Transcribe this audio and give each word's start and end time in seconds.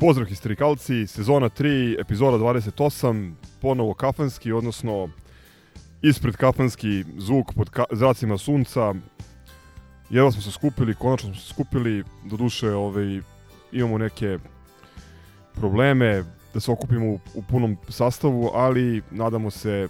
Pozdrav 0.00 0.26
histerikalci, 0.26 1.06
sezona 1.06 1.48
3, 1.48 2.00
epizoda 2.00 2.38
28, 2.38 3.32
ponovo 3.60 3.94
kafanski, 3.94 4.52
odnosno 4.52 5.08
ispred 6.02 6.36
kafanski 6.36 7.04
zvuk 7.18 7.52
pod 7.54 7.70
ka 7.70 7.84
zracima 7.92 8.38
sunca. 8.38 8.94
Jedva 10.10 10.32
smo 10.32 10.42
se 10.42 10.50
skupili, 10.50 10.94
konačno 10.94 11.34
smo 11.34 11.40
se 11.40 11.48
skupili, 11.48 12.04
do 12.24 12.36
duše 12.36 12.70
ovaj, 12.70 13.20
imamo 13.72 13.98
neke 13.98 14.38
probleme 15.54 16.24
da 16.54 16.60
se 16.60 16.70
okupimo 16.70 17.06
u, 17.06 17.18
u 17.34 17.42
punom 17.42 17.76
sastavu, 17.88 18.50
ali 18.54 19.02
nadamo 19.10 19.50
se, 19.50 19.88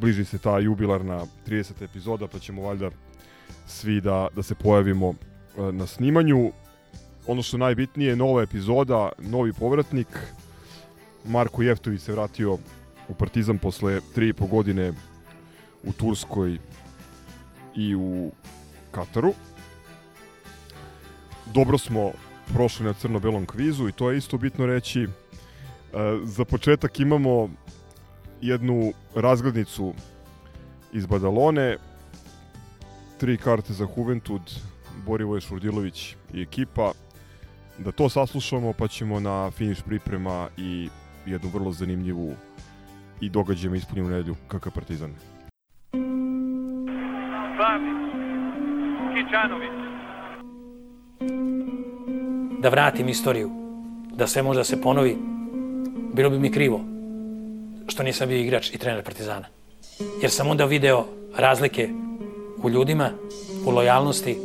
bliži 0.00 0.24
se 0.24 0.38
ta 0.38 0.58
jubilarna 0.58 1.26
30. 1.46 1.82
epizoda, 1.84 2.28
pa 2.28 2.38
ćemo 2.38 2.62
valjda 2.62 2.90
svi 3.66 4.00
da, 4.00 4.28
da 4.36 4.42
se 4.42 4.54
pojavimo 4.54 5.14
e, 5.58 5.72
na 5.72 5.86
snimanju 5.86 6.52
ono 7.26 7.42
što 7.42 7.56
je 7.56 7.60
najbitnije, 7.60 8.16
nova 8.16 8.42
epizoda, 8.42 9.12
novi 9.18 9.52
povratnik. 9.52 10.08
Marko 11.24 11.62
Jeftović 11.62 12.02
se 12.02 12.12
vratio 12.12 12.58
u 13.08 13.14
Partizan 13.14 13.58
posle 13.58 14.00
3,5 14.16 14.48
godine 14.48 14.92
u 15.84 15.92
Turskoj 15.92 16.58
i 17.74 17.94
u 17.94 18.30
Kataru. 18.90 19.32
Dobro 21.54 21.78
smo 21.78 22.12
prošli 22.52 22.86
na 22.86 22.92
crno-belom 22.92 23.46
kvizu 23.46 23.88
i 23.88 23.92
to 23.92 24.10
je 24.10 24.18
isto 24.18 24.38
bitno 24.38 24.66
reći. 24.66 25.02
E, 25.02 25.08
za 26.24 26.44
početak 26.44 27.00
imamo 27.00 27.48
jednu 28.40 28.92
razglednicu 29.14 29.94
iz 30.92 31.06
Badalone, 31.06 31.76
tri 33.18 33.36
karte 33.36 33.72
za 33.72 33.86
Juventud, 33.96 34.42
Borivoje 35.06 35.40
Šurdilović 35.40 36.16
i 36.34 36.42
ekipa, 36.42 36.92
da 37.78 37.92
to 37.92 38.08
saslušamo 38.08 38.72
pa 38.72 38.88
ćemo 38.88 39.20
na 39.20 39.50
finiš 39.50 39.82
priprema 39.82 40.48
i 40.56 40.88
jednu 41.26 41.50
vrlo 41.54 41.72
zanimljivu 41.72 42.34
i 43.20 43.28
događajima 43.28 43.76
ispunjenu 43.76 44.08
nedelju 44.08 44.36
kakav 44.48 44.72
Partizan. 44.72 45.14
Kičanović, 49.14 49.70
da 52.58 52.68
vratim 52.68 53.08
istoriju, 53.08 53.50
da 54.14 54.26
sve 54.26 54.42
može 54.42 54.60
da 54.60 54.64
se 54.64 54.80
ponovi, 54.80 55.18
bilo 56.14 56.30
bi 56.30 56.38
mi 56.38 56.52
krivo 56.52 56.80
što 57.88 58.02
nisam 58.02 58.28
bio 58.28 58.38
igrač 58.38 58.74
i 58.74 58.78
trener 58.78 59.04
Partizana. 59.04 59.46
Jer 60.22 60.30
sam 60.30 60.50
onda 60.50 60.64
video 60.64 61.06
razlike 61.36 61.88
u 62.62 62.70
ljudima, 62.70 63.10
u 63.66 63.70
lojalnosti, 63.70 64.36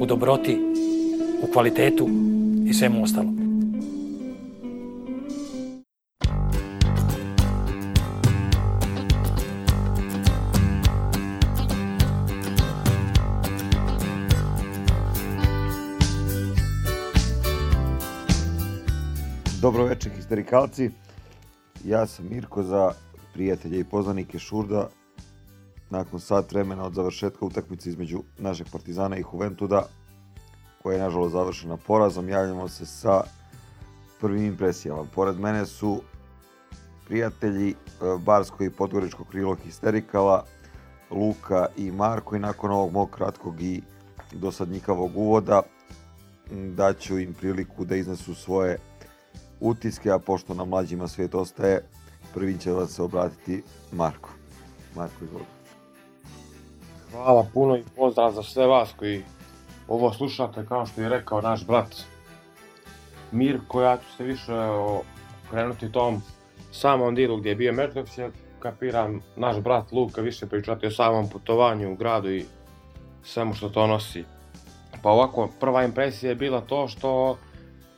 u 0.00 0.06
dobroti, 0.06 0.58
u 1.42 1.52
kvalitetu 1.52 2.08
i 2.68 2.74
svemu 2.74 3.02
ostalom. 3.02 3.48
Dobro 19.62 19.84
večer, 19.84 20.12
histerikalci. 20.12 20.90
Ja 21.84 22.06
sam 22.06 22.28
Mirko 22.30 22.62
za 22.62 22.92
prijatelje 23.34 23.80
i 23.80 23.84
poznanike 23.84 24.38
Šurda. 24.38 24.88
Nakon 25.90 26.20
sat 26.20 26.52
vremena 26.52 26.84
od 26.84 26.94
završetka 26.94 27.44
utakmice 27.44 27.88
između 27.88 28.22
našeg 28.38 28.66
Partizana 28.72 29.16
i 29.16 29.24
Juventuda, 29.32 29.86
koja 30.88 30.96
je 30.96 31.02
nažalost 31.02 31.32
završena 31.32 31.76
porazom, 31.76 32.28
javljamo 32.28 32.68
se 32.68 32.86
sa 32.86 33.22
prvim 34.20 34.44
impresijama. 34.44 35.04
Pored 35.14 35.40
mene 35.40 35.66
su 35.66 36.00
prijatelji 37.06 37.70
e, 37.70 37.74
Barsko 38.18 38.64
i 38.64 38.70
Podgoričko 38.70 39.24
krilo 39.24 39.54
histerikala, 39.54 40.44
Luka 41.10 41.66
i 41.76 41.90
Marko 41.90 42.36
i 42.36 42.38
nakon 42.38 42.70
ovog 42.70 42.92
mog 42.92 43.10
kratkog 43.10 43.62
i 43.62 43.82
dosadnjikavog 44.32 45.16
uvoda 45.16 45.62
daću 46.50 47.18
im 47.18 47.34
priliku 47.34 47.84
da 47.84 47.96
iznesu 47.96 48.34
svoje 48.34 48.78
utiske, 49.60 50.10
a 50.10 50.18
pošto 50.18 50.54
na 50.54 50.64
mlađima 50.64 51.08
svijet 51.08 51.34
ostaje, 51.34 51.84
prvi 52.34 52.58
će 52.58 52.72
vas 52.72 52.90
se 52.90 53.02
obratiti 53.02 53.62
Marko. 53.92 54.30
Marko, 54.96 55.24
izvolite. 55.24 55.50
Hvala 57.12 57.46
puno 57.54 57.76
i 57.76 57.84
pozdrav 57.96 58.32
za 58.32 58.42
sve 58.42 58.66
vas 58.66 58.94
koji 58.98 59.24
ovo 59.88 60.12
slušate, 60.12 60.66
kao 60.66 60.86
što 60.86 61.00
je 61.00 61.08
rekao 61.08 61.40
naš 61.40 61.66
brat 61.66 61.96
Mirko, 63.32 63.82
ja 63.82 63.96
ću 63.96 64.16
se 64.16 64.24
više 64.24 64.54
okrenuti 65.46 65.92
tom 65.92 66.22
samom 66.72 67.14
dilu 67.14 67.36
gdje 67.36 67.48
je 67.48 67.56
bio 67.56 67.72
meč, 67.72 67.94
dok 67.94 68.06
kapiram 68.58 69.20
naš 69.36 69.56
brat 69.56 69.92
Luka 69.92 70.20
više 70.20 70.46
pričati 70.46 70.86
o 70.86 70.90
samom 70.90 71.28
putovanju 71.28 71.92
u 71.92 71.94
gradu 71.94 72.30
i 72.30 72.44
svemu 73.22 73.54
što 73.54 73.68
to 73.68 73.86
nosi. 73.86 74.24
Pa 75.02 75.10
ovako, 75.10 75.48
prva 75.60 75.84
impresija 75.84 76.30
je 76.30 76.34
bila 76.34 76.60
to 76.60 76.88
što 76.88 77.38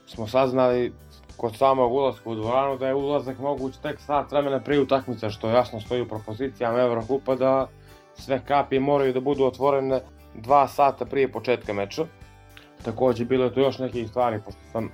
smo 0.06 0.26
saznali 0.26 0.92
kod 1.36 1.56
samog 1.56 1.92
ulaska 1.92 2.30
u 2.30 2.34
dvoranu 2.34 2.78
da 2.78 2.86
je 2.86 2.94
ulazak 2.94 3.38
moguć 3.38 3.76
tek 3.76 4.00
sat 4.00 4.32
vremena 4.32 4.60
prije 4.60 4.80
utakmice, 4.80 5.30
što 5.30 5.50
jasno 5.50 5.80
stoji 5.80 6.02
u 6.02 6.08
propozicijama 6.08 6.80
Evrokupa 6.80 7.34
da 7.34 7.68
sve 8.14 8.40
kapije 8.44 8.80
moraju 8.80 9.12
da 9.12 9.20
budu 9.20 9.44
otvorene 9.44 10.00
dva 10.34 10.68
sata 10.68 11.04
prije 11.04 11.32
početka 11.32 11.72
meča. 11.72 12.06
Takođe, 12.84 13.24
bilo 13.24 13.44
je 13.44 13.54
tu 13.54 13.60
još 13.60 13.78
nekih 13.78 14.08
stvari, 14.08 14.40
pošto 14.44 14.60
sam 14.72 14.88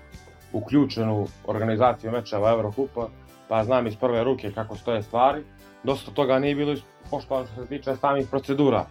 uključen 0.53 1.11
u 1.11 1.27
organizaciju 1.47 2.13
mečeva 2.13 2.51
Evrokupa, 2.51 3.09
pa 3.49 3.65
znam 3.65 3.87
iz 3.87 3.97
prve 3.97 4.25
ruke 4.25 4.53
kako 4.53 4.77
stoje 4.77 5.03
stvari. 5.03 5.45
Dosta 5.83 6.11
toga 6.11 6.39
nije 6.39 6.55
bilo 6.55 6.75
poštovano 7.11 7.47
što 7.47 7.63
se 7.63 7.69
tiče 7.69 7.97
samih 7.97 8.27
procedura. 8.31 8.87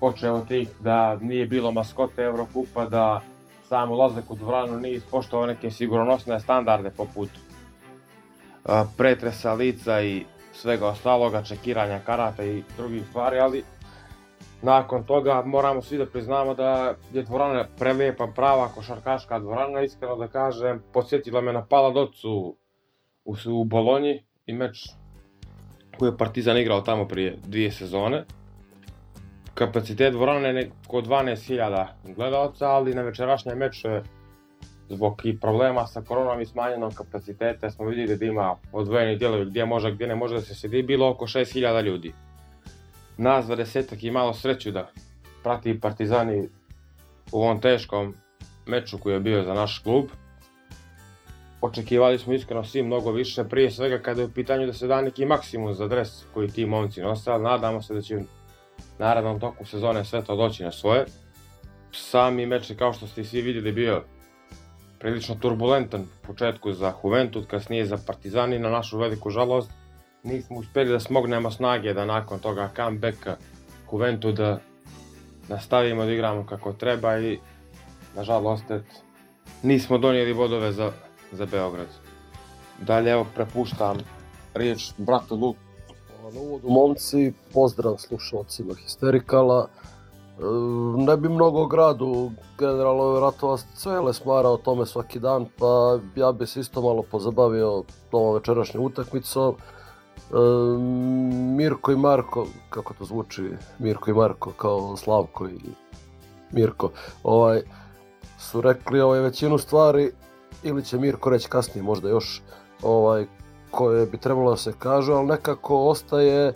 Počeo 0.00 0.34
od 0.34 0.48
tih 0.48 0.68
da 0.80 1.16
nije 1.16 1.46
bilo 1.46 1.72
maskote 1.72 2.22
Evrokupa, 2.22 2.84
da 2.84 3.20
sam 3.68 3.90
ulazak 3.90 4.30
u 4.30 4.34
dvoranu 4.34 4.80
nije 4.80 4.94
ispoštovao 4.94 5.46
neke 5.46 5.70
sigurnosne 5.70 6.40
standarde 6.40 6.90
poput 6.90 7.28
pretresa 8.96 9.52
lica 9.52 10.02
i 10.02 10.24
svega 10.52 10.86
ostaloga, 10.86 11.42
čekiranja 11.42 11.98
karata 12.06 12.44
i 12.44 12.62
drugih 12.76 13.02
stvari, 13.08 13.38
ali 13.38 13.64
Nakon 14.62 15.04
toga 15.04 15.42
moramo 15.46 15.82
svi 15.82 15.98
da 15.98 16.06
priznamo 16.06 16.54
da 16.54 16.94
je 17.12 17.22
dvorana 17.22 17.64
prelijepa, 17.78 18.26
prava 18.26 18.68
košarkaška 18.68 19.38
dvorana, 19.38 19.80
iskreno 19.80 20.16
da 20.16 20.28
kažem, 20.28 20.82
podsjetila 20.92 21.40
me 21.40 21.52
na 21.52 21.66
Paladocu 21.66 22.56
u, 23.24 23.34
u 23.46 23.64
Bolonji 23.64 24.22
i 24.46 24.52
meč 24.52 24.88
koji 25.98 26.08
je 26.08 26.16
Partizan 26.16 26.58
igrao 26.58 26.80
tamo 26.80 27.08
prije 27.08 27.38
dvije 27.46 27.70
sezone. 27.70 28.24
Kapacitet 29.54 30.12
dvorane 30.12 30.48
je 30.48 30.70
oko 30.88 31.00
12.000 31.00 31.86
gledalca, 32.14 32.66
ali 32.66 32.94
na 32.94 33.02
večerašnjem 33.02 33.58
meču 33.58 33.88
je 33.88 34.02
zbog 34.88 35.20
i 35.24 35.40
problema 35.40 35.86
sa 35.86 36.02
koronom 36.02 36.40
i 36.40 36.46
smanjenom 36.46 36.90
kapaciteta 36.94 37.70
smo 37.70 37.86
vidjeli 37.86 38.16
da 38.16 38.24
ima 38.24 38.56
odvojeni 38.72 39.16
dijelovi 39.16 39.44
gdje 39.44 39.66
može, 39.66 39.92
gdje 39.92 40.06
ne 40.06 40.14
može 40.14 40.34
da 40.34 40.40
se 40.40 40.54
sedi, 40.54 40.82
bilo 40.82 41.10
oko 41.10 41.26
6000 41.26 41.82
ljudi 41.82 42.12
nas 43.20 43.46
dvadesetak 43.46 44.02
i 44.02 44.10
malo 44.10 44.34
sreću 44.34 44.70
da 44.70 44.90
prati 45.42 45.80
Partizani 45.80 46.48
u 47.32 47.42
ovom 47.42 47.60
teškom 47.60 48.14
meču 48.66 48.98
koji 48.98 49.12
je 49.14 49.20
bio 49.20 49.44
za 49.44 49.54
naš 49.54 49.78
klub. 49.78 50.04
Očekivali 51.60 52.18
smo 52.18 52.32
iskreno 52.32 52.64
svi 52.64 52.82
mnogo 52.82 53.12
više, 53.12 53.44
prije 53.44 53.70
svega 53.70 53.98
kada 53.98 54.20
je 54.20 54.26
u 54.26 54.30
pitanju 54.30 54.66
da 54.66 54.72
se 54.72 54.86
da 54.86 55.00
neki 55.00 55.26
maksimum 55.26 55.74
za 55.74 55.88
dres 55.88 56.08
koji 56.34 56.48
ti 56.48 56.66
momci 56.66 57.00
nose, 57.00 57.30
ali 57.30 57.42
nadamo 57.42 57.82
se 57.82 57.94
da 57.94 58.00
će 58.00 58.18
naravnom 58.98 59.40
toku 59.40 59.64
sezone 59.64 60.04
sve 60.04 60.24
to 60.24 60.36
doći 60.36 60.64
na 60.64 60.72
svoje. 60.72 61.04
Sami 61.92 62.46
meč 62.46 62.70
je 62.70 62.76
kao 62.76 62.92
što 62.92 63.06
ste 63.06 63.24
svi 63.24 63.42
vidjeli 63.42 63.72
bio 63.72 64.02
prilično 64.98 65.34
turbulentan 65.34 66.06
početku 66.22 66.72
za 66.72 66.92
Juventud, 67.04 67.46
kasnije 67.46 67.86
za 67.86 67.98
Partizan 68.06 68.52
i 68.52 68.58
na 68.58 68.70
našu 68.70 68.98
veliku 68.98 69.30
žalost 69.30 69.70
nismo 70.22 70.58
uspjeli 70.58 70.90
da 70.90 71.00
smognemo 71.00 71.50
snage 71.50 71.94
da 71.94 72.04
nakon 72.04 72.38
toga 72.38 72.70
comebacka 72.76 73.36
Juventud 73.92 74.36
da 74.36 74.58
nastavimo 75.48 76.04
da 76.04 76.12
igramo 76.12 76.46
kako 76.46 76.72
treba 76.72 77.18
i 77.18 77.38
nažalost 78.16 78.70
et, 78.70 78.84
nismo 79.62 79.98
donijeli 79.98 80.34
bodove 80.34 80.72
za, 80.72 80.92
za 81.32 81.46
Beograd. 81.46 81.88
Dalje 82.80 83.10
evo 83.10 83.26
prepuštam 83.34 83.98
riječ 84.54 84.92
bratu 84.96 85.36
Luku. 85.36 85.58
Momci, 86.62 87.32
pozdrav 87.52 87.96
slušalcima 87.98 88.74
Histerikala. 88.74 89.68
E, 89.68 90.42
Ne 90.96 91.16
bi 91.16 91.28
mnogo 91.28 91.66
gradu, 91.66 92.30
generalno 92.58 93.04
je 93.04 93.12
vjerojatno 93.12 93.48
vas 93.48 93.66
cele 93.74 94.14
smara 94.14 94.48
o 94.48 94.56
tome 94.56 94.86
svaki 94.86 95.18
dan, 95.18 95.46
pa 95.58 95.98
ja 96.16 96.32
bi 96.32 96.46
se 96.46 96.60
isto 96.60 96.82
malo 96.82 97.02
pozabavio 97.02 97.84
ovom 98.12 98.34
večerašnjom 98.34 98.84
utakmicom. 98.84 99.54
Mirko 101.56 101.92
i 101.92 101.96
Marko, 101.96 102.46
kako 102.70 102.94
to 102.94 103.04
zvuči, 103.04 103.50
Mirko 103.78 104.10
i 104.10 104.14
Marko, 104.14 104.52
kao 104.56 104.96
Slavko 104.96 105.48
i 105.48 105.58
Mirko, 106.52 106.90
ovaj, 107.22 107.62
su 108.38 108.60
rekli 108.60 109.00
ovaj, 109.00 109.20
većinu 109.20 109.58
stvari, 109.58 110.12
ili 110.62 110.84
će 110.84 110.98
Mirko 110.98 111.30
reći 111.30 111.48
kasnije 111.48 111.82
možda 111.82 112.08
još, 112.08 112.42
ovaj, 112.82 113.26
koje 113.70 114.06
bi 114.06 114.18
trebalo 114.18 114.50
da 114.50 114.56
se 114.56 114.72
kažu, 114.78 115.12
ali 115.12 115.26
nekako 115.26 115.88
ostaje 115.88 116.54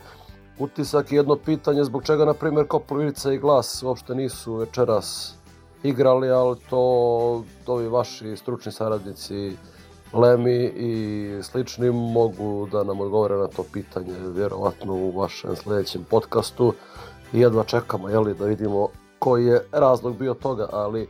utisak 0.59 1.13
i 1.13 1.17
jedno 1.17 1.37
pitanje 1.37 1.85
zbog 1.85 2.05
čega, 2.05 2.25
na 2.25 2.35
primjer, 2.35 2.67
Kopolivica 2.67 3.33
i 3.33 3.39
Glas 3.39 3.83
uopšte 3.83 4.15
nisu 4.15 4.55
večeras 4.55 5.35
igrali, 5.83 6.31
ali 6.31 6.57
to 6.71 6.79
ovi 7.67 7.89
vaši 7.89 8.37
stručni 8.37 8.73
saradnici 8.73 9.57
Lemi 10.15 10.65
i 10.65 11.43
slični 11.43 11.91
mogu 11.91 12.69
da 12.73 12.85
nam 12.85 13.01
odgovore 13.01 13.37
na 13.37 13.47
to 13.47 13.65
pitanje 13.73 14.13
vjerovatno 14.35 14.95
u 14.95 15.11
vašem 15.11 15.57
sljedećem 15.57 16.05
podcastu. 16.11 16.75
I 17.33 17.41
jedva 17.41 17.65
čekamo 17.65 18.09
jeli, 18.09 18.35
da 18.35 18.45
vidimo 18.45 18.89
koji 19.19 19.47
je 19.47 19.65
razlog 19.73 20.17
bio 20.17 20.35
toga, 20.35 20.69
ali 20.73 21.09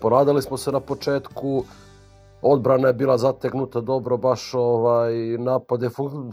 poradili 0.00 0.42
smo 0.42 0.56
se 0.56 0.72
na 0.72 0.80
početku, 0.80 1.64
odbrana 2.42 2.88
je 2.88 2.94
bila 2.94 3.18
zategnuta 3.18 3.80
dobro, 3.80 4.16
baš 4.16 4.54
ovaj, 4.54 5.14
napad 5.38 5.82
je 5.82 5.90
fun 5.90 6.32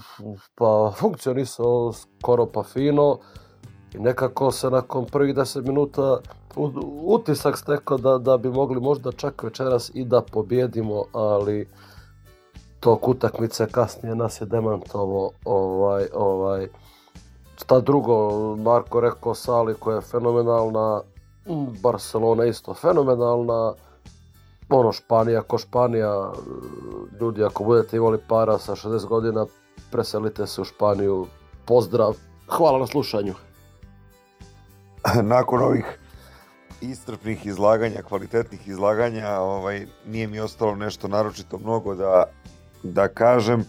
pa, 0.55 0.91
funkcionisao 0.99 1.93
skoro 1.93 2.45
pa 2.45 2.63
fino 2.63 3.19
i 3.93 3.99
nekako 3.99 4.51
se 4.51 4.69
nakon 4.69 5.05
prvih 5.05 5.35
10 5.35 5.67
minuta 5.67 6.17
utisak 7.05 7.57
stekao 7.57 7.97
da, 7.97 8.17
da 8.17 8.37
bi 8.37 8.49
mogli 8.49 8.81
možda 8.81 9.11
čak 9.11 9.43
večeras 9.43 9.91
i 9.93 10.05
da 10.05 10.21
pobjedimo, 10.21 11.03
ali 11.13 11.67
tok 12.79 13.07
utakmice 13.07 13.67
kasnije 13.71 14.15
nas 14.15 14.41
je 14.41 14.45
demantovo 14.45 15.31
ovaj, 15.45 16.05
ovaj, 16.13 16.67
šta 17.55 17.79
drugo, 17.79 18.55
Marko 18.55 18.99
rekao 18.99 19.35
Sali 19.35 19.73
koja 19.73 19.95
je 19.95 20.01
fenomenalna, 20.01 21.01
Barcelona 21.81 22.45
isto 22.45 22.73
fenomenalna, 22.73 23.73
ono 24.69 24.91
Španija 24.91 25.41
ko 25.41 25.57
Španija, 25.57 26.31
ljudi 27.21 27.43
ako 27.43 27.63
budete 27.63 27.97
imali 27.97 28.19
para 28.27 28.57
sa 28.57 28.75
60 28.75 29.05
godina, 29.05 29.45
preselite 29.91 30.47
se 30.47 30.61
u 30.61 30.65
Španiju, 30.65 31.27
pozdrav, 31.65 32.15
hvala 32.47 32.79
na 32.79 32.87
slušanju. 32.87 33.33
nakon 35.23 35.61
ovih 35.61 35.99
istrpnih 36.81 37.45
izlaganja, 37.45 38.01
kvalitetnih 38.01 38.67
izlaganja, 38.67 39.39
ovaj, 39.39 39.85
nije 40.05 40.27
mi 40.27 40.39
ostalo 40.39 40.75
nešto 40.75 41.07
naročito 41.07 41.57
mnogo 41.57 41.95
da, 41.95 42.23
da 42.83 43.07
kažem, 43.07 43.65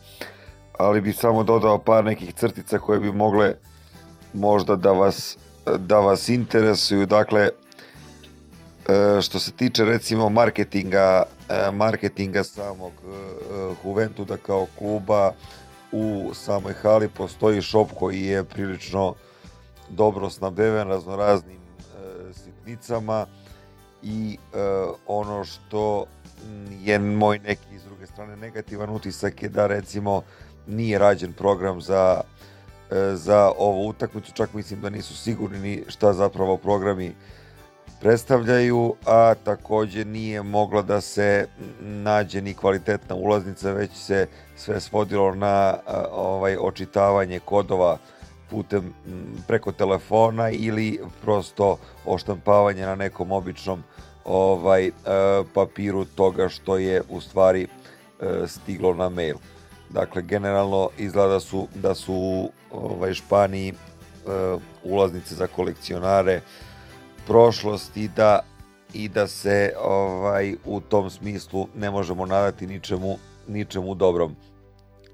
ali 0.79 1.01
bih 1.01 1.17
samo 1.17 1.43
dodao 1.43 1.79
par 1.79 2.05
nekih 2.05 2.35
crtica 2.35 2.79
koje 2.79 3.01
bi 3.01 3.13
mogle 3.13 3.55
možda 4.33 4.77
da 4.77 4.93
vas, 4.93 5.39
da 5.79 5.99
vas 5.99 6.29
interesuju. 6.29 7.07
Dakle, 7.07 7.41
e, 7.43 9.21
što 9.23 9.39
se 9.39 9.53
tiče 9.53 9.85
recimo 9.85 10.29
marketinga, 10.29 11.23
e, 11.49 11.71
marketinga 11.71 12.45
samog 12.45 12.93
e, 12.93 13.75
Juventuda 13.85 14.37
kao 14.37 14.67
kluba 14.79 15.33
u 15.93 16.31
samoj 16.35 16.73
hali 16.73 17.09
postoji 17.09 17.63
shop 17.63 17.89
koji 17.99 18.23
je 18.23 18.45
prilično 18.45 19.15
dobro 19.89 20.31
snabdeven 20.31 20.89
raznoraznim 20.89 21.61
sitnicama 22.33 23.27
i 24.03 24.39
e, 24.55 24.59
ono 25.07 25.45
što 25.45 26.07
je 26.71 26.99
moj 26.99 27.39
neki 27.39 27.79
s 27.79 27.85
druge 27.85 28.07
strane 28.07 28.37
negativan 28.37 28.91
utisak 28.91 29.43
je 29.43 29.49
da 29.49 29.67
recimo 29.67 30.23
nije 30.67 30.99
rađen 30.99 31.33
program 31.33 31.81
za 31.81 32.21
e, 32.91 33.15
za 33.15 33.53
ovu 33.59 33.89
utakmicu, 33.89 34.33
čak 34.33 34.55
mislim 34.55 34.81
da 34.81 34.91
nisu 34.91 35.17
sigurni 35.17 35.59
ni 35.59 35.85
šta 35.89 36.13
zapravo 36.13 36.57
programi 36.57 37.15
predstavljaju, 38.01 38.95
a 39.07 39.35
takođe 39.45 40.05
nije 40.05 40.43
mogla 40.43 40.83
da 40.83 41.01
se 41.01 41.47
nađe 41.81 42.43
ni 42.43 42.55
kvalitetna 42.55 43.15
ulaznica, 43.15 43.73
već 43.73 43.91
se 43.95 44.27
sve 44.57 44.81
svodilo 44.81 45.35
na 45.35 45.75
a, 45.87 46.05
ovaj 46.13 46.57
očitavanje 46.61 47.39
kodova 47.39 47.99
putem 48.51 48.95
preko 49.47 49.73
telefona 49.73 50.51
ili 50.51 51.01
prosto 51.23 51.79
oštampavanje 52.05 52.87
na 52.87 52.95
nekom 52.95 53.33
običnom 53.33 53.83
ovaj 54.25 54.87
e, 54.87 54.93
papiru 55.55 56.05
toga 56.05 56.49
što 56.49 56.77
je 56.77 57.03
u 57.09 57.21
stvari 57.21 57.67
e, 57.67 58.47
stiglo 58.47 58.95
na 58.95 59.09
mail. 59.09 59.37
Dakle 59.91 60.23
generalno 60.23 60.91
izgleda 60.99 61.29
da 61.29 61.41
su 61.41 61.69
da 61.75 61.95
su 61.95 62.51
ovaj 62.71 63.15
Španiji 63.15 63.69
e, 63.69 63.75
ulaznice 64.85 65.35
za 65.35 65.47
kolekcionare 65.47 66.41
prošlost 67.27 67.97
i 67.97 68.09
da 68.09 68.41
i 68.95 69.09
da 69.09 69.27
se 69.27 69.73
ovaj 69.83 70.55
u 70.65 70.81
tom 70.81 71.11
smislu 71.11 71.69
ne 71.75 71.91
možemo 71.91 72.27
nadati 72.27 72.67
ničemu 72.67 73.19
ničemu 73.49 73.95
dobrom. 73.95 74.37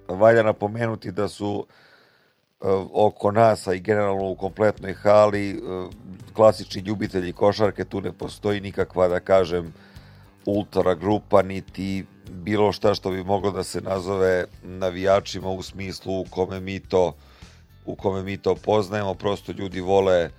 Valja 0.09 0.43
napomenuti 0.43 1.13
da 1.13 1.29
su 1.29 1.67
oko 2.93 3.31
nas, 3.33 3.67
a 3.67 3.75
i 3.75 3.81
generalno 3.81 4.31
u 4.31 4.35
kompletnoj 4.35 4.95
hali, 4.95 5.51
e, 5.51 5.57
klasični 6.33 6.83
ljubitelji 6.83 7.33
košarke, 7.33 7.85
tu 7.85 8.01
ne 8.01 8.13
postoji 8.13 8.61
nikakva, 8.61 9.09
da 9.09 9.21
kažem, 9.21 9.73
ultra 10.47 10.95
grupa, 10.95 11.43
niti 11.43 12.05
bilo 12.31 12.73
šta 12.73 12.95
što 12.95 13.11
bi 13.11 13.25
moglo 13.25 13.51
da 13.51 13.65
se 13.65 13.81
nazove 13.81 14.45
navijačima 14.63 15.49
u 15.49 15.63
smislu 15.63 16.21
u 16.21 16.25
kome 16.31 16.61
mi 16.61 16.81
to 16.81 17.15
u 17.87 17.95
kome 17.95 18.23
mi 18.23 18.37
to 18.37 18.55
poznajemo, 18.55 19.15
prosto 19.15 19.53
ljudi 19.53 19.81
vole 19.81 20.31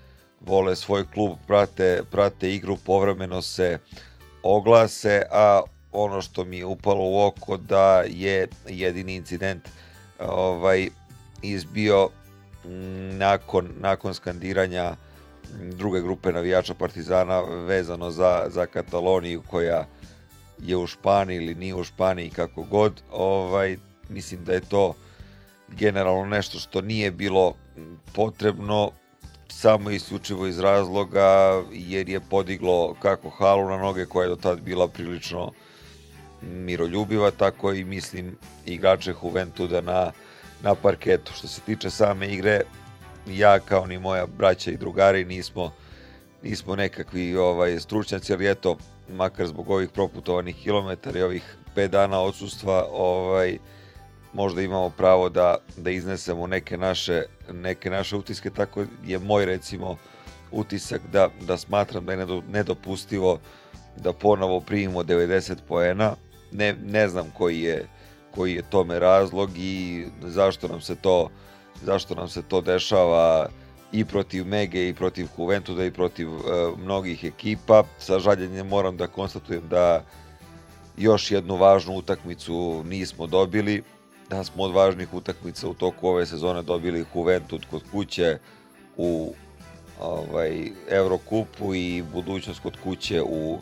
vole 0.42 0.75
svoj 0.75 1.06
klub, 1.13 1.32
prate, 1.48 2.01
prate 2.12 2.53
igru, 2.53 2.77
povremeno 2.86 3.42
se 3.42 3.80
oglase, 4.44 5.22
a 5.32 5.62
ono 5.92 6.22
što 6.22 6.46
mi 6.46 6.58
je 6.58 6.65
upalo 6.65 7.03
u 7.03 7.25
oko 7.25 7.58
da 7.58 8.03
je 8.08 8.48
jedini 8.68 9.15
incident 9.15 9.70
ovaj 10.20 10.89
izbio 11.41 12.10
mm, 12.65 13.17
nakon, 13.17 13.70
nakon 13.79 14.13
skandiranja 14.13 14.91
mm, 14.91 15.70
druge 15.70 16.01
grupe 16.01 16.32
navijača 16.32 16.74
Partizana 16.74 17.41
vezano 17.41 18.12
za, 18.12 18.46
za 18.50 18.65
Kataloniju 18.65 19.41
koja 19.48 19.86
je 20.60 20.77
u 20.77 20.88
Španiji 20.88 21.38
ili 21.38 21.56
nije 21.56 21.75
u 21.75 21.84
Španiji 21.84 22.29
kako 22.29 22.63
god 22.63 23.01
ovaj 23.12 23.77
mislim 24.10 24.44
da 24.46 24.53
je 24.53 24.62
to 24.62 24.94
generalno 25.67 26.25
nešto 26.25 26.60
što 26.60 26.82
nije 26.82 27.12
bilo 27.12 27.53
potrebno 28.13 28.91
samo 29.48 29.89
isključivo 29.89 30.48
iz 30.48 30.60
razloga 30.60 31.63
jer 31.72 32.10
je 32.10 32.20
podiglo 32.20 32.96
kako 33.01 33.29
halu 33.29 33.70
na 33.70 33.77
noge 33.77 34.06
koja 34.06 34.24
je 34.24 34.29
do 34.29 34.36
tad 34.36 34.62
bila 34.62 34.88
prilično 34.88 35.51
miroljubiva, 36.41 37.32
tako 37.32 37.74
i 37.74 37.84
mislim 37.84 38.38
igrače 38.65 39.13
Juventuda 39.24 39.82
na, 39.82 40.12
na 40.64 40.76
parketu. 40.76 41.34
Što 41.34 41.48
se 41.48 41.62
tiče 41.62 41.90
same 41.90 42.28
igre, 42.28 42.62
ja 43.28 43.60
kao 43.60 43.86
ni 43.86 44.00
moja 44.00 44.26
braća 44.26 44.72
i 44.72 44.78
drugari 44.78 45.26
nismo 45.26 45.72
nismo 46.44 46.76
nekakvi 46.76 47.36
ovaj 47.36 47.80
stručnjaci, 47.80 48.34
ali 48.34 48.50
eto, 48.50 48.78
makar 49.10 49.48
zbog 49.48 49.70
ovih 49.70 49.90
proputovanih 49.90 50.56
kilometara 50.56 51.20
i 51.20 51.24
ovih 51.24 51.56
5 51.76 51.88
dana 51.88 52.20
odsustva, 52.20 52.88
ovaj, 52.92 53.58
možda 54.34 54.62
imamo 54.62 54.90
pravo 54.90 55.30
da, 55.30 55.58
da 55.78 55.92
iznesemo 55.92 56.48
neke 56.48 56.78
naše, 56.78 57.24
neke 57.52 57.90
naše 57.90 58.16
utiske, 58.16 58.50
tako 58.50 58.86
je 59.06 59.20
moj 59.20 59.46
recimo 59.46 59.98
utisak 60.52 61.02
da, 61.12 61.30
da 61.42 61.58
smatram 61.58 62.06
da 62.06 62.12
je 62.12 62.18
nedo- 62.26 62.44
nedopustivo 62.52 63.40
da 63.98 64.14
ponovo 64.14 64.60
primimo 64.60 65.04
90 65.04 65.56
poena. 65.68 66.16
Ne, 66.52 66.76
ne 66.86 67.08
znam 67.08 67.32
koji 67.38 67.62
je, 67.62 67.86
koji 68.38 68.53
je 68.53 68.70
tome 68.70 69.00
razlog 69.00 69.50
i 69.58 70.06
zašto 70.22 70.67
nam 70.67 70.82
se 70.82 70.96
to 70.96 71.29
zašto 71.84 72.15
nam 72.15 72.29
se 72.29 72.41
to 72.41 72.62
dešava 72.62 73.50
i 73.91 74.06
protiv 74.06 74.46
Mege 74.46 74.89
i 74.89 74.94
protiv 74.94 75.27
Juventuda 75.38 75.86
i 75.86 75.91
protiv 75.91 76.27
e, 76.27 76.39
mnogih 76.77 77.24
ekipa. 77.24 77.84
Sa 78.00 78.20
žaljenjem 78.20 78.67
moram 78.67 78.98
da 78.98 79.08
konstatujem 79.08 79.67
da 79.70 80.03
još 80.98 81.32
jednu 81.32 81.56
važnu 81.56 81.94
utakmicu 81.94 82.84
nismo 82.86 83.27
dobili, 83.27 83.84
da 84.29 84.44
smo 84.44 84.63
od 84.63 84.74
važnih 84.74 85.13
utakmica 85.13 85.70
u 85.70 85.74
toku 85.74 86.08
ove 86.08 86.25
sezone 86.25 86.62
dobili 86.62 87.06
Juventud 87.15 87.65
kod 87.72 87.84
kuće 87.91 88.38
u 88.98 89.34
ovaj, 90.00 90.72
Eurokupu 90.89 91.75
i 91.75 92.03
budućnost 92.13 92.60
kod 92.60 92.77
kuće 92.84 93.22
u, 93.22 93.60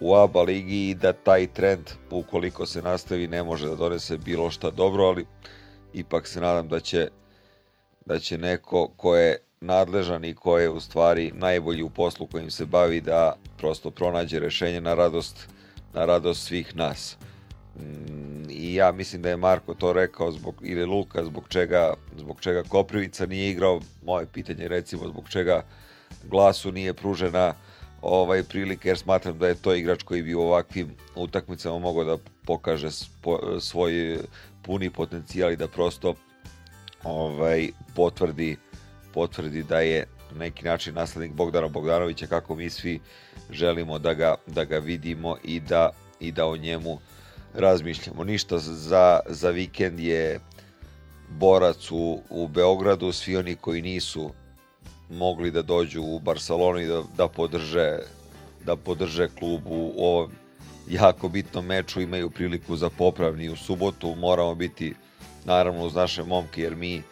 u 0.00 0.14
ABA 0.14 0.42
ligi 0.42 0.90
i 0.90 0.94
da 0.94 1.12
taj 1.12 1.46
trend, 1.46 1.90
ukoliko 2.10 2.66
se 2.66 2.82
nastavi, 2.82 3.26
ne 3.26 3.42
može 3.42 3.68
da 3.68 3.74
donese 3.74 4.18
bilo 4.18 4.50
šta 4.50 4.70
dobro, 4.70 5.04
ali 5.04 5.26
ipak 5.92 6.26
se 6.26 6.40
nadam 6.40 6.68
da 6.68 6.80
će, 6.80 7.08
da 8.06 8.18
će 8.18 8.38
neko 8.38 8.88
ko 8.96 9.16
je 9.16 9.38
nadležan 9.60 10.24
i 10.24 10.34
ko 10.34 10.58
je 10.58 10.70
u 10.70 10.80
stvari 10.80 11.32
najbolji 11.34 11.82
u 11.82 11.90
poslu 11.90 12.26
kojim 12.26 12.50
se 12.50 12.66
bavi 12.66 13.00
da 13.00 13.36
prosto 13.58 13.90
pronađe 13.90 14.38
rešenje 14.38 14.80
na 14.80 14.94
radost, 14.94 15.48
na 15.94 16.04
radost 16.04 16.46
svih 16.46 16.76
nas. 16.76 17.16
Mm, 17.76 18.50
I 18.50 18.74
ja 18.74 18.92
mislim 18.92 19.22
da 19.22 19.28
je 19.28 19.36
Marko 19.36 19.74
to 19.74 19.92
rekao 19.92 20.32
zbog 20.32 20.54
ili 20.62 20.84
Luka 20.84 21.24
zbog 21.24 21.48
čega 21.48 21.94
zbog 22.16 22.40
čega 22.40 22.62
Koprivica 22.68 23.26
nije 23.26 23.50
igrao. 23.50 23.80
Moje 24.04 24.26
pitanje 24.26 24.62
je 24.62 24.68
recimo 24.68 25.08
zbog 25.08 25.28
čega 25.28 25.62
Glasu 26.24 26.72
nije 26.72 26.94
pružena 26.94 27.54
ovaj 28.06 28.42
prilike 28.42 28.88
jer 28.88 28.98
smatram 28.98 29.38
da 29.38 29.48
je 29.48 29.54
to 29.54 29.74
igrač 29.74 30.02
koji 30.02 30.22
bi 30.22 30.34
u 30.34 30.40
ovakvim 30.40 30.94
utakmicama 31.14 31.78
mogao 31.78 32.04
da 32.04 32.16
pokaže 32.44 32.90
spo, 32.90 33.60
svoj 33.60 34.18
puni 34.62 34.90
potencijal 34.90 35.52
i 35.52 35.56
da 35.56 35.68
prosto 35.68 36.14
ovaj 37.04 37.68
potvrdi 37.94 38.56
potvrdi 39.14 39.62
da 39.62 39.80
je 39.80 40.04
neki 40.34 40.64
način 40.64 40.94
naslednik 40.94 41.32
Bogdana 41.32 41.68
Bogdanovića 41.68 42.26
kako 42.26 42.54
mi 42.54 42.70
svi 42.70 43.00
želimo 43.50 43.98
da 43.98 44.14
ga, 44.14 44.34
da 44.46 44.64
ga 44.64 44.78
vidimo 44.78 45.36
i 45.44 45.60
da, 45.60 45.90
i 46.20 46.32
da 46.32 46.46
o 46.46 46.56
njemu 46.56 46.98
razmišljamo. 47.54 48.24
Ništa 48.24 48.58
za, 48.58 49.20
za 49.26 49.50
vikend 49.50 50.00
je 50.00 50.40
borac 51.28 51.90
u, 51.90 52.20
u 52.30 52.48
Beogradu, 52.48 53.12
svi 53.12 53.36
oni 53.36 53.56
koji 53.56 53.82
nisu 53.82 54.30
mogli 55.10 55.50
da 55.50 55.62
dođu 55.62 56.02
u 56.02 56.18
Barcelonu 56.18 56.78
i 56.80 56.86
da, 56.86 57.02
da 57.16 57.28
podrže 57.28 57.98
da 58.64 58.76
podrže 58.76 59.28
klub 59.28 59.60
u 59.66 59.92
ovom 59.98 60.30
jako 60.88 61.28
bitnom 61.28 61.66
meču 61.66 62.00
imaju 62.00 62.30
priliku 62.30 62.76
za 62.76 62.90
popravni. 62.90 63.48
U 63.48 63.56
subotu 63.56 64.14
moramo 64.14 64.54
biti 64.54 64.94
naravno 65.44 65.84
uz 65.84 65.94
naše 65.94 66.22
momke 66.22 66.62
jer 66.62 66.76
mi 66.76 67.02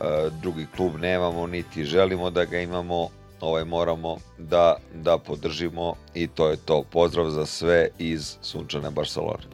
E, 0.00 0.30
drugi 0.42 0.66
klub 0.76 0.96
nemamo 0.96 1.46
niti 1.46 1.84
želimo 1.84 2.30
da 2.30 2.44
ga 2.44 2.58
imamo. 2.58 3.08
Ovaj 3.40 3.64
moramo 3.64 4.16
da 4.38 4.76
da 4.94 5.18
podržimo 5.18 5.94
i 6.14 6.28
to 6.28 6.48
je 6.48 6.56
to. 6.56 6.84
Pozdrav 6.90 7.30
za 7.30 7.46
sve 7.46 7.88
iz 7.98 8.36
sunčane 8.42 8.90
Barcelone. 8.90 9.44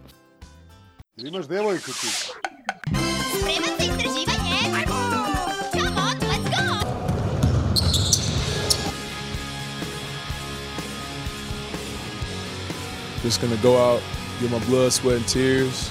Imaš 1.16 1.46
devojku 1.46 1.90
ti 1.90 2.06
Just 13.22 13.40
gonna 13.42 13.56
go 13.56 13.76
out, 13.76 14.02
get 14.40 14.50
my 14.50 14.58
blood, 14.64 14.92
sweat, 14.92 15.16
and 15.16 15.28
tears. 15.28 15.90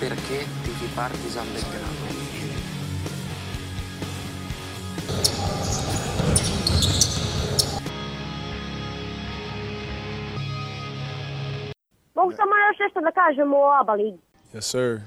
Perché 0.00 0.38
tifi 0.64 0.86
Partizan 0.94 1.46
Belgrado? 1.54 2.04
Mogu 12.14 12.32
samo 12.32 12.52
još 12.68 12.78
nešto 12.80 13.00
da 13.00 13.10
kažem 13.12 13.52
o 13.52 13.72
ABA 13.80 13.92
ligi. 13.92 14.18
Yes, 14.54 14.60
sir. 14.60 15.00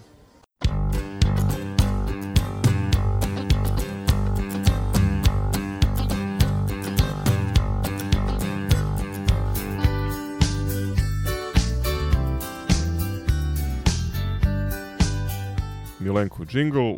Milenko 16.04 16.46
Jingle. 16.52 16.98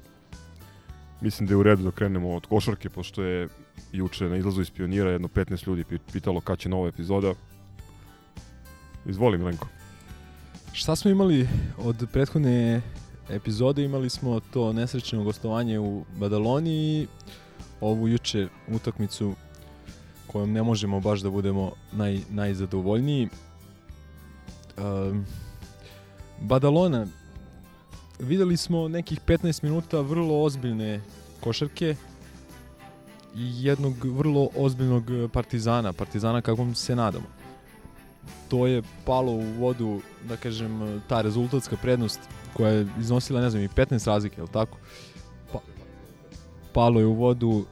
Mislim 1.22 1.48
da 1.48 1.54
je 1.54 1.58
u 1.58 1.64
redu 1.64 1.84
da 1.84 1.92
krenemo 1.92 2.36
od 2.36 2.46
košarke, 2.46 2.90
pošto 2.90 3.24
je 3.24 3.48
juče 3.92 4.30
na 4.30 4.38
izlazu 4.38 4.62
iz 4.62 4.72
pionira 4.72 5.10
jedno 5.10 5.28
15 5.28 5.68
ljudi 5.68 5.84
pitalo 6.14 6.42
kad 6.42 6.60
će 6.60 6.70
nova 6.70 6.88
epizoda. 6.88 7.34
Izvoli 9.06 9.38
Milenko. 9.38 9.68
Šta 10.74 10.96
smo 10.96 11.12
imali 11.12 11.48
od 11.78 12.08
prethodne 12.14 12.82
epizode? 13.30 13.84
Imali 13.84 14.10
smo 14.10 14.40
to 14.40 14.74
nesrećno 14.74 15.24
gostovanje 15.24 15.80
u 15.80 16.04
Badaloni 16.20 16.72
i 16.72 17.08
ovu 17.82 18.08
juče 18.08 18.48
utakmicu 18.68 19.36
kojom 20.28 20.52
ne 20.52 20.64
možemo 20.64 21.00
baš 21.00 21.20
da 21.20 21.30
budemo 21.30 21.72
naj, 21.92 22.20
najzadovoljniji. 22.30 23.30
Um, 24.78 25.26
Badalona 26.42 27.08
videli 28.19 28.57
smo 28.57 28.88
nekih 28.88 29.19
15 29.27 29.63
minuta 29.63 30.00
vrlo 30.00 30.43
ozbiljne 30.43 31.01
košarke 31.39 31.95
i 33.36 33.65
jednog 33.65 33.93
vrlo 34.05 34.50
ozbiljnog 34.55 35.03
partizana, 35.34 35.93
partizana 35.93 36.41
kakvom 36.41 36.75
se 36.75 36.95
nadamo. 36.95 37.25
To 38.48 38.67
je 38.67 38.81
palo 39.05 39.31
u 39.31 39.41
vodu, 39.41 40.01
da 40.29 40.38
kažem, 40.38 41.01
ta 41.07 41.22
rezultatska 41.22 41.77
prednost 41.81 42.19
koja 42.53 42.72
je 42.72 42.88
iznosila, 43.00 43.41
ne 43.41 43.50
znam, 43.50 43.63
i 43.63 43.67
15 43.67 44.07
razlike, 44.07 44.41
je 44.41 44.48
tako? 44.48 44.77
Pa, 45.51 45.60
palo 46.74 47.00
je 47.00 47.05
u 47.05 47.13
vodu 47.13 47.65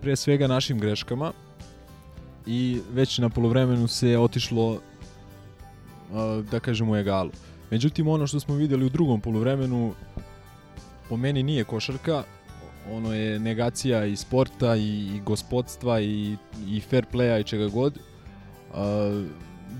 pre 0.00 0.16
svega 0.16 0.46
našim 0.46 0.78
greškama 0.78 1.32
i 2.46 2.80
već 2.92 3.18
na 3.18 3.28
polovremenu 3.28 3.88
se 3.88 4.18
otišlo, 4.18 4.80
da 6.50 6.60
kažem, 6.60 6.90
u 6.90 6.96
egalu. 6.96 7.30
Međutim, 7.74 8.08
ono 8.08 8.26
što 8.26 8.40
smo 8.40 8.54
videli 8.54 8.86
u 8.86 8.88
drugom 8.88 9.20
poluvremenu 9.20 9.94
po 11.08 11.16
meni 11.16 11.42
nije 11.42 11.64
košarka, 11.64 12.22
ono 12.90 13.14
je 13.14 13.38
negacija 13.38 14.04
i 14.04 14.16
sporta 14.16 14.76
i, 14.76 15.16
i 15.16 15.20
gospodstva 15.26 16.00
i, 16.00 16.36
i 16.68 16.80
fair 16.80 17.04
playa 17.12 17.40
i 17.40 17.44
čega 17.44 17.68
god. 17.68 17.98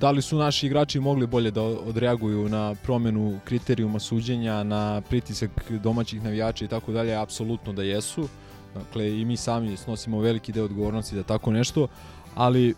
Da 0.00 0.10
li 0.10 0.22
su 0.22 0.38
naši 0.38 0.66
igrači 0.66 1.00
mogli 1.00 1.26
bolje 1.26 1.50
da 1.50 1.62
odreaguju 1.62 2.48
na 2.48 2.74
promenu 2.82 3.38
kriterijuma 3.44 3.98
suđenja, 3.98 4.62
na 4.62 5.00
pritisak 5.00 5.50
domaćih 5.70 6.22
navijača 6.22 6.64
i 6.64 6.68
tako 6.68 6.92
dalje, 6.92 7.16
apsolutno 7.16 7.72
da 7.72 7.82
jesu. 7.82 8.28
Dakle, 8.74 9.20
i 9.20 9.24
mi 9.24 9.36
sami 9.36 9.76
snosimo 9.76 10.20
veliki 10.20 10.52
deo 10.52 10.64
odgovornosti 10.64 11.16
da 11.16 11.22
tako 11.22 11.52
nešto, 11.52 11.88
ali 12.34 12.74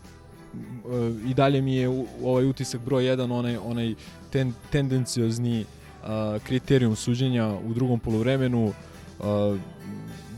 i 1.26 1.35
dalje 1.35 1.62
mi 1.62 1.76
je 1.76 2.06
ovaj 2.25 2.46
utisak 2.46 2.80
broj 2.80 3.04
1 3.04 3.32
onaj 3.32 3.56
onaj 3.56 3.94
ten, 4.30 4.52
tendenciozni 4.71 5.61
uh, 5.61 6.09
kriterijum 6.42 6.97
suđenja 6.97 7.49
u 7.49 7.75
drugom 7.75 8.00
poluvremenu 8.00 8.64
uh, 8.66 9.59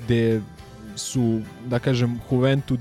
gde 0.04 0.40
su 0.96 1.40
da 1.66 1.78
kažem 1.78 2.20
Juventud 2.30 2.80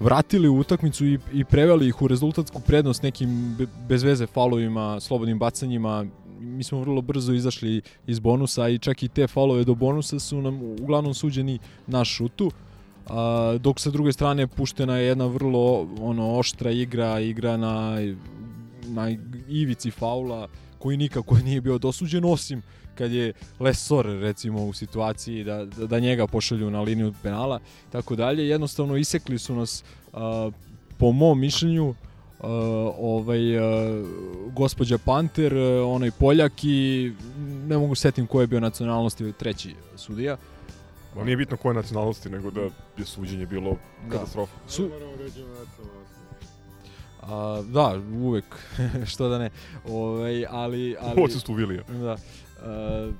vratili 0.00 0.48
u 0.48 0.58
utakmicu 0.58 1.06
i, 1.06 1.18
i 1.32 1.44
preveli 1.44 1.88
ih 1.88 2.02
u 2.02 2.08
rezultatsku 2.08 2.60
prednost 2.60 3.02
nekim 3.02 3.56
bez 3.88 4.02
veze 4.02 4.26
faulovima, 4.26 5.00
slobodnim 5.00 5.38
bacanjima. 5.38 6.06
Mi 6.40 6.64
smo 6.64 6.80
vrlo 6.80 7.02
brzo 7.02 7.32
izašli 7.32 7.82
iz 8.06 8.18
bonusa 8.18 8.68
i 8.68 8.78
čak 8.78 9.02
i 9.02 9.08
te 9.08 9.26
faulove 9.26 9.64
do 9.64 9.74
bonusa 9.74 10.18
su 10.18 10.42
nam 10.42 10.62
uglavnom 10.62 11.14
suđeni 11.14 11.58
na 11.86 12.04
šutu. 12.04 12.50
A, 13.06 13.56
dok 13.60 13.80
sa 13.80 13.90
druge 13.90 14.12
strane 14.12 14.46
puštena 14.46 14.96
je 14.96 15.06
jedna 15.06 15.26
vrlo 15.26 15.88
ono 16.00 16.38
oštra 16.38 16.70
igra, 16.70 17.20
igra 17.20 17.56
na, 17.56 17.96
na 18.90 19.16
ivici 19.48 19.90
faula 19.90 20.48
koji 20.78 20.96
nikako 20.96 21.34
nije 21.44 21.60
bio 21.60 21.78
dosuđen 21.78 22.24
osim 22.24 22.62
kad 22.94 23.12
je 23.12 23.32
Lesor 23.60 24.06
recimo 24.06 24.64
u 24.64 24.72
situaciji 24.72 25.44
da, 25.44 25.64
da, 25.64 25.86
da 25.86 25.98
njega 25.98 26.26
pošalju 26.26 26.70
na 26.70 26.80
liniju 26.80 27.14
penala 27.22 27.60
tako 27.92 28.16
dalje 28.16 28.48
jednostavno 28.48 28.96
isekli 28.96 29.38
su 29.38 29.54
nas 29.54 29.84
a, 30.12 30.50
po 30.98 31.12
mom 31.12 31.40
mišljenju 31.40 31.88
uh, 31.88 31.94
ovaj 32.98 33.58
uh, 33.58 34.06
gospođa 34.52 34.98
Panter, 34.98 35.54
uh, 35.54 35.94
onaj 35.94 36.10
Poljak 36.10 36.52
i 36.64 37.12
ne 37.66 37.78
mogu 37.78 37.94
setim 37.94 38.26
ko 38.26 38.40
je 38.40 38.46
bio 38.46 38.60
nacionalnosti 38.60 39.32
treći 39.32 39.74
sudija. 39.96 40.36
Ma 41.16 41.24
nije 41.24 41.36
bitno 41.36 41.56
koje 41.56 41.74
nacionalnosti, 41.74 42.30
nego 42.30 42.50
da 42.50 42.60
je 42.60 43.04
suđenje 43.04 43.46
bilo 43.46 43.76
da. 44.04 44.12
katastrofa. 44.12 44.52
Su... 44.68 44.90
A, 47.30 47.62
da, 47.64 47.94
uvek, 48.14 48.44
što 49.06 49.28
da 49.28 49.38
ne. 49.38 49.50
Ovaj, 49.86 50.46
ali, 50.46 50.96
ali... 51.00 51.14
Ovo 51.16 51.28
se 51.28 51.40
stuvili. 51.40 51.80
Da. 51.90 52.16
A, 52.62 53.10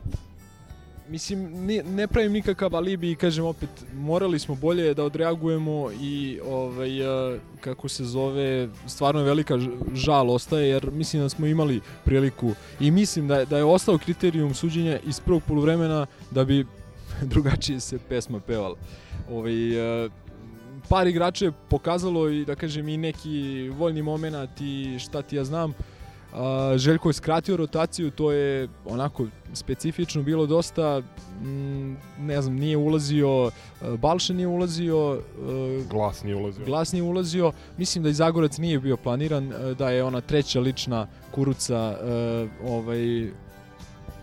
Mislim, 1.08 1.66
ne, 1.66 1.82
ne 1.84 2.06
pravim 2.06 2.32
nikakav 2.32 2.76
alibi 2.76 3.10
i 3.10 3.16
kažem 3.16 3.44
opet, 3.44 3.68
morali 3.94 4.38
smo 4.38 4.54
bolje 4.54 4.94
da 4.94 5.04
odreagujemo 5.04 5.90
i 5.92 6.40
ovaj, 6.44 6.90
kako 7.60 7.88
se 7.88 8.04
zove, 8.04 8.68
stvarno 8.86 9.20
je 9.20 9.26
velika 9.26 9.58
žal 9.94 10.30
ostaje 10.30 10.68
jer 10.68 10.90
mislim 10.90 11.22
da 11.22 11.28
smo 11.28 11.46
imali 11.46 11.80
priliku 12.04 12.50
i 12.80 12.90
mislim 12.90 13.28
da, 13.28 13.36
je- 13.36 13.46
da 13.46 13.56
je 13.56 13.64
ostao 13.64 13.98
kriterijum 13.98 14.54
suđenja 14.54 14.98
iz 15.00 15.20
prvog 15.20 15.42
poluvremena 15.42 16.06
da 16.30 16.44
bi 16.44 16.66
drugačije 17.24 17.80
se 17.80 17.98
pesma 17.98 18.40
pevala. 18.40 18.76
Ovaj, 19.30 19.52
par 20.90 21.06
igrača 21.06 21.44
je 21.44 21.52
pokazalo 21.68 22.28
i 22.28 22.44
da 22.44 22.54
kažem 22.54 22.88
i 22.88 22.96
neki 22.96 23.68
voljni 23.68 24.02
moment 24.02 24.60
i 24.60 24.98
šta 24.98 25.22
ti 25.22 25.36
ja 25.36 25.44
znam. 25.44 25.72
A, 26.32 26.74
Željko 26.76 27.08
je 27.08 27.12
skratio 27.12 27.56
rotaciju, 27.56 28.10
to 28.10 28.32
je 28.32 28.68
onako 28.84 29.26
specifično 29.52 30.22
bilo 30.22 30.46
dosta, 30.46 31.02
mm, 31.42 31.96
ne 32.18 32.42
znam, 32.42 32.54
nije 32.54 32.76
ulazio, 32.76 33.50
e, 33.82 33.96
Balša 33.96 34.32
nije 34.32 34.46
ulazio, 34.46 35.20
e, 35.20 35.84
Glas 35.90 36.22
nije 36.22 36.36
ulazio. 36.36 36.64
Glas 36.66 36.92
nije 36.92 37.02
ulazio. 37.02 37.52
Mislim 37.78 38.04
da 38.04 38.10
i 38.10 38.14
Zagorac 38.14 38.58
nije 38.58 38.80
bio 38.80 38.96
planiran, 38.96 39.52
e, 39.52 39.74
da 39.74 39.90
je 39.90 40.04
ona 40.04 40.20
treća 40.20 40.60
lična 40.60 41.06
kuruca, 41.30 41.98
ovaj, 42.66 43.30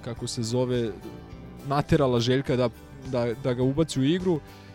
kako 0.01 0.27
se 0.27 0.43
zove, 0.43 0.91
naterala 1.67 2.19
Željka 2.19 2.55
da, 2.55 2.69
da, 3.11 3.33
da 3.43 3.53
ga 3.53 3.63
ubaci 3.63 3.99
u 3.99 4.03
igru. 4.03 4.35
E, 4.35 4.66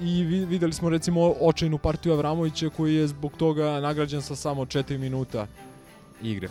I 0.00 0.24
vi- 0.24 0.44
videli 0.44 0.72
smo 0.72 0.88
recimo 0.88 1.34
očajnu 1.40 1.78
partiju 1.78 2.12
Avramovića 2.12 2.70
koji 2.70 2.94
je 2.94 3.06
zbog 3.06 3.32
toga 3.32 3.80
nagrađen 3.80 4.22
sa 4.22 4.36
samo 4.36 4.64
4 4.64 4.98
minuta 4.98 5.46
igre. 6.22 6.48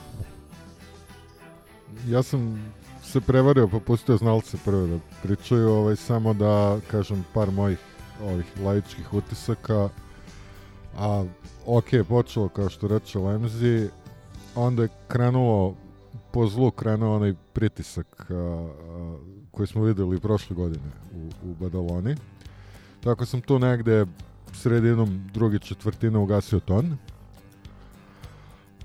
Ja 2.07 2.23
sam 2.23 2.71
se 3.03 3.21
prevario 3.21 3.67
pa 3.67 3.79
pustio 3.79 4.17
znalce 4.17 4.57
prvo 4.65 4.87
da 4.87 4.97
pričaju, 5.23 5.69
ovaj, 5.69 5.95
samo 5.95 6.33
da 6.33 6.79
kažem 6.91 7.25
par 7.33 7.51
mojih 7.51 7.79
ovih 8.23 8.45
laičkih 8.63 9.13
utisaka. 9.13 9.89
A 10.97 11.25
ok, 11.65 11.85
počelo 12.09 12.49
kao 12.49 12.69
što 12.69 12.87
reče 12.87 13.19
Lemzi, 13.19 13.89
onda 14.55 14.83
je 14.83 14.89
krenulo 15.07 15.75
po 16.31 16.47
zlu 16.47 16.71
krenuo 16.71 17.15
onaj 17.15 17.33
pritisak 17.53 18.25
a, 18.31 18.33
a, 18.33 19.17
koji 19.51 19.67
smo 19.67 19.83
videli 19.83 20.19
prošle 20.19 20.55
godine 20.55 20.91
u, 21.15 21.49
u 21.49 21.53
Badaloni. 21.53 22.15
Tako 23.07 23.25
sam 23.25 23.41
tu 23.41 23.59
negde 23.59 24.05
sredinom 24.53 25.29
druge 25.33 25.59
četvrtine 25.59 26.17
ugasio 26.17 26.59
ton 26.59 26.97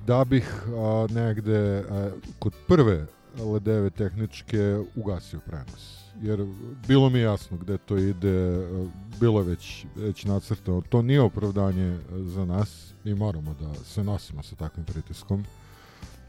da 0.06 0.24
bih 0.24 0.62
a, 0.68 1.06
negde 1.10 1.84
a, 1.90 2.10
kod 2.38 2.52
prve 2.68 3.06
ledeve 3.52 3.90
tehničke 3.90 4.78
ugasio 4.96 5.40
prenos. 5.40 6.04
Jer 6.20 6.46
bilo 6.88 7.10
mi 7.10 7.18
jasno 7.20 7.56
gde 7.56 7.78
to 7.78 7.96
ide, 7.96 8.66
a, 8.72 8.86
bilo 9.20 9.40
je 9.40 9.46
već, 9.46 9.86
već 9.96 10.24
nacrtano. 10.24 10.80
To 10.80 11.02
nije 11.02 11.20
opravdanje 11.20 11.98
za 12.10 12.44
nas 12.44 12.94
i 13.04 13.14
moramo 13.14 13.54
da 13.60 13.74
se 13.74 14.04
nosimo 14.04 14.42
sa 14.42 14.56
takvim 14.56 14.84
pritiskom. 14.84 15.44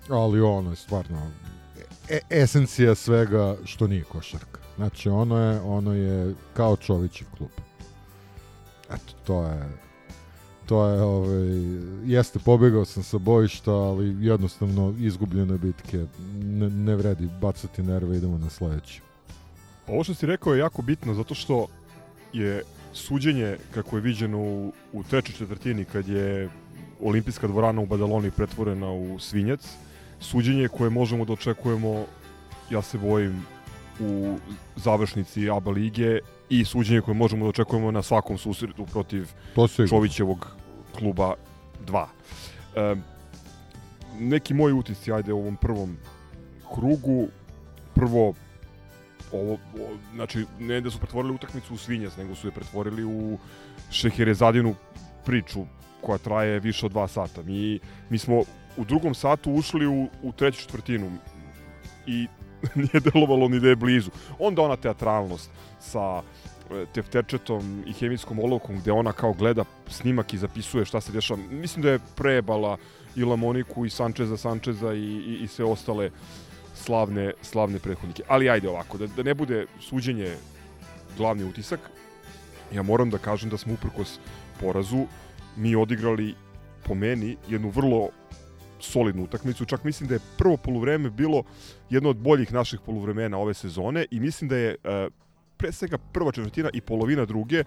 Ali 0.10 0.42
ono 0.42 0.70
je 0.70 0.76
stvarno 0.76 1.32
e 2.10 2.20
esencija 2.30 2.96
svega 2.96 3.56
što 3.66 3.88
nije 3.88 4.04
košarka. 4.04 4.60
Znači 4.76 5.10
ono 5.10 5.38
je, 5.38 5.62
ono 5.62 5.94
je 5.94 6.36
kao 6.54 6.76
Čovićev 6.76 7.28
klub. 7.38 7.50
Eto, 8.94 9.14
to 9.24 9.46
je 9.46 9.84
to 10.66 10.88
je, 10.88 11.02
ovaj, 11.02 11.48
jeste, 12.06 12.40
pobegao 12.40 12.86
sam 12.86 13.04
sa 13.04 13.18
bojišta, 13.18 13.72
ali 13.72 14.26
jednostavno 14.26 14.96
izgubljene 15.00 15.58
bitke, 15.58 16.06
ne, 16.34 16.70
ne 16.70 16.96
vredi 16.96 17.30
bacati 17.42 17.84
nerve, 17.84 18.18
idemo 18.18 18.38
na 18.38 18.50
sledeću. 18.50 19.02
Ovo 19.88 20.04
što 20.04 20.14
si 20.14 20.26
rekao 20.26 20.54
je 20.54 20.60
jako 20.60 20.82
bitno 20.82 21.14
zato 21.14 21.36
što 21.36 21.68
je 22.34 22.64
suđenje 22.94 23.58
kako 23.74 23.98
je 23.98 24.02
viđeno 24.02 24.38
u, 24.40 24.74
u 24.94 25.04
trećoj 25.04 25.36
četvrtini 25.36 25.86
kad 25.86 26.08
je 26.08 26.50
olimpijska 27.02 27.48
dvorana 27.48 27.82
u 27.82 27.86
Badaloni 27.86 28.32
pretvorena 28.32 28.92
u 28.92 29.20
svinjac, 29.20 29.68
suđenje 30.20 30.68
koje 30.68 30.90
možemo 30.90 31.26
da 31.26 31.34
očekujemo, 31.34 32.06
ja 32.70 32.82
se 32.82 32.98
bojim, 32.98 33.46
u 34.00 34.38
završnici 34.76 35.50
ABA 35.50 35.72
lige 35.72 36.20
i 36.50 36.66
suđenje 36.66 37.02
koje 37.02 37.16
možemo 37.16 37.46
da 37.46 37.50
očekujemo 37.50 37.92
na 37.92 38.02
svakom 38.02 38.38
susretu 38.38 38.86
protiv. 38.86 39.30
Čovićevog 39.90 40.48
kluba 40.98 41.34
2. 41.86 42.06
E, 42.76 42.96
neki 44.20 44.54
moji 44.54 44.74
utisci, 44.74 45.14
ajde, 45.14 45.34
u 45.34 45.40
ovom 45.40 45.56
prvom 45.56 45.98
krugu. 46.76 47.28
Prvo, 47.96 48.34
ovo, 49.32 49.54
o, 49.54 49.58
znači, 50.14 50.46
ne 50.60 50.82
da 50.82 50.92
su 50.92 51.00
pretvorili 51.00 51.36
utakmicu 51.36 51.74
u 51.74 51.78
svinjac, 51.78 52.18
nego 52.18 52.36
su 52.36 52.48
je 52.48 52.52
pretvorili 52.52 53.04
u 53.04 53.38
šeherezadinu 53.92 54.76
priču 55.26 55.66
koja 56.02 56.18
traje 56.18 56.60
više 56.60 56.86
od 56.86 56.92
dva 56.92 57.08
sata. 57.08 57.44
Mi, 57.44 57.80
mi 58.10 58.18
smo 58.18 58.44
u 58.78 58.86
drugom 58.86 59.16
satu 59.16 59.52
ušli 59.52 59.88
u, 59.88 60.08
u 60.22 60.32
treću 60.32 60.62
četvrtinu 60.62 61.12
i 62.08 62.28
nije 62.76 63.00
delovalo 63.00 63.48
ni 63.48 63.60
da 63.60 63.70
je 63.70 63.76
blizu. 63.76 64.10
Onda 64.40 64.62
ona 64.62 64.76
teatralnost 64.76 65.52
sa 65.80 66.22
e, 66.72 66.86
tefterčetom 66.94 67.84
i 67.88 67.94
hemijskom 67.94 68.40
olovkom 68.40 68.80
gde 68.80 68.92
ona 68.92 69.12
kao 69.12 69.34
gleda 69.34 69.66
snimak 69.88 70.34
i 70.34 70.38
zapisuje 70.38 70.86
šta 70.86 71.02
se 71.02 71.12
dešava. 71.12 71.40
Mislim 71.52 71.84
da 71.84 71.90
je 71.90 72.00
prebala 72.16 72.78
i 73.16 73.24
Lamoniku 73.24 73.86
i 73.86 73.90
Sančeza 73.90 74.38
Sančeza 74.38 74.94
i, 74.94 75.00
i, 75.00 75.38
i 75.44 75.48
sve 75.48 75.66
ostale 75.66 76.12
slavne, 76.76 77.34
slavne 77.42 77.80
prethodnike. 77.80 78.24
Ali 78.28 78.50
ajde 78.50 78.70
ovako, 78.70 78.98
da, 78.98 79.08
da 79.08 79.24
ne 79.24 79.34
bude 79.34 79.66
suđenje 79.80 80.36
glavni 81.18 81.44
utisak, 81.44 81.80
ja 82.74 82.82
moram 82.82 83.10
da 83.10 83.18
kažem 83.18 83.50
da 83.50 83.58
smo 83.58 83.74
uprkos 83.74 84.20
porazu 84.60 85.06
mi 85.56 85.76
odigrali 85.76 86.36
po 86.84 86.96
meni 86.96 87.38
jednu 87.50 87.70
vrlo 87.70 88.10
solidnu 88.84 89.24
utakmicu, 89.24 89.66
čak 89.66 89.84
mislim 89.84 90.08
da 90.08 90.16
je 90.16 90.26
prvo 90.38 90.58
poluvreme 90.58 91.10
bilo 91.10 91.44
jedno 91.90 92.10
od 92.10 92.18
boljih 92.18 92.54
naših 92.54 92.80
poluvremena 92.86 93.38
ove 93.38 93.54
sezone 93.54 94.06
i 94.12 94.20
mislim 94.20 94.50
da 94.50 94.58
je 94.58 94.76
e, 94.84 95.10
pre 95.58 95.72
svega 95.72 95.98
prva 95.98 96.32
četvrtina 96.32 96.70
i 96.74 96.82
polovina 96.82 97.26
druge 97.26 97.64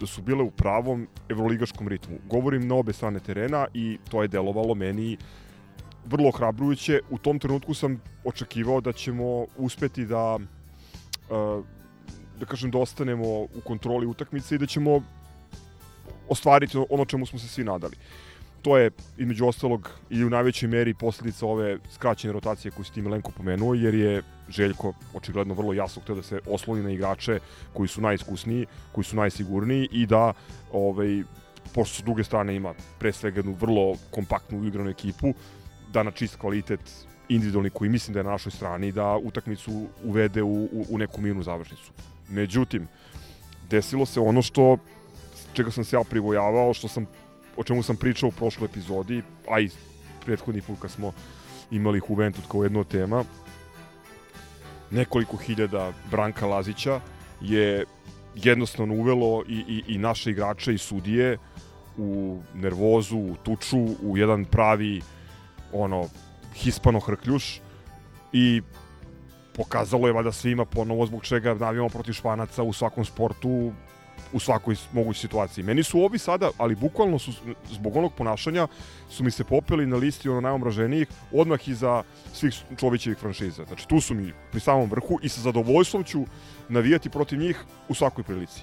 da 0.00 0.06
su 0.06 0.22
bile 0.22 0.42
u 0.42 0.50
pravom 0.50 1.08
evroligaškom 1.28 1.88
ritmu. 1.88 2.18
Govorim 2.28 2.68
na 2.68 2.74
obe 2.74 2.92
strane 2.92 3.20
terena 3.20 3.66
i 3.74 3.98
to 4.10 4.22
je 4.22 4.28
delovalo 4.28 4.74
meni 4.74 5.16
vrlo 6.06 6.28
ohrabrujuće. 6.28 7.00
U 7.10 7.18
tom 7.18 7.38
trenutku 7.38 7.74
sam 7.74 8.00
očekivao 8.24 8.80
da 8.80 8.92
ćemo 8.92 9.46
uspeti 9.56 10.06
da 10.06 10.38
e, 11.30 11.62
da 12.40 12.46
kažem 12.46 12.70
da 12.70 12.78
ostanemo 12.78 13.28
u 13.40 13.60
kontroli 13.64 14.06
utakmice 14.06 14.54
i 14.54 14.58
da 14.58 14.66
ćemo 14.66 15.02
ostvariti 16.28 16.78
ono 16.90 17.04
čemu 17.04 17.26
smo 17.26 17.38
se 17.38 17.48
svi 17.48 17.64
nadali. 17.64 17.96
To 18.62 18.78
je, 18.78 18.90
između 19.18 19.46
ostalog, 19.46 19.90
i 20.10 20.24
u 20.24 20.30
najvećoj 20.30 20.68
meri 20.68 20.94
posledica 20.94 21.46
ove 21.46 21.78
skraćene 21.90 22.32
rotacije 22.32 22.72
koju 22.72 22.84
si 22.84 22.92
ti 22.92 23.02
Milenko 23.02 23.30
pomenuo, 23.36 23.74
jer 23.74 23.94
je 23.94 24.22
Željko 24.48 24.92
očigledno 25.14 25.54
vrlo 25.54 25.72
jasno 25.72 26.02
htio 26.02 26.14
da 26.14 26.22
se 26.22 26.40
osloni 26.46 26.82
na 26.82 26.90
igrače 26.90 27.38
koji 27.72 27.88
su 27.88 28.00
najiskusniji, 28.00 28.66
koji 28.92 29.04
su 29.04 29.16
najsigurniji 29.16 29.88
i 29.92 30.06
da, 30.06 30.32
ovaj, 30.72 31.22
pošto 31.74 32.00
s 32.00 32.04
druge 32.04 32.24
strane 32.24 32.56
ima 32.56 32.74
pre 32.98 33.12
svega 33.12 33.38
jednu 33.38 33.56
vrlo 33.60 33.96
kompaktnu 34.10 34.64
igranu 34.64 34.90
ekipu, 34.90 35.34
da 35.92 36.02
na 36.02 36.10
čist 36.10 36.36
kvalitet 36.36 36.80
individualni 37.28 37.70
koji 37.70 37.90
mislim 37.90 38.14
da 38.14 38.20
je 38.20 38.24
na 38.24 38.30
našoj 38.30 38.52
strani 38.52 38.92
da 38.92 39.16
utakmicu 39.16 39.86
uvede 40.04 40.42
u, 40.42 40.64
u, 40.64 40.86
u 40.88 40.98
neku 40.98 41.20
mirnu 41.20 41.42
završnicu. 41.42 41.92
Međutim, 42.28 42.88
desilo 43.70 44.06
se 44.06 44.20
ono 44.20 44.42
što 44.42 44.76
čega 45.52 45.70
sam 45.70 45.84
se 45.84 45.96
ja 45.96 46.04
privojavao, 46.04 46.74
što 46.74 46.88
sam 46.88 47.06
o 47.58 47.64
čemu 47.64 47.82
sam 47.82 47.96
pričao 47.96 48.28
u 48.28 48.32
prošloj 48.32 48.66
epizodi, 48.66 49.22
a 49.50 49.60
i 49.60 49.70
prethodni 50.24 50.62
put 50.62 50.78
kad 50.80 50.90
smo 50.90 51.12
imali 51.70 52.00
Juventud 52.08 52.44
kao 52.50 52.62
jednu 52.62 52.80
od 52.80 52.88
tema, 52.88 53.24
nekoliko 54.90 55.36
hiljada 55.36 55.92
Branka 56.10 56.46
Lazića 56.46 57.00
je 57.40 57.84
jednostavno 58.34 58.94
uvelo 58.94 59.44
i, 59.48 59.64
i, 59.68 59.94
i 59.94 59.98
naše 59.98 60.30
igrače 60.30 60.74
i 60.74 60.78
sudije 60.78 61.38
u 61.96 62.40
nervozu, 62.54 63.18
u 63.18 63.36
tuču, 63.42 63.78
u 64.02 64.18
jedan 64.18 64.44
pravi 64.44 65.02
ono 65.72 66.08
hispano 66.54 67.00
hrkljuš 67.00 67.60
i 68.32 68.62
pokazalo 69.56 70.06
je 70.06 70.12
valjda 70.12 70.32
svima 70.32 70.64
ponovo 70.64 71.06
zbog 71.06 71.24
čega 71.24 71.54
navijamo 71.54 71.88
protiv 71.88 72.12
Španaca 72.12 72.62
u 72.62 72.72
svakom 72.72 73.04
sportu 73.04 73.72
u 74.32 74.40
svakoj 74.40 74.76
mogućoj 74.92 75.20
situaciji. 75.20 75.64
Meni 75.64 75.82
su 75.82 76.00
ovi 76.00 76.18
sada, 76.18 76.50
ali 76.58 76.74
bukvalno 76.74 77.18
su 77.18 77.32
zbog 77.70 77.96
onog 77.96 78.14
ponašanja 78.14 78.66
su 79.10 79.24
mi 79.24 79.30
se 79.30 79.44
popeli 79.44 79.86
na 79.86 79.96
listi 79.96 80.28
ono 80.28 80.40
najomraženijih 80.40 81.08
odmah 81.32 81.68
iza 81.68 82.02
svih 82.32 82.54
Čovićevih 82.76 83.18
franšiza. 83.18 83.64
Znači 83.64 83.88
tu 83.88 84.00
su 84.00 84.14
mi 84.14 84.32
pri 84.50 84.60
samom 84.60 84.90
vrhu 84.90 85.18
i 85.22 85.28
sa 85.28 85.40
zadovoljstvom 85.40 86.04
ću 86.04 86.24
navijati 86.68 87.10
protiv 87.10 87.38
njih 87.38 87.64
u 87.88 87.94
svakoj 87.94 88.24
prilici. 88.24 88.60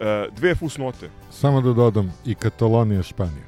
E, 0.00 0.28
dve 0.36 0.54
fusnote. 0.54 1.10
Samo 1.30 1.60
da 1.60 1.72
dodam, 1.72 2.12
i 2.24 2.34
Katalonija 2.34 3.02
Španija. 3.02 3.44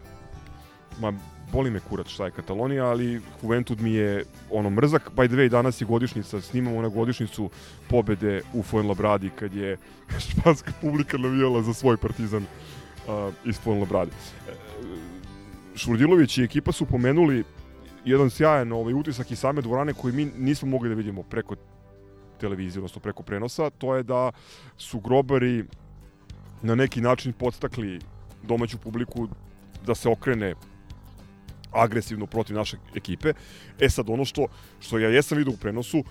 Ma, 1.00 1.12
boli 1.52 1.70
me 1.70 1.80
kurac 1.80 2.08
šta 2.08 2.24
je 2.24 2.30
Katalonija, 2.30 2.86
ali 2.86 3.20
Juventud 3.42 3.80
mi 3.80 3.92
je 3.92 4.24
ono 4.50 4.70
mrzak. 4.70 5.10
By 5.16 5.28
the 5.28 5.36
way, 5.36 5.48
danas 5.48 5.80
je 5.80 5.84
godišnjica, 5.84 6.40
snimamo 6.40 6.82
na 6.82 6.88
godišnjicu 6.88 7.50
pobede 7.88 8.42
u 8.52 8.62
Fuenlabradi 8.62 9.30
kad 9.30 9.54
je 9.54 9.76
španska 10.28 10.72
publika 10.80 11.18
navijala 11.18 11.62
za 11.62 11.74
svoj 11.74 11.96
partizan 11.96 12.42
uh, 12.42 13.34
iz 13.44 13.58
Fuenlabradi. 13.60 14.10
E, 14.48 14.52
Šurdilović 15.76 16.38
i 16.38 16.42
ekipa 16.42 16.72
su 16.72 16.86
pomenuli 16.86 17.44
jedan 18.04 18.30
sjajan 18.30 18.72
ovaj, 18.72 18.94
utisak 18.94 19.30
i 19.30 19.36
same 19.36 19.62
dvorane 19.62 19.94
koji 19.94 20.14
mi 20.14 20.24
nismo 20.24 20.68
mogli 20.68 20.88
da 20.88 20.94
vidimo 20.94 21.22
preko 21.22 21.54
televizije, 22.40 22.80
odnosno 22.80 23.00
preko 23.00 23.22
prenosa, 23.22 23.70
to 23.70 23.96
je 23.96 24.02
da 24.02 24.32
su 24.76 25.00
grobari 25.00 25.64
na 26.62 26.74
neki 26.74 27.00
način 27.00 27.32
podstakli 27.32 28.00
domaću 28.42 28.78
publiku 28.78 29.28
da 29.86 29.94
se 29.94 30.08
okrene 30.08 30.54
agresivno 31.74 32.26
protiv 32.26 32.56
naše 32.56 32.76
ekipe. 32.94 33.32
E 33.80 33.90
sad 33.90 34.10
ono 34.10 34.24
što, 34.24 34.46
što 34.80 34.98
ja 34.98 35.08
jesam 35.08 35.38
vidio 35.38 35.52
u 35.52 35.56
prenosu, 35.56 36.04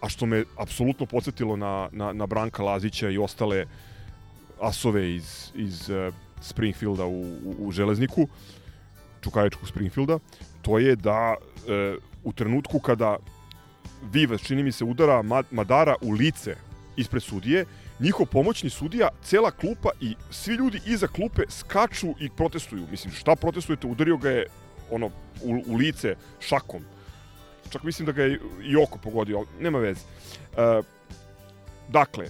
a 0.00 0.08
što 0.08 0.26
me 0.26 0.44
apsolutno 0.58 1.06
podsjetilo 1.06 1.56
na, 1.56 1.88
na, 1.92 2.12
na 2.12 2.26
Branka 2.26 2.62
Lazića 2.62 3.10
i 3.10 3.18
ostale 3.18 3.66
asove 4.60 5.14
iz, 5.14 5.50
iz 5.54 5.90
uh, 5.90 6.14
Springfielda 6.40 7.06
u, 7.06 7.20
u, 7.20 7.54
u 7.58 7.72
Železniku, 7.72 8.28
Čukajičkog 9.20 9.68
Springfielda, 9.68 10.18
to 10.62 10.78
je 10.78 10.96
da 10.96 11.34
uh, 11.36 12.02
u 12.24 12.32
trenutku 12.32 12.78
kada 12.78 13.16
Vives, 14.12 14.42
čini 14.42 14.62
mi 14.62 14.72
se, 14.72 14.84
udara 14.84 15.22
Madara 15.50 15.94
u 16.00 16.12
lice 16.12 16.56
ispred 16.96 17.22
sudije, 17.22 17.64
njihov 18.00 18.26
pomoćni 18.26 18.70
sudija, 18.70 19.08
cela 19.22 19.50
klupa 19.50 19.90
i 20.00 20.14
svi 20.30 20.54
ljudi 20.54 20.80
iza 20.86 21.06
klupe 21.06 21.42
skaču 21.48 22.14
i 22.20 22.30
protestuju. 22.30 22.86
Mislim, 22.90 23.14
šta 23.14 23.36
protestujete? 23.36 23.86
Udario 23.86 24.16
ga 24.16 24.30
je 24.30 24.46
ono, 24.90 25.06
u, 25.42 25.62
u 25.66 25.76
lice 25.76 26.14
šakom. 26.40 26.82
Čak 27.70 27.82
mislim 27.82 28.06
da 28.06 28.12
ga 28.12 28.22
je 28.22 28.40
i 28.62 28.76
oko 28.76 28.98
pogodio, 28.98 29.38
ali 29.38 29.46
nema 29.60 29.78
veze. 29.78 30.00
E, 30.00 30.82
dakle, 31.88 32.26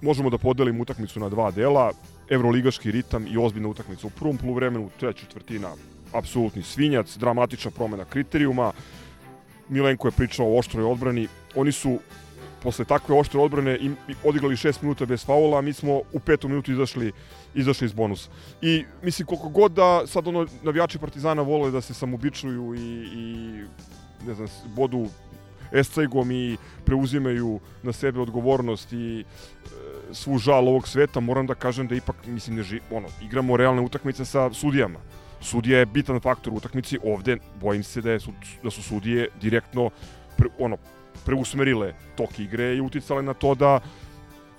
možemo 0.00 0.30
da 0.30 0.38
podelimo 0.38 0.82
utakmicu 0.82 1.20
na 1.20 1.28
dva 1.28 1.50
dela, 1.50 1.92
evroligaški 2.30 2.90
ritam 2.90 3.26
i 3.26 3.38
ozbiljna 3.38 3.68
utakmica 3.68 4.06
u 4.06 4.10
prvom 4.10 4.36
poluvremenu, 4.36 4.90
treća 5.00 5.18
četvrtina, 5.18 5.70
apsolutni 6.12 6.62
svinjac, 6.62 7.16
dramatična 7.16 7.70
promena 7.70 8.04
kriterijuma, 8.04 8.72
Milenko 9.70 10.08
je 10.08 10.12
pričao 10.12 10.46
o 10.46 10.58
oštroj 10.58 10.84
odbrani, 10.84 11.28
oni 11.54 11.72
su 11.72 11.98
posle 12.62 12.84
takve 12.84 13.14
oštre 13.14 13.40
odbrane 13.40 13.78
im, 13.80 13.96
odigrali 14.24 14.56
6 14.56 14.82
minuta 14.82 15.06
bez 15.06 15.24
faula, 15.26 15.60
mi 15.60 15.72
smo 15.72 16.02
u 16.12 16.20
petom 16.20 16.50
minutu 16.50 16.72
izašli, 16.72 17.12
izašli 17.54 17.84
iz 17.84 17.92
bonusa. 17.92 18.30
I 18.62 18.84
mislim 19.02 19.26
koliko 19.26 19.48
god 19.48 19.72
da 19.72 20.06
sad 20.06 20.28
ono 20.28 20.46
navijači 20.62 20.98
Partizana 20.98 21.42
vole 21.42 21.70
da 21.70 21.80
se 21.80 21.94
samobičuju 21.94 22.74
i, 22.74 22.80
i 23.14 23.64
ne 24.26 24.34
znam, 24.34 24.48
bodu 24.76 25.06
escegom 25.72 26.30
i 26.30 26.56
preuzimaju 26.84 27.60
na 27.82 27.92
sebe 27.92 28.20
odgovornost 28.20 28.92
i 28.92 29.20
e, 29.20 29.24
svu 30.12 30.38
žal 30.38 30.68
ovog 30.68 30.88
sveta, 30.88 31.20
moram 31.20 31.46
da 31.46 31.54
kažem 31.54 31.88
da 31.88 31.94
ipak, 31.94 32.16
mislim, 32.26 32.56
ne 32.56 32.62
ži, 32.62 32.80
ono, 32.90 33.08
igramo 33.22 33.56
realne 33.56 33.82
utakmice 33.82 34.24
sa 34.24 34.52
sudijama. 34.52 34.98
Sudija 35.40 35.78
je 35.78 35.86
bitan 35.86 36.20
faktor 36.20 36.52
u 36.52 36.56
utakmici, 36.56 36.98
ovde 37.04 37.38
bojim 37.60 37.82
se 37.82 38.00
da, 38.00 38.10
je, 38.10 38.18
da 38.62 38.70
su 38.70 38.82
sudije 38.82 39.28
direktno 39.40 39.90
pre, 40.36 40.48
ono, 40.58 40.76
preusmerile 41.24 41.94
tok 42.16 42.38
igre 42.38 42.76
i 42.76 42.80
uticale 42.80 43.22
na 43.22 43.34
to 43.34 43.54
da 43.54 43.80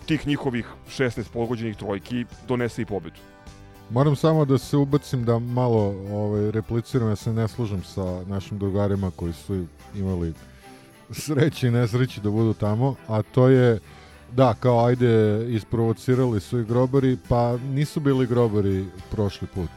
tih 0.06 0.28
njihovih 0.28 0.68
16 0.90 1.24
pogođenih 1.34 1.78
trojki 1.78 2.26
donese 2.48 2.82
i 2.82 2.86
pobedu. 2.86 3.20
Moram 3.90 4.16
samo 4.16 4.46
da 4.46 4.58
se 4.58 4.78
ubacim 4.78 5.26
da 5.26 5.40
malo 5.40 5.96
ovaj, 6.12 6.52
repliciram, 6.52 7.10
ja 7.10 7.16
se 7.16 7.34
ne 7.34 7.48
služam 7.48 7.84
sa 7.84 8.24
našim 8.28 8.58
drugarima 8.58 9.12
koji 9.16 9.34
su 9.34 9.66
imali 9.96 10.34
sreće 11.10 11.68
i 11.68 11.72
nesreće 11.72 12.22
da 12.22 12.30
budu 12.30 12.54
tamo, 12.54 12.96
a 13.08 13.22
to 13.22 13.48
je 13.48 13.80
da, 14.32 14.54
kao 14.54 14.86
ajde, 14.86 15.46
isprovocirali 15.50 16.40
su 16.40 16.60
i 16.60 16.64
grobari, 16.66 17.18
pa 17.30 17.58
nisu 17.58 18.00
bili 18.00 18.28
grobari 18.28 18.86
prošli 19.12 19.48
put. 19.48 19.70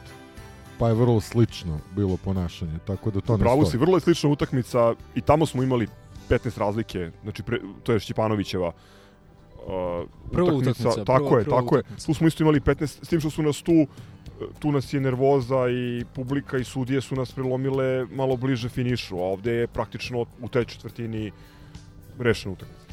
Pa 0.79 0.87
je 0.87 0.93
vrlo 0.93 1.21
slično 1.21 1.79
bilo 1.95 2.17
ponašanje, 2.17 2.79
tako 2.87 3.11
da 3.11 3.21
to 3.21 3.37
Pravo 3.37 3.61
ne 3.61 3.65
stoji. 3.65 3.71
si, 3.71 3.77
vrlo 3.77 3.97
je 3.97 4.01
slična 4.01 4.29
utakmica 4.29 4.93
i 5.15 5.21
tamo 5.21 5.45
smo 5.45 5.63
imali 5.63 5.87
15 6.29 6.59
razlike, 6.59 7.11
znači 7.23 7.43
pre, 7.43 7.59
to 7.83 7.93
je 7.93 7.99
Šćipanovićeva 7.99 8.67
uh, 8.67 8.73
Prva 10.31 10.53
utakmica, 10.53 10.89
utakmica, 10.89 11.05
tako 11.05 11.25
prva- 11.25 11.39
je, 11.39 11.45
prva 11.45 11.61
tako 11.61 11.75
je. 11.75 11.79
utakmica. 11.79 12.05
Tu 12.05 12.13
smo 12.13 12.27
isto 12.27 12.43
imali 12.43 12.59
15, 12.59 13.05
s 13.05 13.07
tim 13.07 13.19
što 13.19 13.29
su 13.29 13.41
nas 13.41 13.61
tu 13.61 13.87
tu 14.59 14.71
nas 14.71 14.93
je 14.93 15.01
nervoza 15.01 15.69
i 15.69 16.05
publika 16.13 16.57
i 16.57 16.63
sudije 16.63 17.01
su 17.01 17.15
nas 17.15 17.31
prelomile 17.31 18.05
malo 18.05 18.37
bliže 18.37 18.69
finišu, 18.69 19.17
a 19.17 19.23
ovde 19.23 19.51
je 19.51 19.67
praktično 19.67 20.25
u 20.41 20.49
tej 20.49 20.65
četvrtini 20.65 21.31
rešena 22.19 22.53
utakmica. 22.53 22.85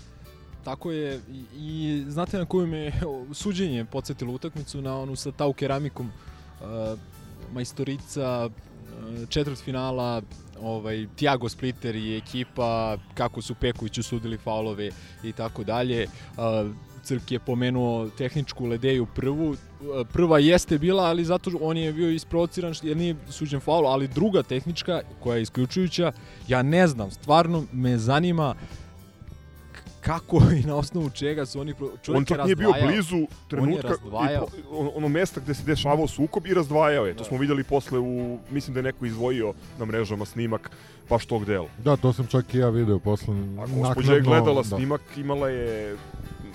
Tako 0.64 0.90
je 0.90 1.20
i, 1.30 1.44
i 1.56 2.04
znate 2.08 2.38
na 2.38 2.44
koju 2.44 2.66
me 2.66 2.92
suđenje 3.32 3.84
podsjetilo 3.84 4.32
utakmicu 4.32 4.82
na 4.82 4.98
onu 4.98 5.16
sa 5.16 5.32
tau 5.32 5.52
keramikom 5.52 6.06
uh, 6.06 6.98
majstorica 7.52 8.46
uh, 8.46 9.28
četvrt 9.28 9.58
finala 9.58 10.22
ovaj 10.62 11.06
Tiago 11.16 11.48
Splitter 11.48 11.96
i 11.96 12.16
ekipa 12.16 12.96
kako 13.14 13.42
su 13.42 13.54
Pekoviću 13.54 14.02
sudili 14.02 14.38
faulove 14.38 14.90
i 15.24 15.32
tako 15.32 15.64
dalje. 15.64 16.06
Crk 17.02 17.32
je 17.32 17.38
pomenuo 17.38 18.08
tehničku 18.08 18.66
ledeju 18.66 19.06
prvu. 19.14 19.56
Prva 20.12 20.38
jeste 20.38 20.78
bila, 20.78 21.04
ali 21.04 21.24
zato 21.24 21.50
on 21.60 21.76
je 21.76 21.92
bio 21.92 22.10
isprovociran 22.10 22.74
jer 22.82 22.96
nije 22.96 23.16
suđen 23.28 23.60
faul, 23.60 23.86
ali 23.86 24.08
druga 24.08 24.42
tehnička 24.42 25.00
koja 25.20 25.36
je 25.36 25.42
isključujuća, 25.42 26.12
ja 26.48 26.62
ne 26.62 26.86
znam, 26.86 27.10
stvarno 27.10 27.64
me 27.72 27.98
zanima 27.98 28.54
kako 30.02 30.36
i 30.54 30.62
na 30.62 30.74
osnovu 30.76 31.10
čega 31.10 31.46
su 31.46 31.60
oni 31.60 31.74
čovjek 32.02 32.08
on 32.08 32.16
je 32.16 32.26
čak 32.26 32.44
nije 32.44 32.56
bio 32.56 32.68
razdvajao. 32.68 32.88
blizu 32.88 33.16
On 33.16 33.26
trenutka 33.48 33.86
i 33.86 33.90
razdvajao. 33.90 34.46
pro- 34.46 34.78
ono, 34.78 34.90
ono 34.90 35.08
mesta 35.08 35.40
gde 35.40 35.54
se 35.54 35.62
dešavao 35.64 36.08
sukob 36.08 36.46
i 36.46 36.54
razdvajao 36.54 37.06
je. 37.06 37.14
To 37.14 37.24
smo 37.24 37.38
videli 37.38 37.64
posle 37.64 37.98
u, 37.98 38.38
mislim 38.50 38.74
da 38.74 38.80
je 38.80 38.84
neko 38.84 39.06
izdvojio 39.06 39.52
na 39.78 39.84
mrežama 39.84 40.24
snimak 40.24 40.70
baš 41.08 41.26
tog 41.26 41.44
dela. 41.44 41.68
Da, 41.78 41.96
to 41.96 42.12
sam 42.12 42.26
čak 42.26 42.54
i 42.54 42.58
ja 42.58 42.68
video 42.68 42.98
posle. 42.98 43.34
A 43.58 43.66
gospođa 43.78 44.14
je 44.14 44.20
gledala 44.20 44.64
snimak, 44.64 45.00
imala 45.16 45.48
je 45.48 45.96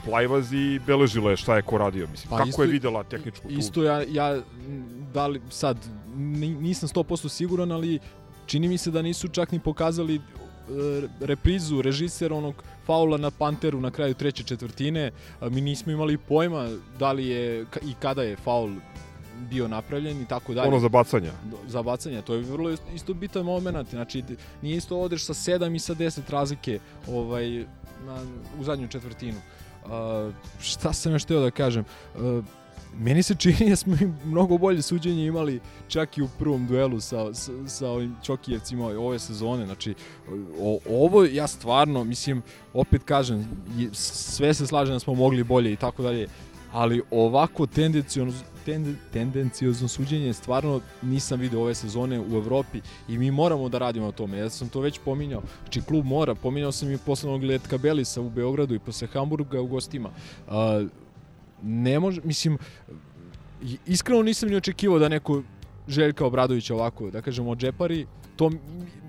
plajvaz 0.06 0.54
i 0.54 0.80
beležila 0.80 1.32
je 1.32 1.38
šta 1.38 1.56
je 1.56 1.62
ko 1.62 1.78
radio. 1.78 2.08
Mislim, 2.08 2.30
Pa 2.30 2.38
kako 2.38 2.50
isto- 2.50 2.64
je 2.64 2.70
videla 2.70 3.04
tehničku 3.04 3.48
tu? 3.48 3.54
Isto 3.54 3.84
ja, 3.84 4.04
ja 4.04 4.42
da 5.14 5.28
li 5.28 5.42
sad, 5.50 5.78
ni- 6.16 6.50
nisam 6.52 6.90
100% 6.90 7.30
siguran, 7.30 7.72
ali 7.72 8.00
čini 8.46 8.68
mi 8.68 8.78
se 8.78 8.92
da 8.92 9.02
nisu 9.02 9.28
čak 9.28 9.52
ni 9.52 9.60
pokazali 9.60 10.22
reprizu 11.20 11.82
režiser 11.82 12.34
onog 12.34 12.56
faula 12.86 13.18
na 13.18 13.32
Panteru 13.32 13.82
na 13.82 13.92
kraju 13.92 14.14
treće 14.14 14.44
četvrtine. 14.44 15.12
A 15.40 15.50
Mi 15.50 15.62
nismo 15.62 15.92
imali 15.92 16.18
pojma 16.18 16.70
da 17.00 17.12
li 17.12 17.28
je 17.28 17.62
i 17.82 17.94
kada 18.00 18.24
je 18.24 18.36
faul 18.36 18.70
bio 19.40 19.68
napravljen 19.68 20.22
i 20.22 20.28
tako 20.28 20.54
dalje. 20.54 20.68
Ono 20.68 20.80
za 20.80 20.90
bacanja. 20.90 21.32
Za 21.68 21.82
bacanje, 21.82 22.22
to 22.22 22.34
je 22.34 22.42
vrlo 22.42 22.70
ist- 22.70 22.96
isto 22.96 23.14
bitan 23.14 23.46
moment, 23.46 23.90
znači 23.90 24.24
nije 24.62 24.78
isto 24.78 25.00
odeš 25.00 25.26
sa 25.26 25.34
7 25.34 25.76
i 25.76 25.80
sa 25.80 25.96
10 25.96 26.20
razlike 26.30 26.80
ovaj, 27.08 27.66
na, 28.06 28.24
u 28.60 28.64
zadnju 28.64 28.88
četvrtinu. 28.88 29.38
Uh, 29.86 29.92
šta 30.60 30.94
sam 30.94 31.12
još 31.12 31.24
hteo 31.24 31.40
da 31.40 31.52
kažem? 31.52 31.86
Uh, 32.16 32.44
meni 33.00 33.24
se 33.24 33.36
čini 33.36 33.70
da 33.70 33.76
smo 33.76 33.98
mnogo 34.26 34.58
bolje 34.58 34.82
suđenje 34.82 35.26
imali 35.26 35.60
čak 35.88 36.18
i 36.18 36.22
u 36.22 36.28
prvom 36.40 36.68
duelu 36.68 37.00
sa, 37.00 37.34
sa, 37.34 37.52
sa 37.68 37.90
ovim 37.90 38.16
Čokijevcima 38.24 38.86
ove 38.86 39.20
sezone. 39.20 39.66
Znači, 39.66 39.94
o, 40.60 40.80
ovo 40.90 41.26
ja 41.26 41.48
stvarno, 41.48 42.04
mislim, 42.04 42.42
opet 42.74 43.04
kažem, 43.04 43.48
sve 43.94 44.54
se 44.54 44.68
slažem 44.68 44.96
da 44.96 45.00
smo 45.00 45.14
mogli 45.14 45.44
bolje 45.44 45.74
i 45.74 45.76
tako 45.76 46.04
dalje, 46.04 46.28
ali 46.72 47.02
ovako 47.12 47.66
tendencijozno, 47.66 48.34
tende, 48.66 48.94
tendencijozno 49.14 49.88
suđenje 49.88 50.34
stvarno 50.34 50.82
nisam 51.02 51.40
video 51.40 51.62
ove 51.62 51.76
sezone 51.76 52.20
u 52.20 52.36
Evropi 52.36 52.82
i 53.08 53.18
mi 53.18 53.32
moramo 53.32 53.70
da 53.70 53.78
radimo 53.78 54.06
na 54.06 54.12
tome. 54.12 54.38
Ja 54.38 54.50
sam 54.50 54.70
to 54.70 54.80
već 54.80 55.00
pominjao. 55.06 55.42
Znači, 55.64 55.82
klub 55.82 56.06
mora. 56.06 56.36
Pominjao 56.36 56.72
sam 56.72 56.92
i 56.92 56.98
posle 56.98 57.30
onog 57.30 57.44
Letka 57.44 57.78
Belisa 57.78 58.22
u 58.22 58.30
Beogradu 58.30 58.76
i 58.76 58.80
posle 58.80 59.08
Hamburga 59.08 59.62
u 59.62 59.68
gostima. 59.68 60.10
A, 60.48 60.86
ne 61.64 62.00
može, 62.00 62.22
mislim, 62.24 62.58
i- 63.64 63.78
iskreno 63.86 64.22
nisam 64.22 64.50
ni 64.50 64.56
očekivao 64.56 65.00
da 65.00 65.10
neko 65.10 65.42
Željka 65.88 66.26
Obradovića 66.26 66.76
ovako, 66.76 67.10
da 67.12 67.22
kažemo, 67.22 67.56
džepari. 67.56 68.06
To, 68.36 68.52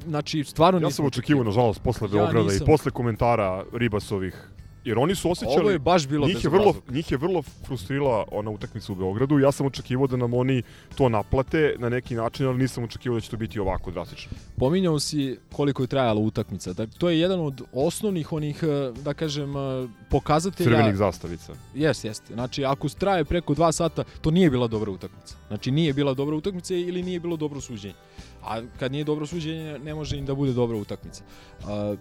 znači, 0.06 0.44
stvarno 0.44 0.78
Ja 0.78 0.80
nisam 0.80 0.96
sam 0.96 1.06
očekivao, 1.06 1.44
nažalost, 1.44 1.82
posle 1.82 2.06
Ja 2.06 2.10
Beograda 2.10 2.40
i 2.40 2.52
nisam. 2.52 2.66
posle 2.66 2.90
komentara 2.90 3.64
Ribasovih 3.72 4.48
Jer 4.88 4.98
oni 4.98 5.14
su 5.14 5.30
osjećali... 5.30 5.60
Ovo 5.60 5.70
je 5.70 5.78
baš 5.78 6.06
bilo 6.06 6.26
njih 6.26 6.44
je 6.44 6.50
vrlo, 6.50 6.64
bezobrazluk. 6.64 6.94
njih 6.94 7.12
je 7.12 7.18
vrlo 7.18 7.42
frustrirala 7.42 8.24
ona 8.30 8.50
utakmica 8.50 8.92
u 8.92 8.94
Beogradu. 8.94 9.38
Ja 9.38 9.52
sam 9.52 9.66
očekivao 9.66 10.06
da 10.06 10.16
nam 10.16 10.34
oni 10.34 10.62
to 10.96 11.08
naplate 11.08 11.74
na 11.78 11.88
neki 11.88 12.14
način, 12.14 12.46
ali 12.46 12.58
nisam 12.58 12.84
očekivao 12.84 13.16
da 13.16 13.20
će 13.20 13.30
to 13.30 13.36
biti 13.36 13.60
ovako 13.60 13.90
drastično. 13.90 14.32
Pominjao 14.56 15.00
si 15.00 15.38
koliko 15.52 15.82
je 15.82 15.86
trajala 15.86 16.20
utakmica. 16.20 16.72
Da, 16.72 16.86
to 16.86 17.10
je 17.10 17.20
jedan 17.20 17.40
od 17.40 17.62
osnovnih 17.72 18.32
onih, 18.32 18.62
eh, 18.62 18.92
da 19.02 19.14
kažem, 19.14 19.56
eh, 19.56 19.88
pokazatelja... 20.10 20.70
Crvenih 20.70 20.96
zastavica. 20.96 21.52
Jeste, 21.74 22.08
jeste. 22.08 22.34
Znači, 22.34 22.64
ako 22.64 22.88
traje 22.88 23.24
preko 23.24 23.54
dva 23.54 23.72
sata, 23.72 24.04
to 24.20 24.30
nije 24.30 24.50
bila 24.50 24.66
dobra 24.66 24.90
utakmica. 24.90 25.36
Znači, 25.48 25.70
nije 25.70 25.92
bila 25.92 26.14
dobra 26.14 26.36
utakmica 26.36 26.74
ili 26.74 27.02
nije 27.02 27.20
bilo 27.20 27.36
dobro 27.36 27.60
suđenje. 27.60 27.94
A 28.42 28.62
kad 28.78 28.92
nije 28.92 29.04
dobro 29.04 29.26
suđenje, 29.26 29.78
ne 29.78 29.94
može 29.94 30.16
im 30.16 30.26
da 30.26 30.34
bude 30.34 30.52
dobra 30.52 30.76
utakmica. 30.76 31.24
A, 31.64 31.96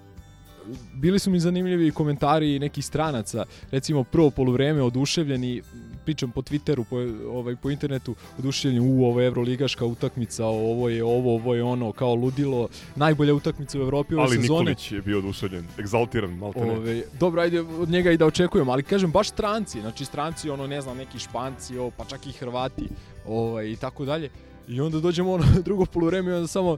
bili 0.94 1.20
su 1.20 1.32
mi 1.32 1.40
zanimljivi 1.40 1.92
komentari 1.92 2.60
nekih 2.60 2.86
stranaca, 2.86 3.46
recimo 3.72 4.04
prvo 4.04 4.30
poluvreme 4.30 4.82
oduševljeni, 4.82 5.62
pričam 6.06 6.32
po 6.32 6.42
Twitteru, 6.42 6.84
po, 6.90 6.98
ovaj, 7.30 7.56
po 7.56 7.72
internetu, 7.72 8.16
oduševljeni, 8.40 8.80
u, 8.80 9.06
ovo 9.06 9.22
je 9.22 9.28
evroligaška 9.28 9.86
utakmica, 9.86 10.46
ovo 10.46 10.90
je 10.90 11.04
ovo, 11.04 11.36
ovo 11.36 11.56
je 11.56 11.64
ono, 11.64 11.92
kao 11.92 12.16
ludilo, 12.16 12.68
najbolja 12.96 13.34
utakmica 13.34 13.80
u 13.80 13.82
Evropi 13.82 14.16
ove 14.16 14.24
Ali 14.24 14.36
sezone. 14.36 14.60
Nikolić 14.60 14.92
je 14.92 15.02
bio 15.02 15.18
oduševljen, 15.18 15.66
egzaltiran, 15.80 16.30
malte 16.30 16.66
ne. 16.66 16.72
Ove, 16.72 17.04
dobro, 17.20 17.42
ajde 17.42 17.62
od 17.62 17.90
njega 17.90 18.12
i 18.12 18.18
da 18.18 18.26
očekujemo, 18.26 18.72
ali 18.72 18.84
kažem 18.84 19.12
baš 19.12 19.30
stranci, 19.30 19.82
znači 19.82 20.06
stranci, 20.06 20.50
ono 20.50 20.68
ne 20.68 20.82
znam, 20.82 20.98
neki 20.98 21.20
Španci, 21.20 21.78
o, 21.78 21.92
pa 21.98 22.06
čak 22.06 22.28
i 22.28 22.32
Hrvati, 22.32 22.88
ovaj, 23.28 23.66
i 23.68 23.76
tako 23.76 24.06
dalje. 24.06 24.30
I 24.68 24.82
onda 24.82 25.00
dođemo 25.00 25.32
ono 25.34 25.46
drugo 25.66 25.86
poluvreme 25.86 26.32
i 26.32 26.34
onda 26.34 26.48
samo 26.48 26.78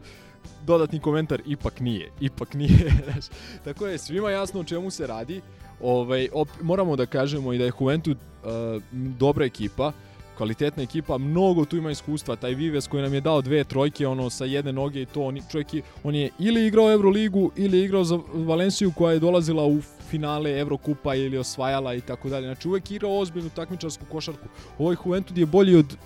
dodatni 0.65 0.99
komentar, 0.99 1.41
ipak 1.45 1.79
nije, 1.79 2.11
ipak 2.19 2.53
nije. 2.53 2.93
tako 3.65 3.87
je, 3.87 3.97
svima 3.97 4.31
jasno 4.31 4.59
o 4.59 4.63
čemu 4.63 4.91
se 4.91 5.07
radi. 5.07 5.41
Ovaj, 5.81 6.29
op, 6.33 6.47
moramo 6.61 6.95
da 6.95 7.05
kažemo 7.05 7.53
i 7.53 7.57
da 7.57 7.63
je 7.63 7.71
Juventud 7.79 8.17
uh, 8.17 8.83
dobra 8.93 9.45
ekipa, 9.45 9.91
kvalitetna 10.37 10.83
ekipa, 10.83 11.17
mnogo 11.17 11.65
tu 11.65 11.77
ima 11.77 11.91
iskustva, 11.91 12.35
taj 12.35 12.53
Vives 12.53 12.87
koji 12.87 13.03
nam 13.03 13.13
je 13.13 13.21
dao 13.21 13.41
dve 13.41 13.63
trojke 13.63 14.07
ono 14.07 14.29
sa 14.29 14.45
jedne 14.45 14.73
noge 14.73 15.01
i 15.01 15.05
to 15.05 15.23
on, 15.23 15.39
čovjek 15.51 15.73
je, 15.73 15.81
on 16.03 16.15
je 16.15 16.29
ili 16.39 16.67
igrao 16.67 16.91
Euroligu 16.91 17.51
ili 17.55 17.83
igrao 17.83 18.03
za 18.03 18.19
Valenciju 18.33 18.91
koja 18.95 19.13
je 19.13 19.19
dolazila 19.19 19.65
u 19.65 19.81
finale 20.09 20.59
Evrokupa 20.59 21.15
ili 21.15 21.37
osvajala 21.37 21.93
i 21.93 22.01
tako 22.01 22.29
dalje. 22.29 22.47
Znači 22.47 22.67
uvek 22.67 22.91
igrao 22.91 23.19
ozbiljnu 23.19 23.49
takmičarsku 23.49 24.05
košarku. 24.11 24.47
Ovaj 24.77 24.95
Juventud 25.05 25.37
je 25.37 25.45
bolji 25.45 25.75
od 25.75 25.97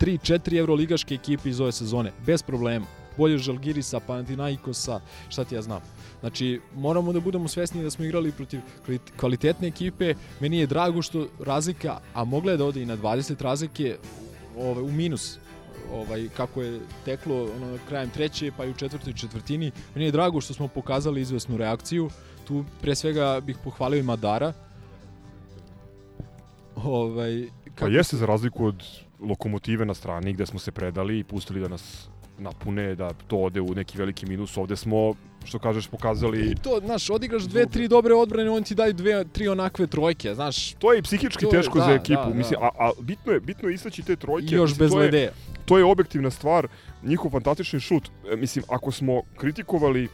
3-4 0.00 0.58
evroligaške 0.58 1.14
ekipe 1.14 1.48
iz 1.48 1.60
ove 1.60 1.72
sezone, 1.72 2.12
bez 2.26 2.42
problema. 2.42 3.03
Bolje 3.16 3.38
Žalgirisa, 3.38 4.00
Panathinaikosa, 4.00 5.00
šta 5.28 5.44
ti 5.44 5.54
ja 5.54 5.62
znam. 5.62 5.80
Znači, 6.20 6.60
moramo 6.74 7.12
da 7.12 7.20
budemo 7.20 7.48
svesni 7.48 7.82
da 7.82 7.90
smo 7.90 8.04
igrali 8.04 8.32
protiv 8.32 8.60
kvali- 8.86 8.98
kvalitetne 9.16 9.68
ekipe. 9.68 10.14
Meni 10.40 10.58
je 10.58 10.66
drago 10.66 11.02
što 11.02 11.28
razlika, 11.40 11.98
a 12.14 12.24
mogla 12.24 12.52
je 12.52 12.58
da 12.58 12.64
ode 12.64 12.82
i 12.82 12.86
na 12.86 12.96
20 12.96 13.42
razlike 13.42 13.96
ovaj, 14.58 14.82
u 14.82 14.92
minus 14.92 15.38
ovaj 15.92 16.28
kako 16.28 16.62
je 16.62 16.80
teklo 17.04 17.42
ono 17.56 17.78
krajem 17.88 18.10
treće 18.10 18.52
pa 18.56 18.64
i 18.64 18.70
u 18.70 18.74
četvrtoj 18.74 19.12
četvrtini. 19.12 19.72
Meni 19.94 20.04
je 20.04 20.12
drago 20.12 20.40
što 20.40 20.54
smo 20.54 20.68
pokazali 20.68 21.20
izvesnu 21.20 21.56
reakciju. 21.56 22.10
Tu 22.44 22.64
pre 22.80 22.94
svega 22.94 23.40
bih 23.40 23.56
pohvalio 23.64 23.98
i 23.98 24.02
Madara. 24.02 24.52
Ovaj 26.76 27.48
Pa 27.80 27.88
jeste 27.88 28.16
za 28.16 28.26
razliku 28.26 28.66
od 28.66 28.82
lokomotive 29.20 29.84
na 29.84 29.94
strani 29.94 30.32
gde 30.32 30.46
smo 30.46 30.58
se 30.58 30.72
predali 30.72 31.18
i 31.18 31.24
pustili 31.24 31.60
da 31.60 31.68
nas 31.68 32.08
napune, 32.38 32.94
da 32.94 33.12
to 33.26 33.36
ode 33.38 33.60
u 33.60 33.74
neki 33.74 33.98
veliki 33.98 34.26
minus. 34.26 34.56
Ovde 34.56 34.76
smo, 34.76 35.14
što 35.44 35.58
kažeš, 35.58 35.86
pokazali... 35.86 36.40
I 36.42 36.54
to, 36.54 36.80
znaš, 36.84 37.10
odigraš 37.10 37.42
dve, 37.42 37.66
tri 37.66 37.88
dobre 37.88 38.14
odbrane, 38.14 38.50
on 38.50 38.62
ti 38.62 38.74
daju 38.74 38.92
dve, 38.92 39.24
tri 39.24 39.48
onakve 39.48 39.86
trojke, 39.86 40.34
znaš. 40.34 40.72
To 40.72 40.92
je 40.92 40.98
i 40.98 41.02
psihički 41.02 41.44
To 41.44 41.50
teško 41.50 41.78
da, 41.78 41.84
za 41.84 41.92
ekipu. 41.92 42.14
da, 42.16 42.28
da. 42.28 42.34
Mislim, 42.34 42.58
a, 42.62 42.68
a 42.78 42.90
bitno 43.00 43.32
je 43.32 43.40
bitno 43.40 43.68
je 43.68 43.74
istaći 43.74 44.02
te 44.02 44.16
trojke. 44.16 44.46
I 44.46 44.54
još 44.54 44.70
Mislim, 44.70 44.84
bez 44.84 44.90
to 44.90 45.00
je- 45.00 45.04
ledeja. 45.04 45.32
To 45.64 45.78
je 45.78 45.84
objektivna 45.84 46.30
stvar, 46.30 46.68
njihov 47.02 47.30
fantastični 47.30 47.80
šut. 47.80 48.10
E, 48.32 48.36
Mislim, 48.36 48.64
ako 48.68 48.92
smo 48.92 49.22
kritikovali 49.36 50.08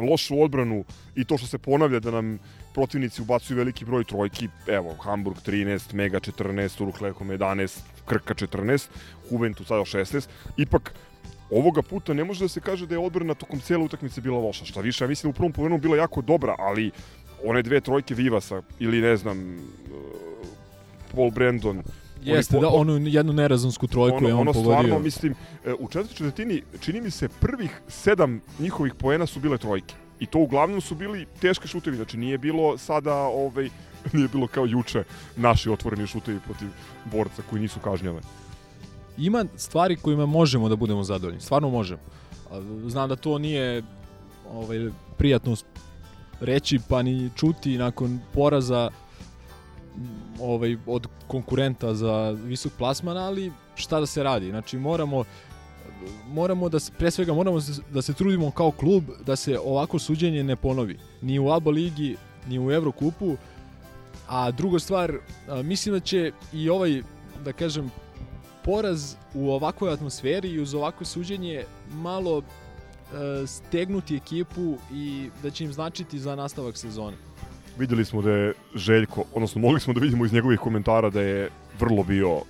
lošu 0.00 0.42
odbranu 0.42 0.84
i 1.14 1.24
to 1.24 1.38
što 1.38 1.46
se 1.46 1.58
ponavlja 1.58 2.00
da 2.00 2.10
nam 2.10 2.38
protivnici 2.74 3.22
ubacuju 3.22 3.56
veliki 3.56 3.84
broj 3.84 4.04
trojki, 4.04 4.48
evo, 4.66 4.94
Hamburg 4.94 5.36
13, 5.38 5.94
Mega 5.94 6.20
14, 6.20 6.82
Uruklekom 6.82 7.28
11, 7.28 7.78
Krka 8.06 8.34
14, 8.34 8.88
Juventus 9.30 9.66
sada 9.68 9.80
16, 9.80 10.28
ipak 10.56 10.94
ovoga 11.50 11.82
puta 11.82 12.14
ne 12.14 12.24
može 12.24 12.44
da 12.44 12.48
se 12.48 12.60
kaže 12.60 12.86
da 12.86 12.94
je 12.94 12.98
odbrana 12.98 13.34
tokom 13.34 13.60
cijele 13.60 13.84
utakmice 13.84 14.20
bila 14.20 14.38
loša. 14.38 14.64
Šta 14.64 14.80
više, 14.80 15.04
ja 15.04 15.08
mislim 15.08 15.32
da 15.32 15.34
u 15.34 15.38
prvom 15.38 15.52
povremenu 15.52 15.82
bila 15.82 15.96
jako 15.96 16.22
dobra, 16.22 16.54
ali 16.58 16.90
one 17.44 17.62
dve 17.62 17.80
trojke 17.80 18.14
Vivasa 18.14 18.62
ili 18.78 19.00
ne 19.00 19.16
znam 19.16 19.56
uh, 19.56 20.46
Paul 21.14 21.30
Brandon 21.30 21.82
Jeste, 22.24 22.56
po- 22.56 22.60
da, 22.60 22.68
onu 22.68 22.98
jednu 23.08 23.32
nerazumsku 23.32 23.86
trojku 23.86 24.16
ono, 24.16 24.28
je 24.28 24.34
on 24.34 24.40
ono 24.40 24.52
pogodio. 24.52 24.78
stvarno, 24.80 24.98
mislim, 24.98 25.34
e, 25.64 25.72
u 25.78 25.88
četvrtoj 25.88 26.16
četvrtini 26.16 26.62
čini 26.80 27.00
mi 27.00 27.10
se 27.10 27.28
prvih 27.28 27.80
sedam 27.88 28.40
njihovih 28.58 28.94
poena 28.94 29.26
su 29.26 29.40
bile 29.40 29.58
trojke. 29.58 29.94
I 30.20 30.26
to 30.26 30.38
uglavnom 30.38 30.80
su 30.80 30.94
bili 30.94 31.26
teški 31.40 31.68
šutevi, 31.68 31.96
znači 31.96 32.16
nije 32.16 32.38
bilo 32.38 32.78
sada, 32.78 33.14
ovaj, 33.14 33.70
nije 34.12 34.28
bilo 34.28 34.46
kao 34.46 34.66
juče 34.66 35.04
naši 35.36 35.70
otvoreni 35.70 36.06
šutevi 36.06 36.40
protiv 36.40 36.68
borca 37.04 37.42
koji 37.50 37.62
nisu 37.62 37.80
kažnjavani. 37.80 38.26
Ima 39.18 39.44
stvari 39.56 39.96
kojima 39.96 40.26
možemo 40.26 40.68
da 40.68 40.76
budemo 40.76 41.04
zadovoljni, 41.04 41.40
stvarno 41.40 41.70
možemo. 41.70 42.00
Znam 42.86 43.08
da 43.08 43.16
to 43.16 43.38
nije 43.38 43.82
ovaj, 44.52 44.90
prijatno 45.18 45.56
reći 46.40 46.80
pa 46.88 47.02
ni 47.02 47.30
čuti 47.36 47.78
nakon 47.78 48.20
poraza 48.32 48.90
ovaj, 50.40 50.76
od 50.86 51.06
konkurenta 51.26 51.94
za 51.94 52.30
visok 52.30 52.72
plasman, 52.78 53.16
ali 53.16 53.52
šta 53.74 54.00
da 54.00 54.06
se 54.06 54.22
radi? 54.22 54.50
Znači 54.50 54.78
moramo 54.78 55.24
moramo 56.28 56.68
da 56.68 56.80
se, 56.80 56.92
pre 56.98 57.10
svega 57.10 57.34
moramo 57.34 57.58
da 57.90 58.02
se 58.02 58.12
trudimo 58.12 58.50
kao 58.50 58.70
klub 58.70 59.04
da 59.26 59.36
se 59.36 59.58
ovako 59.58 59.98
suđenje 59.98 60.44
ne 60.44 60.56
ponovi. 60.56 60.98
Ni 61.22 61.38
u 61.38 61.50
ABA 61.50 61.70
ligi, 61.70 62.16
ni 62.48 62.58
u 62.58 62.70
Evrokupu. 62.70 63.36
A 64.28 64.50
druga 64.50 64.78
stvar, 64.78 65.18
mislim 65.64 65.94
da 65.94 66.00
će 66.00 66.32
i 66.52 66.68
ovaj, 66.70 67.02
da 67.44 67.52
kažem, 67.52 67.90
poraz 68.64 69.14
u 69.34 69.50
ovakvoj 69.50 69.92
atmosferi 69.92 70.48
i 70.48 70.60
uz 70.60 70.74
ovako 70.74 71.04
suđenje 71.04 71.64
malo 71.92 72.42
e, 72.42 73.46
stegnuti 73.46 74.16
ekipu 74.16 74.76
i 74.92 75.30
da 75.42 75.50
će 75.50 75.64
im 75.64 75.72
značiti 75.72 76.18
za 76.18 76.34
nastavak 76.34 76.76
sezone. 76.76 77.16
Videli 77.78 78.04
smo 78.04 78.22
da 78.22 78.30
je 78.30 78.54
Željko, 78.74 79.24
odnosno 79.34 79.60
mogli 79.60 79.80
smo 79.80 79.92
da 79.92 80.00
vidimo 80.00 80.24
iz 80.24 80.32
njegovih 80.32 80.60
komentara 80.60 81.10
da 81.10 81.20
je 81.20 81.50
vrlo 81.80 82.02
bio 82.02 82.40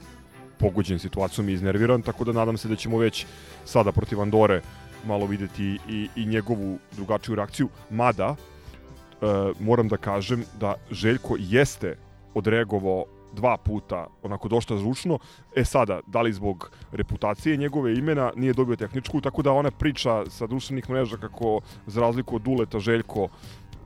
pogođen 0.58 0.98
situacijom 0.98 1.48
i 1.48 1.52
iznerviran, 1.52 2.02
tako 2.02 2.24
da 2.24 2.32
nadam 2.32 2.56
se 2.56 2.68
da 2.68 2.76
ćemo 2.76 2.98
već 2.98 3.26
sada 3.64 3.92
protiv 3.92 4.20
Andore 4.20 4.60
malo 5.06 5.26
videti 5.26 5.78
i, 5.88 6.08
i 6.16 6.26
njegovu 6.26 6.78
drugačiju 6.96 7.34
reakciju. 7.34 7.68
Mada, 7.90 8.34
e, 8.36 9.26
moram 9.60 9.88
da 9.88 9.96
kažem 9.96 10.44
da 10.60 10.74
Željko 10.90 11.36
jeste 11.38 11.96
odreagovao 12.34 13.04
dva 13.32 13.56
puta 13.56 14.06
onako 14.22 14.48
dosta 14.48 14.76
zvučno. 14.76 15.18
E 15.56 15.64
sada, 15.64 16.00
da 16.06 16.22
li 16.22 16.32
zbog 16.32 16.70
reputacije 16.92 17.56
njegove 17.56 17.94
imena 17.94 18.32
nije 18.36 18.52
dobio 18.52 18.76
tehničku, 18.76 19.20
tako 19.20 19.42
da 19.42 19.52
ona 19.52 19.70
priča 19.70 20.24
sa 20.30 20.46
društvenih 20.46 20.90
mreža 20.90 21.16
kako 21.16 21.60
za 21.86 22.00
razliku 22.00 22.36
od 22.36 22.42
Duleta 22.42 22.78
Željko 22.78 23.28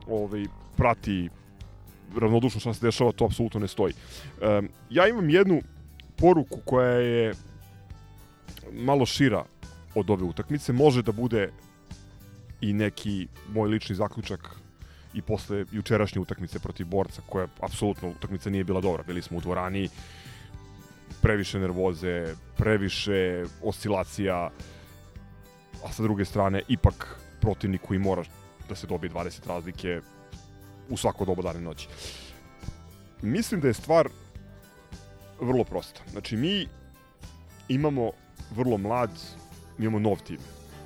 ovaj, 0.07 0.45
prati 0.77 1.29
ravnodušno 2.17 2.59
šta 2.59 2.73
se 2.73 2.85
dešava, 2.85 3.11
to 3.11 3.25
apsolutno 3.25 3.59
ne 3.59 3.67
stoji. 3.67 3.93
Um, 4.41 4.69
ja 4.89 5.07
imam 5.07 5.29
jednu 5.29 5.61
poruku 6.21 6.59
koja 6.65 6.91
je 6.91 7.33
malo 8.71 9.05
šira 9.05 9.43
od 9.95 10.09
ove 10.09 10.23
utakmice. 10.23 10.73
Može 10.73 11.01
da 11.01 11.11
bude 11.11 11.49
i 12.61 12.73
neki 12.73 13.27
moj 13.49 13.69
lični 13.69 13.95
zaključak 13.95 14.55
i 15.13 15.21
posle 15.21 15.65
jučerašnje 15.71 16.21
utakmice 16.21 16.59
protiv 16.59 16.87
borca, 16.87 17.21
koja 17.29 17.47
apsolutno 17.59 18.09
utakmica 18.09 18.49
nije 18.49 18.63
bila 18.63 18.81
dobra. 18.81 19.03
Bili 19.03 19.21
smo 19.21 19.37
u 19.37 19.41
dvorani, 19.41 19.89
previše 21.21 21.59
nervoze, 21.59 22.35
previše 22.57 23.43
oscilacija, 23.63 24.49
a 25.83 25.91
sa 25.91 26.03
druge 26.03 26.25
strane 26.25 26.61
ipak 26.67 27.19
protivnik 27.41 27.81
koji 27.81 27.99
mora 27.99 28.23
da 28.69 28.75
se 28.75 28.87
dobije 28.87 29.11
20 29.11 29.47
razlike 29.47 30.01
u 30.89 30.97
svako 30.97 31.25
doba 31.25 31.41
dane 31.41 31.61
noći. 31.61 31.87
Mislim 33.21 33.61
da 33.61 33.67
je 33.67 33.73
stvar 33.73 34.09
vrlo 35.41 35.63
prosta. 35.63 36.01
Znači, 36.11 36.35
mi 36.37 36.67
imamo 37.67 38.11
vrlo 38.55 38.77
mlad, 38.77 39.11
mi 39.77 39.85
imamo 39.85 39.99
nov 39.99 40.17
tim. 40.27 40.39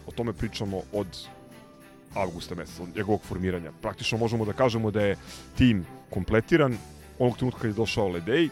O 0.07 0.11
tome 0.11 0.33
pričamo 0.33 0.81
od 0.93 1.27
avgusta 2.13 2.55
meseca, 2.55 2.83
od 2.83 2.95
njegovog 2.95 3.21
formiranja. 3.21 3.71
Praktično 3.81 4.17
možemo 4.17 4.45
da 4.45 4.53
kažemo 4.53 4.91
da 4.91 5.01
je 5.01 5.17
tim 5.57 5.85
kompletiran 6.09 6.77
onog 7.19 7.37
trenutka 7.37 7.61
kad 7.61 7.69
je 7.69 7.73
došao 7.73 8.07
Ledej, 8.07 8.49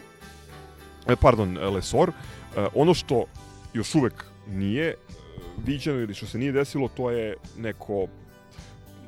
e, 1.06 1.16
pardon, 1.16 1.58
Lesor. 1.58 2.10
E, 2.10 2.66
ono 2.74 2.94
što 2.94 3.24
još 3.74 3.94
uvek 3.94 4.24
nije 4.48 4.88
e, 4.88 4.96
viđeno 5.66 6.00
ili 6.00 6.14
što 6.14 6.26
se 6.26 6.38
nije 6.38 6.52
desilo, 6.52 6.88
to 6.88 7.10
je 7.10 7.36
neko 7.58 8.06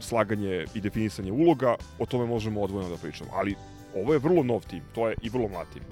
slaganje 0.00 0.64
i 0.74 0.80
definisanje 0.80 1.32
uloga, 1.32 1.74
o 1.98 2.06
tome 2.06 2.26
možemo 2.26 2.62
odvojeno 2.62 2.90
da 2.90 2.96
pričamo. 2.96 3.30
Ali 3.34 3.54
ovo 3.94 4.12
je 4.12 4.18
vrlo 4.18 4.42
nov 4.42 4.66
tim, 4.66 4.82
to 4.94 5.08
je 5.08 5.16
i 5.22 5.28
vrlo 5.28 5.48
mlad 5.48 5.66
tim. 5.72 5.82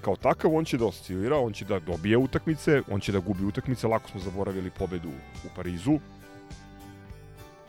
Kao 0.00 0.16
takav 0.16 0.54
on 0.54 0.64
će 0.64 0.78
da 0.78 0.86
oscilira, 0.86 1.38
on 1.38 1.52
će 1.52 1.64
da 1.64 1.78
dobije 1.78 2.16
utakmice, 2.16 2.82
on 2.90 3.00
će 3.00 3.12
da 3.12 3.18
gubi 3.18 3.44
utakmice, 3.44 3.86
lako 3.86 4.08
smo 4.08 4.20
zaboravili 4.20 4.70
pobedu 4.70 5.08
u 5.44 5.48
Parizu. 5.56 5.98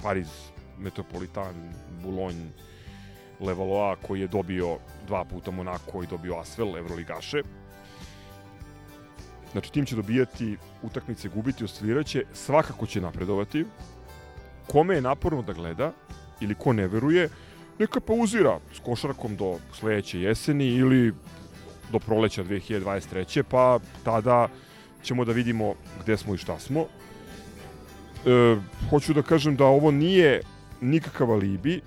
Pariz, 0.03 0.27
Metropolitan, 0.79 1.73
Boulogne, 2.03 2.49
Levallois 3.39 3.99
koji 4.07 4.21
je 4.21 4.27
dobio 4.27 4.77
dva 5.07 5.25
puta 5.25 5.51
Monako 5.51 6.03
i 6.03 6.07
dobio 6.07 6.35
Asvel, 6.35 6.77
Evroligaše. 6.77 7.43
Znači, 9.51 9.71
tim 9.71 9.85
će 9.85 9.95
dobijati 9.95 10.57
utakmice, 10.81 11.29
gubiti, 11.29 11.63
osciliraće, 11.63 12.23
svakako 12.33 12.85
će 12.85 13.01
napredovati. 13.01 13.65
Kome 14.67 14.95
je 14.95 15.01
naporno 15.01 15.41
da 15.41 15.53
gleda, 15.53 15.91
ili 16.41 16.55
ko 16.55 16.73
ne 16.73 16.87
veruje, 16.87 17.29
neka 17.79 17.99
pauzira 17.99 18.59
s 18.73 18.79
košarkom 18.79 19.35
do 19.35 19.57
sledeće 19.73 20.21
jeseni 20.21 20.67
ili 20.67 21.13
do 21.91 21.99
proleća 21.99 22.43
2023. 22.43 23.43
pa 23.43 23.79
tada 24.03 24.47
ćemo 25.03 25.25
da 25.25 25.31
vidimo 25.31 25.73
gde 26.03 26.17
smo 26.17 26.33
i 26.33 26.37
šta 26.37 26.59
smo. 26.59 26.81
E, 26.81 28.55
hoću 28.89 29.13
da 29.13 29.21
kažem 29.21 29.55
da 29.55 29.65
ovo 29.65 29.91
nije 29.91 30.41
nikakav 30.81 31.31
alibi, 31.31 31.81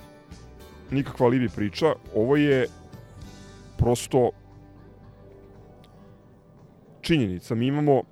nikakva 0.90 1.26
alibi 1.26 1.48
priča, 1.48 1.94
ovo 2.14 2.36
je 2.36 2.66
prosto 3.78 4.30
činjenica. 7.00 7.54
Mi 7.54 7.66
imamo 7.66 8.02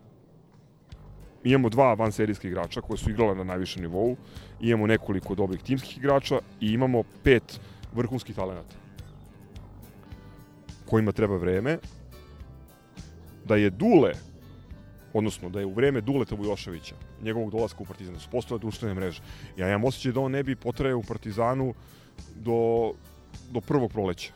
imamo 1.44 1.68
dva 1.68 1.94
vanserijska 1.94 2.48
igrača 2.48 2.80
koji 2.80 2.98
su 2.98 3.10
igrala 3.10 3.34
na 3.34 3.44
najvišem 3.44 3.82
nivou, 3.82 4.16
imamo 4.60 4.86
nekoliko 4.86 5.34
dobrih 5.34 5.62
timskih 5.62 5.98
igrača 5.98 6.38
i 6.60 6.72
imamo 6.72 7.02
pet 7.22 7.60
vrhunskih 7.94 8.36
talenata 8.36 8.81
kojima 10.92 11.12
treba 11.12 11.36
vreme 11.36 11.78
da 13.48 13.56
je 13.56 13.70
Dule 13.70 14.12
odnosno 15.12 15.48
da 15.48 15.60
je 15.60 15.66
u 15.66 15.72
vreme 15.72 16.00
Duleta 16.00 16.34
Vujoševića, 16.34 16.94
njegovog 17.22 17.50
dolaska 17.50 17.82
u 17.82 17.86
Partizan, 17.86 18.14
da 18.14 18.20
su 18.20 18.28
postale 18.30 18.60
društvene 18.60 18.94
mreže. 18.94 19.22
Ja 19.56 19.68
imam 19.68 19.84
osjećaj 19.84 20.12
da 20.12 20.20
on 20.20 20.32
ne 20.32 20.42
bi 20.42 20.56
potrajao 20.56 20.98
u 20.98 21.02
Partizanu 21.02 21.74
do, 22.36 22.92
do 23.50 23.60
prvog 23.60 23.92
proleća. 23.92 24.32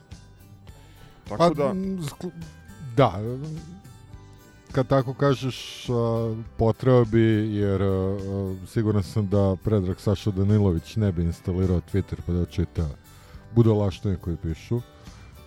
Tako 1.29 1.39
Pa, 1.39 1.51
da... 1.51 1.75
da, 2.97 3.21
kad 4.73 4.89
tako 4.89 5.15
kažeš, 5.15 5.87
potreo 6.57 7.05
bi, 7.05 7.21
jer 7.57 7.81
siguran 8.67 9.03
sam 9.03 9.29
da 9.29 9.57
Predrag 9.65 10.01
Saša 10.01 10.31
Danilović 10.31 10.97
ne 10.97 11.13
bi 11.13 11.23
instalirao 11.23 11.81
Twitter 11.93 12.21
pa 12.27 12.33
da 12.33 12.47
čita 12.47 12.89
budalaštine 13.55 14.17
koje 14.17 14.37
pišu. 14.37 14.81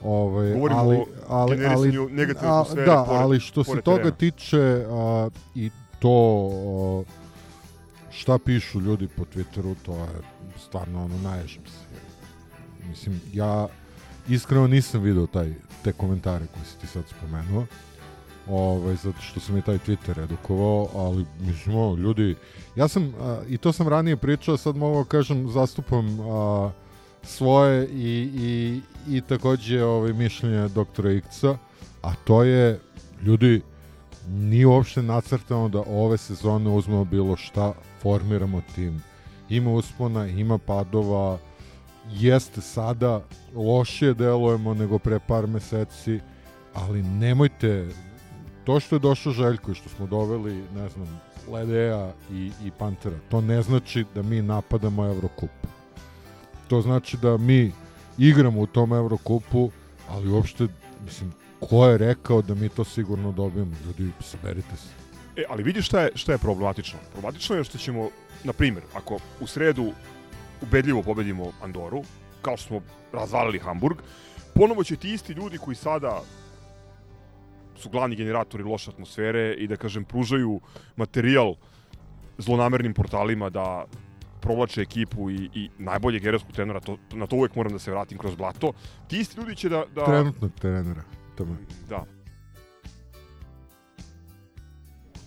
Ovaj, 0.04 0.54
Govorimo 0.54 0.80
ali, 0.80 0.98
o 0.98 1.06
ali, 1.28 1.66
ali, 1.66 1.92
negativne 2.12 2.50
atmosfere 2.50 2.86
Da, 2.86 3.06
pored- 3.08 3.22
ali 3.22 3.40
što 3.40 3.64
se 3.64 3.82
toga 3.82 3.98
terena. 3.98 4.16
tiče 4.16 4.86
a, 4.90 5.30
i 5.56 5.70
to 6.00 6.50
a, 6.52 7.04
šta 8.12 8.38
pišu 8.38 8.80
ljudi 8.82 9.08
po 9.08 9.24
Twitteru, 9.36 9.76
to 9.86 9.96
je 9.96 10.08
stvarno 10.58 11.04
ono, 11.04 11.18
naježim 11.24 11.62
se. 11.66 12.00
Mislim, 12.90 13.22
ja 13.34 13.68
iskreno 14.30 14.68
nisam 14.68 15.02
video 15.02 15.28
taj, 15.28 15.54
te 15.84 15.94
komentare 15.94 16.46
koje 16.54 16.66
si 16.66 16.78
ti 16.78 16.88
sad 16.88 17.04
spomenuo, 17.08 17.66
ovaj, 18.50 18.96
zato 18.96 19.22
što 19.22 19.40
sam 19.40 19.56
je 19.56 19.62
taj 19.62 19.78
Twitter 19.78 20.24
edukovao, 20.24 20.90
ali 20.96 21.26
mislim, 21.40 21.76
ovo, 21.76 21.96
ljudi, 21.96 22.36
ja 22.76 22.88
sam, 22.88 23.14
a, 23.22 23.40
i 23.50 23.58
to 23.58 23.72
sam 23.74 23.88
ranije 23.88 24.18
pričao, 24.18 24.58
sad 24.58 24.76
mogu 24.76 25.04
da 25.04 25.10
kažem, 25.10 25.50
zastupam 25.52 26.20
a, 26.20 26.72
svoje 27.24 27.88
i, 27.88 28.30
i, 28.36 28.82
i 29.16 29.22
takođe 29.22 29.84
ovaj, 29.84 30.14
mišljenje 30.14 30.68
doktora 30.68 31.12
Ikca, 31.12 31.58
a 32.02 32.16
to 32.16 32.44
je, 32.44 32.80
ljudi, 33.24 33.62
nije 34.28 34.68
uopšte 34.68 35.02
nacrtano 35.02 35.70
da 35.70 35.84
ove 35.88 36.18
sezone 36.18 36.70
uzmemo 36.70 37.06
bilo 37.06 37.36
šta, 37.36 37.74
formiramo 38.02 38.62
tim. 38.76 39.02
Ima 39.50 39.72
uspona, 39.72 40.28
ima 40.28 40.58
padova, 40.58 41.38
jeste 42.12 42.62
sada 42.62 43.22
lošije 43.56 44.14
delujemo 44.14 44.74
nego 44.74 45.00
pre 45.00 45.20
par 45.20 45.48
meseci, 45.48 46.20
ali 46.74 47.04
nemojte 47.04 47.88
to 48.64 48.80
što 48.80 48.96
je 48.96 49.00
došao 49.00 49.34
Željko 49.34 49.72
i 49.72 49.76
što 49.76 49.90
smo 49.90 50.08
doveli, 50.08 50.64
ne 50.76 50.90
znam, 50.90 51.22
Ledeja 51.52 52.14
i, 52.32 52.52
i 52.66 52.72
Pantera, 52.78 53.16
to 53.30 53.42
ne 53.42 53.62
znači 53.62 54.06
da 54.16 54.22
mi 54.22 54.42
napadamo 54.42 55.06
Evrokup. 55.06 55.50
To 56.70 56.82
znači 56.82 57.18
da 57.18 57.38
mi 57.38 57.72
igramo 58.18 58.62
u 58.62 58.68
tom 58.68 58.94
Evrokupu, 58.94 59.72
ali 60.10 60.30
uopšte, 60.30 60.68
mislim, 61.06 61.32
ko 61.60 61.88
je 61.88 61.98
rekao 61.98 62.42
da 62.42 62.56
mi 62.56 62.70
to 62.70 62.84
sigurno 62.84 63.32
dobijemo? 63.32 63.72
Ljudi, 63.86 64.12
saberite 64.20 64.76
se. 64.76 64.90
E, 65.36 65.44
ali 65.50 65.64
vidiš 65.64 65.86
šta 65.86 66.02
je, 66.02 66.12
šta 66.16 66.32
je 66.32 66.38
problematično? 66.38 67.00
Problematično 67.12 67.56
je 67.56 67.64
što 67.64 67.78
ćemo, 67.78 68.10
na 68.44 68.54
primjer, 68.54 68.84
ako 68.94 69.20
u 69.40 69.48
sredu 69.48 69.92
ubedljivo 70.62 71.04
pobedimo 71.04 71.52
Andoru, 71.62 72.04
kao 72.42 72.58
što 72.58 72.68
smo 72.68 72.82
razvalili 73.14 73.60
Hamburg, 73.60 73.98
ponovo 74.56 74.84
će 74.84 74.96
ti 74.96 75.14
isti 75.14 75.34
ljudi 75.34 75.58
koji 75.58 75.76
sada 75.76 76.22
su 77.76 77.90
glavni 77.90 78.16
generatori 78.16 78.64
loše 78.64 78.92
atmosfere 78.92 79.54
i 79.54 79.68
da 79.68 79.76
kažem 79.76 80.06
pružaju 80.06 80.60
materijal 80.96 81.56
zlonamernim 82.38 82.94
portalima 82.94 83.50
da 83.50 83.86
provlače 84.42 84.82
ekipu 84.82 85.32
i, 85.32 85.50
i 85.54 85.70
najboljeg 85.78 86.24
gerovskog 86.24 86.52
trenera, 86.52 86.80
to, 86.80 86.98
na 87.12 87.28
to 87.28 87.36
uvek 87.36 87.56
moram 87.56 87.74
da 87.74 87.80
se 87.80 87.92
vratim 87.92 88.18
kroz 88.18 88.36
blato. 88.36 88.74
Ti 89.08 89.20
isti 89.20 89.40
ljudi 89.40 89.56
će 89.56 89.70
da... 89.70 89.84
da 89.96 90.06
Trenutnog 90.06 90.52
trenera. 90.60 91.04
Tome. 91.36 91.56
Da. 91.90 92.06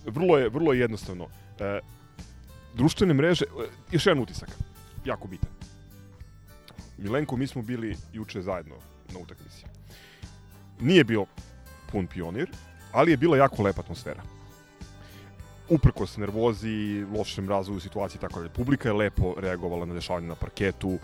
Vrlo 0.05 0.37
je, 0.37 0.49
vrlo 0.49 0.73
je 0.73 0.79
jednostavno. 0.79 1.27
E, 1.59 1.79
društvene 2.73 3.13
mreže, 3.13 3.45
e, 3.45 3.67
još 3.91 4.05
jedan 4.05 4.23
utisak, 4.23 4.49
jako 5.05 5.27
bitan. 5.27 5.49
Milenko, 6.97 7.37
mi 7.37 7.47
smo 7.47 7.61
bili 7.61 7.95
juče 8.13 8.41
zajedno 8.41 8.75
na 9.13 9.19
utakmici. 9.19 9.65
Nije 10.79 11.03
bio 11.03 11.25
pun 11.91 12.07
pionir, 12.07 12.49
ali 12.91 13.11
je 13.11 13.17
bila 13.17 13.37
jako 13.37 13.63
lepa 13.63 13.81
atmosfera. 13.81 14.23
Uprkos 15.69 16.17
nervozi, 16.17 17.05
lošem 17.17 17.49
razvoju 17.49 17.79
situacije 17.79 18.19
i 18.19 18.21
tako 18.21 18.39
dalje. 18.39 18.49
Publika 18.49 18.89
je 18.89 18.93
lepo 18.93 19.35
reagovala 19.37 19.85
na 19.85 19.93
dešavanje 19.93 20.27
na 20.27 20.35
parketu, 20.35 20.99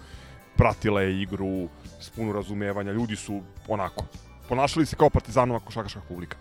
pratila 0.55 1.01
je 1.01 1.21
igru 1.21 1.69
s 1.99 2.09
puno 2.09 2.33
razumevanja, 2.33 2.91
ljudi 2.91 3.15
su 3.15 3.41
onako 3.67 4.05
ponašali 4.49 4.85
se 4.85 4.95
kao 4.95 5.09
partizanova 5.09 5.59
košarkaška 5.59 6.01
publika. 6.07 6.37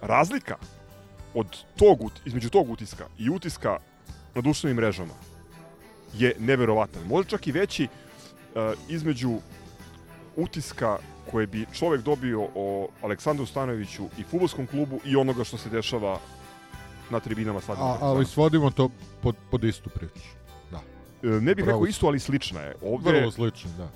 Razlika 0.00 0.56
od 1.34 1.46
tog, 1.76 1.98
između 2.24 2.50
tog 2.50 2.70
utiska 2.70 3.06
i 3.18 3.30
utiska 3.30 3.78
na 4.34 4.40
društvenim 4.40 4.76
mrežama 4.76 5.14
je 6.14 6.34
neverovatan. 6.38 7.02
Možda 7.06 7.30
čak 7.30 7.46
i 7.46 7.52
veći 7.52 7.88
uh, 7.88 8.62
između 8.88 9.38
utiska 10.36 10.98
koje 11.30 11.46
bi 11.46 11.66
čovek 11.72 12.02
dobio 12.02 12.48
o 12.54 12.88
Aleksandru 13.02 13.46
Stanoviću 13.46 14.08
i 14.18 14.22
futbolskom 14.22 14.66
klubu 14.66 15.00
i 15.04 15.16
onoga 15.16 15.44
što 15.44 15.58
se 15.58 15.68
dešava 15.68 16.18
na 17.12 17.20
tribinama 17.20 17.60
stadiona. 17.60 17.90
A, 17.92 17.98
ali 18.00 18.26
svodimo 18.26 18.70
to 18.70 18.88
pod, 19.22 19.36
pod 19.50 19.64
istu 19.64 19.90
priču. 19.90 20.28
Da. 20.70 20.80
E, 21.22 21.26
ne 21.40 21.54
bih 21.54 21.64
Pravo 21.64 21.78
rekao 21.78 21.86
si. 21.86 21.90
isto, 21.90 22.06
ali 22.06 22.18
slična 22.18 22.60
je. 22.60 22.74
Ovde, 22.82 23.12
Vrlo 23.12 23.30
slično, 23.30 23.70
da. 23.78 23.88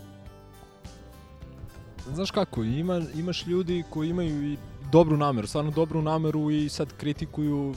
Znaš 2.14 2.31
kako, 2.31 2.62
ima, 2.64 3.02
imaš 3.14 3.46
ljudi 3.46 3.85
koji 3.90 4.09
imaju 4.11 4.52
i 4.52 4.57
dobru 4.92 5.16
nameru, 5.16 5.46
stvarno 5.46 5.70
dobru 5.70 6.02
nameru 6.02 6.50
i 6.50 6.68
sad 6.68 6.92
kritikuju 6.96 7.74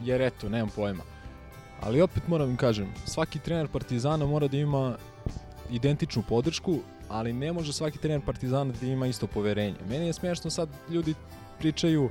jer 0.00 0.20
eto, 0.22 0.48
nemam 0.48 0.68
pojma. 0.76 1.02
Ali 1.80 2.02
opet 2.02 2.28
moram 2.28 2.50
im 2.50 2.56
kažem, 2.56 2.88
svaki 3.04 3.38
trener 3.38 3.68
Partizana 3.68 4.26
mora 4.26 4.48
da 4.48 4.56
ima 4.56 4.96
identičnu 5.70 6.22
podršku, 6.28 6.78
ali 7.08 7.32
ne 7.32 7.52
može 7.52 7.72
svaki 7.72 7.98
trener 7.98 8.20
Partizana 8.20 8.72
da 8.80 8.86
ima 8.86 9.06
isto 9.06 9.26
poverenje. 9.26 9.76
Meni 9.88 10.06
je 10.06 10.12
smiješno 10.12 10.50
sad 10.50 10.68
ljudi 10.90 11.14
pričaju 11.58 12.10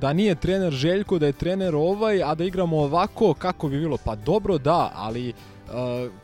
da 0.00 0.12
nije 0.12 0.34
trener 0.34 0.72
Željko, 0.72 1.18
da 1.18 1.26
je 1.26 1.32
trener 1.32 1.74
ovaj, 1.74 2.22
a 2.22 2.34
da 2.34 2.44
igramo 2.44 2.78
ovako, 2.78 3.34
kako 3.34 3.68
bi 3.68 3.78
bilo? 3.78 3.96
Pa 4.04 4.14
dobro 4.16 4.58
da, 4.58 4.92
ali 4.94 5.28
uh, 5.28 5.74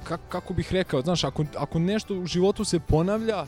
kako, 0.05 0.23
kako 0.29 0.55
bih 0.55 0.73
rekao, 0.73 1.01
znaš, 1.03 1.25
ako, 1.25 1.45
ako 1.57 1.79
nešto 1.79 2.15
u 2.15 2.27
životu 2.27 2.65
se 2.65 2.81
ponavlja 2.81 3.47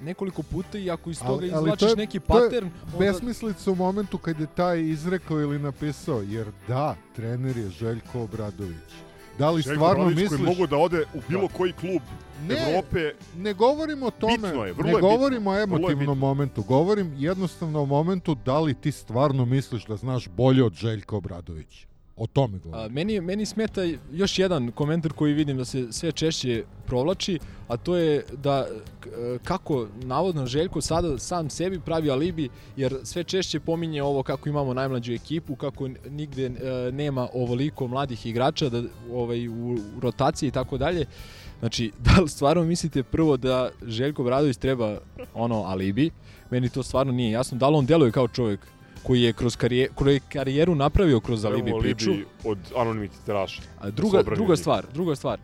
nekoliko 0.00 0.42
puta 0.42 0.78
i 0.78 0.90
ako 0.90 1.10
iz 1.10 1.18
toga 1.18 1.32
Ali- 1.32 1.52
ali 1.52 1.60
izvlačiš 1.60 1.80
to 1.80 1.88
je- 1.88 1.96
neki 1.96 2.20
to 2.20 2.38
je 2.38 2.58
onda... 2.58 2.98
Besmislica 2.98 3.70
u 3.70 3.74
momentu 3.74 4.18
kad 4.18 4.40
je 4.40 4.46
taj 4.46 4.80
izrekao 4.80 5.40
ili 5.40 5.58
napisao, 5.58 6.22
jer 6.22 6.46
da, 6.68 6.94
trener 7.16 7.56
je 7.56 7.68
Željko 7.68 8.20
Obradović. 8.20 8.92
Da 9.38 9.50
li 9.50 9.62
Željko 9.62 9.74
stvarno 9.76 10.02
Obradović 10.02 10.16
misliš... 10.22 10.40
koji 10.40 10.48
mogu 10.48 10.66
da 10.66 10.76
ode 10.76 11.04
u 11.14 11.20
bilo 11.28 11.42
Da. 11.42 11.48
koji 11.48 11.72
klub 11.72 12.02
Ne, 12.42 12.54
Evrope, 12.62 13.12
ne 13.36 13.52
govorim 13.54 14.02
o 14.02 14.10
tome, 14.10 14.32
Bitno 14.34 14.64
je, 14.64 14.72
vrlo 14.72 14.84
ne 14.84 14.90
je 14.90 14.94
bitno, 14.94 15.08
govorim 15.08 15.46
o 15.46 15.50
bitno. 15.52 15.76
emotivnom 15.76 16.18
momentu, 16.18 16.62
govorim 16.62 17.14
jednostavno 17.18 17.82
o 17.82 17.86
momentu 17.86 18.34
da 18.34 18.60
li 18.60 18.74
ti 18.74 18.92
stvarno 18.92 19.44
misliš 19.44 19.84
da 19.84 19.96
znaš 19.96 20.28
bolje 20.28 20.64
od 20.64 20.72
Željka 20.74 21.16
Obradovića. 21.16 21.86
O 22.16 22.26
tome 22.26 22.58
govorim. 22.58 22.84
A, 22.86 22.88
meni, 22.88 23.20
meni 23.20 23.46
smeta 23.46 23.80
još 24.12 24.38
jedan 24.38 24.70
komentar 24.70 25.12
koji 25.12 25.32
vidim 25.32 25.56
da 25.56 25.64
se 25.64 25.92
sve 25.92 26.12
češće 26.12 26.64
provlači, 26.92 27.38
a 27.68 27.76
to 27.76 27.96
je 27.96 28.24
da 28.42 28.66
k- 29.00 29.08
kako 29.44 29.86
navodno 30.02 30.46
Željko 30.46 30.80
sada 30.80 31.18
sam 31.18 31.50
sebi 31.50 31.80
pravi 31.80 32.10
alibi, 32.10 32.48
jer 32.76 32.96
sve 33.04 33.24
češće 33.24 33.60
pominje 33.60 34.02
ovo 34.02 34.22
kako 34.22 34.48
imamo 34.48 34.74
najmlađu 34.74 35.12
ekipu, 35.12 35.56
kako 35.56 35.88
nigde 36.10 36.46
e, 36.46 36.92
nema 36.92 37.28
ovoliko 37.34 37.86
mladih 37.88 38.26
igrača 38.26 38.68
da, 38.68 38.82
ovaj, 39.12 39.48
u, 39.48 39.78
rotaciji 40.02 40.48
i 40.48 40.50
tako 40.50 40.78
dalje. 40.78 41.06
Znači, 41.60 41.92
da 42.06 42.20
li 42.20 42.28
stvarno 42.28 42.64
mislite 42.64 43.02
prvo 43.02 43.36
da 43.36 43.70
Željko 43.86 44.24
Bradović 44.24 44.56
treba 44.56 44.98
ono 45.34 45.62
alibi? 45.62 46.10
Meni 46.50 46.68
to 46.68 46.82
stvarno 46.82 47.12
nije 47.12 47.30
jasno. 47.30 47.58
Da 47.58 47.68
li 47.68 47.76
on 47.76 47.86
deluje 47.86 48.12
kao 48.12 48.28
čovjek 48.28 48.60
koji 49.02 49.22
je 49.22 49.32
kroz 49.32 49.56
karijeru, 49.56 49.92
koji 49.94 50.14
je 50.14 50.20
karijeru 50.32 50.74
napravio 50.74 51.20
kroz 51.20 51.44
alibi 51.44 51.72
priču? 51.80 52.10
alibi 52.10 52.26
od 52.44 52.58
anonimnih. 52.76 53.10
A 53.80 53.90
druga, 53.90 54.22
druga 54.22 54.56
stvar, 54.56 54.86
druga 54.94 55.16
stvar. 55.16 55.38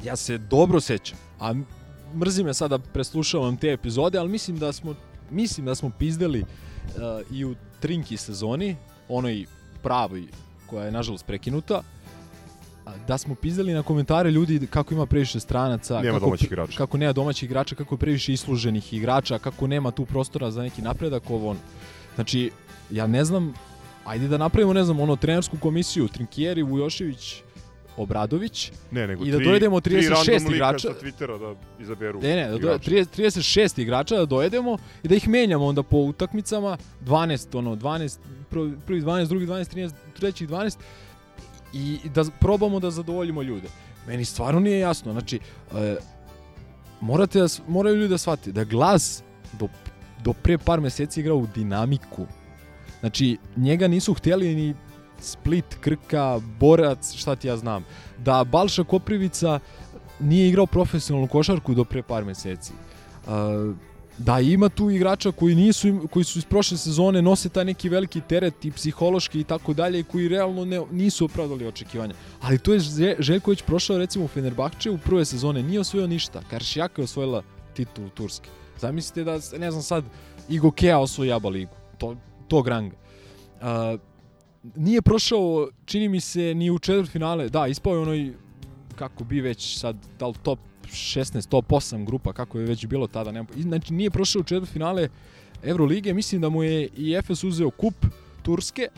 Ja 0.00 0.16
se 0.16 0.38
dobro 0.38 0.80
sećam, 0.80 1.18
a 1.38 1.50
m- 1.50 1.66
mrzi 2.14 2.44
me 2.44 2.54
sada 2.54 2.78
preslušavam 2.78 3.56
te 3.56 3.68
epizode, 3.68 4.18
ali 4.18 4.28
mislim 4.28 4.58
da 4.58 4.72
smo 4.72 4.94
mislim 5.30 5.66
da 5.66 5.74
smo 5.74 5.90
pizdeli 5.90 6.40
uh, 6.40 6.46
i 7.32 7.44
u 7.44 7.54
Trinki 7.80 8.16
sezoni, 8.16 8.76
onoj 9.08 9.46
pravoj 9.82 10.24
koja 10.66 10.84
je 10.84 10.92
nažalost 10.92 11.26
prekinuta, 11.26 11.82
da 13.06 13.18
smo 13.18 13.34
pizdali 13.34 13.72
na 13.72 13.82
komentare 13.82 14.30
ljudi 14.30 14.66
kako 14.66 14.94
ima 14.94 15.06
previše 15.06 15.40
stranaca, 15.40 16.00
Nema 16.00 16.20
kako, 16.20 16.36
igrača. 16.40 16.78
kako 16.78 16.98
nema 16.98 17.12
domaćih 17.12 17.42
igrača, 17.44 17.74
kako 17.74 17.94
je 17.94 17.98
previše 17.98 18.32
isluženih 18.32 18.92
igrača, 18.92 19.38
kako 19.38 19.66
nema 19.66 19.90
tu 19.90 20.04
prostora 20.06 20.50
za 20.50 20.62
neki 20.62 20.82
napredak 20.82 21.30
ovo. 21.30 21.56
Znači, 22.14 22.50
ja 22.90 23.06
ne 23.06 23.24
znam, 23.24 23.54
ajde 24.04 24.28
da 24.28 24.38
napravimo, 24.38 24.72
ne 24.72 24.84
znam, 24.84 25.00
ono, 25.00 25.16
trenersku 25.16 25.56
komisiju, 25.58 26.08
Trinkieri, 26.08 26.62
Vujošević, 26.62 27.42
Obradović, 27.98 28.72
Ne, 28.90 29.06
nego 29.06 29.24
i 29.24 29.30
da 29.30 29.36
tri- 29.36 29.44
dojedemo 29.44 29.80
tri 29.80 29.94
36 29.94 30.08
random 30.10 30.44
lika 30.44 30.54
igrača. 30.54 30.88
sa 30.90 30.94
Twittera 30.96 31.38
da 31.40 31.54
izaberu 31.80 32.20
Ne, 32.20 32.36
ne, 32.36 32.44
da 32.44 32.50
do, 32.50 32.56
igrače. 32.58 32.90
30, 32.90 33.06
36 33.12 33.80
igrača 33.80 34.16
da 34.16 34.26
dojedemo 34.26 34.78
i 35.02 35.08
da 35.08 35.14
ih 35.14 35.28
menjamo 35.28 35.66
onda 35.66 35.82
po 35.82 35.96
utakmicama, 35.98 36.76
12, 37.00 37.58
ono, 37.58 37.76
12, 37.76 38.18
prvi 38.50 38.72
prvi 38.86 39.02
12, 39.02 39.26
drugi 39.26 39.46
12, 39.46 39.64
13, 39.66 39.90
treći 40.14 40.46
12 40.46 40.76
i 41.72 41.98
da 42.06 42.24
probamo 42.40 42.80
da 42.80 42.90
zadovoljimo 42.90 43.42
ljude. 43.42 43.68
Meni 44.06 44.24
stvarno 44.24 44.60
nije 44.60 44.78
jasno, 44.78 45.12
znači, 45.12 45.38
e, 45.72 45.96
morate 47.00 47.38
da, 47.38 47.46
moraju 47.68 47.96
ljudi 47.96 48.08
da 48.08 48.18
shvate 48.18 48.52
da 48.52 48.64
glas 48.64 49.22
do, 49.52 49.68
do 50.20 50.32
pre 50.32 50.58
par 50.58 50.80
meseci 50.80 51.20
igrao 51.20 51.36
u 51.36 51.46
dinamiku. 51.46 52.26
Znači, 53.00 53.36
njega 53.56 53.88
nisu 53.88 54.14
htjeli 54.14 54.54
ni 54.54 54.74
Split, 55.20 55.64
Krka, 55.80 56.40
Borac, 56.60 57.14
šta 57.14 57.36
ti 57.36 57.48
ja 57.48 57.56
znam. 57.56 57.84
Da 58.18 58.44
Balša 58.44 58.84
Koprivica 58.84 59.58
nije 60.20 60.48
igrao 60.48 60.66
profesionalnu 60.66 61.28
košarku 61.28 61.74
do 61.74 61.84
pre 61.84 62.02
par 62.02 62.24
meseci. 62.24 62.72
Uh, 63.26 63.32
da 64.18 64.40
ima 64.40 64.68
tu 64.68 64.90
igrača 64.90 65.32
koji 65.32 65.54
nisu 65.54 66.08
koji 66.12 66.24
su 66.24 66.38
iz 66.38 66.44
prošle 66.44 66.76
sezone 66.76 67.22
nose 67.22 67.48
taj 67.48 67.64
neki 67.64 67.88
veliki 67.88 68.20
teret 68.20 68.64
i 68.64 68.70
psihološki 68.70 69.40
i 69.40 69.44
tako 69.44 69.72
dalje 69.74 70.00
i 70.00 70.04
koji 70.04 70.28
realno 70.28 70.64
ne, 70.64 70.80
nisu 70.90 71.24
opravdali 71.24 71.66
očekivanja. 71.66 72.14
Ali 72.40 72.58
to 72.58 72.72
je 72.72 72.80
Že- 72.80 73.16
Željko 73.18 73.50
već 73.50 73.62
prošao 73.62 73.98
recimo 73.98 74.24
u 74.24 74.28
Fenerbahče 74.28 74.90
u 74.90 74.98
prve 74.98 75.24
sezone, 75.24 75.62
nije 75.62 75.80
osvojio 75.80 76.06
ništa. 76.06 76.42
Karšijaka 76.50 77.02
je 77.02 77.04
osvojila 77.04 77.42
titulu 77.74 78.08
Turske. 78.08 78.48
Zamislite 78.80 79.24
da, 79.24 79.38
ne 79.58 79.70
znam 79.70 79.82
sad, 79.82 80.04
Igo 80.48 80.70
Kea 80.70 80.98
osvoji 80.98 81.32
ABA 81.32 81.48
ligu. 81.48 81.72
To, 81.98 82.16
tog 82.48 82.68
ranga. 82.68 82.96
Uh, 83.60 84.00
nije 84.76 85.02
prošao, 85.02 85.68
čini 85.84 86.08
mi 86.08 86.20
se, 86.20 86.54
ni 86.54 86.70
u 86.70 86.78
četvrtfinale. 86.78 87.48
Da, 87.48 87.66
ispao 87.66 87.92
je 87.92 87.98
onoj, 87.98 88.32
kako 88.96 89.24
bi 89.24 89.40
već 89.40 89.78
sad, 89.78 89.96
da 90.18 90.26
li 90.26 90.34
top 90.42 90.58
16, 90.92 91.48
top 91.48 91.68
8 91.68 92.06
grupa, 92.06 92.32
kako 92.32 92.58
je 92.58 92.66
već 92.66 92.86
bilo 92.86 93.06
tada. 93.06 93.32
Nema, 93.32 93.48
znači, 93.56 93.94
nije 93.94 94.10
prošao 94.10 94.40
u 94.40 94.44
četvrtfinale 94.44 95.08
Evrolige. 95.62 96.14
Mislim 96.14 96.40
da 96.40 96.48
mu 96.48 96.62
je 96.62 96.88
i 96.96 97.14
Efes 97.14 97.44
uzeo 97.44 97.70
kup 97.70 97.94
Turske. 98.42 98.88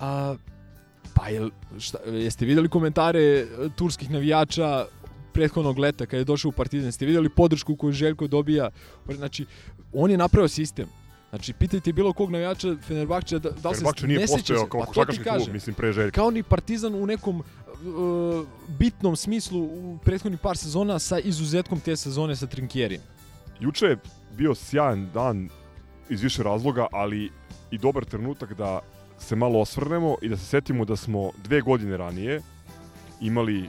A, 0.00 0.36
pa 1.14 1.28
jel, 1.28 1.50
šta, 1.78 1.98
jeste 2.06 2.46
videli 2.46 2.68
komentare 2.68 3.20
e, 3.20 3.46
turskih 3.76 4.10
navijača 4.10 4.86
prethodnog 5.32 5.78
leta 5.78 6.06
kada 6.06 6.18
je 6.18 6.24
došao 6.24 6.48
u 6.48 6.52
Partizan? 6.52 6.88
Jeste 6.88 7.06
videli 7.06 7.28
podršku 7.28 7.76
koju 7.76 7.92
Željko 7.92 8.26
dobija? 8.26 8.70
Znači, 9.14 9.46
on 9.92 10.10
je 10.10 10.18
napravio 10.18 10.48
sistem. 10.48 10.88
Znači, 11.36 11.52
pitajte 11.52 11.92
bilo 11.92 12.12
kog 12.12 12.30
navijača 12.30 12.76
Fenerbahča 12.82 13.38
da, 13.38 13.50
da 13.50 13.68
li 13.68 13.74
se 13.74 13.78
Fenerbahče 13.78 14.06
nije 14.06 14.20
ne 14.20 14.26
seća 14.26 14.36
postojao 14.38 14.64
se. 14.64 14.70
kao 14.70 14.80
Pa 14.80 14.86
košarkaški 14.86 15.22
klub, 15.22 15.34
kažem. 15.34 15.52
mislim, 15.52 15.74
pre 15.74 15.92
Željka. 15.92 16.14
Kao 16.14 16.30
ni 16.30 16.42
Partizan 16.42 16.94
u 16.94 17.06
nekom 17.06 17.40
uh, 17.40 17.44
bitnom 18.78 19.16
smislu 19.16 19.60
u 19.60 19.98
prethodnih 20.04 20.40
par 20.40 20.56
sezona 20.56 20.98
sa 20.98 21.18
izuzetkom 21.18 21.80
te 21.80 21.96
sezone 21.96 22.36
sa 22.36 22.46
Trinkierijem. 22.46 23.02
Juče 23.60 23.86
je 23.86 23.96
bio 24.36 24.54
sjajan 24.54 25.10
dan 25.14 25.48
iz 26.08 26.22
više 26.22 26.42
razloga, 26.42 26.86
ali 26.92 27.30
i 27.70 27.78
dobar 27.78 28.04
trenutak 28.04 28.54
da 28.54 28.80
se 29.18 29.36
malo 29.36 29.60
osvrnemo 29.60 30.16
i 30.22 30.28
da 30.28 30.36
se 30.36 30.44
setimo 30.44 30.84
da 30.84 30.96
smo 30.96 31.30
dve 31.44 31.60
godine 31.60 31.96
ranije 31.96 32.42
imali 33.20 33.68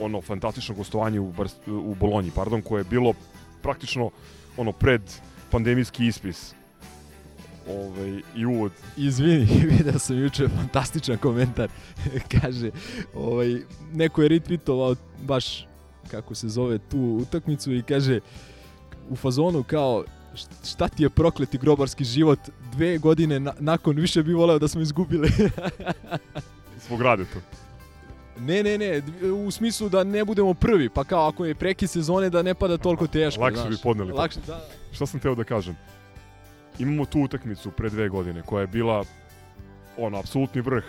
ono 0.00 0.20
fantastično 0.20 0.74
gostovanje 0.74 1.20
u, 1.20 1.32
Barst, 1.32 1.56
u 1.66 1.94
Bolonji, 1.94 2.30
pardon, 2.34 2.62
koje 2.62 2.80
je 2.80 2.84
bilo 2.90 3.12
praktično 3.62 4.10
ono 4.56 4.72
pred 4.72 5.02
pandemijski 5.50 6.06
ispis 6.06 6.57
ovaj, 7.70 8.20
i 8.36 8.46
uvod. 8.46 8.72
Izvini, 8.96 9.46
vidio 9.70 9.98
sam 9.98 10.18
juče 10.18 10.48
fantastičan 10.48 11.16
komentar. 11.16 11.68
Kaže, 12.40 12.70
ovaj, 13.14 13.56
neko 13.92 14.22
je 14.22 14.28
retweetovao 14.28 14.96
baš 15.22 15.66
kako 16.10 16.34
se 16.34 16.48
zove 16.48 16.78
tu 16.78 16.98
utakmicu 17.22 17.74
i 17.74 17.82
kaže 17.82 18.20
u 19.08 19.16
fazonu 19.16 19.62
kao 19.62 20.04
"Št- 20.34 20.70
šta 20.72 20.88
ti 20.88 21.02
je 21.02 21.10
prokleti 21.10 21.58
grobarski 21.58 22.04
život 22.04 22.38
dve 22.72 22.98
godine 22.98 23.40
na, 23.40 23.52
nakon 23.58 23.96
više 23.96 24.22
bi 24.22 24.32
voleo 24.32 24.58
da 24.58 24.68
smo 24.68 24.80
izgubili. 24.80 25.28
Zbog 26.86 27.02
rade 27.02 27.24
to. 27.24 27.38
ne, 28.40 28.62
ne, 28.62 28.78
ne, 28.78 29.02
u 29.32 29.50
smislu 29.50 29.88
da 29.88 30.04
ne 30.04 30.24
budemo 30.24 30.54
prvi, 30.54 30.88
pa 30.88 31.04
kao 31.04 31.28
ako 31.28 31.44
je 31.44 31.54
preki 31.54 31.86
sezone 31.86 32.30
da 32.30 32.42
ne 32.42 32.54
pada 32.54 32.76
toliko 32.78 33.06
teško. 33.06 33.40
Lakše 33.42 33.60
znaš. 33.60 33.70
bi 33.70 33.76
podneli. 33.82 34.12
Lakše, 34.12 34.40
da. 34.46 34.64
Šta 34.92 35.06
sam 35.06 35.20
teo 35.20 35.34
da 35.34 35.44
kažem? 35.44 35.76
Imamo 36.78 37.04
tu 37.04 37.20
utakmicu 37.20 37.70
pre 37.70 37.90
dve 37.90 38.08
godine 38.08 38.42
koja 38.42 38.60
je 38.60 38.66
bila 38.66 39.04
ono, 39.98 40.18
apsolutni 40.18 40.60
vrh 40.60 40.84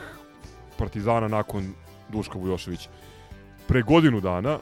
Partizana 0.78 1.28
nakon 1.28 1.74
Duška 2.10 2.38
Vujoševića. 2.38 2.90
Pre 3.68 3.82
godinu 3.82 4.22
dana, 4.22 4.60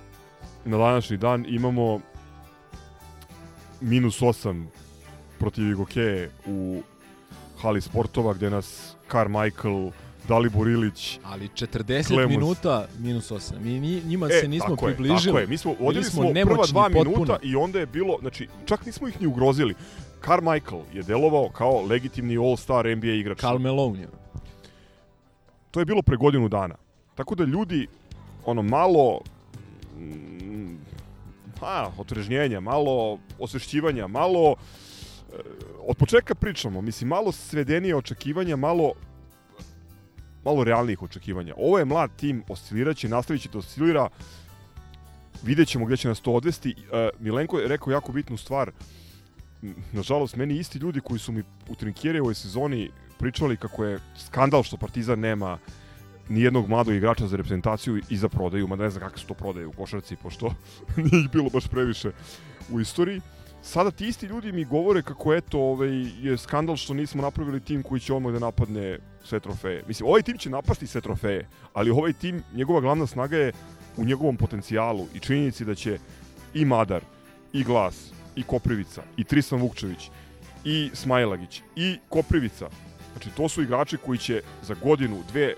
na 0.65 0.77
današnji 0.77 1.17
dan, 1.17 1.45
imamo 1.47 1.99
minus 3.81 4.21
8 4.21 4.65
protiv 5.39 5.67
Igoke 5.67 6.29
u 6.45 6.81
hali 7.57 7.81
sportova 7.81 8.33
gde 8.33 8.49
nas 8.49 8.95
Carmichael, 9.11 9.91
Dalibor 10.27 10.67
Ilić, 10.67 11.19
Ali 11.23 11.47
40 11.49 12.03
Clemons. 12.05 12.29
minuta 12.29 12.87
minus 12.99 13.31
8. 13.31 13.59
Mi 13.59 13.79
ni- 13.79 14.01
njima 14.01 14.27
E, 14.27 14.39
se 14.41 14.47
nismo 14.47 14.69
tako 14.69 14.87
je, 14.87 14.95
približili. 14.95 15.25
Tako 15.25 15.39
je, 15.39 15.47
mi 15.47 15.57
smo 15.57 15.71
Bili 15.73 15.85
vodili 15.85 16.03
smo, 16.03 16.21
prva 16.35 16.65
dva 16.65 16.83
potpuno. 16.83 17.03
minuta 17.11 17.37
i 17.43 17.55
onda 17.55 17.79
je 17.79 17.85
bilo, 17.85 18.17
znači, 18.21 18.47
čak 18.65 18.85
nismo 18.85 19.07
ih 19.07 19.21
ni 19.21 19.27
ugrozili. 19.27 19.75
Carmichael 20.27 20.81
je 20.93 21.03
delovao 21.03 21.49
kao 21.49 21.81
legitimni 21.81 22.37
all-star 22.37 22.97
NBA 22.97 23.07
igrač. 23.07 23.41
Karl 23.41 23.57
Malone. 23.57 23.99
je. 23.99 24.07
To 25.71 25.79
je 25.79 25.85
bilo 25.85 26.01
pre 26.01 26.17
godinu 26.17 26.49
dana. 26.49 26.75
Tako 27.15 27.35
da 27.35 27.43
ljudi, 27.43 27.87
ono, 28.45 28.61
malo 28.61 29.21
mm, 29.97 30.77
a, 31.61 31.89
otrežnjenja, 31.97 32.59
malo 32.59 33.19
osvešćivanja, 33.39 34.07
malo 34.07 34.55
e, 34.55 35.35
od 35.87 35.97
početka 35.97 36.35
pričamo, 36.35 36.81
mislim, 36.81 37.07
malo 37.07 37.31
svedenije 37.31 37.95
očekivanja, 37.95 38.55
malo 38.55 38.93
malo 40.45 40.63
realnijih 40.63 41.03
očekivanja. 41.03 41.53
Ovo 41.57 41.79
je 41.79 41.85
mlad 41.85 42.11
tim, 42.15 42.43
osciliraće, 42.49 43.09
nastavit 43.09 43.41
će 43.41 43.49
da 43.49 43.57
oscilira, 43.57 44.09
vidjet 45.43 45.67
ćemo 45.67 45.85
gde 45.85 45.97
će 45.97 46.07
nas 46.07 46.19
to 46.19 46.31
odvesti. 46.31 46.75
E, 46.93 47.09
Milenko 47.19 47.59
je 47.59 47.67
rekao 47.67 47.91
jako 47.91 48.11
bitnu 48.11 48.37
stvar, 48.37 48.71
nažalost, 49.91 50.35
meni 50.35 50.57
isti 50.57 50.77
ljudi 50.77 50.99
koji 50.99 51.19
su 51.19 51.31
mi 51.31 51.43
u 51.69 51.75
Trinkjerijevoj 51.75 52.35
sezoni 52.35 52.89
pričali 53.19 53.57
kako 53.57 53.85
je 53.85 53.99
skandal 54.25 54.63
što 54.63 54.77
Partizan 54.77 55.19
nema 55.19 55.57
ni 56.29 56.41
jednog 56.41 56.69
mladog 56.69 56.93
igrača 56.93 57.27
za 57.27 57.37
reprezentaciju 57.37 58.01
i 58.09 58.17
za 58.17 58.29
prodaju, 58.29 58.67
mada 58.67 58.83
ne 58.83 58.89
znam 58.89 59.03
kakve 59.03 59.17
su 59.17 59.27
to 59.27 59.33
prodaje 59.33 59.67
u 59.67 59.71
košarci, 59.71 60.15
pošto 60.15 60.53
nije 60.97 61.23
ih 61.23 61.31
bilo 61.31 61.49
baš 61.49 61.67
previše 61.67 62.11
u 62.71 62.79
istoriji. 62.79 63.21
Sada 63.61 63.91
ti 63.91 64.07
isti 64.07 64.25
ljudi 64.25 64.51
mi 64.51 64.65
govore 64.65 65.01
kako 65.01 65.33
eto, 65.33 65.59
ovaj, 65.59 65.89
je 66.21 66.37
skandal 66.37 66.75
što 66.75 66.93
nismo 66.93 67.21
napravili 67.21 67.59
tim 67.59 67.83
koji 67.83 68.01
će 68.01 68.13
odmah 68.13 68.33
da 68.33 68.39
napadne 68.39 68.99
sve 69.23 69.39
trofeje. 69.39 69.83
Mislim, 69.87 70.09
ovaj 70.09 70.21
tim 70.21 70.37
će 70.37 70.49
napasti 70.49 70.87
sve 70.87 71.01
trofeje, 71.01 71.47
ali 71.73 71.91
ovaj 71.91 72.13
tim, 72.13 72.43
njegova 72.53 72.81
glavna 72.81 73.07
snaga 73.07 73.37
je 73.37 73.53
u 73.97 74.05
njegovom 74.05 74.37
potencijalu 74.37 75.07
i 75.13 75.19
činjenici 75.19 75.65
da 75.65 75.75
će 75.75 75.97
i 76.53 76.65
Madar, 76.65 77.01
i 77.53 77.63
Glas, 77.63 78.11
i 78.37 78.43
Koprivica, 78.43 79.03
i 79.17 79.23
Tristan 79.23 79.61
Vukčević, 79.61 80.09
i 80.63 80.89
Smajlagić, 80.93 81.61
i 81.75 81.97
Koprivica, 82.09 82.69
Znači, 83.17 83.29
to 83.37 83.49
su 83.49 83.61
igrači 83.61 83.97
koji 83.97 84.17
će 84.17 84.41
za 84.61 84.75
godinu, 84.83 85.17
dve, 85.31 85.53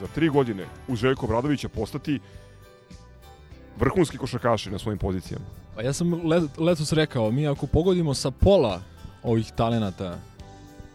za 0.00 0.06
tri 0.06 0.28
godine 0.28 0.66
uz 0.88 0.98
Željko 0.98 1.26
Bradovića 1.26 1.68
postati 1.68 2.20
vrhunski 3.78 4.18
košarkaši 4.18 4.70
na 4.70 4.78
svojim 4.78 4.98
pozicijama. 4.98 5.44
Pa 5.76 5.82
ja 5.82 5.92
sam 5.92 6.26
le, 6.26 6.42
letos 6.58 6.92
rekao, 6.92 7.30
mi 7.30 7.48
ako 7.48 7.66
pogodimo 7.66 8.14
sa 8.14 8.30
pola 8.30 8.82
ovih 9.22 9.52
talenata, 9.56 10.18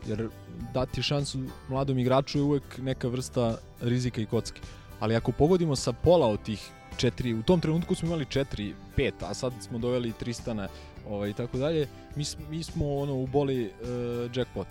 jer 0.08 0.30
dati 0.74 1.04
šansu 1.04 1.40
mladom 1.70 2.00
igraču 2.00 2.38
je 2.38 2.44
uvek 2.44 2.78
neka 2.78 3.08
vrsta 3.08 3.58
rizika 3.82 4.22
i 4.22 4.26
kocke. 4.26 4.62
Ali 5.00 5.16
ako 5.16 5.32
pogodimo 5.32 5.76
sa 5.76 5.94
pola 5.94 6.28
od 6.28 6.44
tih 6.44 6.70
četiri, 7.00 7.34
u 7.34 7.44
tom 7.44 7.60
trenutku 7.60 7.96
smo 7.96 8.08
imali 8.08 8.26
četiri, 8.26 8.74
pet, 8.96 9.24
a 9.24 9.34
sad 9.34 9.54
smo 9.62 9.80
doveli 9.80 10.14
Tristana 10.20 10.68
ovaj, 11.10 11.30
i 11.30 11.34
tako 11.34 11.58
dalje, 11.58 11.88
mi, 12.16 12.24
mi 12.50 12.64
smo 12.64 12.96
ono 12.96 13.14
u 13.16 13.28
boli 13.28 13.66
uh, 13.66 14.38
jackpot. 14.38 14.68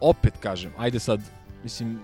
Opet 0.00 0.32
kažem, 0.40 0.72
ajde 0.78 0.98
sad, 0.98 1.20
mislim, 1.62 1.98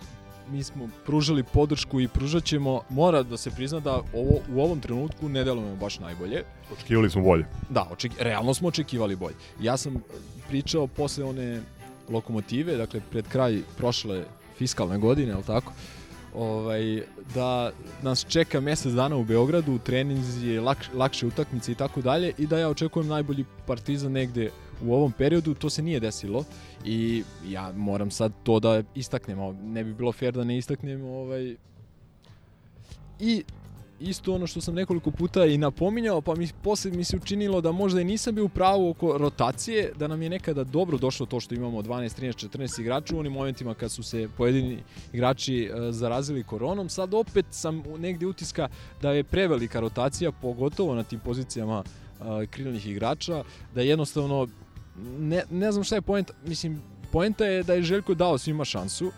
mi 0.51 0.63
smo 0.63 0.89
pružali 1.07 1.43
podršku 1.43 2.01
i 2.01 2.09
pružat 2.09 2.45
ćemo, 2.45 2.83
mora 2.89 3.23
da 3.23 3.37
se 3.37 3.51
prizna 3.51 3.81
da 3.81 3.95
ovo, 4.15 4.41
u 4.55 4.61
ovom 4.61 4.81
trenutku 4.81 5.29
ne 5.29 5.45
delujemo 5.45 5.77
baš 5.77 5.99
najbolje. 5.99 6.45
Očekivali 6.73 7.11
smo 7.11 7.23
bolje. 7.23 7.47
Da, 7.71 7.89
oček, 7.93 8.13
realno 8.19 8.55
smo 8.55 8.69
očekivali 8.69 9.17
bolje. 9.17 9.37
Ja 9.61 9.77
sam 9.77 9.97
e, 9.97 10.01
pričao 10.49 10.87
posle 10.87 11.25
one 11.25 11.61
lokomotive, 12.09 12.77
dakle 12.77 13.01
pred 13.11 13.29
kraj 13.29 13.61
prošle 13.77 14.25
fiskalne 14.59 14.99
godine, 14.99 15.33
al 15.33 15.43
tako? 15.43 15.73
Ovaj, 16.35 17.03
da 17.35 17.73
nas 18.03 18.27
čeka 18.29 18.61
mesec 18.61 18.93
dana 18.93 19.17
u 19.17 19.25
Beogradu, 19.25 19.79
treninzi, 19.79 20.59
lak, 20.59 20.79
lakše 20.95 21.27
utakmice 21.27 21.73
i 21.73 21.75
tako 21.75 22.01
dalje 22.03 22.33
i 22.39 22.47
da 22.47 22.59
ja 22.59 22.69
očekujem 22.69 23.09
najbolji 23.09 23.45
partizan 23.67 24.13
negde 24.13 24.51
u 24.83 24.95
ovom 24.95 25.13
periodu, 25.13 25.55
to 25.55 25.71
se 25.71 25.83
nije 25.83 26.01
desilo 26.01 26.45
i 26.85 27.25
ja 27.49 27.73
moram 27.73 28.11
sad 28.11 28.33
to 28.43 28.61
da 28.61 28.83
istaknem, 28.95 29.39
ne 29.63 29.85
bi 29.85 29.95
bilo 29.95 30.13
fair 30.13 30.35
da 30.35 30.45
ne 30.45 30.59
istaknem 30.59 31.05
ovaj, 31.05 31.57
i 33.21 33.45
isto 34.01 34.35
ono 34.35 34.47
što 34.47 34.61
sam 34.61 34.75
nekoliko 34.75 35.11
puta 35.11 35.47
i 35.47 35.59
napominjao, 35.59 36.21
pa 36.21 36.35
mi 36.35 36.49
posle 36.63 36.91
mi 36.91 37.05
se 37.05 37.17
učinilo 37.17 37.61
da 37.61 37.73
možda 37.73 38.01
i 38.01 38.05
nisam 38.05 38.35
bio 38.35 38.45
u 38.45 38.49
pravu 38.49 38.91
oko 38.91 39.19
rotacije, 39.19 39.93
da 39.99 40.09
nam 40.09 40.23
je 40.23 40.31
nekada 40.31 40.65
dobro 40.65 40.99
došlo 40.99 41.27
to 41.27 41.41
što 41.41 41.55
imamo 41.55 41.83
12, 41.83 42.21
13, 42.21 42.49
14 42.49 42.81
igrača 42.81 43.17
u 43.17 43.19
onim 43.19 43.33
momentima 43.33 43.75
kad 43.75 43.93
su 43.93 44.03
se 44.03 44.29
pojedini 44.37 44.79
igrači 45.13 45.65
e, 45.65 45.93
zarazili 45.93 46.45
koronom. 46.45 46.89
Sad 46.89 47.15
opet 47.15 47.47
sam 47.51 47.83
negde 47.99 48.27
utiska 48.27 48.69
da 49.03 49.11
je 49.11 49.25
prevelika 49.25 49.81
rotacija, 49.81 50.33
pogotovo 50.33 50.95
na 50.95 51.03
tim 51.03 51.21
pozicijama 51.21 51.83
e, 51.85 52.47
krilnih 52.47 52.87
igrača, 52.87 53.45
da 53.75 53.81
jednostavno 53.81 54.49
ne, 55.19 55.45
ne 55.51 55.73
znam 55.73 55.85
šta 55.85 55.95
je 55.95 56.03
poenta, 56.03 56.33
mislim, 56.47 56.83
poenta 57.13 57.45
je 57.45 57.63
da 57.63 57.75
je 57.75 57.83
Željko 57.83 58.15
dao 58.15 58.39
svima 58.39 58.65
šansu, 58.65 59.13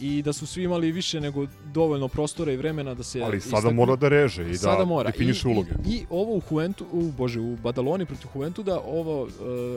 i 0.00 0.22
da 0.22 0.32
su 0.32 0.46
svi 0.46 0.62
imali 0.62 0.92
više 0.92 1.20
nego 1.20 1.46
dovoljno 1.64 2.08
prostora 2.08 2.52
i 2.52 2.56
vremena 2.56 2.94
da 2.94 3.02
se 3.02 3.22
Ali 3.22 3.40
sada 3.40 3.56
istaknu. 3.56 3.70
mora 3.72 3.96
da 3.96 4.08
reže 4.08 4.42
i 4.42 4.48
da 4.48 4.58
Sada 4.58 4.84
mora. 4.84 5.10
definiše 5.10 5.48
uloge. 5.48 5.70
I, 5.86 5.90
I 5.90 6.06
ovo 6.10 6.32
u 6.32 6.42
Juventu, 6.50 6.86
u, 6.92 7.02
bože, 7.02 7.40
u 7.40 7.56
Badaloni 7.56 8.06
protiv 8.06 8.28
Juventu 8.34 8.62
da 8.62 8.80
ovo 8.80 9.22
uh, 9.22 9.30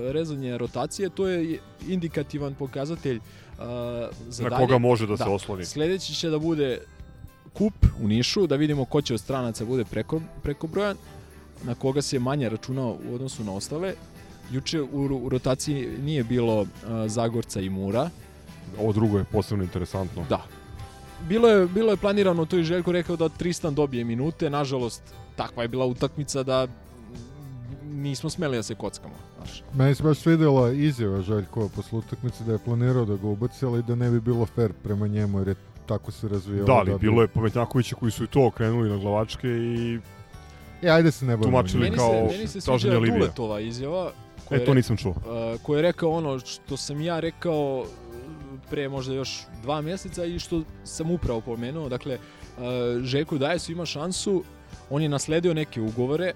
rezanje 0.07 0.57
rotacije, 0.57 1.09
to 1.09 1.27
je 1.27 1.59
indikativan 1.87 2.53
pokazatelj 2.55 3.17
uh, 3.17 3.63
za 4.29 4.43
Na 4.43 4.49
dalje. 4.49 4.61
koga 4.61 4.77
može 4.77 5.07
da 5.07 5.17
se 5.17 5.23
osloni. 5.23 5.65
Sledeći 5.65 6.15
će 6.15 6.29
da 6.29 6.39
bude 6.39 6.79
kup 7.53 7.73
u 8.01 8.07
Nišu, 8.07 8.47
da 8.47 8.55
vidimo 8.55 8.85
ko 8.85 9.01
će 9.01 9.13
od 9.13 9.19
stranaca 9.19 9.65
bude 9.65 9.85
preko, 9.85 10.21
prekobrojan, 10.43 10.97
na 11.63 11.75
koga 11.75 12.01
se 12.01 12.19
manje 12.19 12.49
računao 12.49 12.97
u 13.09 13.15
odnosu 13.15 13.43
na 13.43 13.53
ostale. 13.53 13.93
Juče 14.51 14.81
u, 14.81 14.87
u 15.15 15.29
rotaciji 15.29 15.87
nije 15.99 16.23
bilo 16.23 16.61
uh, 16.61 16.67
Zagorca 17.07 17.61
i 17.61 17.69
Mura, 17.69 18.09
Ovo 18.79 18.93
drugo 18.93 19.17
je 19.17 19.23
posebno 19.23 19.63
interesantno. 19.63 20.25
Da. 20.29 20.41
Bilo 21.21 21.47
je, 21.47 21.67
bilo 21.67 21.91
je 21.91 21.97
planirano, 21.97 22.45
to 22.45 22.57
je 22.57 22.63
Željko 22.63 22.91
rekao 22.91 23.15
da 23.15 23.29
Tristan 23.29 23.75
dobije 23.75 24.03
minute, 24.03 24.49
nažalost, 24.49 25.01
takva 25.35 25.61
je 25.61 25.67
bila 25.67 25.85
utakmica 25.85 26.43
da 26.43 26.67
nismo 27.83 28.29
smeli 28.29 28.57
da 28.57 28.63
se 28.63 28.75
kockamo. 28.75 29.13
Znaš. 29.37 29.63
Meni 29.73 29.95
se 29.95 30.03
baš 30.03 30.17
svidjela 30.17 30.71
izjava 30.71 31.21
Željkova 31.21 31.69
posle 31.69 31.97
utakmice 31.99 32.43
da 32.43 32.51
je 32.51 32.59
planirao 32.59 33.05
da 33.05 33.15
ga 33.15 33.27
ubaci, 33.27 33.65
ali 33.65 33.83
da 33.83 33.95
ne 33.95 34.09
bi 34.09 34.19
bilo 34.21 34.45
fair 34.45 34.73
prema 34.73 35.07
njemu 35.07 35.39
jer 35.39 35.47
je 35.47 35.55
tako 35.85 36.11
se 36.11 36.27
razvijalo. 36.27 36.65
Da, 36.65 36.73
ali 36.73 36.91
bi- 36.91 36.97
bilo 36.99 37.21
je 37.21 37.27
pametnjakovića 37.27 37.95
koji 37.95 38.11
su 38.11 38.23
i 38.23 38.27
to 38.27 38.45
okrenuli 38.45 38.89
na 38.89 38.97
glavačke 38.97 39.47
i 39.47 39.99
E, 40.81 40.89
ajde 40.89 41.11
se 41.11 41.25
ne 41.25 41.37
bavimo 41.37 41.57
tumačili 41.57 41.83
Meni 41.83 41.95
kao 41.97 42.29
se, 42.29 42.37
meni 42.37 42.47
se 42.47 42.59
Livija. 42.89 43.17
Duletova 43.17 43.59
izjava. 43.59 44.11
koja 44.45 44.61
E, 44.61 44.65
to 44.65 44.73
nisam 44.73 44.97
čuo. 44.97 45.11
uh, 45.11 45.61
koji 45.61 45.77
je 45.77 45.81
rekao 45.81 46.09
ono 46.11 46.39
što 46.39 46.77
sam 46.77 47.01
ja 47.01 47.19
rekao 47.19 47.85
pre 48.69 48.89
možda 48.89 49.13
još 49.13 49.39
dva 49.61 49.81
mjeseca 49.81 50.25
i 50.25 50.39
što 50.39 50.63
sam 50.83 51.11
upravo 51.11 51.41
pomenuo. 51.41 51.89
Dakle, 51.89 52.17
uh, 52.17 52.63
Željko 53.03 53.37
daje 53.37 53.59
svima 53.59 53.85
šansu, 53.85 54.43
on 54.89 55.01
je 55.01 55.09
nasledio 55.09 55.53
neke 55.53 55.81
ugovore 55.81 56.33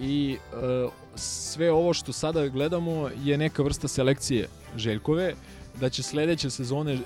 i 0.00 0.36
uh, 0.52 0.92
sve 1.14 1.72
ovo 1.72 1.94
što 1.94 2.12
sada 2.12 2.48
gledamo 2.48 3.10
je 3.24 3.38
neka 3.38 3.62
vrsta 3.62 3.88
selekcije 3.88 4.48
Željkove, 4.76 5.34
da 5.80 5.88
će 5.88 6.02
sledeće 6.02 6.50
sezone 6.50 6.98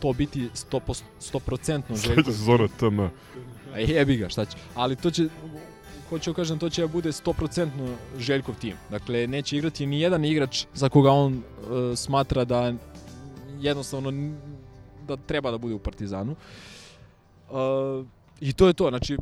to 0.00 0.12
biti 0.12 0.48
100%, 0.70 1.02
100% 1.20 1.82
Sljedeća 1.96 2.08
Željko. 2.14 2.32
sezona 2.32 2.68
TM. 2.78 3.00
Jebi 3.76 4.16
ga, 4.16 4.28
šta 4.28 4.44
će. 4.44 4.56
Ali 4.74 4.96
to 4.96 5.10
će, 5.10 5.28
hoću 6.08 6.30
da 6.30 6.34
kažem, 6.36 6.58
to 6.58 6.70
će 6.70 6.82
da 6.82 6.86
bude 6.88 7.12
100% 7.12 7.68
Željkov 8.18 8.54
tim. 8.60 8.74
Dakle, 8.90 9.26
neće 9.26 9.56
igrati 9.56 9.86
ni 9.86 10.00
jedan 10.00 10.24
igrač 10.24 10.64
za 10.74 10.88
koga 10.88 11.10
on 11.10 11.34
uh, 11.34 11.42
smatra 11.98 12.44
da 12.44 12.72
jednostavno 13.62 14.34
da 15.08 15.16
treba 15.16 15.50
da 15.50 15.58
bude 15.58 15.74
u 15.74 15.78
Partizanu. 15.78 16.36
Uh, 17.50 18.06
I 18.40 18.52
to 18.52 18.66
je 18.66 18.72
to, 18.72 18.88
znači, 18.88 19.16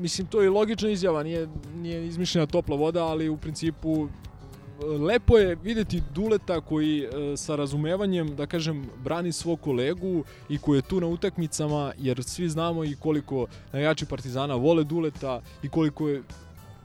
mislim, 0.00 0.26
to 0.26 0.40
je 0.40 0.46
i 0.46 0.50
logična 0.50 0.88
izjava, 0.90 1.22
nije, 1.22 1.48
nije 1.76 2.06
izmišljena 2.06 2.46
topla 2.46 2.76
voda, 2.76 3.04
ali 3.04 3.28
u 3.28 3.36
principu 3.36 4.08
e, 4.08 4.86
lepo 4.86 5.38
je 5.38 5.54
videti 5.54 6.02
Duleta 6.14 6.60
koji 6.60 7.04
e, 7.04 7.36
sa 7.36 7.56
razumevanjem, 7.56 8.36
da 8.36 8.46
kažem, 8.46 8.86
brani 9.04 9.32
svog 9.32 9.60
kolegu 9.60 10.24
i 10.48 10.58
koji 10.58 10.78
je 10.78 10.82
tu 10.82 11.00
na 11.00 11.06
utakmicama, 11.06 11.92
jer 11.98 12.24
svi 12.24 12.48
znamo 12.48 12.84
i 12.84 12.96
koliko 13.00 13.46
najjači 13.72 14.06
Partizana 14.06 14.54
vole 14.54 14.84
Duleta 14.84 15.40
i 15.62 15.68
koliko 15.68 16.08
je 16.08 16.22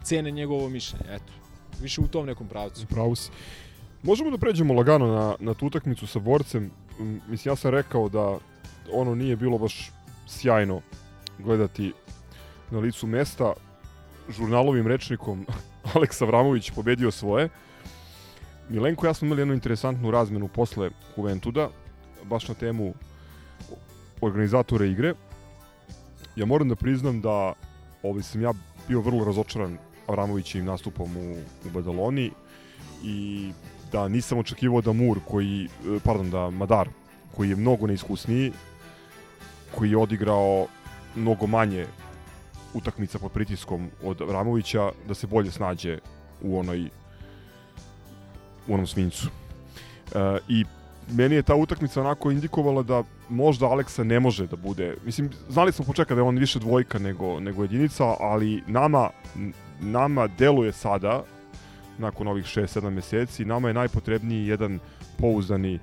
cene 0.04 0.32
njegovo 0.32 0.70
mišljenje. 0.70 1.06
Eto, 1.10 1.34
više 1.82 2.02
u 2.02 2.08
tom 2.08 2.26
nekom 2.26 2.48
pravcu. 2.48 2.86
Pravo 2.88 3.16
si. 3.16 3.32
Možemo 4.04 4.32
da 4.32 4.38
pređemo 4.38 4.74
lagano 4.74 5.08
na, 5.08 5.36
na 5.40 5.54
tu 5.54 5.68
utakmicu 5.68 6.08
sa 6.08 6.20
borcem. 6.20 6.72
Mislim, 7.00 7.52
ja 7.52 7.56
sam 7.56 7.72
rekao 7.72 8.10
da 8.10 8.38
ono 8.94 9.16
nije 9.16 9.36
bilo 9.36 9.58
baš 9.58 9.92
sjajno 10.28 10.82
gledati 11.40 11.94
na 12.72 12.80
licu 12.80 13.08
mesta. 13.08 13.54
Žurnalovim 14.30 14.88
rečnikom 14.88 15.46
Aleksa 15.96 16.26
Vramović 16.26 16.72
pobedio 16.72 17.12
svoje. 17.12 17.50
Milenko 18.70 19.08
ja 19.08 19.14
smo 19.14 19.26
imali 19.26 19.42
jednu 19.42 19.54
interesantnu 19.54 20.12
razmenu 20.12 20.48
posle 20.48 20.90
Juventuda, 21.18 21.70
baš 22.24 22.48
na 22.48 22.54
temu 22.54 22.94
organizatora 24.22 24.86
igre. 24.86 25.14
Ja 26.36 26.46
moram 26.46 26.70
da 26.70 26.76
priznam 26.76 27.22
da 27.22 27.54
ovaj, 28.04 28.24
sam 28.24 28.42
ja 28.42 28.54
bio 28.88 29.02
vrlo 29.02 29.26
razočaran 29.26 29.78
Avramovićevim 30.08 30.66
nastupom 30.66 31.18
u, 31.18 31.36
u 31.68 31.70
Badaloni 31.74 32.32
i 33.04 33.52
da 33.94 34.08
nisam 34.08 34.38
očekivao 34.38 34.82
da 34.82 34.94
Mur 34.94 35.20
koji, 35.28 35.66
e, 35.66 36.00
pardon, 36.04 36.30
da 36.30 36.50
Madar 36.50 36.90
koji 37.36 37.50
je 37.50 37.56
mnogo 37.56 37.88
neiskusniji, 37.88 38.52
koji 39.76 39.92
je 39.92 39.98
odigrao 39.98 40.68
mnogo 41.16 41.48
manje 41.48 41.86
utakmica 42.74 43.20
pod 43.20 43.32
pritiskom 43.32 43.90
od 44.04 44.22
Avramovića, 44.22 44.92
da 45.08 45.14
se 45.14 45.28
bolje 45.28 45.52
snađe 45.52 46.00
u 46.42 46.60
onoj 46.60 46.90
u 48.68 48.74
onom 48.74 48.88
svincu. 48.88 49.28
E, 49.28 50.38
I 50.48 50.66
meni 51.12 51.36
je 51.36 51.44
ta 51.44 51.56
utakmica 51.56 52.02
onako 52.02 52.32
indikovala 52.32 52.84
da 52.84 53.04
možda 53.30 53.68
Aleksa 53.68 54.04
ne 54.04 54.20
može 54.20 54.48
da 54.48 54.56
bude, 54.56 54.96
mislim, 55.06 55.30
znali 55.50 55.72
smo 55.72 55.86
počeka 55.86 56.16
da 56.16 56.22
je 56.22 56.28
on 56.28 56.38
više 56.38 56.60
dvojka 56.60 57.00
nego, 57.00 57.40
nego 57.40 57.64
jedinica, 57.64 58.16
ali 58.20 58.64
nama, 58.68 59.10
nama 59.82 60.28
deluje 60.28 60.72
sada, 60.72 61.24
nakon 61.98 62.28
ovih 62.28 62.46
6-7 62.46 62.90
meseci, 62.90 63.46
nama 63.46 63.68
je 63.68 63.74
najpotrebniji 63.74 64.48
jedan 64.48 64.80
pouzdani 65.18 65.80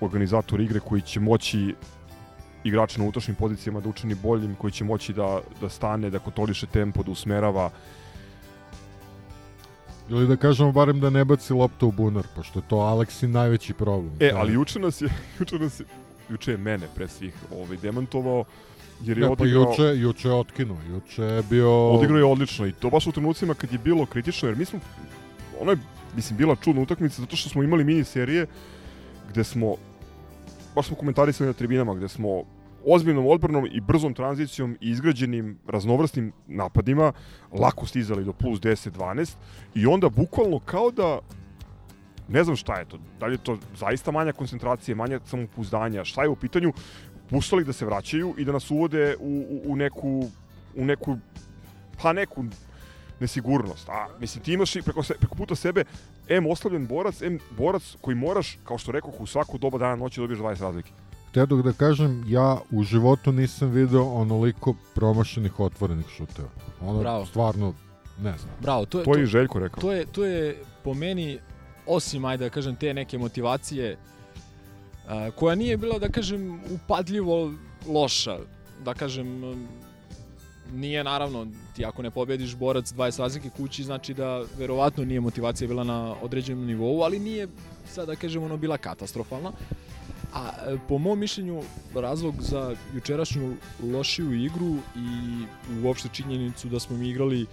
organizator 0.00 0.60
igre 0.60 0.80
koji 0.80 1.02
će 1.02 1.20
moći 1.20 1.74
igrače 2.64 2.98
na 2.98 3.04
unutrašnjim 3.04 3.34
pozicijama 3.36 3.80
da 3.80 3.88
učini 3.88 4.14
boljim, 4.14 4.54
koji 4.54 4.70
će 4.70 4.84
moći 4.84 5.12
da, 5.12 5.40
da 5.60 5.68
stane, 5.68 6.10
da 6.10 6.18
kontroliše 6.18 6.66
tempo, 6.66 7.02
da 7.02 7.10
usmerava. 7.10 7.70
Ili 10.08 10.26
da 10.26 10.36
kažemo 10.36 10.72
barem 10.72 11.00
da 11.00 11.10
ne 11.10 11.24
baci 11.24 11.52
loptu 11.52 11.88
u 11.88 11.92
bunar, 11.92 12.24
pošto 12.36 12.58
je 12.58 12.62
to 12.68 12.76
Aleksin 12.76 13.30
najveći 13.30 13.74
problem. 13.74 14.12
E, 14.20 14.24
je- 14.24 14.32
ali 14.36 14.52
juče 14.52 14.78
nas 14.78 15.00
je, 15.00 15.08
juče 15.38 15.58
nas 15.58 15.80
je, 15.80 15.86
juče 16.28 16.50
je 16.50 16.56
mene 16.56 16.86
pre 16.94 17.08
svih 17.08 17.34
ovaj, 17.52 17.76
demantovao, 17.76 18.44
jer 19.00 19.18
je 19.18 19.28
Ne, 19.28 19.36
pa 19.36 19.42
odigrao... 19.42 19.62
juče, 19.62 20.00
juče 20.00 20.28
je 20.28 20.34
otkinuo, 20.34 20.78
juče 20.88 21.22
je 21.22 21.42
bio... 21.42 21.88
Odigrao 21.90 22.18
je 22.18 22.24
odlično 22.24 22.66
i 22.66 22.72
to 22.72 22.90
baš 22.90 23.06
u 23.06 23.12
trenucima 23.12 23.54
kad 23.54 23.72
je 23.72 23.78
bilo 23.78 24.06
kritično, 24.06 24.48
jer 24.48 24.58
mi 24.58 24.64
smo, 24.64 24.78
ono 25.60 25.70
je, 25.70 25.78
mislim, 26.16 26.36
bila 26.36 26.56
čudna 26.56 26.82
utakmica 26.82 27.22
zato 27.22 27.36
što 27.36 27.48
smo 27.48 27.62
imali 27.62 27.84
mini 27.84 28.04
serije 28.04 28.46
gde 29.30 29.44
smo 29.44 29.76
baš 30.74 30.86
smo 30.86 30.96
komentarisali 30.96 31.46
na 31.46 31.52
tribinama 31.52 31.94
gde 31.94 32.08
smo 32.08 32.42
ozbiljnom 32.86 33.26
odbranom 33.26 33.66
i 33.72 33.80
brzom 33.80 34.14
tranzicijom 34.14 34.76
i 34.80 34.90
izgrađenim 34.90 35.58
raznovrsnim 35.66 36.32
napadima 36.46 37.12
lako 37.52 37.86
stizali 37.86 38.24
do 38.24 38.32
plus 38.32 38.60
10-12 38.60 39.34
i 39.74 39.86
onda 39.86 40.08
bukvalno 40.08 40.58
kao 40.58 40.90
da 40.90 41.18
ne 42.28 42.44
znam 42.44 42.56
šta 42.56 42.78
je 42.78 42.84
to, 42.84 42.98
da 43.20 43.26
li 43.26 43.34
je 43.34 43.38
to 43.38 43.58
zaista 43.76 44.10
manja 44.10 44.32
koncentracije, 44.32 44.94
manja 44.94 45.20
samopouzdanja, 45.24 46.04
šta 46.04 46.22
je 46.22 46.28
u 46.28 46.36
pitanju, 46.36 46.72
pustali 47.30 47.64
da 47.64 47.72
se 47.72 47.86
vraćaju 47.86 48.34
i 48.38 48.44
da 48.44 48.52
nas 48.52 48.70
uvode 48.70 49.16
u, 49.20 49.44
u, 49.50 49.72
u 49.72 49.76
neku 49.76 50.28
u 50.76 50.84
neku 50.84 51.18
pa 52.02 52.12
neku 52.12 52.44
nesigurnost. 53.20 53.88
A, 53.88 54.06
mislim, 54.20 54.44
ti 54.44 54.52
imaš 54.52 54.76
i 54.76 54.82
preko, 54.82 55.02
se, 55.02 55.14
preko 55.14 55.34
puta 55.34 55.54
sebe 55.54 55.84
M 56.28 56.46
oslabljen 56.46 56.86
borac, 56.86 57.22
M 57.22 57.38
borac 57.50 57.82
koji 58.00 58.14
moraš, 58.14 58.58
kao 58.64 58.78
što 58.78 58.92
rekao, 58.92 59.12
u 59.18 59.26
svaku 59.26 59.58
doba 59.58 59.78
dana 59.78 59.96
noći 59.96 60.20
dobiješ 60.20 60.40
20 60.40 60.60
razlike. 60.60 60.90
Htio 61.30 61.46
da 61.46 61.72
kažem, 61.72 62.24
ja 62.28 62.58
u 62.70 62.82
životu 62.82 63.32
nisam 63.32 63.70
video 63.70 64.04
onoliko 64.04 64.74
promašenih 64.94 65.60
otvorenih 65.60 66.06
šuteva. 66.16 66.48
Ono, 66.80 67.00
Bravo. 67.00 67.26
stvarno, 67.26 67.74
ne 68.20 68.38
znam. 68.38 68.54
Bravo, 68.60 68.86
to 68.86 68.98
je, 68.98 69.04
To 69.04 69.16
je 69.16 69.22
i 69.22 69.26
Željko 69.26 69.58
rekao. 69.58 69.80
To 69.80 69.92
je, 69.92 70.06
to 70.06 70.24
je 70.24 70.62
po 70.84 70.94
meni, 70.94 71.38
osim, 71.86 72.24
ajde 72.24 72.44
da 72.44 72.50
kažem, 72.50 72.76
te 72.76 72.94
neke 72.94 73.18
motivacije, 73.18 73.96
a, 75.08 75.30
koja 75.30 75.54
nije 75.54 75.76
bila, 75.76 75.98
da 75.98 76.08
kažem, 76.08 76.60
upadljivo 76.70 77.52
loša. 77.86 78.38
Da 78.84 78.94
kažem, 78.94 79.42
nije 80.72 81.04
naravno, 81.04 81.46
ti 81.76 81.84
ako 81.84 82.02
ne 82.02 82.10
pobediš 82.10 82.56
borac 82.56 82.92
20 82.92 83.18
razlike 83.18 83.50
kući, 83.50 83.84
znači 83.84 84.14
da 84.14 84.44
verovatno 84.58 85.04
nije 85.04 85.20
motivacija 85.20 85.68
bila 85.68 85.84
na 85.84 86.14
određenom 86.22 86.66
nivou, 86.66 87.02
ali 87.02 87.18
nije, 87.18 87.48
sad 87.86 88.06
da 88.06 88.16
kažem, 88.16 88.42
ono 88.42 88.56
bila 88.56 88.76
katastrofalna. 88.76 89.52
A 90.34 90.50
e, 90.66 90.76
po 90.88 90.98
mom 90.98 91.18
mišljenju 91.18 91.62
razlog 91.94 92.34
za 92.38 92.76
jučerašnju 92.94 93.54
lošiju 93.92 94.44
igru 94.44 94.76
i 94.96 95.44
uopšte 95.84 96.08
činjenicu 96.12 96.68
da 96.68 96.80
smo 96.80 96.96
mi 96.96 97.08
igrali 97.08 97.46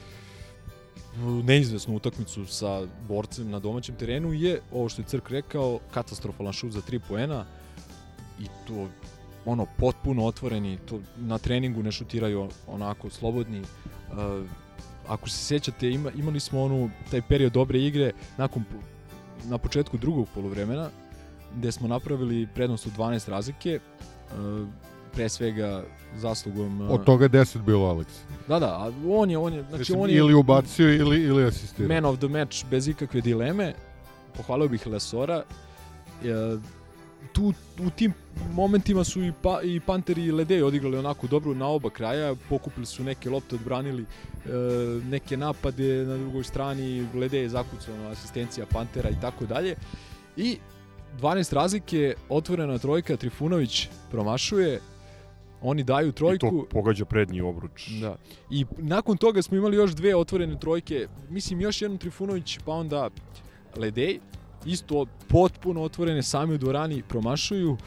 neizvesnu 1.43 1.95
utakmicu 1.95 2.45
sa 2.45 2.81
borcem 3.07 3.49
na 3.49 3.59
domaćem 3.59 3.95
terenu 3.95 4.33
je 4.33 4.61
ovo 4.71 4.89
što 4.89 5.01
je 5.01 5.05
Crk 5.05 5.29
rekao, 5.29 5.79
katastrofalan 5.91 6.53
šut 6.53 6.71
za 6.71 6.81
3 6.81 6.99
poena 7.07 7.45
i 8.39 8.45
to 8.67 8.87
ono 9.47 9.65
potpuno 9.77 10.25
otvoreni, 10.25 10.77
to 10.85 10.99
na 11.17 11.37
treningu 11.37 11.83
ne 11.83 11.91
šutiraju 11.91 12.49
onako 12.67 13.09
slobodni. 13.09 13.59
Uh, 13.59 14.45
ako 15.07 15.29
se 15.29 15.45
sjećate, 15.45 15.89
ima, 15.89 16.11
imali 16.11 16.39
smo 16.39 16.61
onu 16.63 16.89
taj 17.11 17.21
period 17.21 17.53
dobre 17.53 17.79
igre 17.79 18.11
nakon 18.37 18.63
na 19.45 19.57
početku 19.57 19.97
drugog 19.97 20.27
poluvremena 20.33 20.89
gde 21.55 21.71
smo 21.71 21.87
napravili 21.87 22.47
prednost 22.55 22.87
od 22.87 22.97
12 22.97 23.29
razlike 23.29 23.79
uh, 23.79 24.67
pre 25.13 25.29
svega 25.29 25.83
zaslugom 26.17 26.81
uh, 26.81 26.91
Od 26.91 27.03
toga 27.03 27.29
10 27.29 27.61
bilo 27.61 27.93
Alex. 27.95 28.05
Da, 28.47 28.59
da, 28.59 28.65
a 28.67 28.91
on 29.07 29.31
je 29.31 29.37
on 29.37 29.53
je 29.53 29.63
znači 29.63 29.79
Mislim, 29.79 29.99
on 29.99 30.09
je 30.09 30.15
ili 30.15 30.33
ubacio 30.33 30.93
ili, 30.93 31.23
ili 31.23 31.45
asistirao. 31.45 31.95
man 31.95 32.05
of 32.05 32.17
the 32.19 32.27
match 32.27 32.65
bez 32.71 32.87
ikakve 32.87 33.21
dileme. 33.21 33.73
Pohvalio 34.37 34.67
bih 34.67 34.87
Lesora. 34.87 35.43
E, 36.23 36.27
tu 37.33 37.53
u 37.79 37.89
tim 37.89 38.13
momentima 38.53 39.03
su 39.03 39.23
i, 39.23 39.33
pa, 39.41 39.61
i 39.63 39.79
Panteri 39.79 40.23
i 40.23 40.31
Ledej 40.31 40.63
odigrali 40.63 40.97
onako 40.97 41.27
dobro 41.27 41.53
na 41.53 41.67
oba 41.67 41.89
kraja, 41.89 42.35
pokupili 42.49 42.85
su 42.85 43.03
neke 43.03 43.29
lopte, 43.29 43.55
odbranili 43.55 44.03
e, 44.03 44.49
neke 45.09 45.37
napade 45.37 46.05
na 46.05 46.17
drugoj 46.17 46.43
strani, 46.43 47.07
Ledej 47.13 47.41
je 47.41 47.49
zakucao 47.49 47.95
asistencija 48.11 48.65
Pantera 48.65 49.09
i 49.09 49.21
tako 49.21 49.45
dalje. 49.45 49.75
I 50.37 50.57
12 51.19 51.53
razlike, 51.53 52.13
otvorena 52.29 52.77
trojka, 52.77 53.17
Trifunović 53.17 53.87
promašuje, 54.11 54.81
oni 55.61 55.83
daju 55.83 56.09
I 56.09 56.11
trojku. 56.11 56.49
to 56.49 56.65
pogađa 56.69 57.05
prednji 57.05 57.41
obruč. 57.41 57.89
Da. 58.01 58.15
I 58.49 58.65
nakon 58.77 59.17
toga 59.17 59.41
smo 59.41 59.57
imali 59.57 59.77
još 59.77 59.91
dve 59.91 60.15
otvorene 60.15 60.59
trojke, 60.59 61.07
mislim 61.29 61.61
još 61.61 61.81
jednom 61.81 61.97
Trifunović, 61.97 62.59
pa 62.65 62.71
onda 62.71 63.09
Ledej, 63.77 64.19
isto 64.67 65.05
potpuno 65.27 65.81
otvorene 65.81 66.23
sami 66.23 66.53
u 66.53 66.57
dvorani 66.57 67.03
promašuju. 67.07 67.77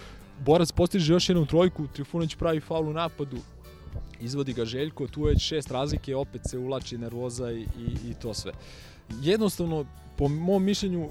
Borac 0.45 0.73
postiže 0.73 1.13
još 1.13 1.29
jednu 1.29 1.47
trojku, 1.47 1.87
Trifunović 1.87 2.35
pravi 2.35 2.61
faul 2.61 2.89
u 2.89 2.93
napadu, 2.93 3.37
izvodi 4.21 4.53
ga 4.53 4.65
Željko, 4.65 5.07
tu 5.07 5.23
već 5.23 5.43
šest 5.43 5.71
razlike, 5.71 6.17
opet 6.17 6.41
se 6.45 6.59
ulači 6.59 6.99
nervoza 6.99 7.53
i, 7.53 7.61
i, 7.61 8.11
i 8.11 8.15
to 8.23 8.35
sve. 8.35 8.53
Jednostavno, 9.23 9.85
po 10.17 10.29
mom 10.29 10.65
mišljenju, 10.65 11.09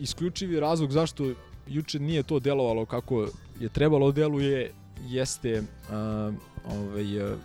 isključivi 0.00 0.60
razlog 0.60 0.92
zašto 0.92 1.32
juče 1.68 1.98
nije 1.98 2.22
to 2.22 2.40
delovalo 2.40 2.86
kako 2.86 3.26
je 3.60 3.68
trebalo 3.68 4.12
deluje 4.12 4.72
jeste 5.06 5.60
uh, 5.60 6.34
ovaj, 6.72 7.36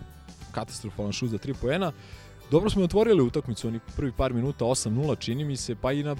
katastrofalan 0.52 1.12
šut 1.12 1.30
za 1.30 1.38
3 1.38 1.54
poena. 1.60 1.92
Dobro 2.50 2.70
smo 2.70 2.84
otvorili 2.84 3.22
utakmicu, 3.22 3.68
oni 3.68 3.80
prvi 3.96 4.12
par 4.12 4.32
minuta 4.32 4.64
8-0 4.64 5.18
čini 5.18 5.44
mi 5.44 5.56
se, 5.56 5.74
pa 5.74 5.92
i 5.92 6.02
na 6.02 6.16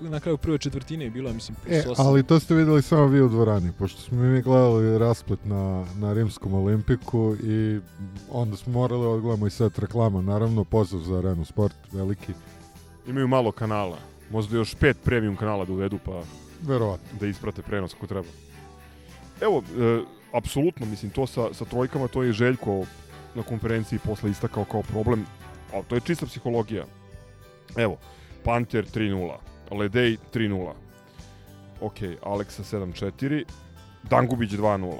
na 0.00 0.20
kraju 0.20 0.36
prve 0.36 0.58
četvrtine 0.58 1.04
je 1.04 1.10
bilo, 1.10 1.32
mislim, 1.32 1.56
plus 1.64 1.76
E, 1.76 1.84
8. 1.88 1.94
ali 1.98 2.22
to 2.22 2.40
ste 2.40 2.54
videli 2.54 2.82
samo 2.82 3.06
vi 3.06 3.20
u 3.20 3.28
dvorani, 3.28 3.72
pošto 3.78 4.00
smo 4.00 4.18
mi 4.22 4.42
gledali 4.42 4.98
rasplet 4.98 5.44
na, 5.44 5.84
na 5.98 6.12
Rimskom 6.12 6.54
olimpiku 6.54 7.34
i 7.42 7.80
onda 8.30 8.56
smo 8.56 8.72
morali 8.72 9.02
da 9.02 9.08
odgledamo 9.08 9.46
i 9.46 9.50
set 9.50 9.78
reklama. 9.78 10.20
Naravno, 10.22 10.64
pozdrav 10.64 11.02
za 11.02 11.18
Arenu 11.18 11.44
Sport, 11.44 11.74
veliki. 11.92 12.32
Imaju 13.06 13.28
malo 13.28 13.52
kanala. 13.52 13.98
Možda 14.30 14.56
još 14.56 14.74
pet 14.74 14.96
premium 15.04 15.36
kanala 15.36 15.64
da 15.64 15.72
uvedu 15.72 15.98
pa 16.04 16.22
Verovatno. 16.62 17.18
da 17.20 17.26
isprate 17.26 17.62
prenos 17.62 17.94
kako 17.94 18.06
treba. 18.06 18.28
Evo, 19.40 19.62
e, 19.78 20.00
apsolutno, 20.32 20.86
mislim, 20.86 21.10
to 21.10 21.26
sa, 21.26 21.54
sa 21.54 21.64
trojkama, 21.64 22.08
to 22.08 22.22
je 22.22 22.32
Željko 22.32 22.84
na 23.34 23.42
konferenciji 23.42 23.98
posle 23.98 24.30
istakao 24.30 24.64
kao 24.64 24.82
problem, 24.82 25.26
ali 25.72 25.84
to 25.84 25.94
je 25.94 26.00
čista 26.00 26.26
psihologija. 26.26 26.84
Evo, 27.76 27.96
Panter 28.44 28.86
3-0, 28.94 29.34
Ledej 29.70 30.16
3-0, 30.34 30.72
ok, 31.80 31.96
Aleksa 32.22 32.62
7-4, 32.62 33.44
Dangubić 34.10 34.50
2-0, 34.50 34.92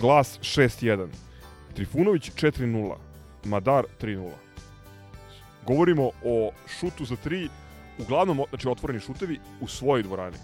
Glas 0.00 0.38
6-1, 0.40 1.08
Trifunović 1.74 2.30
4-0, 2.30 2.94
Madar 3.44 3.84
3-0. 4.00 4.30
Govorimo 5.66 6.10
o 6.24 6.50
šutu 6.66 7.04
za 7.04 7.16
3, 7.24 7.48
uglavnom, 7.98 8.40
znači 8.48 8.68
otvoreni 8.68 9.00
šutevi 9.00 9.38
u 9.60 9.66
svojoj 9.66 10.02
dvorani. 10.02 10.36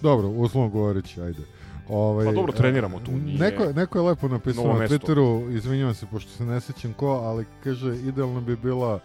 Dobro, 0.00 0.28
uslovno 0.28 0.68
govoreći, 0.68 1.20
ajde. 1.20 1.42
Ovaj, 1.88 2.26
Pa 2.26 2.32
dobro, 2.32 2.52
treniramo 2.52 3.00
tu, 3.00 3.10
nije 3.12 3.38
Neko, 3.38 3.72
neko 3.72 3.98
je 3.98 4.02
lepo 4.02 4.28
napisao 4.28 4.78
na. 4.78 4.88
Twitteru, 4.88 5.56
izvinjavam 5.56 5.94
se 5.94 6.06
pošto 6.06 6.30
se 6.30 6.44
ne 6.44 6.60
sećam 6.60 6.92
ko, 6.92 7.06
ali 7.06 7.44
kaže 7.64 7.96
idealno 7.96 8.40
bi 8.40 8.56
bila 8.56 9.00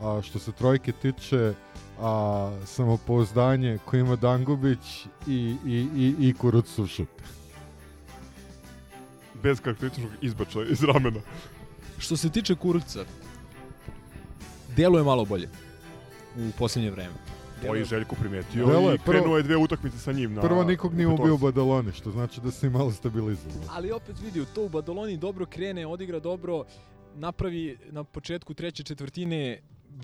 a, 0.00 0.20
što 0.22 0.38
se 0.38 0.52
trojke 0.52 0.92
tiče 0.92 1.54
a, 2.00 2.58
samopouzdanje 2.66 3.78
koje 3.84 4.00
ima 4.00 4.16
Dangubić 4.16 5.06
i, 5.26 5.56
i, 5.66 5.88
i, 5.96 6.28
i 6.28 6.34
Kurucov 6.34 6.86
šut. 6.86 7.08
bez 9.42 9.60
karakterističnog 9.60 10.12
izbačaja 10.22 10.66
iz 10.66 10.82
ramena. 10.84 11.20
Što 11.98 12.16
se 12.16 12.30
tiče 12.30 12.54
Kurca, 12.54 13.04
deluje 14.76 15.04
malo 15.04 15.24
bolje 15.24 15.48
u 16.36 16.50
posljednje 16.58 16.90
vreme. 16.90 17.14
To 17.62 17.74
je 17.74 17.84
Željko 17.84 18.14
primetio 18.14 18.66
Delo 18.66 18.90
je, 18.90 18.94
i 18.94 18.98
prvo- 18.98 19.12
krenuo 19.12 19.36
je 19.36 19.42
dve 19.42 19.56
utakmice 19.56 19.98
sa 19.98 20.12
njim 20.12 20.34
na 20.34 20.40
Prvo 20.40 20.64
nikog 20.64 20.94
nije 20.94 21.06
ubio 21.06 21.34
u. 21.34 21.38
Badaloni, 21.38 21.92
što 21.92 22.10
znači 22.10 22.40
da 22.40 22.50
se 22.50 22.70
malo 22.70 22.92
stabilizovao. 22.92 23.62
Ali 23.70 23.92
opet 23.92 24.16
vidi, 24.20 24.44
to 24.54 24.64
u 24.64 24.68
Badaloni 24.68 25.16
dobro 25.16 25.46
krene, 25.46 25.86
odigra 25.86 26.20
dobro, 26.20 26.64
napravi 27.14 27.78
na 27.90 28.04
početku 28.04 28.54
treće 28.54 28.82
četvrtine 28.82 29.60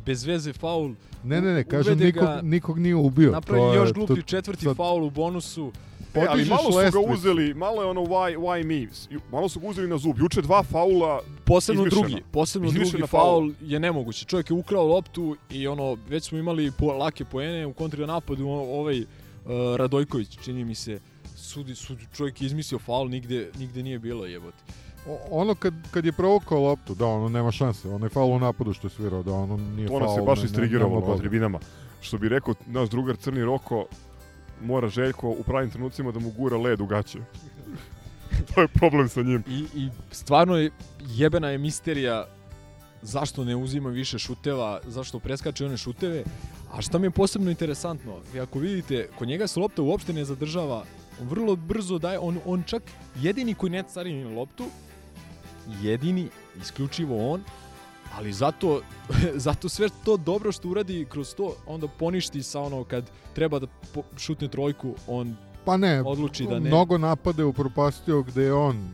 bez 0.06 0.24
veze 0.24 0.52
faul. 0.52 0.94
Ne, 1.24 1.40
ne, 1.40 1.54
ne, 1.54 1.64
kažem 1.64 1.98
nikog, 1.98 2.22
ga, 2.22 2.40
nikog 2.42 2.78
nije 2.78 2.94
ubio. 2.96 3.30
Napravi 3.30 3.60
to 3.60 3.72
je- 3.72 3.76
još 3.76 3.92
gluplji 3.92 4.16
to- 4.16 4.22
četvrti 4.22 4.64
sad- 4.64 4.76
faul 4.76 5.04
u 5.04 5.10
bonusu. 5.10 5.72
E, 6.14 6.26
ali 6.28 6.44
malo 6.44 6.72
su 6.72 6.90
ga 6.92 7.12
uzeli, 7.12 7.54
malo 7.54 7.82
je 7.82 7.88
ono 7.88 8.00
why, 8.02 8.36
why 8.36 8.64
me, 8.64 8.88
malo 9.32 9.48
su 9.48 9.60
ga 9.60 9.68
uzeli 9.68 9.88
na 9.88 9.98
zub. 9.98 10.18
Juče 10.18 10.42
dva 10.42 10.62
faula 10.62 11.20
Posebno 11.44 11.82
izmišljena. 11.82 12.08
drugi, 12.08 12.22
posebno 12.32 12.68
Izmišljena 12.68 12.90
drugi 12.90 13.06
faul 13.08 13.52
je 13.62 13.80
nemoguće. 13.80 14.24
Čovjek 14.24 14.50
je 14.50 14.56
ukrao 14.56 14.84
loptu 14.84 15.36
i 15.50 15.66
ono 15.66 15.96
već 16.08 16.24
smo 16.24 16.38
imali 16.38 16.72
po, 16.72 16.86
lake 16.86 17.24
poene 17.24 17.66
u 17.66 17.72
kontri 17.72 18.06
napadu 18.06 18.48
o- 18.48 18.80
ovaj 18.80 19.00
uh, 19.00 19.06
Radojković 19.76 20.38
čini 20.38 20.64
mi 20.64 20.74
se 20.74 21.00
sudi, 21.36 21.74
sudi 21.74 22.06
čovjek 22.12 22.40
je 22.42 22.46
izmislio 22.46 22.78
faul 22.78 23.08
nigde 23.08 23.50
nigde 23.58 23.82
nije 23.82 23.98
bilo 23.98 24.26
jebote. 24.26 24.58
Ono 25.30 25.54
kad, 25.54 25.74
kad 25.90 26.04
je 26.04 26.12
provokao 26.12 26.60
loptu, 26.60 26.94
da, 26.94 27.06
ono 27.06 27.28
nema 27.28 27.50
šanse. 27.50 27.88
Onaj 27.88 28.08
faul 28.08 28.32
u 28.32 28.38
napadu 28.38 28.72
što 28.72 28.86
je 28.86 28.90
svirao, 28.90 29.22
da 29.22 29.32
ono 29.32 29.56
nije 29.56 29.88
To 29.88 29.98
faul. 29.98 30.08
nas 30.08 30.18
je 30.18 30.22
baš 30.22 30.42
na 30.72 30.88
Boga. 30.88 31.16
tribinama. 31.18 31.58
Što 32.00 32.18
bi 32.18 32.28
rekao 32.28 32.54
naš 32.66 32.88
drugar 32.88 33.16
Crni 33.16 33.44
Roko, 33.44 33.86
mora 34.62 34.88
Željko 34.88 35.28
u 35.28 35.42
pravim 35.42 35.70
trenucima 35.70 36.12
da 36.12 36.18
mu 36.18 36.30
gura 36.30 36.56
led 36.56 36.80
u 36.80 36.86
gaće. 36.86 37.18
to 38.54 38.60
je 38.60 38.68
problem 38.68 39.08
sa 39.08 39.22
njim. 39.22 39.44
I, 39.48 39.66
i 39.74 39.88
stvarno 40.10 40.56
je 40.56 40.70
jebena 41.00 41.48
je 41.50 41.58
misterija 41.58 42.26
zašto 43.02 43.44
ne 43.44 43.56
uzima 43.56 43.90
više 43.90 44.18
šuteva, 44.18 44.80
zašto 44.86 45.18
preskače 45.18 45.66
one 45.66 45.76
šuteve. 45.76 46.24
A 46.72 46.82
šta 46.82 46.98
mi 46.98 47.06
je 47.06 47.10
posebno 47.10 47.50
interesantno, 47.50 48.16
vi 48.32 48.40
ako 48.40 48.58
vidite, 48.58 49.08
kod 49.18 49.28
njega 49.28 49.46
se 49.46 49.60
lopta 49.60 49.82
uopšte 49.82 50.12
ne 50.12 50.24
zadržava 50.24 50.84
vrlo 51.20 51.56
brzo 51.56 51.98
daje, 51.98 52.18
on, 52.18 52.38
on 52.46 52.62
čak 52.62 52.82
jedini 53.16 53.54
koji 53.54 53.70
ne 53.70 53.82
carini 53.82 54.34
loptu, 54.34 54.64
jedini, 55.82 56.28
isključivo 56.60 57.32
on, 57.32 57.42
ali 58.16 58.32
zato, 58.32 58.80
zato 59.46 59.68
sve 59.68 59.88
to 60.04 60.16
dobro 60.16 60.52
što 60.52 60.68
uradi 60.68 61.06
kroz 61.10 61.34
to, 61.34 61.54
onda 61.66 61.88
poništi 61.88 62.42
sa 62.42 62.60
ono 62.60 62.84
kad 62.84 63.10
treba 63.34 63.58
da 63.58 63.66
šutne 64.16 64.48
trojku, 64.48 64.94
on 65.06 65.36
Pa 65.64 65.76
ne, 65.76 66.02
odluči 66.02 66.46
da 66.46 66.58
ne. 66.58 66.68
mnogo 66.68 66.98
napade 66.98 67.44
upropastio 67.44 68.22
gde 68.22 68.42
je 68.42 68.52
on 68.52 68.88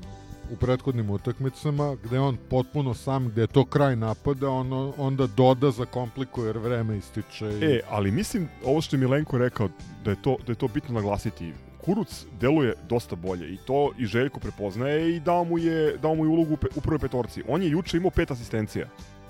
u 0.52 0.56
prethodnim 0.56 1.10
utakmicama, 1.10 1.96
gde 2.04 2.16
je 2.16 2.20
on 2.20 2.36
potpuno 2.50 2.94
sam, 2.94 3.28
gde 3.28 3.40
je 3.40 3.46
to 3.46 3.64
kraj 3.64 3.96
napada, 3.96 4.50
on 4.50 4.92
onda 4.96 5.26
doda, 5.26 5.70
zakomplikuje 5.70 6.46
jer 6.46 6.58
vreme 6.58 6.96
ističe. 6.96 7.46
I... 7.46 7.64
E, 7.64 7.80
ali 7.90 8.10
mislim, 8.10 8.48
ovo 8.64 8.80
što 8.80 8.96
je 8.96 9.00
Milenko 9.00 9.38
rekao, 9.38 9.68
da 10.04 10.10
je 10.10 10.22
to, 10.22 10.36
da 10.46 10.52
je 10.52 10.56
to 10.56 10.68
bitno 10.68 10.94
naglasiti, 10.94 11.52
Kuruc 11.86 12.26
deluje 12.40 12.74
dosta 12.88 13.16
bolje 13.16 13.48
i 13.54 13.56
to 13.56 13.92
i 13.98 14.06
Željko 14.06 14.40
prepoznaje 14.40 15.16
i 15.16 15.20
dao 15.20 15.44
mu 15.44 15.58
je, 15.58 15.96
dao 15.96 16.14
mu 16.14 16.24
je 16.24 16.28
ulogu 16.28 16.56
u 16.76 16.80
prvoj 16.80 16.98
petorci. 16.98 17.42
On 17.48 17.62
je 17.62 17.70
juče 17.70 17.96
imao 17.96 18.10
pet 18.10 18.30
asistencija. 18.30 18.86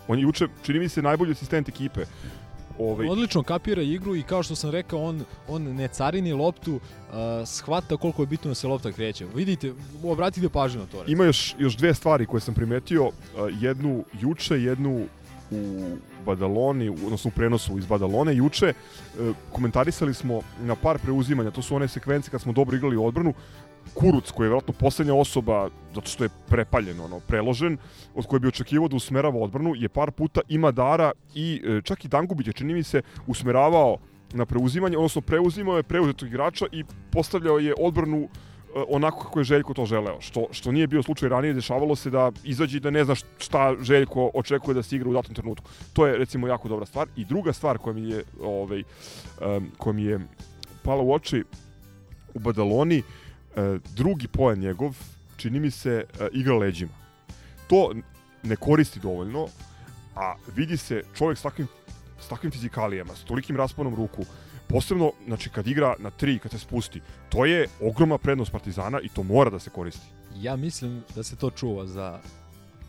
On 0.09 0.19
je 0.19 0.23
juče, 0.23 0.49
čini 0.63 0.79
mi 0.79 0.89
se, 0.89 1.03
najbolji 1.03 1.33
asistent 1.33 1.69
ekipe. 1.69 2.01
Ovaj, 2.79 3.09
Odlično 3.09 3.43
kapira 3.43 3.83
igru 3.83 4.17
i 4.17 4.23
kao 4.23 4.43
što 4.43 4.57
sam 4.57 4.71
rekao, 4.71 5.03
on, 5.03 5.25
on 5.49 5.63
ne 5.63 5.89
carini 5.89 6.33
loptu, 6.33 6.75
uh, 6.75 7.15
shvata 7.47 7.97
koliko 7.97 8.23
je 8.23 8.27
bitno 8.27 8.49
da 8.49 8.55
se 8.55 8.67
lopta 8.67 8.93
kreće. 8.93 9.27
Vidite, 9.35 9.73
obratite 10.05 10.49
pažnju 10.49 10.81
na 10.81 10.87
to. 10.87 11.01
recimo. 11.01 11.13
Ima 11.13 11.25
još, 11.25 11.55
još 11.59 11.77
dve 11.77 11.95
stvari 11.95 12.27
koje 12.27 12.41
sam 12.41 12.55
primetio, 12.55 13.07
uh, 13.07 13.13
jednu 13.61 14.05
juče, 14.21 14.63
jednu 14.63 15.07
u 15.51 15.85
Badaloni, 16.27 16.89
odnosno 16.89 17.29
u 17.29 17.37
prenosu 17.37 17.79
iz 17.79 17.87
Badalone. 17.87 18.37
Juče 18.37 18.73
uh, 18.73 19.37
komentarisali 19.53 20.15
smo 20.15 20.41
na 20.61 20.75
par 20.75 20.99
preuzimanja, 20.99 21.51
to 21.51 21.63
su 21.63 21.77
one 21.77 21.89
sekvence 21.89 22.31
kad 22.31 22.41
smo 22.41 22.53
dobro 22.53 22.77
igrali 22.77 22.97
odbranu, 22.97 23.35
Kuruc, 23.95 24.31
koji 24.31 24.45
je 24.45 24.49
vjerojatno 24.49 24.75
poslednja 24.75 25.15
osoba, 25.15 25.69
zato 25.95 26.09
što 26.09 26.25
je 26.25 26.31
prepaljen, 26.49 27.01
ono, 27.01 27.21
preložen, 27.21 27.79
od 28.15 28.27
koje 28.27 28.41
bi 28.41 28.49
očekivao 28.49 28.89
da 28.89 28.97
usmerava 28.97 29.39
odbranu, 29.39 29.75
je 29.77 29.89
par 29.89 30.11
puta 30.11 30.41
ima 30.49 30.71
dara 30.71 31.13
i 31.35 31.63
e, 31.65 31.81
čak 31.83 32.05
i 32.05 32.09
Dangubić 32.09 32.47
je, 32.47 32.53
čini 32.53 32.75
mi 32.75 32.83
se, 32.83 33.03
usmeravao 33.27 33.97
na 34.33 34.47
preuzimanje, 34.47 34.97
odnosno 34.97 35.21
preuzimao 35.21 35.77
je 35.77 35.83
preuzetog 35.83 36.29
igrača 36.29 36.67
i 36.73 36.85
postavljao 37.13 37.59
je 37.59 37.75
odbranu 37.79 38.23
e, 38.23 38.56
onako 38.89 39.23
kako 39.23 39.41
je 39.41 39.45
Željko 39.45 39.75
to 39.75 39.87
želeo, 39.87 40.21
što, 40.21 40.47
što 40.51 40.73
nije 40.73 40.87
bio 40.87 41.03
slučaj 41.03 41.29
ranije, 41.29 41.55
dešavalo 41.55 41.97
se 41.97 42.11
da 42.11 42.33
izađe 42.45 42.81
da 42.81 42.91
ne 42.91 43.05
zna 43.05 43.15
šta 43.39 43.75
Željko 43.81 44.31
očekuje 44.35 44.75
da 44.75 44.83
se 44.83 44.97
igra 44.97 45.11
u 45.11 45.13
datom 45.13 45.35
trenutku. 45.35 45.71
To 45.93 46.07
je 46.07 46.19
recimo 46.19 46.47
jako 46.47 46.69
dobra 46.69 46.87
stvar. 46.87 47.09
I 47.17 47.25
druga 47.25 47.53
stvar 47.53 47.79
koja 47.79 47.95
mi 47.95 48.11
je, 48.11 48.25
ovaj, 48.43 48.83
um, 49.41 49.71
koja 49.79 49.93
mi 49.93 50.03
je 50.03 50.21
pala 50.83 51.03
u 51.03 51.13
oči 51.13 51.45
u 52.35 52.39
Badaloni, 52.39 52.99
e, 52.99 53.79
drugi 53.97 54.29
poen 54.29 54.59
njegov, 54.59 54.97
čini 55.37 55.61
mi 55.61 55.71
se, 55.71 56.05
e, 56.21 56.29
igra 56.33 56.57
leđima. 56.57 56.93
To 57.67 57.93
ne 58.43 58.57
koristi 58.57 59.01
dovoljno, 59.01 59.49
a 60.17 60.35
vidi 60.57 60.77
se 60.77 61.03
čovjek 61.15 61.39
s 61.39 61.43
takvim, 61.43 61.69
s 62.21 62.29
takvim 62.29 62.53
fizikalijama, 62.53 63.17
s 63.17 63.25
tolikim 63.25 63.57
rasponom 63.57 63.95
ruku, 63.95 64.25
posebno, 64.69 65.13
znači, 65.27 65.51
kad 65.51 65.67
igra 65.67 65.95
na 65.99 66.11
tri, 66.11 66.39
kad 66.39 66.51
se 66.51 66.59
spusti, 66.59 67.01
to 67.29 67.45
je 67.45 67.69
ogromna 67.81 68.19
prednost 68.19 68.53
Partizana 68.53 69.01
i 69.01 69.09
to 69.09 69.23
mora 69.23 69.51
da 69.51 69.59
se 69.59 69.71
koristi. 69.71 70.07
Ja 70.37 70.57
mislim 70.57 71.03
da 71.15 71.23
se 71.23 71.37
to 71.37 71.51
čuva 71.51 71.87
za 71.87 72.21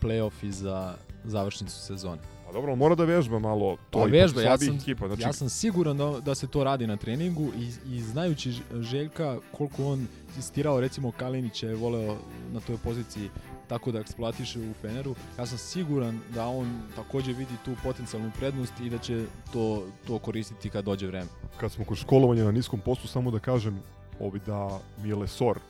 playoff 0.02 0.32
i 0.42 0.52
za 0.52 0.94
završnicu 1.24 1.76
sezone. 1.76 2.20
Pa 2.46 2.52
dobro, 2.52 2.76
mora 2.76 2.94
da 2.94 3.04
vežba 3.04 3.38
malo 3.38 3.76
to 3.90 3.98
Pa 3.98 4.04
vežba, 4.04 4.42
ja 4.42 4.58
sam, 4.58 4.76
ekipa. 4.76 5.06
Znači, 5.06 5.22
ja 5.22 5.32
sam 5.32 5.48
siguran 5.48 5.96
da, 5.96 6.20
da 6.20 6.34
se 6.34 6.46
to 6.46 6.64
radi 6.64 6.86
na 6.86 6.96
treningu 6.96 7.50
i, 7.56 7.94
i 7.94 8.00
znajući 8.00 8.52
Željka 8.80 9.38
koliko 9.52 9.86
on 9.86 10.06
insistirao, 10.36 10.80
recimo 10.80 11.12
Kalinić 11.12 11.62
je 11.62 11.74
voleo 11.74 12.16
na 12.52 12.60
toj 12.60 12.76
poziciji 12.76 13.30
tako 13.68 13.92
da 13.92 13.98
eksploatiše 13.98 14.60
u 14.60 14.74
Feneru, 14.80 15.14
ja 15.38 15.46
sam 15.46 15.58
siguran 15.58 16.20
da 16.34 16.46
on 16.46 16.80
takođe 16.96 17.32
vidi 17.32 17.54
tu 17.64 17.74
potencijalnu 17.82 18.30
prednost 18.38 18.72
i 18.80 18.90
da 18.90 18.98
će 18.98 19.24
to, 19.52 19.86
to 20.06 20.18
koristiti 20.18 20.70
kad 20.70 20.84
dođe 20.84 21.06
vreme. 21.06 21.28
kad 21.60 21.72
smo 21.72 21.84
kod 21.84 21.96
školovanja 21.96 22.44
na 22.44 22.52
niskom 22.52 22.80
postu, 22.80 23.08
samo 23.08 23.30
da 23.30 23.38
kažem 23.38 23.82
ovi 24.20 24.40
da 24.46 24.80
mi 25.02 25.08
je 25.08 25.14
Lesor, 25.14 25.58
e, 25.58 25.62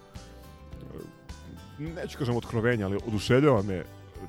neću 1.79 2.19
kažem 2.19 2.37
otkrovenja, 2.37 2.87
ali 2.87 2.99
oduševljava 3.07 3.63
me 3.63 3.85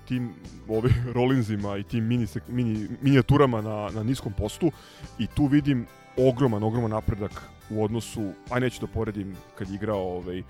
tim 0.08 0.34
ovim 0.68 0.94
rolinzima 1.16 1.78
i 1.78 1.84
tim 1.84 2.08
mini, 2.08 2.28
mini, 2.48 2.88
minijaturama 3.02 3.62
na, 3.62 3.90
na 3.94 4.04
niskom 4.04 4.34
postu 4.34 4.72
i 5.20 5.28
tu 5.28 5.46
vidim 5.46 5.88
ogroman, 6.18 6.64
ogroman 6.64 6.92
napredak 6.92 7.50
u 7.70 7.84
odnosu, 7.84 8.32
a 8.50 8.60
neću 8.60 8.82
da 8.82 8.88
poredim 8.88 9.36
kad 9.56 9.70
je 9.70 9.76
igrao 9.76 10.18
ovaj, 10.18 10.44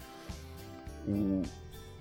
u 1.08 1.44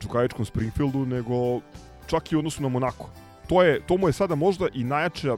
Čukajičkom 0.01 0.45
Springfieldu, 0.45 1.07
nego 1.07 1.61
čak 2.07 2.33
i 2.33 2.37
u 2.37 2.39
odnosu 2.39 2.63
na 2.63 2.69
Monako. 2.69 3.11
To, 3.49 3.63
je, 3.63 3.81
to 3.81 3.97
mu 3.97 4.09
je 4.09 4.13
sada 4.13 4.35
možda 4.35 4.67
i 4.75 4.85
najjača, 4.85 5.33
e, 5.33 5.37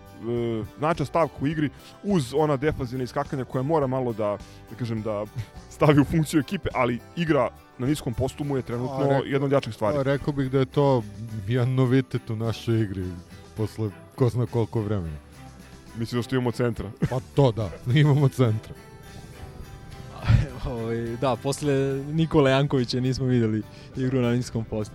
najjača 0.78 1.04
stavka 1.04 1.34
u 1.40 1.46
igri 1.46 1.70
uz 2.02 2.34
ona 2.36 2.56
defazivna 2.56 3.04
iskakanja 3.04 3.44
koja 3.44 3.62
mora 3.62 3.86
malo 3.86 4.12
da, 4.12 4.38
da 4.70 4.76
kažem, 4.76 5.02
da 5.02 5.24
stavi 5.76 6.00
u 6.00 6.04
funkciju 6.04 6.40
ekipe, 6.40 6.68
ali 6.74 6.98
igra 7.16 7.48
na 7.78 7.86
niskom 7.86 8.14
postu 8.14 8.44
mu 8.44 8.56
je 8.56 8.62
trenutno 8.62 8.96
A, 8.96 9.08
rek- 9.08 9.26
jedna 9.26 9.46
od 9.46 9.52
jačih 9.52 9.74
stvari. 9.74 9.98
A, 9.98 10.02
rekao 10.02 10.32
bih 10.32 10.50
da 10.50 10.58
je 10.58 10.64
to 10.66 11.02
jedan 11.46 11.74
novitet 11.74 12.30
u 12.30 12.36
našoj 12.36 12.80
igri 12.80 13.04
posle 13.56 13.90
ko 14.14 14.28
zna 14.28 14.46
koliko 14.46 14.80
vremena. 14.80 15.16
Mislim 15.98 16.18
da 16.18 16.22
što 16.22 16.34
imamo 16.36 16.50
centra. 16.50 16.90
Pa 17.10 17.20
to 17.34 17.52
da, 17.52 17.70
imamo 18.00 18.28
centra. 18.28 18.74
ovaj, 20.72 21.16
da, 21.20 21.36
posle 21.36 22.02
Nikola 22.12 22.50
Jankovića 22.50 23.00
nismo 23.00 23.26
videli 23.26 23.62
igru 23.96 24.20
na 24.20 24.32
niskom 24.32 24.64
postu. 24.64 24.94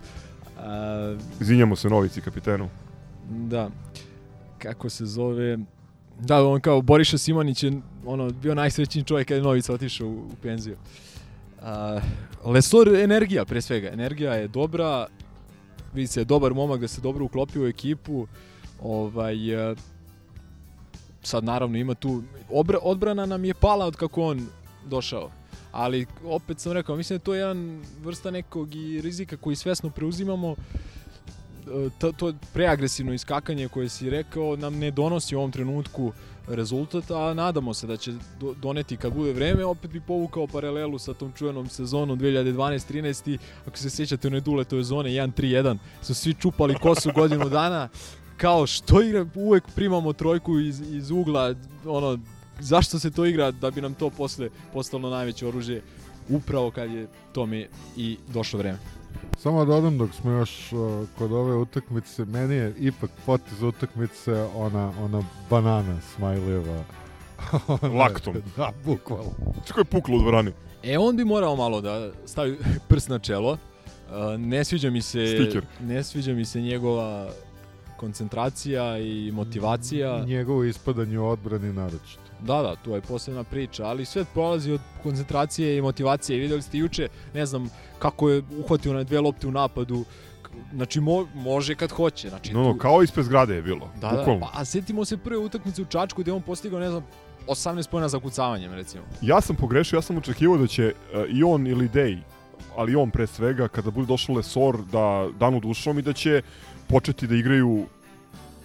A, 0.60 1.18
Izvinjamo 1.42 1.76
se 1.76 1.90
Novici 1.90 2.22
kapitenu. 2.22 2.70
Da. 3.30 3.70
Kako 4.58 4.90
se 4.90 5.06
zove... 5.06 5.58
Da, 6.20 6.46
on 6.48 6.62
kao 6.62 6.82
Boriša 6.82 7.18
Simanić 7.18 7.64
je 7.64 7.72
ono, 8.06 8.30
bio 8.30 8.56
najsrećniji 8.56 9.04
čovjek 9.04 9.28
kad 9.28 9.38
je 9.38 9.44
Novica 9.44 9.74
otišao 9.74 10.08
u, 10.08 10.12
u 10.12 10.36
penziju. 10.42 10.76
A, 11.62 12.00
Lesor 12.46 12.96
energija 12.96 13.46
pre 13.46 13.62
svega. 13.62 13.90
Energija 13.90 14.34
je 14.34 14.48
dobra. 14.48 15.08
Vidi 15.94 16.08
se 16.08 16.22
je 16.22 16.26
dobar 16.26 16.54
momak 16.54 16.82
da 16.82 16.88
se 16.88 17.02
dobro 17.02 17.26
uklopio 17.26 17.64
u 17.64 17.68
ekipu. 17.68 18.28
Ovaj, 18.82 19.36
sad 21.22 21.44
naravno 21.44 21.78
ima 21.78 21.94
tu... 21.94 22.24
Obra, 22.50 22.78
odbrana 22.82 23.26
nam 23.26 23.46
je 23.46 23.54
pala 23.54 23.86
od 23.86 23.96
kako 23.96 24.22
on 24.24 24.48
došao. 24.86 25.32
Ali 25.76 26.06
opet 26.26 26.60
sam 26.60 26.72
rekao, 26.72 26.96
mislim 26.96 27.20
da 27.20 27.24
to 27.24 27.34
je 27.34 27.40
jedan 27.40 27.82
vrsta 28.04 28.32
nekog 28.32 28.76
i 28.76 29.02
rizika 29.02 29.38
koji 29.38 29.56
svesno 29.56 29.90
preuzimamo. 29.90 30.56
To, 32.00 32.12
to 32.12 32.34
preagresivno 32.54 33.14
iskakanje 33.14 33.68
koje 33.68 33.90
si 33.90 34.10
rekao 34.10 34.56
nam 34.56 34.76
ne 34.76 34.92
donosi 34.92 35.36
u 35.36 35.40
ovom 35.40 35.52
trenutku 35.52 36.12
rezultat, 36.48 37.12
a 37.12 37.34
nadamo 37.34 37.74
se 37.74 37.88
da 37.88 37.98
će 37.98 38.14
do, 38.40 38.54
doneti 38.62 38.98
kad 38.98 39.14
bude 39.14 39.34
vreme, 39.34 39.66
opet 39.66 39.92
bi 39.92 40.02
povukao 40.02 40.48
paralelu 40.48 41.00
sa 41.00 41.14
tom 41.14 41.32
čuvenom 41.38 41.70
sezonom 41.70 42.20
2012-13, 42.20 43.38
ako 43.68 43.78
se 43.78 43.90
sjećate 43.90 44.28
one 44.28 44.40
duletove 44.40 44.84
zone 44.84 45.10
1-3-1, 45.10 45.78
su 46.02 46.14
svi 46.14 46.34
čupali 46.34 46.76
kosu 46.76 47.12
godinu 47.16 47.50
dana, 47.50 47.90
kao 48.38 48.68
što 48.68 49.02
igra, 49.02 49.26
uvek 49.36 49.64
primamo 49.76 50.14
trojku 50.14 50.60
iz, 50.60 50.82
iz 50.82 51.12
ugla, 51.12 51.56
ono, 51.86 52.20
zašto 52.60 53.00
se 53.00 53.12
to 53.12 53.26
igra 53.26 53.52
da 53.52 53.72
bi 53.72 53.82
nam 53.82 53.94
to 53.94 54.10
posle 54.10 54.50
postalo 54.74 55.10
najveće 55.10 55.48
oružje, 55.48 55.82
upravo 56.30 56.72
kad 56.72 56.92
je 56.92 57.08
tome 57.34 57.68
i 57.98 58.18
došlo 58.34 58.60
vreme. 58.60 58.78
Samo 59.38 59.66
da 59.66 59.74
dodam 59.74 59.98
dok 59.98 60.14
smo 60.14 60.32
još 60.32 60.72
uh, 60.74 60.80
kod 61.18 61.32
ove 61.32 61.56
utakmice, 61.56 62.26
meni 62.26 62.56
je 62.56 62.74
ipak 62.80 63.10
potez 63.26 63.62
utakmice 63.64 64.34
ona, 64.56 64.92
ona 65.02 65.24
banana 65.50 65.98
Smajlijeva. 66.16 66.84
Ona- 67.68 67.94
Laktom. 67.94 68.36
Da, 68.58 68.72
bukvalno. 68.86 69.32
Kako 69.68 69.80
je 69.80 69.86
puklo 69.86 70.16
u 70.18 70.22
dvorani? 70.22 70.52
E, 70.84 70.98
on 70.98 71.18
bi 71.18 71.26
morao 71.26 71.56
malo 71.56 71.82
da 71.82 72.12
stavi 72.26 72.58
prst 72.90 73.10
na 73.10 73.20
čelo. 73.20 73.52
Uh, 73.52 74.40
ne 74.40 74.64
sviđa 74.64 74.90
mi 74.90 75.02
se 75.02 75.28
Stiker. 75.28 75.66
ne 75.82 76.04
sviđa 76.04 76.34
mi 76.34 76.46
se 76.46 76.62
njegova 76.62 77.30
koncentracija 77.98 78.98
i 79.00 79.32
motivacija. 79.32 80.26
Njegovo 80.26 80.64
ispadanje 80.64 81.20
u 81.20 81.28
odbrani 81.28 81.74
naročito. 81.74 82.25
Da, 82.42 82.62
da, 82.62 82.76
to 82.76 82.96
je 82.96 83.02
posebna 83.02 83.44
priča, 83.44 83.86
ali 83.86 84.06
sve 84.06 84.26
polazi 84.34 84.72
od 84.72 84.82
koncentracije 85.04 85.78
i 85.78 85.82
motivacije. 85.82 86.40
Videli 86.40 86.62
ste 86.62 86.78
juče, 86.78 87.08
ne 87.34 87.46
znam 87.46 87.70
kako 88.00 88.30
je 88.30 88.44
uhvatio 88.60 88.94
na 88.94 89.04
dve 89.04 89.20
lopte 89.20 89.48
u 89.48 89.52
napadu. 89.52 90.06
Znači, 90.74 91.00
mo, 91.00 91.28
može 91.34 91.76
kad 91.76 91.92
hoće. 91.92 92.30
Znači, 92.30 92.54
No, 92.54 92.64
no, 92.64 92.74
tu- 92.74 92.80
kao 92.80 93.04
ispred 93.04 93.26
zgrade 93.26 93.56
je 93.56 93.62
bilo. 93.62 93.90
Da, 94.02 94.10
da, 94.10 94.18
bukvalno. 94.18 94.40
pa, 94.54 94.60
a 94.60 94.66
setimo 94.66 95.06
se 95.06 95.18
prve 95.18 95.38
utakmice 95.38 95.82
u 95.82 95.86
Čačku 95.86 96.22
gde 96.22 96.32
on 96.32 96.42
postigao, 96.42 96.80
ne 96.80 96.90
znam, 96.90 97.04
18 97.48 97.90
pojena 97.90 98.10
za 98.10 98.20
kucavanjem, 98.20 98.74
recimo. 98.74 99.04
Ja 99.22 99.42
sam 99.42 99.56
pogrešio, 99.56 99.98
ja 99.98 100.02
sam 100.02 100.18
očekivao 100.18 100.58
da 100.58 100.68
će 100.68 100.94
uh, 101.14 101.22
i 101.30 101.44
on 101.44 101.68
ili 101.68 101.88
Dej, 101.88 102.18
ali 102.78 102.96
on 102.96 103.12
pre 103.12 103.28
svega, 103.28 103.68
kada 103.68 103.92
bude 103.92 104.08
došao 104.08 104.36
Lesor, 104.36 104.78
da 104.92 105.28
danu 105.40 105.60
dušom 105.60 106.00
i 106.00 106.02
da 106.02 106.14
će 106.14 106.42
početi 106.88 107.28
da 107.28 107.36
igraju 107.36 107.86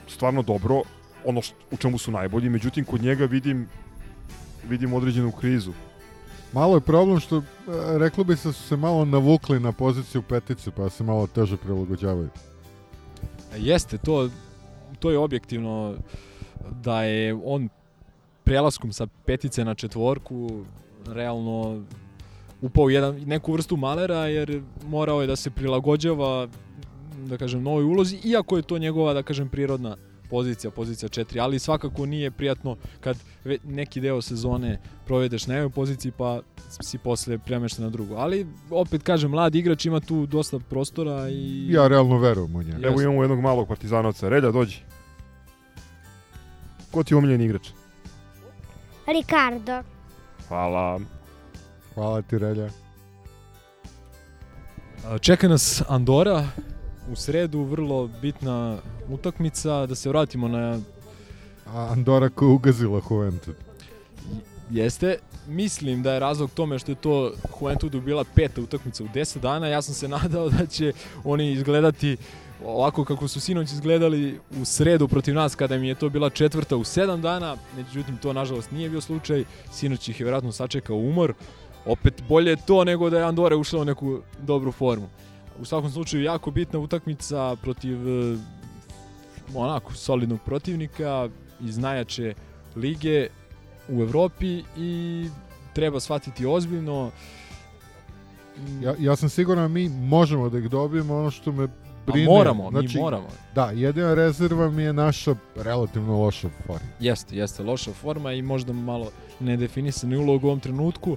stvarno 0.08 0.42
dobro, 0.42 0.82
ono 1.24 1.42
što, 1.42 1.56
u 1.70 1.76
čemu 1.76 1.98
su 1.98 2.10
najbolji, 2.10 2.48
međutim 2.48 2.84
kod 2.84 3.02
njega 3.02 3.24
vidim 3.24 3.68
vidim 4.68 4.92
određenu 4.92 5.32
krizu. 5.32 5.72
Malo 6.52 6.74
je 6.74 6.80
problem 6.80 7.20
što, 7.20 7.36
e, 7.38 7.42
reklo 7.98 8.24
bi 8.24 8.36
se, 8.36 8.52
su 8.52 8.62
se 8.62 8.76
malo 8.76 9.04
navukli 9.04 9.60
na 9.60 9.72
poziciju 9.72 10.22
petice, 10.22 10.70
pa 10.70 10.90
se 10.90 11.04
malo 11.04 11.26
teže 11.26 11.56
prilagođavaju. 11.56 12.28
Jeste, 13.56 13.98
to, 13.98 14.28
to 14.98 15.10
je 15.10 15.18
objektivno 15.18 15.94
da 16.82 17.02
je 17.02 17.34
on 17.44 17.68
prelaskom 18.44 18.92
sa 18.92 19.06
petice 19.24 19.64
na 19.64 19.74
četvorku 19.74 20.64
realno 21.06 21.82
upao 22.62 22.84
u 22.84 22.90
jedan, 22.90 23.20
neku 23.26 23.52
vrstu 23.52 23.76
malera 23.76 24.26
jer 24.26 24.62
morao 24.86 25.20
je 25.20 25.26
da 25.26 25.36
se 25.36 25.50
prilagođava 25.50 26.48
da 27.26 27.36
kažem 27.36 27.62
novoj 27.62 27.84
ulozi 27.84 28.18
iako 28.24 28.56
je 28.56 28.62
to 28.62 28.78
njegova 28.78 29.12
da 29.12 29.22
kažem 29.22 29.48
prirodna 29.48 29.96
pozicija, 30.30 30.70
pozicija 30.70 31.08
4, 31.08 31.42
ali 31.42 31.58
svakako 31.58 32.06
nije 32.06 32.30
prijatno 32.30 32.76
kad 33.00 33.16
neki 33.64 34.00
deo 34.00 34.22
sezone 34.22 34.78
provedeš 35.06 35.46
na 35.46 35.54
jednoj 35.54 35.70
poziciji 35.70 36.12
pa 36.12 36.40
si 36.82 36.98
posle 36.98 37.38
premešten 37.38 37.84
na 37.84 37.90
drugu. 37.90 38.14
Ali 38.14 38.46
opet 38.70 39.02
kažem, 39.02 39.30
mlad 39.30 39.54
igrač 39.54 39.86
ima 39.86 40.00
tu 40.00 40.26
dosta 40.26 40.58
prostora 40.58 41.28
i... 41.28 41.66
Ja 41.72 41.88
realno 41.88 42.18
verujem 42.18 42.56
u 42.56 42.62
njega. 42.62 42.88
Evo 42.88 43.02
imamo 43.02 43.22
jednog 43.22 43.40
malog 43.40 43.68
partizanovca. 43.68 44.28
Relja, 44.28 44.50
dođi. 44.50 44.76
Ko 46.90 47.02
ti 47.02 47.14
je 47.14 47.18
omiljeni 47.18 47.44
igrač? 47.44 47.68
Ricardo. 49.06 49.82
Hvala. 50.48 51.00
Hvala 51.94 52.22
ti, 52.22 52.38
Relja. 52.38 52.68
Čeka 55.20 55.48
nas 55.48 55.82
Andora 55.88 56.48
u 57.12 57.16
sredu, 57.16 57.62
vrlo 57.62 58.08
bitna 58.22 58.78
utakmica. 59.12 59.86
Da 59.86 59.94
se 59.94 60.08
vratimo 60.08 60.48
na 60.48 60.78
A 61.74 61.88
Andora 61.92 62.28
koja 62.28 62.48
je 62.48 62.54
ugazila 62.54 63.00
Juventud. 63.10 63.54
Jeste. 64.70 65.18
Mislim 65.48 66.02
da 66.02 66.12
je 66.12 66.20
razlog 66.20 66.50
tome 66.50 66.78
što 66.78 66.92
je 66.92 66.96
to 66.96 67.32
Juventudu 67.60 68.00
bila 68.00 68.24
peta 68.34 68.60
utakmica 68.60 69.04
u 69.04 69.06
10 69.06 69.38
dana. 69.38 69.66
Ja 69.66 69.82
sam 69.82 69.94
se 69.94 70.08
nadao 70.18 70.48
da 70.48 70.66
će 70.66 70.92
oni 71.24 71.52
izgledati 71.52 72.16
ovako 72.64 73.04
kako 73.04 73.28
su 73.28 73.40
sinoć 73.40 73.72
izgledali 73.72 74.40
u 74.60 74.64
sredu 74.64 75.08
protiv 75.08 75.34
nas 75.34 75.54
kada 75.54 75.78
mi 75.78 75.88
je 75.88 75.94
to 75.94 76.08
bila 76.08 76.30
četvrta 76.30 76.76
u 76.76 76.84
7 76.84 77.20
dana. 77.20 77.56
Međutim, 77.76 78.16
to 78.16 78.32
nažalost 78.32 78.70
nije 78.70 78.90
bio 78.90 79.00
slučaj. 79.00 79.44
Sinoć 79.72 80.08
ih 80.08 80.20
je 80.20 80.24
vjerojatno 80.24 80.52
sačekao 80.52 80.96
umor. 80.96 81.34
Opet 81.86 82.22
bolje 82.28 82.56
to 82.66 82.84
nego 82.84 83.10
da 83.10 83.18
je 83.18 83.24
Andore 83.24 83.56
ušla 83.56 83.80
u 83.80 83.84
neku 83.84 84.20
dobru 84.42 84.72
formu. 84.72 85.08
U 85.60 85.64
svakom 85.64 85.90
slučaju 85.90 86.22
jako 86.22 86.50
bitna 86.50 86.78
utakmica 86.78 87.56
protiv 87.62 88.08
eh, 88.08 88.38
onako 89.54 89.94
solidnog 89.94 90.40
protivnika 90.44 91.28
iz 91.60 91.78
najjače 91.78 92.34
lige 92.76 93.28
u 93.88 94.02
Evropi 94.02 94.62
i 94.76 95.26
treba 95.72 96.00
shvatiti 96.00 96.46
ozbiljno. 96.46 97.10
Ja, 98.82 98.94
ja 98.98 99.16
sam 99.16 99.28
siguran 99.28 99.64
da 99.64 99.68
mi 99.68 99.88
možemo 99.88 100.48
da 100.48 100.58
ih 100.58 100.70
dobijemo, 100.70 101.16
ono 101.18 101.30
što 101.30 101.52
me 101.52 101.68
brine. 102.06 102.26
moramo, 102.26 102.70
mi 102.70 102.88
moramo. 103.00 103.28
Da, 103.54 103.70
jedina 103.70 104.14
rezerva 104.14 104.70
mi 104.70 104.82
je 104.82 104.92
naša 104.92 105.34
relativno 105.56 106.22
loša 106.22 106.48
forma. 106.66 106.88
Jeste, 107.00 107.36
jeste 107.36 107.62
loša 107.62 107.92
forma 107.92 108.32
i 108.32 108.42
možda 108.42 108.72
malo 108.72 109.10
nedefinisani 109.40 110.16
ulog 110.16 110.44
u 110.44 110.46
ovom 110.46 110.60
trenutku, 110.60 111.16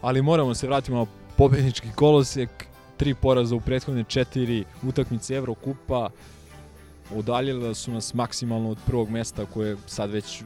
ali 0.00 0.22
moramo 0.22 0.54
se 0.54 0.66
vratiti 0.66 0.92
na 0.92 1.06
pobednički 1.36 1.88
kolosek, 1.94 2.66
tri 2.96 3.14
poraza 3.14 3.56
u 3.56 3.60
prethodne 3.60 4.04
četiri 4.04 4.64
utakmice 4.82 5.34
Evrokupa, 5.34 6.10
udaljila 7.10 7.74
su 7.74 7.92
nas 7.92 8.14
maksimalno 8.14 8.70
od 8.70 8.78
prvog 8.86 9.10
mesta 9.10 9.46
koje 9.46 9.68
je 9.68 9.76
sad 9.86 10.10
već 10.10 10.42
u 10.42 10.44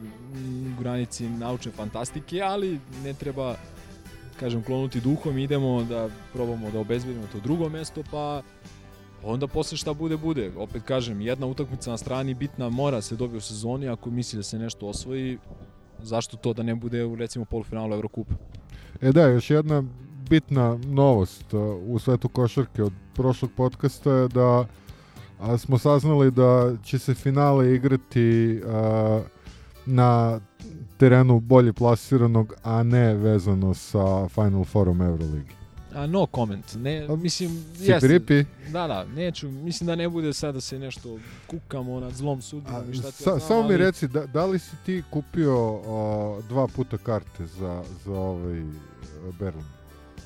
granici 0.79 1.29
naučne 1.29 1.71
fantastike, 1.71 2.41
ali 2.41 2.79
ne 3.03 3.13
treba 3.13 3.55
kažem 4.39 4.63
klonuti 4.63 5.01
duhom, 5.01 5.37
idemo 5.37 5.83
da 5.83 6.09
probamo 6.33 6.71
da 6.71 6.79
obezbedimo 6.79 7.27
to 7.31 7.39
drugo 7.39 7.69
mesto, 7.69 8.03
pa 8.11 8.41
onda 9.23 9.47
posle 9.47 9.77
šta 9.77 9.93
bude, 9.93 10.17
bude. 10.17 10.51
Opet 10.57 10.83
kažem, 10.83 11.21
jedna 11.21 11.47
utakmica 11.47 11.91
na 11.91 11.97
strani 11.97 12.33
bitna 12.33 12.69
mora 12.69 13.01
se 13.01 13.15
dobije 13.15 13.37
u 13.37 13.41
sezoni, 13.41 13.87
ako 13.87 14.09
misli 14.09 14.37
da 14.37 14.43
se 14.43 14.59
nešto 14.59 14.87
osvoji, 14.87 15.37
zašto 16.01 16.37
to 16.37 16.53
da 16.53 16.63
ne 16.63 16.75
bude 16.75 17.05
u 17.05 17.15
recimo 17.15 17.45
polufinalu 17.45 17.93
Evrokupa. 17.93 18.33
E 19.01 19.11
da, 19.11 19.27
još 19.27 19.49
jedna 19.49 19.83
bitna 20.29 20.79
novost 20.87 21.53
uh, 21.53 21.61
u 21.87 21.99
svetu 21.99 22.29
košarke 22.29 22.83
od 22.83 22.93
prošlog 23.15 23.51
podcasta 23.55 24.13
je 24.13 24.27
da 24.27 24.65
a, 25.39 25.57
smo 25.57 25.77
saznali 25.77 26.31
da 26.31 26.73
će 26.83 26.99
se 26.99 27.13
finale 27.13 27.75
igrati 27.75 28.61
a, 28.67 29.21
na 29.85 30.39
terenu 30.97 31.39
bolje 31.39 31.73
plasiranog, 31.73 32.53
a 32.63 32.83
ne 32.83 33.13
vezano 33.13 33.73
sa 33.73 34.27
Final 34.27 34.65
Fourom 34.65 35.01
Euroligi. 35.01 35.59
A 35.93 36.07
no 36.07 36.25
comment. 36.27 36.75
Ne, 36.75 37.07
mislim, 37.09 37.65
pripi? 38.01 38.45
Da, 38.71 38.87
da, 38.87 39.05
neću. 39.05 39.49
Mislim 39.49 39.87
da 39.87 39.95
ne 39.95 40.09
bude 40.09 40.33
sad 40.33 40.53
da 40.55 40.61
se 40.61 40.79
nešto 40.79 41.17
kukamo 41.47 41.99
nad 41.99 42.13
zlom 42.13 42.41
sudbinom 42.41 42.91
i 42.91 42.93
šta 42.93 43.01
ti 43.03 43.07
ja 43.07 43.11
Sa, 43.13 43.29
znam, 43.29 43.39
samo 43.39 43.59
mi 43.59 43.67
ali- 43.67 43.77
reci, 43.77 44.07
da, 44.07 44.25
da 44.25 44.45
li 44.45 44.59
si 44.59 44.75
ti 44.85 45.03
kupio 45.09 45.55
a, 45.77 46.41
dva 46.49 46.67
puta 46.67 46.97
karte 46.97 47.45
za, 47.45 47.83
za 48.05 48.13
ovaj 48.13 48.63
Berlin? 49.39 49.63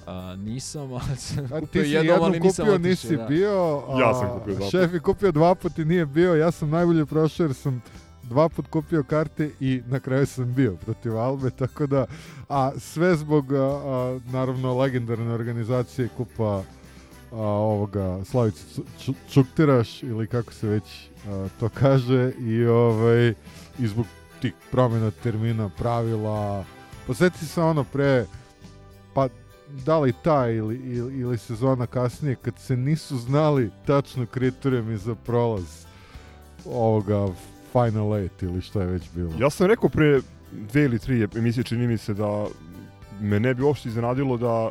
A, 0.05 0.35
nisam, 0.35 0.93
ali 1.07 1.17
sam 1.17 1.45
A 1.45 1.59
kupio 1.59 1.81
ti 1.83 1.89
si 1.89 1.93
jednom, 1.93 2.05
jednom 2.05 2.23
ali 2.23 2.39
nisam 2.39 2.65
kupio, 2.65 2.75
otišao, 2.75 2.89
nisi 2.89 3.17
da. 3.17 3.25
bio. 3.25 3.83
A 3.89 3.99
Ja 3.99 4.13
sam 4.13 4.39
kupio 4.39 4.55
dva 4.55 4.69
Šef 4.69 4.93
je 4.93 4.99
kupio 4.99 5.31
dva 5.31 5.55
puta 5.55 5.81
i 5.81 5.85
nije 5.85 6.05
bio. 6.05 6.35
Ja 6.35 6.51
sam 6.51 6.69
najbolje 6.69 7.05
prošao 7.05 7.43
jer 7.43 7.53
sam 7.53 7.83
dva 8.23 8.49
put 8.49 8.67
kupio 8.67 9.03
karte 9.03 9.49
i 9.59 9.81
na 9.87 9.99
kraju 9.99 10.25
sam 10.25 10.53
bio 10.53 10.75
protiv 10.75 11.17
Albe, 11.17 11.49
tako 11.49 11.87
da, 11.87 12.05
a 12.49 12.71
sve 12.77 13.15
zbog, 13.15 13.53
a, 13.53 13.57
a, 13.57 14.19
naravno, 14.31 14.77
legendarne 14.77 15.33
organizacije 15.33 16.07
kupa 16.17 16.63
a, 17.31 17.37
ovoga 17.41 18.19
Ču- 18.99 19.13
Čuktiraš 19.29 20.03
ili 20.03 20.27
kako 20.27 20.53
se 20.53 20.67
već 20.67 21.09
a, 21.27 21.47
to 21.59 21.69
kaže 21.69 22.31
i 22.39 22.65
ovaj 22.65 23.33
i 23.79 23.87
zbog 23.87 24.05
tih 24.41 24.53
promjena 24.71 25.11
termina, 25.11 25.69
pravila 25.69 26.65
posjeti 27.07 27.45
se 27.45 27.61
ono 27.61 27.83
pre 27.83 28.25
pa 29.13 29.27
da 29.85 29.99
li 29.99 30.13
ta 30.23 30.49
ili, 30.49 30.75
ili, 30.75 31.19
ili 31.19 31.37
sezona 31.37 31.87
kasnije 31.87 32.35
kad 32.35 32.59
se 32.59 32.77
nisu 32.77 33.17
znali 33.17 33.71
tačno 33.85 34.25
kriterijumi 34.25 34.97
za 34.97 35.15
prolaz 35.15 35.85
ovoga 36.65 37.27
Final 37.71 38.05
8 38.05 38.29
ili 38.41 38.61
šta 38.61 38.81
je 38.81 38.87
već 38.87 39.03
bilo. 39.15 39.31
Ja 39.39 39.49
sam 39.49 39.67
rekao 39.67 39.89
pre 39.89 40.21
dve 40.51 40.83
ili 40.83 40.99
tri 40.99 41.27
emisije, 41.35 41.63
čini 41.63 41.87
mi 41.87 41.97
se 41.97 42.13
da 42.13 42.45
me 43.21 43.39
ne 43.39 43.53
bi 43.53 43.63
uopšte 43.63 43.89
iznenadilo 43.89 44.37
da 44.37 44.69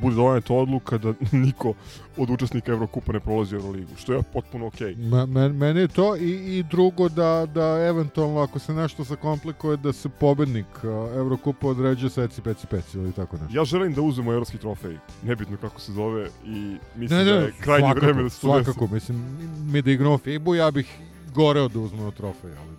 bude 0.00 0.16
doneta 0.16 0.54
odluka 0.54 0.98
da 0.98 1.14
niko 1.46 1.74
od 2.16 2.30
učesnika 2.30 2.72
Evrokupa 2.72 3.12
ne 3.12 3.20
prolazi 3.20 3.56
u 3.56 3.58
Euroligu, 3.58 3.90
što 3.96 4.12
je 4.12 4.22
potpuno 4.32 4.66
okej. 4.66 4.94
Me, 4.94 5.26
men, 5.26 5.56
meni 5.56 5.80
je 5.80 5.88
to 5.88 6.16
i, 6.16 6.58
i 6.58 6.62
drugo 6.70 7.08
da, 7.08 7.46
da 7.54 7.86
eventualno 7.88 8.40
ako 8.40 8.58
se 8.58 8.74
nešto 8.74 9.04
zakomplikuje 9.04 9.76
da 9.76 9.92
se 9.92 10.08
pobednik 10.08 10.66
uh, 10.76 11.16
Evrokupa 11.16 11.68
određuje 11.68 12.10
seci 12.10 12.42
peci 12.42 12.66
peci 12.66 12.98
ili 12.98 13.12
tako 13.12 13.36
nešto. 13.36 13.58
Ja 13.58 13.64
želim 13.64 13.94
da 13.94 14.02
uzmemo 14.02 14.32
evropski 14.32 14.58
trofej, 14.58 14.96
nebitno 15.22 15.56
kako 15.56 15.80
se 15.80 15.92
zove 15.92 16.28
i 16.44 16.76
mislim 16.96 17.18
Ne, 17.18 17.24
da 17.24 17.40
ne, 17.40 17.46
je 17.46 17.52
krajnje 17.60 17.86
svakako, 17.86 18.06
vreme 18.06 18.22
da 18.22 18.28
se 18.28 18.40
to 18.40 18.46
svakako, 18.46 18.86
mislim, 18.86 19.24
mi 19.72 19.82
da 19.82 19.90
igramo 19.90 20.18
FIBU, 20.18 20.54
ja 20.54 20.70
bih 20.70 20.98
goreo 21.34 21.68
da 21.68 21.80
uzmemo 21.80 22.10
trofej, 22.10 22.50
ali 22.50 22.76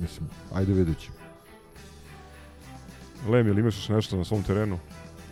mislim, 0.00 0.28
ajde 0.54 0.72
vidjet 0.72 0.98
ćemo. 0.98 1.16
Lem, 3.28 3.46
jel 3.46 3.58
imaš 3.58 3.88
nešto 3.88 4.16
na 4.16 4.24
svom 4.24 4.42
terenu? 4.42 4.78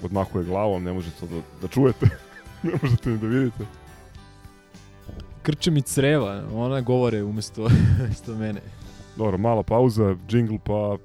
Odmahuje 0.02 0.44
glavom, 0.44 0.84
ne 0.84 0.92
možete 0.92 1.20
to 1.20 1.26
da, 1.26 1.40
da 1.62 1.68
čujete, 1.68 2.06
ne 2.62 2.72
možete 2.82 3.10
ni 3.10 3.18
da 3.18 3.26
vidite. 3.26 3.66
Krče 5.42 5.70
mi 5.70 5.82
creva, 5.82 6.42
ona 6.54 6.80
govore 6.80 7.22
umesto, 7.22 7.62
umesto 8.00 8.34
mene. 8.34 8.60
Dobro, 9.16 9.38
mala 9.38 9.62
pauza, 9.62 10.16
džingl 10.28 10.56
pa 10.64 10.96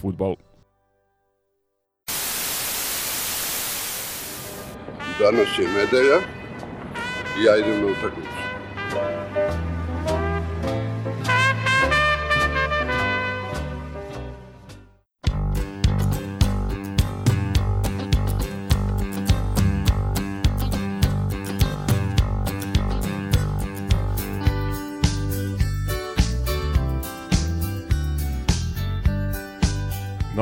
futbal. 0.00 0.34
Danas 5.18 5.58
je 5.58 5.68
nedelja 5.68 6.18
i 7.40 7.44
ja 7.44 7.56
idem 7.56 7.80
na 7.80 7.86
utakmicu. 7.86 8.41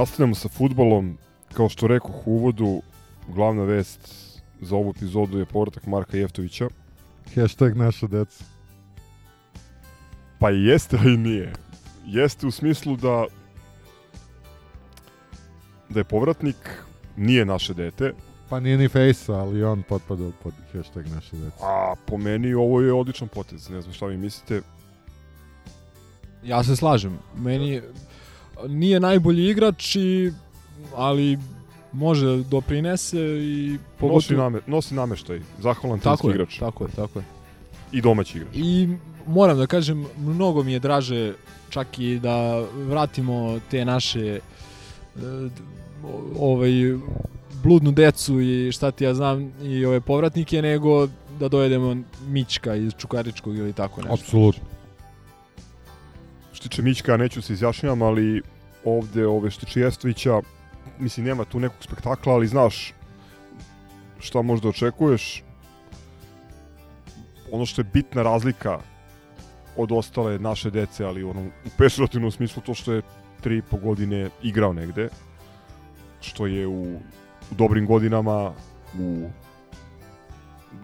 Nastavljamo 0.00 0.34
sa 0.34 0.48
futbolom. 0.48 1.18
Kao 1.52 1.68
što 1.68 1.86
rekoh 1.86 2.26
u 2.26 2.30
uvodu, 2.30 2.82
glavna 3.28 3.62
vest 3.62 4.14
za 4.60 4.76
ovu 4.76 4.90
epizodu 4.96 5.38
je 5.38 5.44
povratak 5.44 5.86
Marka 5.86 6.16
Jeftovića. 6.16 6.68
Hashtag 7.34 7.76
naša 7.76 8.06
deca. 8.06 8.44
Pa 10.38 10.50
i 10.50 10.64
jeste, 10.64 10.96
a 10.96 11.08
i 11.08 11.16
nije. 11.16 11.52
Jeste 12.06 12.46
u 12.46 12.50
smislu 12.50 12.96
da 12.96 13.24
da 15.88 16.00
je 16.00 16.04
povratnik, 16.04 16.56
nije 17.16 17.44
naše 17.44 17.74
dete. 17.74 18.14
Pa 18.48 18.60
nije 18.60 18.78
ni 18.78 18.88
Fejsa, 18.88 19.34
ali 19.34 19.64
on 19.64 19.82
potpada 19.82 20.30
pod 20.42 20.54
hashtag 20.72 21.06
naše 21.14 21.36
dece. 21.36 21.56
A 21.62 21.94
po 22.06 22.16
meni 22.16 22.54
ovo 22.54 22.80
je 22.80 22.92
odličan 22.92 23.28
potez, 23.28 23.68
ne 23.68 23.80
znam 23.80 23.94
šta 23.94 24.06
vi 24.06 24.16
mislite. 24.16 24.62
Ja 26.44 26.64
se 26.64 26.76
slažem. 26.76 27.18
Meni 27.36 27.82
nije 28.68 29.00
najbolji 29.00 29.50
igrač, 29.50 29.96
i, 29.96 30.32
ali 30.96 31.38
može 31.92 32.26
da 32.26 32.42
doprinese 32.42 33.20
i 33.20 33.78
Nosi, 34.00 34.34
name, 34.34 34.60
nosi 34.66 34.94
nameštaj, 34.94 35.40
zahvalan 35.58 36.00
tako 36.00 36.16
timski 36.16 36.26
je, 36.26 36.34
igrač. 36.34 36.58
Tako 36.58 36.84
je, 36.84 36.90
tako 36.90 37.18
je. 37.18 37.24
I 37.92 38.00
domaći 38.00 38.38
igrač. 38.38 38.52
I 38.54 38.88
moram 39.26 39.58
da 39.58 39.66
kažem, 39.66 40.06
mnogo 40.18 40.62
mi 40.62 40.72
je 40.72 40.78
draže 40.78 41.34
čak 41.70 41.98
i 41.98 42.18
da 42.18 42.64
vratimo 42.86 43.60
te 43.70 43.84
naše 43.84 44.20
e, 44.30 44.40
ovaj 46.38 46.70
bludnu 47.62 47.92
decu 47.92 48.40
i 48.40 48.72
šta 48.72 48.90
ti 48.90 49.04
ja 49.04 49.14
znam 49.14 49.52
i 49.62 49.84
ove 49.84 50.00
povratnike 50.00 50.62
nego 50.62 51.06
da 51.40 51.48
dojedemo 51.48 51.96
Mićka 52.26 52.74
iz 52.74 52.92
Čukaričkog 52.98 53.56
ili 53.56 53.72
tako 53.72 54.00
nešto. 54.02 54.14
Apsolutno. 54.14 54.69
Što 56.60 56.68
tiče 56.68 56.82
Mićka, 56.82 57.16
neću 57.16 57.42
se 57.42 57.52
izjašnjavam, 57.52 58.02
ali 58.02 58.42
ovde 58.84 59.26
ove 59.26 59.50
što 59.50 59.66
tiče 59.66 59.80
Jestovića, 59.80 60.40
mislim 60.98 61.26
nema 61.26 61.44
tu 61.44 61.60
nekog 61.60 61.84
spektakla, 61.84 62.34
ali 62.34 62.46
znaš 62.46 62.92
šta 64.18 64.42
možda 64.42 64.68
očekuješ. 64.68 65.42
Ono 67.52 67.66
što 67.66 67.80
je 67.80 67.88
bitna 67.92 68.22
razlika 68.22 68.78
od 69.76 69.92
ostale 69.92 70.38
naše 70.38 70.70
dece, 70.70 71.04
ali 71.04 71.24
u 71.24 71.30
onom 71.30 71.46
u 71.46 71.68
pešativnom 71.78 72.30
smislu 72.30 72.62
to 72.62 72.74
što 72.74 72.92
je 72.92 73.02
tri 73.40 73.56
i 73.58 73.62
po 73.62 73.76
godine 73.76 74.30
igrao 74.42 74.72
negde, 74.72 75.08
što 76.20 76.46
je 76.46 76.66
u, 76.66 76.82
u 77.50 77.54
dobrim 77.56 77.86
godinama, 77.86 78.52
u 78.98 79.28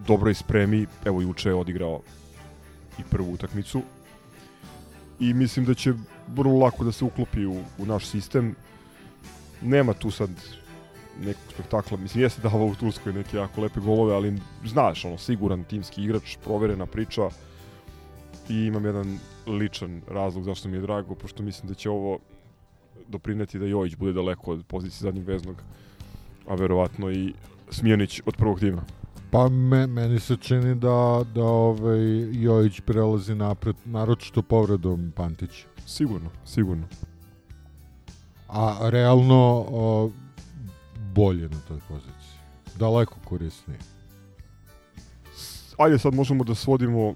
dobroj 0.07 0.33
spremi, 0.33 0.85
evo 1.05 1.21
juče 1.21 1.49
je 1.49 1.55
odigrao 1.55 2.01
i 2.99 3.03
prvu 3.03 3.33
utakmicu 3.33 3.81
i 5.19 5.33
mislim 5.33 5.65
da 5.65 5.73
će 5.73 5.93
vrlo 6.27 6.59
lako 6.59 6.83
da 6.83 6.91
se 6.91 7.05
uklopi 7.05 7.45
u, 7.45 7.63
u 7.77 7.85
naš 7.85 8.05
sistem. 8.05 8.55
Nema 9.61 9.93
tu 9.93 10.11
sad 10.11 10.29
nekog 11.25 11.43
spektakla, 11.53 11.97
mislim 11.97 12.23
jeste 12.23 12.41
davao 12.41 12.65
u 12.65 12.75
Turskoj 12.75 13.13
neke 13.13 13.37
jako 13.37 13.61
lepe 13.61 13.79
golove, 13.79 14.15
ali 14.15 14.39
znaš, 14.65 15.05
ono, 15.05 15.17
siguran 15.17 15.63
timski 15.63 16.03
igrač, 16.03 16.37
proverena 16.43 16.85
priča 16.85 17.29
i 18.49 18.65
imam 18.65 18.85
jedan 18.85 19.19
ličan 19.47 20.01
razlog 20.07 20.43
zašto 20.43 20.69
mi 20.69 20.77
je 20.77 20.81
drago, 20.81 21.15
pošto 21.15 21.43
mislim 21.43 21.67
da 21.67 21.73
će 21.73 21.89
ovo 21.89 22.19
doprineti 23.07 23.59
da 23.59 23.65
Jojić 23.65 23.95
bude 23.95 24.13
daleko 24.13 24.51
od 24.51 24.65
pozicije 24.65 25.01
zadnjeg 25.01 25.27
veznog, 25.27 25.55
a 26.47 26.55
verovatno 26.55 27.11
i 27.11 27.33
Smijanić 27.69 28.21
od 28.25 28.35
prvog 28.35 28.59
tima. 28.59 28.83
Pa 29.31 29.49
me, 29.49 29.87
meni 29.87 30.19
se 30.19 30.37
čini 30.37 30.75
da, 30.75 31.23
da 31.35 31.43
ovaj 31.43 31.99
Jojić 32.31 32.79
prelazi 32.81 33.35
napred, 33.35 33.75
naročito 33.85 34.41
povredom 34.41 35.11
Pantića. 35.15 35.67
Sigurno, 35.85 36.29
sigurno. 36.45 36.87
A 38.47 38.89
realno 38.89 39.65
o, 39.69 40.11
bolje 41.13 41.49
na 41.49 41.57
toj 41.67 41.79
poziciji. 41.87 42.39
Daleko 42.79 43.15
korisnije. 43.25 43.79
Ajde 45.77 45.99
sad 45.99 46.13
možemo 46.13 46.43
da 46.43 46.55
svodimo 46.55 47.13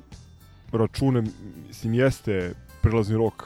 račune, 0.71 1.23
mislim 1.67 1.93
jeste 1.93 2.53
prelazni 2.81 3.17
rok 3.17 3.43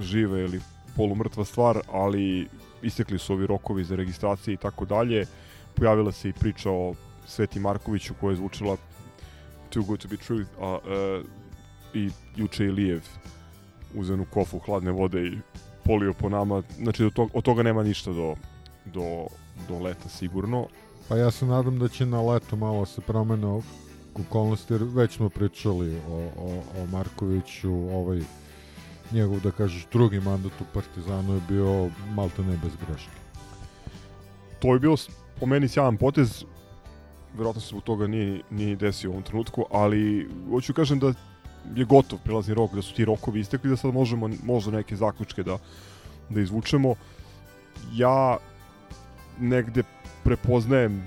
žive 0.00 0.40
ili 0.40 0.60
polumrtva 0.96 1.44
stvar, 1.44 1.80
ali 1.92 2.48
istekli 2.82 3.18
su 3.18 3.32
ovi 3.32 3.46
rokovi 3.46 3.84
za 3.84 3.96
registracije 3.96 4.54
i 4.54 4.56
tako 4.56 4.84
dalje. 4.84 5.26
Pojavila 5.74 6.12
se 6.12 6.28
i 6.28 6.32
priča 6.32 6.70
o 6.70 6.94
Sveti 7.30 7.60
Markoviću 7.60 8.14
koja 8.20 8.30
je 8.30 8.36
zvučila 8.36 8.76
Too 9.70 9.82
Good 9.82 10.00
To 10.00 10.08
Be 10.08 10.16
True, 10.16 10.44
a, 10.60 10.78
e, 10.88 11.22
i 11.94 12.10
juče 12.36 12.64
je 12.64 12.72
Lijev 12.72 13.02
uzenu 13.94 14.26
kofu 14.30 14.58
hladne 14.58 14.90
vode 14.90 15.26
i 15.26 15.38
polio 15.84 16.12
po 16.12 16.28
nama. 16.28 16.62
Znači, 16.78 17.04
od 17.04 17.12
toga, 17.12 17.32
od 17.34 17.44
toga 17.44 17.62
nema 17.62 17.82
ništa 17.82 18.12
do, 18.12 18.34
do, 18.84 19.26
do 19.68 19.78
leta 19.78 20.08
sigurno. 20.08 20.66
Pa 21.08 21.16
ja 21.16 21.30
se 21.30 21.46
nadam 21.46 21.78
da 21.78 21.88
će 21.88 22.06
na 22.06 22.22
leto 22.22 22.56
malo 22.56 22.86
se 22.86 23.00
promene 23.00 23.60
okolnosti, 24.14 24.72
jer 24.72 24.82
već 24.84 25.16
smo 25.16 25.28
pričali 25.28 25.96
o, 26.08 26.30
o, 26.36 26.62
o 26.82 26.86
Markoviću, 26.86 27.72
ovaj 27.72 28.20
njegov, 29.12 29.40
da 29.40 29.50
kažeš, 29.50 29.86
drugi 29.92 30.20
mandat 30.20 30.52
u 30.60 30.64
Partizanu 30.74 31.34
je 31.34 31.40
bio 31.48 31.90
malta 32.14 32.42
ne 32.42 32.58
bez 32.62 32.72
greške. 32.86 33.16
To 34.58 34.74
je 34.74 34.80
bio 34.80 34.94
po 35.40 35.46
meni 35.46 35.68
sjajan 35.68 35.96
potez, 35.96 36.44
verovatno 37.34 37.60
se 37.60 37.68
zbog 37.68 37.82
toga 37.82 38.06
nije, 38.06 38.42
nije 38.50 38.76
desio 38.76 39.10
u 39.10 39.12
ovom 39.12 39.22
trenutku, 39.22 39.64
ali 39.70 40.28
hoću 40.50 40.74
kažem 40.74 40.98
da 40.98 41.12
je 41.74 41.84
gotov 41.84 42.18
prelazni 42.24 42.54
rok, 42.54 42.74
da 42.74 42.82
su 42.82 42.94
ti 42.94 43.04
rokovi 43.04 43.40
istekli, 43.40 43.70
da 43.70 43.76
sad 43.76 43.94
možemo 43.94 44.30
možda 44.44 44.70
neke 44.70 44.96
zaključke 44.96 45.42
da, 45.42 45.58
da 46.28 46.40
izvučemo. 46.40 46.94
Ja 47.92 48.36
negde 49.38 49.82
prepoznajem 50.24 51.02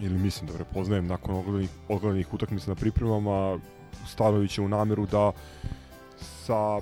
ili 0.00 0.18
mislim 0.18 0.46
da 0.46 0.54
prepoznajem 0.54 1.06
nakon 1.06 1.34
ogledanih, 1.34 1.70
ogledanih 1.88 2.34
utakmica 2.34 2.70
na 2.70 2.74
pripremama 2.74 3.58
Stanovića 4.06 4.62
u 4.62 4.68
nameru 4.68 5.06
da 5.06 5.32
sa 6.16 6.80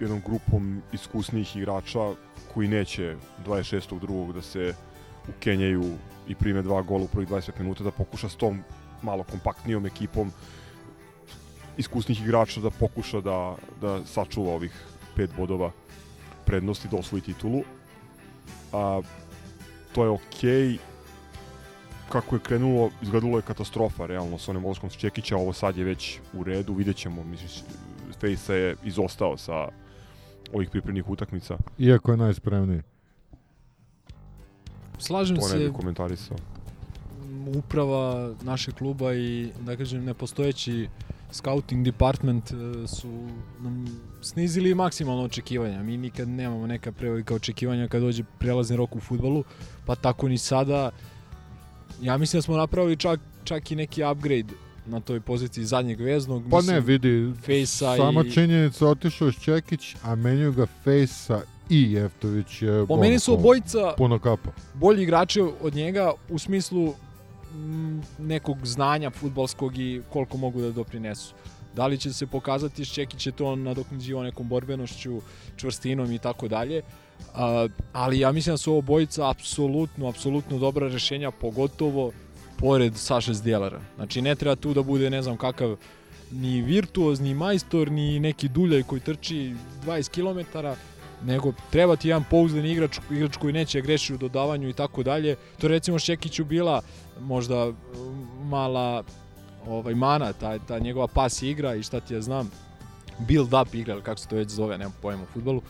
jednom 0.00 0.22
grupom 0.26 0.82
iskusnijih 0.92 1.56
igrača 1.56 2.12
koji 2.54 2.68
neće 2.68 3.16
26.2. 3.46 4.32
da 4.32 4.42
se 4.42 4.74
ukenjaju 5.28 5.84
i 6.28 6.34
prime 6.34 6.62
dva 6.62 6.82
gola 6.82 7.04
u 7.04 7.08
prvih 7.08 7.28
25 7.28 7.60
minuta 7.60 7.84
da 7.84 7.90
pokuša 7.90 8.28
s 8.28 8.36
tom 8.36 8.62
malo 9.02 9.24
kompaktnijom 9.24 9.86
ekipom 9.86 10.32
iskusnih 11.76 12.22
igrača 12.22 12.60
da 12.60 12.70
pokuša 12.70 13.20
da, 13.20 13.56
da 13.80 14.04
sačuva 14.04 14.54
ovih 14.54 14.84
pet 15.16 15.30
bodova 15.36 15.70
prednosti 16.46 16.88
da 16.88 16.96
osvoji 16.96 17.22
titulu. 17.22 17.62
A, 18.72 19.00
to 19.94 20.04
je 20.04 20.10
okej. 20.10 20.68
Okay. 20.68 20.78
Kako 22.08 22.36
je 22.36 22.40
krenulo, 22.40 22.90
izgledalo 23.02 23.38
je 23.38 23.42
katastrofa, 23.42 24.06
realno, 24.06 24.38
sa 24.38 24.50
onim 24.50 24.64
odlaskom 24.64 24.90
Čekića, 24.90 25.36
ovo 25.36 25.52
sad 25.52 25.76
je 25.76 25.84
već 25.84 26.18
u 26.32 26.44
redu, 26.44 26.74
vidjet 26.74 26.96
ćemo, 26.96 27.24
mislim, 27.24 27.64
Fejsa 28.20 28.54
je 28.54 28.76
izostao 28.84 29.36
sa 29.36 29.68
ovih 30.52 30.70
pripremnih 30.70 31.08
utakmica. 31.08 31.58
Iako 31.78 32.10
je 32.10 32.16
najspremniji. 32.16 32.82
Slažem 34.98 35.36
to 35.36 35.42
se. 35.42 35.58
ne 35.58 35.72
komentarisao. 35.72 36.36
Uprava 37.56 38.34
našeg 38.42 38.74
kluba 38.74 39.14
i, 39.14 39.50
da 39.60 39.76
kažem, 39.76 40.04
nepostojeći 40.04 40.88
scouting 41.30 41.84
department 41.84 42.50
e, 42.50 42.86
su 42.86 43.08
nam 43.60 43.86
snizili 44.22 44.74
maksimalno 44.74 45.22
očekivanja. 45.22 45.82
Mi 45.82 45.96
nikad 45.96 46.28
nemamo 46.28 46.66
neka 46.66 46.92
prevelika 46.92 47.34
očekivanja 47.34 47.88
kad 47.88 48.02
dođe 48.02 48.24
prelazni 48.38 48.76
rok 48.76 48.96
u 48.96 49.00
futbolu, 49.00 49.44
pa 49.86 49.94
tako 49.94 50.28
ni 50.28 50.38
sada. 50.38 50.90
Ja 52.02 52.16
mislim 52.16 52.38
da 52.38 52.42
smo 52.42 52.56
napravili 52.56 52.96
čak, 52.96 53.20
čak 53.44 53.70
i 53.70 53.76
neki 53.76 54.04
upgrade 54.04 54.54
na 54.86 55.00
toj 55.00 55.20
poziciji 55.20 55.64
zadnjeg 55.64 56.00
veznog. 56.00 56.42
Pa 56.50 56.56
mislim, 56.56 56.74
ne, 56.74 56.80
vidi, 56.80 57.32
Fejsa 57.42 57.96
sama 57.96 58.24
i... 58.26 58.30
činjenica 58.30 58.86
otišao 58.86 59.26
je 59.28 59.32
Čekić, 59.32 59.96
a 60.02 60.14
menju 60.14 60.52
ga 60.52 60.66
Fejsa 60.84 61.40
i 61.70 61.92
Jeftović 61.92 62.62
je... 62.62 62.86
Po 62.86 62.96
meni 62.96 63.18
su 63.18 63.34
obojica 63.34 63.94
puno 63.96 64.18
kapa. 64.18 64.50
bolji 64.74 65.02
igrači 65.02 65.40
od 65.40 65.74
njega 65.74 66.12
u 66.30 66.38
smislu 66.38 66.94
m, 67.54 68.02
nekog 68.18 68.66
znanja 68.66 69.10
futbalskog 69.10 69.78
i 69.78 70.02
koliko 70.12 70.36
mogu 70.36 70.60
da 70.60 70.70
doprinesu. 70.70 71.34
Da 71.74 71.86
li 71.86 71.98
će 71.98 72.12
se 72.12 72.26
pokazati 72.26 72.84
Šćekić 72.84 73.26
je 73.26 73.32
to 73.32 73.56
nadoknađivo 73.56 74.22
nekom 74.22 74.48
borbenošću, 74.48 75.20
čvrstinom 75.56 76.12
i 76.12 76.18
tako 76.18 76.48
dalje. 76.48 76.82
Ali 77.92 78.18
ja 78.18 78.32
mislim 78.32 78.52
da 78.52 78.56
su 78.58 78.72
ovo 78.72 78.80
bojica 78.80 79.30
apsolutno, 79.30 80.08
apsolutno 80.08 80.58
dobra 80.58 80.88
rešenja, 80.88 81.30
pogotovo 81.30 82.12
pored 82.58 82.96
Saše 82.96 83.34
Zdjelara. 83.34 83.80
Znači 83.96 84.22
ne 84.22 84.34
treba 84.34 84.56
tu 84.56 84.74
da 84.74 84.82
bude 84.82 85.10
ne 85.10 85.22
znam 85.22 85.36
kakav 85.36 85.76
ni 86.32 86.62
virtuoz, 86.62 87.20
ni 87.20 87.34
majstor, 87.34 87.90
ni 87.90 88.20
neki 88.20 88.48
duljaj 88.48 88.82
koji 88.82 89.00
trči 89.00 89.54
20 89.86 90.10
km, 90.10 90.58
nego 91.24 91.52
treba 91.70 91.96
ti 91.96 92.08
jedan 92.08 92.24
pouzdan 92.30 92.66
igrač, 92.66 92.98
igrač 93.10 93.36
koji 93.36 93.52
neće 93.52 93.80
greši 93.80 94.14
u 94.14 94.18
dodavanju 94.18 94.68
i 94.68 94.72
tako 94.72 95.02
dalje. 95.02 95.36
To 95.58 95.68
recimo 95.68 95.98
Šekiću 95.98 96.44
bila 96.44 96.82
možda 97.20 97.72
mala 98.42 99.04
ovaj 99.66 99.94
mana, 99.94 100.32
ta, 100.32 100.58
ta 100.58 100.78
njegova 100.78 101.06
pas 101.06 101.42
igra 101.42 101.74
i 101.74 101.82
šta 101.82 102.00
ti 102.00 102.14
ja 102.14 102.22
znam, 102.22 102.50
build 103.18 103.54
up 103.62 103.74
igra, 103.74 103.94
ili 103.94 104.02
kako 104.02 104.20
se 104.20 104.28
to 104.28 104.36
već 104.36 104.48
zove, 104.48 104.78
nemam 104.78 104.94
pojma 105.02 105.22
u 105.22 105.26
futbolu. 105.26 105.62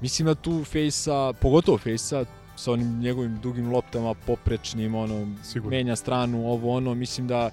Mislim 0.00 0.26
da 0.26 0.34
tu 0.34 0.64
Fejsa, 0.64 1.32
pogotovo 1.40 1.78
Fejsa, 1.78 2.24
sa 2.56 2.72
onim 2.72 3.00
njegovim 3.00 3.38
dugim 3.42 3.72
loptama, 3.72 4.14
poprečnim, 4.14 4.94
ono, 4.94 5.26
Sigurno. 5.42 5.70
menja 5.70 5.96
stranu, 5.96 6.50
ovo 6.50 6.76
ono, 6.76 6.94
mislim 6.94 7.28
da 7.28 7.50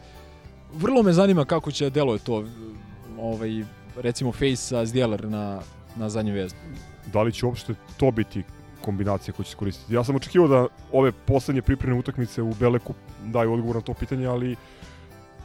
vrlo 0.74 1.04
me 1.04 1.14
zanima 1.14 1.46
kako 1.46 1.72
će 1.72 1.86
da 1.86 1.90
deluje 1.90 2.20
to, 2.20 2.46
ovaj, 3.20 3.64
recimo 3.96 4.32
Fejsa 4.32 4.86
Zdjelar 4.86 5.26
na, 5.26 5.62
na 5.96 6.10
zadnje 6.10 6.32
vezdu. 6.32 6.58
Da 7.14 7.22
li 7.22 7.34
će 7.34 7.46
uopšte 7.46 7.74
to 7.98 8.12
biti 8.12 8.44
kombinacija 8.82 9.34
koja 9.34 9.46
će 9.46 9.56
koristiti. 9.56 9.94
Ja 9.94 10.04
sam 10.04 10.16
očekivao 10.16 10.48
da 10.48 10.68
ove 10.92 11.12
poslednje 11.12 11.62
pripremne 11.62 12.00
utakmice 12.00 12.42
u 12.42 12.54
Beleku 12.60 12.94
daju 13.26 13.54
odgovor 13.54 13.76
na 13.76 13.82
to 13.82 13.94
pitanje, 13.94 14.28
ali 14.28 14.56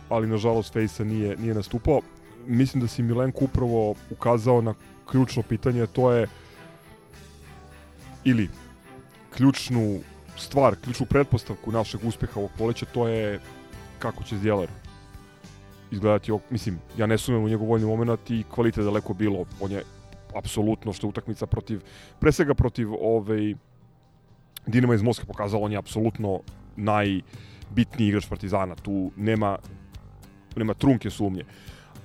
ali 0.08 0.26
nažalost 0.26 0.72
Fejsa 0.72 1.04
nije, 1.04 1.36
nije 1.36 1.54
nastupao. 1.54 2.00
Mislim 2.46 2.80
da 2.80 2.88
si 2.88 3.02
Milenko 3.02 3.44
upravo 3.44 3.94
ukazao 4.10 4.60
na 4.60 4.74
ključno 5.10 5.42
pitanje, 5.42 5.86
to 5.86 6.12
je 6.12 6.26
ili 8.24 8.48
ključnu 9.36 9.98
stvar, 10.36 10.76
ključnu 10.76 11.06
pretpostavku 11.06 11.72
našeg 11.72 12.00
uspeha 12.04 12.40
ovog 12.40 12.50
poleća, 12.58 12.86
to 12.86 13.08
je 13.08 13.40
kako 13.98 14.24
će 14.24 14.38
Zdjelar 14.38 14.68
izgledati, 15.90 16.32
mislim, 16.50 16.78
ja 16.98 17.06
ne 17.06 17.18
sumem 17.18 17.44
u 17.44 17.48
njegov 17.48 17.68
voljni 17.68 17.86
moment 17.86 18.30
i 18.30 18.44
kvalitet 18.50 18.84
daleko 18.84 19.14
bilo, 19.14 19.44
on 19.60 19.70
je 19.70 19.82
apsolutno 20.38 20.92
što 20.92 21.06
je 21.06 21.08
utakmica 21.08 21.46
protiv, 21.46 21.80
pre 22.20 22.32
svega 22.32 22.54
protiv 22.54 22.92
ovaj, 23.00 23.54
Dinama 24.66 24.94
iz 24.94 25.02
Moskve 25.02 25.26
pokazala, 25.26 25.64
on 25.64 25.72
je 25.72 25.78
apsolutno 25.78 26.40
najbitniji 26.76 28.08
igrač 28.08 28.26
Partizana, 28.28 28.74
tu 28.74 29.10
nema 29.16 29.58
nema 30.56 30.74
trunke 30.74 31.10
sumnje, 31.10 31.44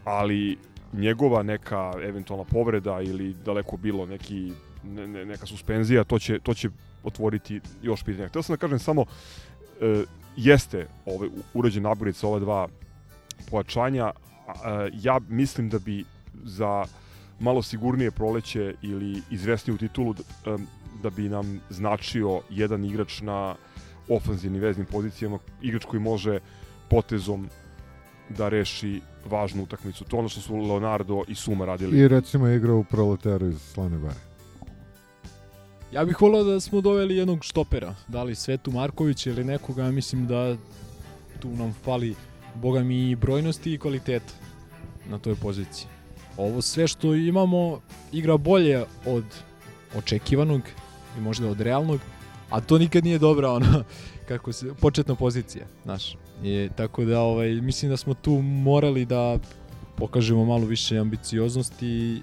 ali 0.03 0.57
njegova 0.93 1.43
neka 1.43 1.93
eventualna 2.03 2.45
povreda 2.45 3.01
ili 3.01 3.33
daleko 3.45 3.77
bilo 3.77 4.05
neki 4.05 4.51
ne, 4.83 5.07
ne, 5.07 5.25
neka 5.25 5.45
suspenzija, 5.45 6.03
to 6.03 6.19
će, 6.19 6.39
to 6.39 6.53
će 6.53 6.69
otvoriti 7.03 7.61
još 7.81 8.03
pitanja. 8.03 8.27
Htio 8.27 8.41
sam 8.41 8.53
da 8.53 8.57
kažem 8.57 8.79
samo, 8.79 9.05
e, 9.81 10.03
jeste 10.35 10.87
ovaj, 11.05 11.29
urađen 11.53 11.83
naboric 11.83 12.15
sa 12.15 12.27
ova 12.27 12.39
dva 12.39 12.67
pojačanja, 13.49 14.11
a, 14.47 14.87
ja 14.93 15.19
mislim 15.29 15.69
da 15.69 15.79
bi 15.79 16.05
za 16.43 16.85
malo 17.41 17.61
sigurnije 17.61 18.11
proleće 18.11 18.73
ili 18.81 19.21
izvesniju 19.31 19.77
titulu 19.77 20.13
da, 20.45 20.57
da 21.03 21.09
bi 21.09 21.29
nam 21.29 21.59
značio 21.69 22.41
jedan 22.49 22.85
igrač 22.85 23.21
na 23.21 23.55
ofanzivnim 24.09 24.61
veznim 24.61 24.85
pozicijama, 24.85 25.39
igrač 25.61 25.85
koji 25.85 25.99
može 25.99 26.39
potezom 26.89 27.49
da 28.29 28.49
reši 28.49 29.01
važnu 29.25 29.63
utakmicu. 29.63 30.03
To 30.03 30.17
ono 30.17 30.29
što 30.29 30.41
su 30.41 30.55
Leonardo 30.55 31.23
i 31.27 31.35
Suma 31.35 31.65
radili. 31.65 31.99
I 31.99 32.07
recimo 32.07 32.47
igra 32.47 32.73
u 32.73 32.83
proleteru 32.83 33.47
iz 33.47 33.61
Slane 33.61 33.97
Bare. 33.97 34.19
Ja 35.91 36.05
bih 36.05 36.21
volao 36.21 36.43
da 36.43 36.59
smo 36.59 36.81
doveli 36.81 37.17
jednog 37.17 37.43
štopera, 37.43 37.95
da 38.07 38.23
li 38.23 38.35
Svetu 38.35 38.71
Markovića 38.71 39.29
ili 39.29 39.43
nekoga, 39.43 39.91
mislim 39.91 40.27
da 40.27 40.55
tu 41.39 41.49
nam 41.49 41.73
fali, 41.73 42.15
boga 42.55 42.83
mi, 42.83 43.11
i 43.11 43.15
brojnosti 43.15 43.73
i 43.73 43.77
kvaliteta 43.77 44.33
na 45.09 45.17
toj 45.17 45.35
poziciji. 45.35 45.87
Ovo 46.37 46.61
sve 46.61 46.87
što 46.87 47.15
imamo 47.15 47.81
igra 48.11 48.37
bolje 48.37 48.83
od 49.05 49.23
očekivanog 49.95 50.61
i 51.17 51.21
možda 51.21 51.47
od 51.47 51.61
realnog, 51.61 51.99
a 52.49 52.61
to 52.61 52.77
nikad 52.77 53.03
nije 53.03 53.19
dobra 53.19 53.51
ona 53.51 53.83
kako 54.29 54.53
se 54.53 54.73
početna 54.73 55.15
pozicija, 55.15 55.65
znaš. 55.83 56.17
I, 56.43 56.69
tako 56.75 57.05
da 57.05 57.21
ovaj 57.21 57.49
mislim 57.49 57.91
da 57.91 57.97
smo 57.97 58.13
tu 58.13 58.31
morali 58.41 59.05
da 59.05 59.37
pokažemo 59.95 60.45
malo 60.45 60.65
više 60.65 60.97
ambicioznosti 60.97 62.21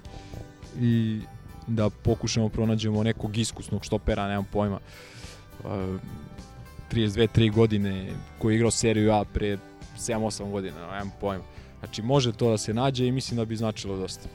i, 0.79 1.19
da 1.67 1.89
pokušamo 1.89 2.49
pronađemo 2.49 3.03
nekog 3.03 3.37
iskusnog 3.37 3.85
štopera, 3.85 4.27
nemam 4.27 4.45
pojma. 4.51 4.79
Uh, 5.63 5.69
32-3 6.91 7.51
godine 7.53 8.11
koji 8.39 8.53
je 8.53 8.55
igrao 8.55 8.71
seriju 8.71 9.11
A 9.11 9.23
pre 9.33 9.57
7-8 9.99 10.51
godina, 10.51 10.91
nemam 10.91 11.11
pojma. 11.21 11.43
Znači 11.79 12.01
može 12.01 12.33
to 12.33 12.49
da 12.49 12.57
se 12.57 12.73
nađe 12.73 13.07
i 13.07 13.11
mislim 13.11 13.37
da 13.37 13.45
bi 13.45 13.55
značilo 13.55 13.97
dosta. 13.97 14.29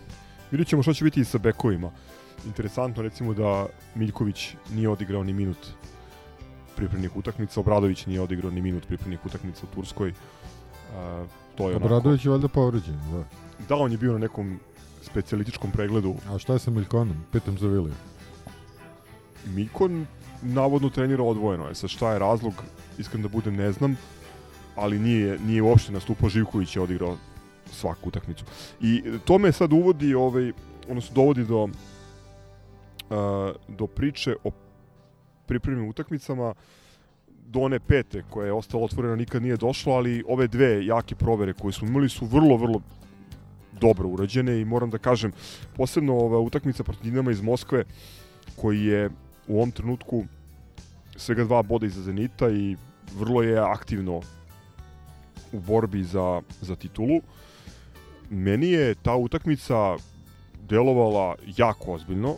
Vidjet 0.51 0.69
ćemo 0.69 0.83
što 0.83 0.95
će 0.95 1.05
biti 1.05 1.21
i 1.21 1.25
sa 1.25 1.39
bekovima. 1.39 1.91
Interesantno 2.47 3.03
recimo 3.03 3.35
da 3.35 3.67
Miljković 3.95 4.55
nije 4.71 4.89
odigrao 4.89 5.25
ni 5.25 5.33
minut 5.33 5.67
pripremnih 6.77 7.17
utakmica, 7.17 7.61
Obradović 7.61 8.07
nije 8.07 8.21
odigrao 8.21 8.51
ni 8.51 8.61
minut 8.61 8.87
pripremnih 8.87 9.27
utakmica 9.27 9.67
u 9.67 9.75
Turskoj. 9.75 10.09
Uh, 10.09 11.29
to 11.55 11.69
je 11.71 11.77
onako... 11.77 11.85
Obradović 11.87 12.25
je 12.25 12.31
valjda 12.31 12.49
povređen, 12.49 13.01
da. 13.13 13.25
Da, 13.69 13.77
on 13.77 13.93
je 13.93 13.99
bio 13.99 14.13
na 14.13 14.19
nekom 14.19 14.61
specijalističkom 15.03 15.71
pregledu. 15.71 16.15
A 16.31 16.39
šta 16.39 16.53
je 16.53 16.59
sa 16.59 16.71
Miljkonom? 16.71 17.17
Pitam 17.33 17.59
za 17.59 17.69
Vilija. 17.69 17.95
Miljkon 19.47 20.07
navodno 20.43 20.91
trenira 20.91 21.23
odvojeno. 21.23 21.71
E 21.71 21.75
sad 21.75 21.91
šta 21.91 22.13
je 22.13 22.19
razlog, 22.19 22.55
iskreno 22.99 23.29
da 23.29 23.33
budem 23.33 23.57
ne 23.57 23.73
znam, 23.73 23.97
ali 24.77 24.99
nije, 24.99 25.39
nije 25.39 25.63
uopšte 25.63 25.93
nastupao 25.93 26.29
Živković 26.29 26.77
je 26.77 26.83
odigrao 26.83 27.17
svaku 27.73 28.09
utakmicu. 28.09 28.45
I 28.81 29.03
to 29.25 29.39
me 29.39 29.53
sad 29.53 29.73
uvodi, 29.73 30.15
ovaj, 30.15 30.53
odnosno 30.89 31.15
dovodi 31.15 31.45
do, 31.45 31.63
uh, 31.65 31.71
do 33.69 33.87
priče 33.87 34.37
o 34.45 34.51
pripremnim 35.47 35.89
utakmicama 35.89 36.55
do 37.47 37.61
one 37.61 37.81
pete 37.81 38.23
koja 38.31 38.47
je 38.47 38.53
ostala 38.53 38.85
otvorena 38.85 39.17
nikad 39.17 39.43
nije 39.43 39.57
došlo, 39.57 39.93
ali 39.93 40.25
ove 40.29 40.47
dve 40.47 40.87
jake 40.87 41.15
provere 41.15 41.53
koje 41.53 41.73
smo 41.73 41.89
imali 41.89 42.09
su 42.09 42.27
vrlo, 42.27 42.57
vrlo 42.57 42.81
dobro 43.81 44.09
urađene 44.09 44.61
i 44.61 44.65
moram 44.65 44.91
da 44.91 44.99
kažem, 44.99 45.33
posebno 45.77 46.15
ova 46.15 46.39
utakmica 46.39 46.85
protiv 46.85 47.03
Dinama 47.03 47.31
iz 47.31 47.43
Moskve 47.43 47.85
koji 48.57 48.85
je 48.85 49.11
u 49.49 49.57
ovom 49.57 49.71
trenutku 49.71 50.25
svega 51.17 51.45
dva 51.45 51.63
boda 51.63 51.87
iza 51.87 52.03
Zenita 52.03 52.51
i 52.51 52.77
vrlo 53.19 53.43
je 53.43 53.59
aktivno 53.59 54.21
u 55.55 55.61
borbi 55.61 56.03
za, 56.05 56.43
za 56.61 56.77
titulu. 56.77 57.21
Meni 58.31 58.69
je 58.71 58.95
ta 58.95 59.15
utakmica 59.15 59.97
delovala 60.69 61.37
jako 61.57 61.93
ozbiljno. 61.93 62.37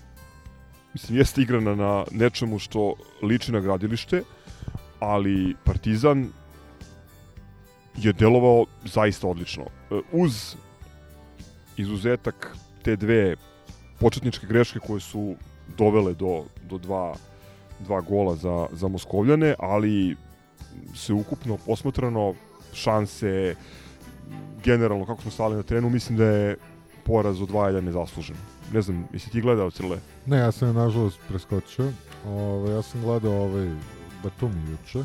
Mislim, 0.95 1.19
jeste 1.19 1.43
igrana 1.43 1.75
na 1.75 2.05
nečemu 2.11 2.59
što 2.59 2.95
liči 3.23 3.53
na 3.53 3.61
gradilište, 3.61 4.23
ali 5.01 5.55
Partizan 5.64 6.29
je 7.97 8.12
delovao 8.12 8.67
zaista 8.85 9.29
odlično. 9.29 9.64
E, 9.64 10.01
Uz 10.12 10.57
izuzetak 11.77 12.57
te 12.83 12.97
dve 12.97 13.37
početničke 14.01 14.47
greške 14.47 14.79
koje 14.79 15.01
su 15.01 15.35
dovele 15.79 16.14
do, 16.14 16.45
do 16.69 16.79
dva, 16.79 17.14
dva 17.81 18.01
gola 18.01 18.37
za, 18.37 18.67
za 18.73 18.89
Moskovljane, 18.89 19.55
ali 19.59 20.17
se 20.95 21.12
ukupno 21.12 21.59
posmatrano 21.67 22.35
šanse 22.77 23.55
generalno 24.64 25.07
kako 25.07 25.22
smo 25.22 25.31
stali 25.31 25.57
na 25.57 25.62
terenu, 25.62 25.91
mislim 25.91 26.18
da 26.18 26.24
je 26.24 26.57
poraz 27.05 27.43
od 27.43 27.49
2-1 27.49 27.81
nezaslužen. 27.81 28.37
Ne 28.72 28.83
znam, 28.83 29.09
jesi 29.12 29.31
ti 29.31 29.41
gledao 29.41 29.70
Crle? 29.70 29.99
Ne, 30.27 30.39
ja 30.39 30.53
sam 30.53 30.68
je 30.68 30.74
nažalost 30.74 31.18
preskočio. 31.29 31.93
Ove, 32.27 32.72
ja 32.72 32.83
sam 32.83 33.03
gledao 33.03 33.33
ovaj 33.33 33.70
Batumi 34.22 34.70
juče. 34.70 35.05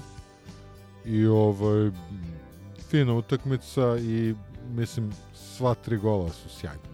I 1.05 1.25
ovaj 1.25 1.91
fina 2.89 3.13
utakmica 3.13 3.97
i 3.97 4.35
mislim 4.69 5.11
sva 5.33 5.73
tri 5.73 5.97
gola 5.97 6.29
su 6.29 6.49
sjajni. 6.49 6.91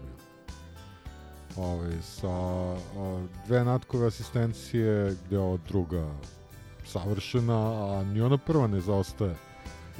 Ovaj 1.56 1.92
sa 2.02 2.28
a, 2.28 2.76
dve 3.46 3.64
natkove 3.64 4.06
asistencije 4.06 5.16
gde 5.26 5.36
je 5.36 5.40
ova 5.40 5.58
druga 5.68 6.06
savršena, 6.84 7.58
a 7.98 8.04
ni 8.04 8.20
ona 8.20 8.38
prva 8.38 8.66
ne 8.66 8.80
zaostaje. 8.80 9.47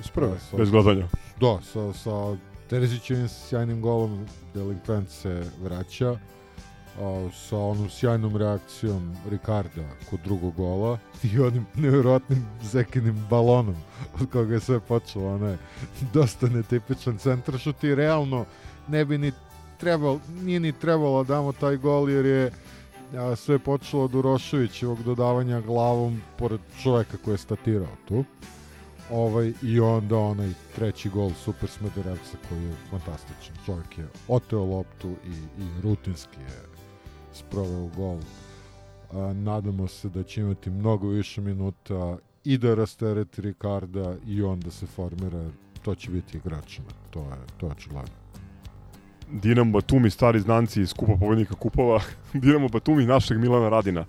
Iz 0.01 0.09
prve, 0.09 0.39
sa- 0.51 0.57
bez 0.57 0.71
gledanja. 0.71 1.09
Da, 1.41 1.59
sa, 1.73 1.93
sa 1.93 2.37
Terzićevim 2.69 3.29
sjajnim 3.29 3.81
golom 3.81 4.27
delinkvent 4.55 5.11
se 5.11 5.45
vraća 5.63 6.11
a, 7.01 7.29
sa 7.49 7.57
onom 7.59 7.91
sjajnom 7.91 8.37
reakcijom 8.37 9.17
Ricarda 9.31 9.83
kod 10.11 10.21
drugog 10.25 10.55
gola 10.55 10.99
i 11.23 11.41
onim 11.41 11.67
nevjerojatnim 11.75 12.47
zekinim 12.63 13.27
balonom 13.31 13.77
od 14.21 14.31
koga 14.31 14.55
je 14.55 14.61
sve 14.61 14.81
počelo, 14.81 15.35
onaj 15.35 15.57
dosta 16.13 16.49
netipičan 16.49 17.19
centaršut 17.19 17.85
i 17.85 17.95
realno 17.95 18.45
ne 18.89 19.05
bi 19.05 19.19
ni 19.19 19.33
trebalo, 19.79 20.21
nije 20.43 20.61
ni 20.61 20.73
trebalo 20.73 21.25
da 21.25 21.35
damo 21.35 21.53
taj 21.53 21.77
gol 21.77 22.11
jer 22.11 22.27
je 22.27 22.53
a, 23.17 23.37
sve 23.37 23.59
počelo 23.59 24.05
od 24.05 24.15
Uroševićevog 24.15 25.03
dodavanja 25.03 25.61
glavom 25.61 26.23
pored 26.39 26.61
čoveka 26.83 27.17
koji 27.25 27.35
je 27.35 27.39
statirao 27.39 27.97
tu 28.09 28.25
ovaj, 29.11 29.53
i 29.63 29.81
onda 29.81 30.19
onaj 30.19 30.51
treći 30.77 31.09
gol 31.09 31.31
Super 31.31 31.69
Smederevca 31.69 32.37
koji 32.49 32.63
je 32.63 32.75
fantastičan. 32.91 33.57
Čovjek 33.67 33.99
je 33.99 34.09
oteo 34.29 34.65
loptu 34.65 35.09
i, 35.09 35.63
i 35.63 35.81
rutinski 35.83 36.41
je 36.41 36.63
sproveo 37.33 37.87
gol. 37.97 38.19
A, 39.13 39.33
nadamo 39.33 39.89
se 39.89 40.09
da 40.09 40.23
će 40.23 40.41
imati 40.41 40.71
mnogo 40.71 41.09
više 41.09 41.41
minuta 41.41 42.19
i 42.45 42.59
da 42.59 42.75
rastereti 42.75 43.43
Ricarda 43.43 44.17
i 44.27 44.43
onda 44.43 44.71
se 44.71 44.87
formira, 44.87 45.51
to 45.83 45.95
će 45.95 46.11
biti 46.11 46.37
igrač, 46.37 46.81
to 47.11 47.21
je, 47.21 47.37
to 47.57 47.67
je 47.67 47.73
očigledno. 47.73 48.15
Dinamo 49.31 49.73
Batumi, 49.73 50.11
stari 50.11 50.41
znanci 50.41 50.81
iz 50.81 50.93
kupa 50.93 51.17
pobednika 51.21 51.55
kupova. 51.55 52.01
Dinamo 52.33 52.69
Batumi 52.69 53.07
našeg 53.07 53.39
Milana 53.39 53.69
Radina. 53.69 54.05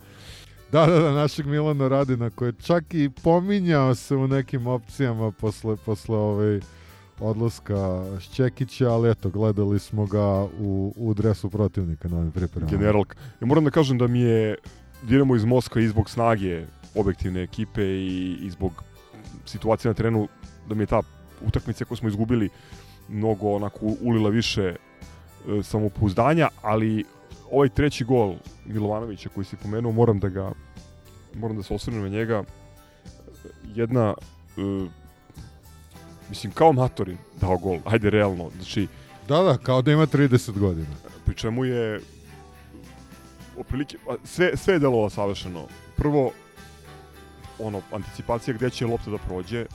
Da, 0.71 0.85
da, 0.85 0.99
da, 0.99 1.11
našeg 1.11 1.45
Milana 1.45 1.87
Radina 1.87 2.29
koji 2.29 2.49
je 2.49 2.53
čak 2.53 2.93
i 2.93 3.09
pominjao 3.23 3.95
se 3.95 4.15
u 4.15 4.27
nekim 4.27 4.67
opcijama 4.67 5.31
posle, 5.31 5.75
posle 5.75 6.17
ovaj 6.17 6.59
odlaska 7.19 8.05
Šćekića, 8.19 8.89
ali 8.89 9.11
eto, 9.11 9.29
gledali 9.29 9.79
smo 9.79 10.05
ga 10.05 10.43
u, 10.59 10.93
u 10.97 11.13
dresu 11.13 11.49
protivnika 11.49 12.07
na 12.07 12.17
ovim 12.17 12.31
pripremama. 12.31 12.71
Generalka. 12.71 13.17
Ja 13.41 13.47
moram 13.47 13.63
da 13.63 13.71
kažem 13.71 13.97
da 13.97 14.07
mi 14.07 14.19
je 14.19 14.55
Dinamo 15.03 15.35
iz 15.35 15.45
Moskva 15.45 15.81
i 15.81 15.87
zbog 15.87 16.09
snage 16.09 16.65
objektivne 16.95 17.43
ekipe 17.43 17.83
i, 17.83 18.37
i 18.41 18.49
zbog 18.49 18.83
situacije 19.45 19.89
na 19.89 19.93
terenu 19.93 20.27
da 20.67 20.75
mi 20.75 20.83
je 20.83 20.87
ta 20.87 21.01
utakmica 21.47 21.85
koju 21.85 21.97
smo 21.97 22.09
izgubili 22.09 22.49
mnogo 23.07 23.55
onako 23.55 23.79
ulila 24.01 24.29
više 24.29 24.63
e, 24.63 24.75
samopouzdanja, 25.63 26.49
ali 26.61 27.05
ovaj 27.51 27.69
treći 27.69 28.03
gol 28.03 28.35
Milovanovića 28.65 29.29
koji 29.29 29.45
si 29.45 29.55
pomenuo, 29.55 29.91
moram 29.91 30.19
da 30.19 30.29
ga 30.29 30.51
moram 31.35 31.57
da 31.57 31.63
se 31.63 31.73
osvrnem 31.73 32.01
na 32.01 32.09
njega. 32.09 32.43
Jedna 33.75 34.13
e, 34.57 34.87
mislim 36.29 36.53
kao 36.53 36.73
Matori 36.73 37.17
dao 37.41 37.57
gol, 37.57 37.79
ajde 37.85 38.09
realno. 38.09 38.49
Znači 38.55 38.87
Da, 39.29 39.41
da, 39.43 39.57
kao 39.57 39.81
da 39.81 39.91
ima 39.91 40.07
30 40.07 40.59
godina. 40.59 40.95
pri 41.25 41.35
čemu 41.35 41.65
je 41.65 41.99
oprilike, 43.57 43.97
sve, 44.23 44.57
sve 44.57 44.73
je 44.73 44.79
delovalo 44.79 45.09
savršeno. 45.09 45.67
Prvo, 45.95 46.31
ono, 47.59 47.81
anticipacija 47.91 48.53
gde 48.53 48.69
će 48.69 48.85
lopta 48.85 49.11
da 49.11 49.17
prođe, 49.17 49.65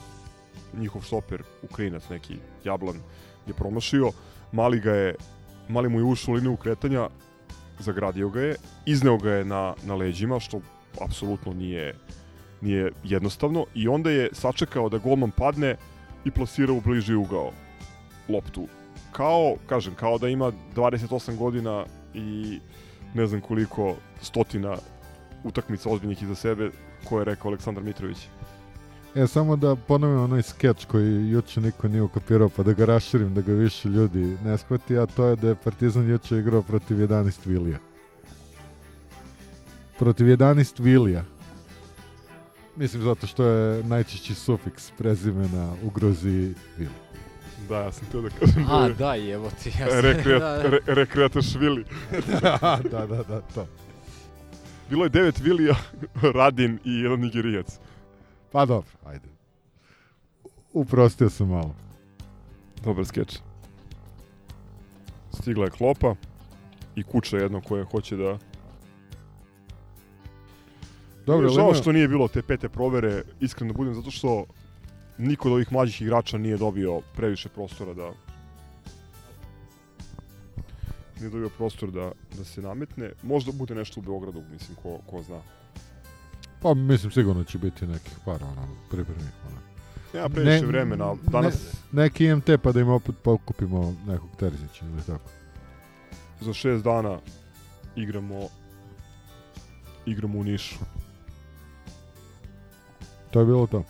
njihov 0.77 1.01
stoper, 1.01 1.43
Ukrajinac 1.63 2.09
neki, 2.09 2.37
Jablan, 2.63 2.99
je 3.47 3.53
promašio, 3.53 4.11
mali 4.51 4.79
ga 4.79 4.91
je, 4.91 5.15
mali 5.69 5.89
mu 5.89 5.99
je 5.99 6.03
ušao 6.03 6.31
u 6.31 6.35
liniju 6.35 6.55
kretanja, 6.57 7.09
zagradio 7.79 8.29
ga 8.29 8.41
je, 8.41 8.55
izneo 8.85 9.17
ga 9.17 9.31
je 9.31 9.45
na, 9.45 9.73
na 9.83 9.95
leđima, 9.95 10.39
što 10.39 10.61
apsolutno 11.01 11.53
nije, 11.53 11.95
nije 12.61 12.91
jednostavno, 13.03 13.65
i 13.73 13.87
onda 13.87 14.11
je 14.11 14.29
sačekao 14.33 14.89
da 14.89 14.97
golman 14.97 15.31
padne 15.31 15.75
i 16.25 16.31
plasirao 16.31 16.75
u 16.75 16.81
bliži 16.81 17.15
ugao 17.15 17.51
loptu. 18.29 18.67
Kao, 19.11 19.55
kažem, 19.65 19.95
kao 19.95 20.17
da 20.17 20.27
ima 20.27 20.51
28 20.75 21.37
godina 21.37 21.85
i 22.13 22.59
ne 23.13 23.27
znam 23.27 23.41
koliko 23.41 23.95
stotina 24.21 24.77
utakmica 25.43 25.89
ozbiljnih 25.89 26.23
iza 26.23 26.35
sebe, 26.35 26.69
koje 27.03 27.21
je 27.21 27.25
rekao 27.25 27.49
Aleksandar 27.49 27.83
Mitrović. 27.83 28.17
E, 29.15 29.27
samo 29.27 29.55
da 29.55 29.75
ponovim 29.75 30.19
onaj 30.19 30.41
skeč 30.41 30.85
koji 30.85 31.29
juče 31.29 31.61
niko 31.61 31.87
nije 31.87 32.01
ukapirao, 32.01 32.49
pa 32.49 32.63
da 32.63 32.73
ga 32.73 32.85
raširim, 32.85 33.33
da 33.33 33.41
ga 33.41 33.53
više 33.53 33.89
ljudi 33.89 34.37
ne 34.43 34.57
shvati, 34.57 34.97
a 34.97 35.05
to 35.05 35.25
je 35.25 35.35
da 35.35 35.47
je 35.47 35.55
Partizan 35.55 36.09
juče 36.09 36.37
igrao 36.37 36.61
protiv 36.61 36.97
11 36.97 37.39
Vilija. 37.45 37.77
Protiv 39.99 40.25
11 40.27 40.81
Vilija. 40.81 41.23
Mislim 42.75 43.03
zato 43.03 43.27
što 43.27 43.45
je 43.45 43.83
najčešći 43.83 44.35
sufiks 44.35 44.91
prezimena 44.97 45.73
u 45.83 45.89
Groziji 45.89 46.53
Vili. 46.77 46.91
Da, 47.69 47.77
ja 47.77 47.91
sam 47.91 48.07
teo 48.11 48.21
da 48.21 48.29
kažem 48.29 48.65
A, 48.71 48.85
je 48.85 48.93
da, 48.93 49.13
jevo 49.15 49.51
ti, 49.63 49.69
ja 49.79 49.89
sam- 49.91 49.99
rekreat, 50.01 50.41
da, 50.41 50.57
da. 50.63 50.69
re, 50.69 50.79
rekreatašvili. 50.85 51.85
da, 52.41 52.79
da, 52.91 53.05
da, 53.05 53.23
da, 53.23 53.41
to. 53.41 53.67
Bilo 54.89 55.03
je 55.05 55.09
devet 55.09 55.39
Vilija, 55.39 55.75
Radin 56.35 56.79
i 56.85 56.93
jedan 56.99 57.19
Nigerijac. 57.19 57.79
Pa 58.55 58.65
dobro, 58.65 58.91
ajde. 59.05 59.27
Uprostio 60.73 61.29
sam 61.29 61.49
malo. 61.49 61.75
Dobar 62.83 63.05
skeč. 63.05 63.39
Stigla 65.33 65.65
je 65.65 65.71
klopa 65.71 66.15
i 66.95 67.03
kuća 67.03 67.37
jedno 67.37 67.61
koje 67.61 67.83
hoće 67.83 68.15
da... 68.15 68.37
Dobro, 71.25 71.49
Žao 71.49 71.73
što 71.73 71.91
nije 71.91 72.07
bilo 72.07 72.27
te 72.27 72.41
pete 72.41 72.69
provere, 72.69 73.23
iskreno 73.39 73.73
da 73.73 73.77
budem, 73.77 73.95
zato 73.95 74.11
što 74.11 74.45
niko 75.17 75.47
od 75.47 75.53
ovih 75.53 75.71
mlađih 75.71 76.01
igrača 76.01 76.37
nije 76.37 76.57
dobio 76.57 77.01
previše 77.15 77.49
prostora 77.49 77.93
da 77.93 78.11
nije 81.19 81.29
dobio 81.29 81.49
prostor 81.49 81.91
da, 81.91 82.11
da 82.37 82.43
se 82.43 82.61
nametne. 82.61 83.11
Možda 83.23 83.51
bude 83.51 83.75
nešto 83.75 83.99
u 83.99 84.03
Beogradu, 84.03 84.43
mislim, 84.51 84.77
ko, 84.83 84.99
ko 85.09 85.21
zna. 85.21 85.41
Pa 86.65 86.73
mislim 86.73 87.11
sigurno 87.11 87.43
će 87.43 87.57
biti 87.57 87.87
nekih 87.87 88.13
par 88.25 88.43
ono, 88.43 88.67
pripremnih. 88.89 89.29
Ono. 89.47 89.57
Nema 90.13 90.29
previše 90.29 90.65
vremena, 90.65 91.05
ali 91.05 91.19
danas- 91.23 91.73
Ne, 91.91 92.03
neki 92.03 92.25
IMT 92.25 92.49
pa 92.57 92.71
da 92.71 92.79
im 92.79 92.89
opet 92.89 93.15
pokupimo 93.23 93.95
nekog 94.07 94.29
Terzića 94.39 94.85
ili 94.85 95.01
tako. 95.01 95.29
Za 96.41 96.53
šest 96.53 96.83
dana 96.83 97.19
igramo 97.95 98.47
igramo 100.05 100.39
u 100.39 100.43
Nišu. 100.43 100.75
To 103.31 103.39
je 103.39 103.45
bilo 103.45 103.67
to. 103.67 103.83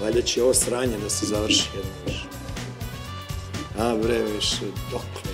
Valjda 0.00 0.22
će 0.22 0.42
ovo 0.42 0.54
sranje 0.54 0.98
da 0.98 1.10
se 1.10 1.26
završi 1.26 1.70
jedno 1.74 1.90
više. 2.06 2.26
A 3.78 3.96
bre, 4.02 4.22
više, 4.24 4.60
dokle 4.90 5.25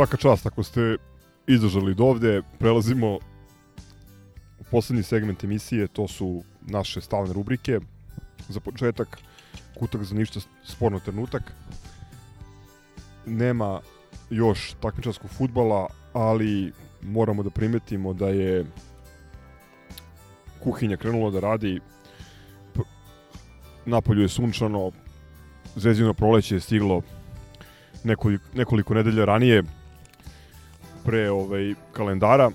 Svaka 0.00 0.16
čast 0.16 0.46
ako 0.46 0.62
ste 0.62 0.96
izdržali 1.46 1.94
do 1.94 2.04
ovde, 2.04 2.42
prelazimo 2.58 3.18
u 4.58 4.64
poslednji 4.70 5.02
segment 5.02 5.44
emisije, 5.44 5.88
to 5.88 6.08
su 6.08 6.42
naše 6.60 7.00
stalne 7.00 7.32
rubrike. 7.32 7.80
Za 8.48 8.60
početak, 8.60 9.18
kutak 9.78 10.02
za 10.02 10.14
ništa 10.14 10.40
sporno 10.64 11.00
trenutak. 11.00 11.52
Nema 13.26 13.80
još 14.30 14.74
takmičarskog 14.80 15.30
futbala, 15.30 15.86
ali 16.12 16.72
moramo 17.02 17.42
da 17.42 17.50
primetimo 17.50 18.12
da 18.12 18.28
je 18.28 18.64
kuhinja 20.62 20.96
krenula 20.96 21.30
da 21.30 21.40
radi. 21.40 21.80
Napolju 23.84 24.22
je 24.22 24.28
sunčano, 24.28 24.92
zvezdino 25.76 26.14
proleće 26.14 26.54
je 26.54 26.60
stiglo 26.60 27.02
nekoliko, 28.04 28.44
nekoliko 28.54 28.94
nedelja 28.94 29.24
ranije 29.24 29.62
pre 31.04 31.30
ovaj 31.30 31.74
kalendara. 31.92 32.50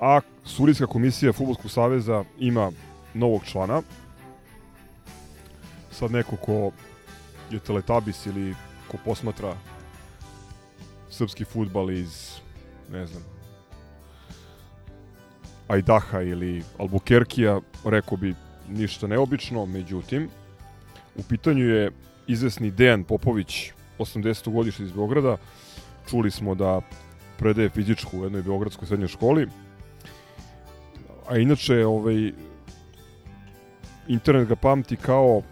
A 0.00 0.20
Surijska 0.44 0.86
komisija 0.86 1.32
Futbolskog 1.32 1.70
saveza 1.70 2.24
ima 2.38 2.70
novog 3.14 3.44
člana. 3.44 3.82
Sad 5.90 6.10
neko 6.10 6.36
ko 6.36 6.72
je 7.50 7.58
teletabis 7.58 8.26
ili 8.26 8.54
ko 8.88 8.96
posmatra 9.04 9.56
srpski 11.10 11.44
futbal 11.44 11.90
iz, 11.90 12.30
ne 12.92 13.06
znam, 13.06 13.22
Ajdaha 15.68 16.22
ili 16.22 16.62
Albukerkija, 16.78 17.60
rekao 17.84 18.16
bi 18.16 18.34
ništa 18.68 19.06
neobično, 19.06 19.66
međutim, 19.66 20.28
u 21.16 21.22
pitanju 21.22 21.64
je 21.64 21.90
izvesni 22.26 22.70
Dejan 22.70 23.04
Popović, 23.04 23.72
80. 23.98 24.52
godište 24.52 24.82
iz 24.82 24.92
Beograda. 24.92 25.36
Čuli 26.10 26.30
smo 26.30 26.54
da 26.54 26.80
predaje 27.38 27.68
fizičku 27.68 28.18
u 28.18 28.24
jednoj 28.24 28.42
beogradskoj 28.42 28.86
srednjoj 28.86 29.08
školi. 29.08 29.48
A 31.28 31.38
inače, 31.38 31.86
ovaj, 31.86 32.32
internet 34.08 34.48
ga 34.48 34.56
pamti 34.56 34.96
kao 34.96 35.42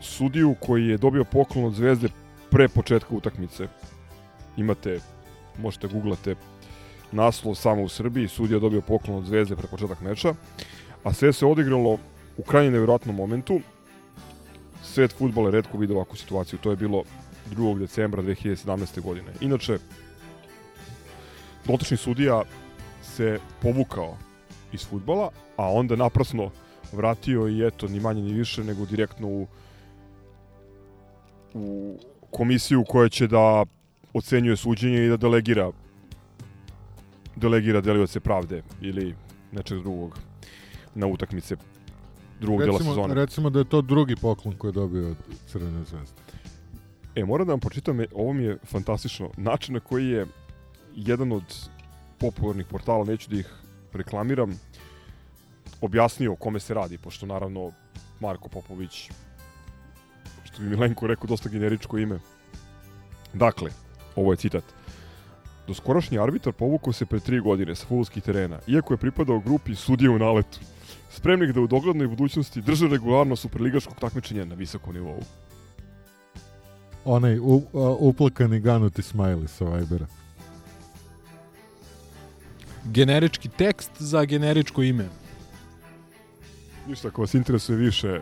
sudiju 0.00 0.54
koji 0.60 0.86
je 0.86 0.98
dobio 0.98 1.24
poklon 1.24 1.64
od 1.64 1.74
zvezde 1.74 2.08
pre 2.50 2.68
početka 2.68 3.14
utakmice. 3.14 3.68
Imate, 4.56 5.00
možete 5.58 5.88
googlate 5.88 6.34
naslov 7.12 7.54
samo 7.54 7.82
u 7.82 7.88
Srbiji, 7.88 8.28
sudija 8.28 8.58
dobio 8.58 8.80
poklon 8.80 9.18
od 9.18 9.24
zvezde 9.24 9.56
pre 9.56 9.68
početak 9.68 10.00
meča, 10.00 10.34
a 11.04 11.12
sve 11.12 11.32
se 11.32 11.46
odigralo 11.46 11.98
u 12.36 12.42
krajnje 12.42 12.70
nevjerojatnom 12.70 13.16
momentu. 13.16 13.60
Svet 14.82 15.12
futbola 15.12 15.48
je 15.48 15.52
redko 15.52 15.78
vidio 15.78 15.96
ovakvu 15.96 16.16
situaciju, 16.16 16.58
to 16.58 16.70
je 16.70 16.76
bilo 16.76 17.04
2. 17.50 17.78
decembra 17.78 18.22
2017. 18.22 19.00
godine. 19.00 19.32
Inače, 19.40 19.78
dotični 21.66 21.96
sudija 21.96 22.42
se 23.02 23.38
povukao 23.62 24.16
iz 24.72 24.86
futbola, 24.86 25.30
a 25.56 25.72
onda 25.72 25.96
naprasno 25.96 26.50
vratio 26.92 27.48
i 27.48 27.66
eto, 27.66 27.88
ni 27.88 28.00
manje 28.00 28.22
ni 28.22 28.32
više 28.32 28.64
nego 28.64 28.86
direktno 28.86 29.28
u, 29.28 29.46
u 31.54 31.98
komisiju 32.30 32.84
koja 32.88 33.08
će 33.08 33.26
da 33.26 33.64
ocenjuje 34.14 34.56
suđenje 34.56 35.04
i 35.04 35.08
da 35.08 35.16
delegira 35.16 35.70
delegira 37.36 37.80
delioce 37.80 38.20
pravde 38.20 38.62
ili 38.80 39.14
nečeg 39.52 39.82
drugog 39.82 40.18
na 40.94 41.06
utakmice 41.06 41.56
drugog 42.40 42.60
dela 42.60 42.72
Recimo, 42.78 42.90
sezone. 42.90 43.14
recimo 43.14 43.50
da 43.50 43.58
je 43.58 43.64
to 43.64 43.82
drugi 43.82 44.16
poklon 44.16 44.54
koji 44.58 44.68
je 44.68 44.72
dobio 44.72 45.10
od 45.10 45.16
Crvene 45.46 45.84
zvezde. 45.84 46.21
E, 47.14 47.24
moram 47.24 47.46
da 47.46 47.52
vam 47.52 47.60
pročitam, 47.60 48.00
e, 48.00 48.06
ovo 48.14 48.32
mi 48.32 48.44
je 48.44 48.58
fantastično. 48.64 49.30
Način 49.36 49.74
na 49.74 49.80
koji 49.80 50.08
je 50.08 50.26
jedan 50.94 51.32
od 51.32 51.68
popularnih 52.18 52.66
portala, 52.66 53.04
neću 53.04 53.30
da 53.30 53.36
ih 53.36 53.50
reklamiram, 53.92 54.60
objasnio 55.80 56.32
o 56.32 56.36
kome 56.36 56.60
se 56.60 56.74
radi, 56.74 56.98
pošto 56.98 57.26
naravno 57.26 57.72
Marko 58.20 58.48
Popović, 58.48 59.10
što 60.44 60.62
bi 60.62 60.68
Milenko 60.68 61.06
rekao, 61.06 61.26
dosta 61.26 61.48
generičko 61.48 61.98
ime. 61.98 62.18
Dakle, 63.32 63.70
ovo 64.16 64.32
je 64.32 64.36
citat. 64.36 64.64
Doskorašnji 65.66 66.18
arbitar 66.18 66.52
povukao 66.52 66.92
se 66.92 67.06
pre 67.06 67.20
tri 67.20 67.40
godine 67.40 67.74
sa 67.74 67.86
futbolskih 67.86 68.22
terena, 68.22 68.58
iako 68.66 68.94
je 68.94 68.98
pripadao 68.98 69.40
grupi 69.40 69.74
sudije 69.74 70.10
u 70.10 70.18
naletu. 70.18 70.60
Spremnik 71.10 71.52
da 71.52 71.60
u 71.60 71.66
doglednoj 71.66 72.08
budućnosti 72.08 72.62
drže 72.62 72.88
regularno 72.88 73.36
superligaškog 73.36 74.00
takmičenja 74.00 74.44
na 74.44 74.54
visokom 74.54 74.94
nivou. 74.94 75.20
Onaj 77.04 77.38
u, 77.38 77.62
a, 77.74 77.78
uplakani 77.98 78.60
ganuti 78.60 79.02
smajli 79.02 79.48
sa 79.48 79.64
Vibera. 79.64 80.06
Generički 82.84 83.48
tekst 83.48 83.90
za 83.98 84.24
generičko 84.24 84.82
ime. 84.82 85.08
Ništa, 86.88 87.08
ako 87.08 87.20
vas 87.20 87.34
interesuje 87.34 87.78
više 87.78 88.20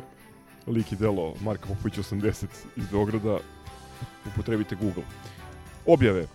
lik 0.67 0.93
i 0.93 0.97
delo 0.97 1.35
Marka 1.41 1.67
Popović 1.67 1.95
80 1.95 2.47
iz 2.77 2.85
Beograda, 2.91 3.39
upotrebite 4.27 4.77
Google. 4.77 5.03
Objave. 5.87 6.27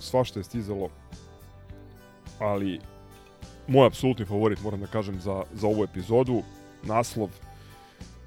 Svašta 0.00 0.40
je 0.40 0.44
stizalo, 0.44 0.88
ali 2.38 2.80
moj 3.66 3.86
apsolutni 3.86 4.24
favorit, 4.24 4.62
moram 4.62 4.80
da 4.80 4.86
kažem, 4.86 5.20
za, 5.20 5.42
za 5.52 5.66
ovu 5.66 5.84
epizodu, 5.84 6.42
naslov 6.82 7.28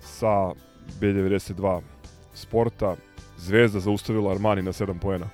sa 0.02 0.54
B92 1.02 1.82
sporta, 2.34 2.96
Zvezda 3.38 3.80
zaustavila 3.80 4.32
Armani 4.32 4.62
na 4.62 4.72
7 4.72 5.00
poena. 5.00 5.30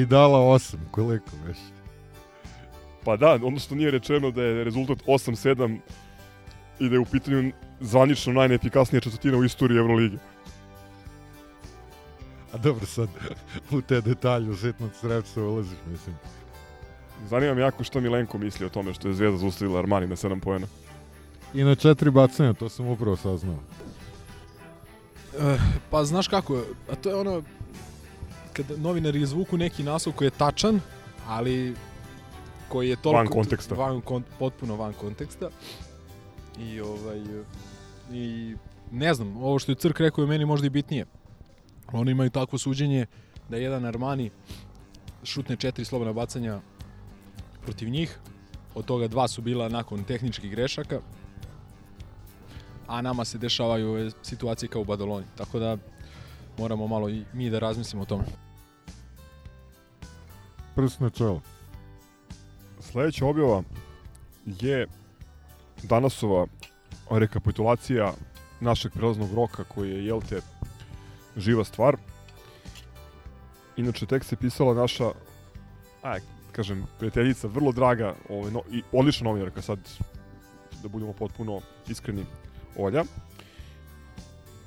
I 0.00 0.06
dala 0.06 0.38
8, 0.38 0.76
koliko 0.90 1.30
već. 1.46 1.56
Pa 3.04 3.16
da, 3.16 3.32
odnosno 3.32 3.76
nije 3.76 3.90
rečeno 3.90 4.30
da 4.30 4.42
je 4.42 4.64
rezultat 4.64 4.98
8-7 5.06 5.78
i 6.78 6.88
da 6.88 6.94
je 6.94 6.98
u 7.00 7.04
pitanju 7.04 7.52
zvanično 7.80 8.32
najneefikasnija 8.32 9.00
četvrtina 9.00 9.38
u 9.38 9.44
istoriji 9.44 9.78
Euroligi. 9.78 10.18
A 12.52 12.58
dobro 12.58 12.86
sad, 12.86 13.08
u 13.70 13.80
te 13.80 14.00
detalje 14.00 14.50
u 14.50 14.56
sitnog 14.56 14.90
srepca 15.00 15.42
ulaziš, 15.42 15.78
mislim. 15.90 16.16
Zanima 17.28 17.54
me 17.54 17.60
jako 17.60 17.84
što 17.84 18.00
Milenko 18.00 18.38
misli 18.38 18.66
o 18.66 18.68
tome 18.68 18.94
što 18.94 19.08
je 19.08 19.14
Zvezda 19.14 19.38
zaustavila 19.38 19.78
Armani 19.78 20.06
na 20.06 20.16
7 20.16 20.40
poena. 20.40 20.66
I 21.54 21.64
na 21.64 21.74
četiri 21.74 22.10
bacanja, 22.10 22.52
to 22.52 22.68
sam 22.68 22.86
upravo 22.86 23.16
saznao. 23.16 23.58
E, 25.40 25.58
pa 25.90 26.04
znaš 26.04 26.28
kako, 26.28 26.64
a 26.90 26.94
to 26.94 27.08
je 27.08 27.14
ono 27.14 27.42
kad 28.52 28.66
novinari 28.80 29.20
izvuku 29.20 29.56
neki 29.56 29.82
naslov 29.82 30.14
koji 30.14 30.26
je 30.26 30.30
tačan, 30.30 30.80
ali 31.26 31.74
koji 32.68 32.88
je 32.88 32.96
toliko 32.96 33.18
Van 33.18 33.26
konteksta. 33.26 33.74
van 33.74 34.00
kon, 34.00 34.24
potpuno 34.38 34.76
van 34.76 34.92
konteksta. 34.92 35.50
I 36.58 36.80
ovaj 36.80 37.22
i 38.12 38.54
ne 38.92 39.14
znam, 39.14 39.36
ovo 39.36 39.58
što 39.58 39.72
je 39.72 39.76
Crk 39.76 40.00
rekao 40.00 40.22
je 40.22 40.28
meni 40.28 40.44
možda 40.44 40.66
i 40.66 40.70
bitnije. 40.70 41.06
Oni 41.92 42.10
imaju 42.10 42.30
takvo 42.30 42.58
suđenje 42.58 43.06
da 43.48 43.56
jedan 43.56 43.84
Armani 43.84 44.30
šutne 45.24 45.56
četiri 45.56 45.84
slobodna 45.84 46.12
bacanja 46.12 46.60
protiv 47.62 47.88
njih, 47.88 48.18
od 48.74 48.84
toga 48.84 49.08
dva 49.08 49.28
su 49.28 49.42
bila 49.42 49.68
nakon 49.68 50.04
tehničkih 50.04 50.50
grešaka, 50.50 51.00
a 52.86 53.02
nama 53.02 53.24
se 53.24 53.38
dešavaju 53.38 53.90
ove 53.90 54.10
situacije 54.22 54.68
kao 54.68 54.82
u 54.82 54.84
Badaloni. 54.84 55.26
Tako 55.36 55.58
da 55.58 55.76
moramo 56.58 56.86
malo 56.86 57.08
i 57.08 57.24
mi 57.32 57.50
da 57.50 57.58
razmislimo 57.58 58.02
o 58.02 58.06
tome. 58.06 58.24
Prst 60.74 61.00
na 61.00 61.10
čelo. 61.10 61.40
Sledeća 62.80 63.26
objava 63.26 63.62
je 64.46 64.86
danasova 65.82 66.46
rekapitulacija 67.10 68.12
našeg 68.60 68.92
prelaznog 68.92 69.34
roka 69.34 69.64
koji 69.64 69.90
je, 69.90 70.06
jel 70.06 70.20
te, 70.20 70.40
živa 71.36 71.64
stvar. 71.64 71.96
Inače, 73.76 74.06
tekst 74.06 74.32
je 74.32 74.36
pisala 74.36 74.74
naša, 74.74 75.10
aj, 76.02 76.20
kažem, 76.52 76.86
prijateljica, 76.98 77.48
vrlo 77.48 77.72
draga, 77.72 78.14
ovaj, 78.28 78.50
no, 78.50 78.62
i 78.70 78.82
odlična 78.92 79.24
novinarka, 79.24 79.62
sad, 79.62 79.78
da 80.82 80.88
budemo 80.88 81.12
potpuno 81.12 81.60
iskreni, 81.88 82.24
Olja. 82.76 83.04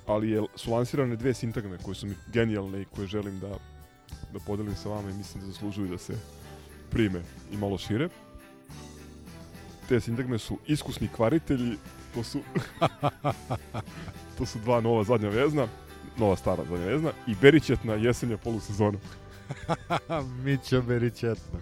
Ali 0.05 0.29
je, 0.29 0.43
su 0.55 0.71
lansirane 0.71 1.15
dve 1.15 1.33
sintagme 1.33 1.77
koje 1.77 1.95
su 1.95 2.07
mi 2.07 2.15
genijalne 2.33 2.81
i 2.81 2.85
koje 2.85 3.07
želim 3.07 3.39
da, 3.39 3.49
da 4.33 4.39
podelim 4.45 4.75
sa 4.75 4.89
vama 4.89 5.09
i 5.09 5.13
mislim 5.13 5.43
da 5.43 5.47
zaslužuju 5.51 5.87
da 5.87 5.97
se 5.97 6.13
prime 6.89 7.21
i 7.51 7.57
malo 7.57 7.77
šire. 7.77 8.09
Te 9.89 9.99
sintagme 9.99 10.37
su 10.37 10.57
iskusni 10.67 11.07
kvaritelji, 11.15 11.77
to 12.13 12.23
su 12.23 12.39
to 14.37 14.45
su 14.45 14.59
dva 14.59 14.81
nova 14.81 15.03
zadnja 15.03 15.29
vezna, 15.29 15.67
nova 16.17 16.35
stara 16.35 16.63
zadnja 16.69 16.85
vezna 16.85 17.11
i 17.27 17.35
Berićetna 17.41 17.93
jesenja 17.93 18.37
polusezona. 18.37 18.97
Mića 20.43 20.81
Berićetna. 20.81 21.59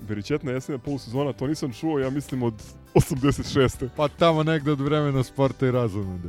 Berićetna 0.00 0.52
jesenja 0.52 0.78
polusezona, 0.78 1.32
to 1.32 1.46
nisam 1.46 1.72
čuo, 1.72 1.98
ja 1.98 2.10
mislim 2.10 2.42
od 2.42 2.54
86. 2.96 3.88
Pa 3.96 4.08
tamo 4.08 4.42
negde 4.42 4.72
od 4.72 4.80
vremena 4.80 5.22
sporta 5.22 5.66
i 5.66 5.70
razonude. 5.70 6.28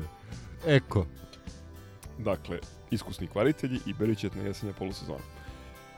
Eko. 0.66 1.06
Dakle, 2.18 2.60
iskusni 2.92 3.28
kvaritelji 3.28 3.80
i 3.86 3.94
Berićetna 3.94 4.42
jesenja 4.42 4.74
polusezona. 4.74 5.24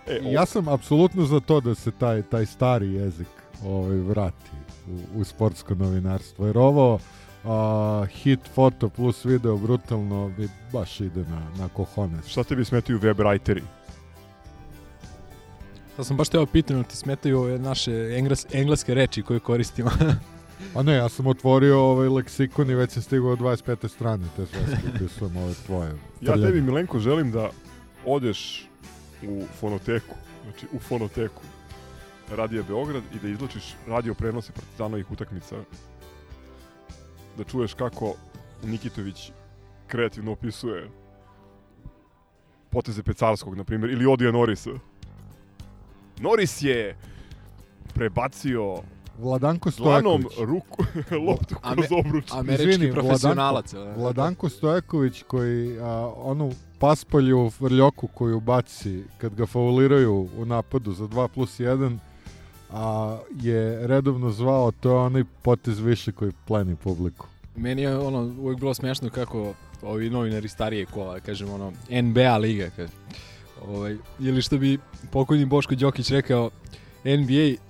E, 0.07 0.19
ja 0.23 0.45
sam 0.45 0.67
apsolutno 0.67 1.25
za 1.25 1.39
to 1.39 1.61
da 1.61 1.75
se 1.75 1.91
taj, 1.91 2.21
taj 2.21 2.45
stari 2.45 2.93
jezik 2.93 3.27
ovaj, 3.65 3.97
vrati 3.97 4.51
u, 4.87 5.19
u 5.19 5.23
sportsko 5.23 5.75
novinarstvo. 5.75 6.47
Jer 6.47 6.57
ovo 6.57 6.99
a, 7.45 8.05
hit 8.11 8.39
foto 8.55 8.89
plus 8.89 9.25
video 9.25 9.57
brutalno 9.57 10.31
bi 10.37 10.49
baš 10.73 10.99
ide 10.99 11.23
na, 11.23 11.47
na 11.57 11.69
kohones. 11.69 12.27
Šta 12.27 12.43
tebi 12.43 12.65
smetaju 12.65 12.99
web 12.99 13.17
writeri? 13.17 13.61
Ja 15.97 16.03
sam 16.03 16.17
baš 16.17 16.29
teo 16.29 16.45
pitan, 16.45 16.83
ti 16.83 16.95
smetaju 16.95 17.39
ove 17.39 17.59
naše 17.59 17.91
engles, 18.17 18.45
engleske 18.53 18.93
reči 18.93 19.21
koje 19.21 19.39
koristimo. 19.39 19.89
A 20.76 20.84
ne, 20.84 20.94
ja 20.94 21.10
sam 21.10 21.27
otvorio 21.27 21.80
ovaj 21.80 22.07
leksikon 22.07 22.69
i 22.69 22.76
već 22.76 22.91
sam 22.91 23.02
stigao 23.02 23.30
od 23.30 23.40
25. 23.40 23.88
strane 23.88 24.26
te 24.36 24.45
sveske 24.45 24.88
upisujem 24.95 25.38
ove 25.38 25.53
tvoje. 25.65 25.91
Ja 26.22 26.34
tebi, 26.34 26.61
Milenko, 26.61 26.99
želim 26.99 27.31
da 27.31 27.49
odeš 28.06 28.68
u 29.27 29.44
fonoteku, 29.60 30.15
znači 30.44 30.65
u 30.72 30.80
fonoteku 30.80 31.41
Radija 32.31 32.64
Beograd 32.64 33.03
i 33.15 33.19
da 33.19 33.27
izlačiš 33.27 33.76
radio 33.88 34.14
prenose 34.14 34.52
partizanovih 34.52 35.11
utakmica. 35.11 35.56
Da 37.38 37.44
čuješ 37.44 37.73
kako 37.73 38.15
Nikitović 38.64 39.31
kreativno 39.88 40.31
opisuje 40.31 40.90
poteze 42.69 43.03
Pecarskog, 43.03 43.57
na 43.57 43.64
primjer, 43.64 43.91
ili 43.91 44.06
Odija 44.06 44.31
Norisa. 44.31 44.69
Noris 46.19 46.61
je 46.61 46.98
prebacio 47.94 48.77
Vladanko 49.19 49.69
dlanom 49.77 50.21
Stojaković. 50.21 50.49
ruku, 50.49 50.83
loptu 51.27 51.55
kroz 51.73 51.85
obruč. 52.05 52.25
Američki 52.31 52.69
Izvini, 52.69 52.91
profesionalac. 52.91 53.73
Vladanko, 53.73 53.99
Vladanko 54.01 54.49
Stojaković 54.49 55.23
koji 55.27 55.79
a, 55.81 56.13
onu 56.17 56.51
paspalju 56.79 57.51
vrljoku 57.59 58.07
koju 58.07 58.39
baci 58.39 59.03
kad 59.17 59.35
ga 59.35 59.45
fauliraju 59.45 60.29
u 60.37 60.45
napadu 60.45 60.93
za 60.93 61.03
2 61.03 61.27
plus 61.27 61.59
1 61.59 61.97
a, 62.71 63.17
je 63.41 63.87
redovno 63.87 64.31
zvao 64.31 64.71
to 64.71 64.89
je 64.89 64.95
onaj 64.95 65.23
potez 65.41 65.79
više 65.79 66.11
koji 66.11 66.31
pleni 66.47 66.75
publiku. 66.75 67.27
Meni 67.55 67.81
je 67.81 67.97
ono 67.97 68.33
uvek 68.39 68.59
bilo 68.59 68.73
smešno 68.73 69.09
kako 69.09 69.53
ovi 69.81 70.09
novinari 70.09 70.47
starije 70.47 70.85
kola, 70.85 71.19
kažem 71.19 71.49
ono 71.49 71.73
NBA 72.01 72.37
liga, 72.37 72.69
kaže. 72.75 72.93
Ovaj 73.67 73.97
ili 74.19 74.41
što 74.41 74.57
bi 74.57 74.79
pokojni 75.11 75.45
Boško 75.45 75.75
Đokić 75.75 76.09
rekao 76.09 76.49
NBA 77.03 77.68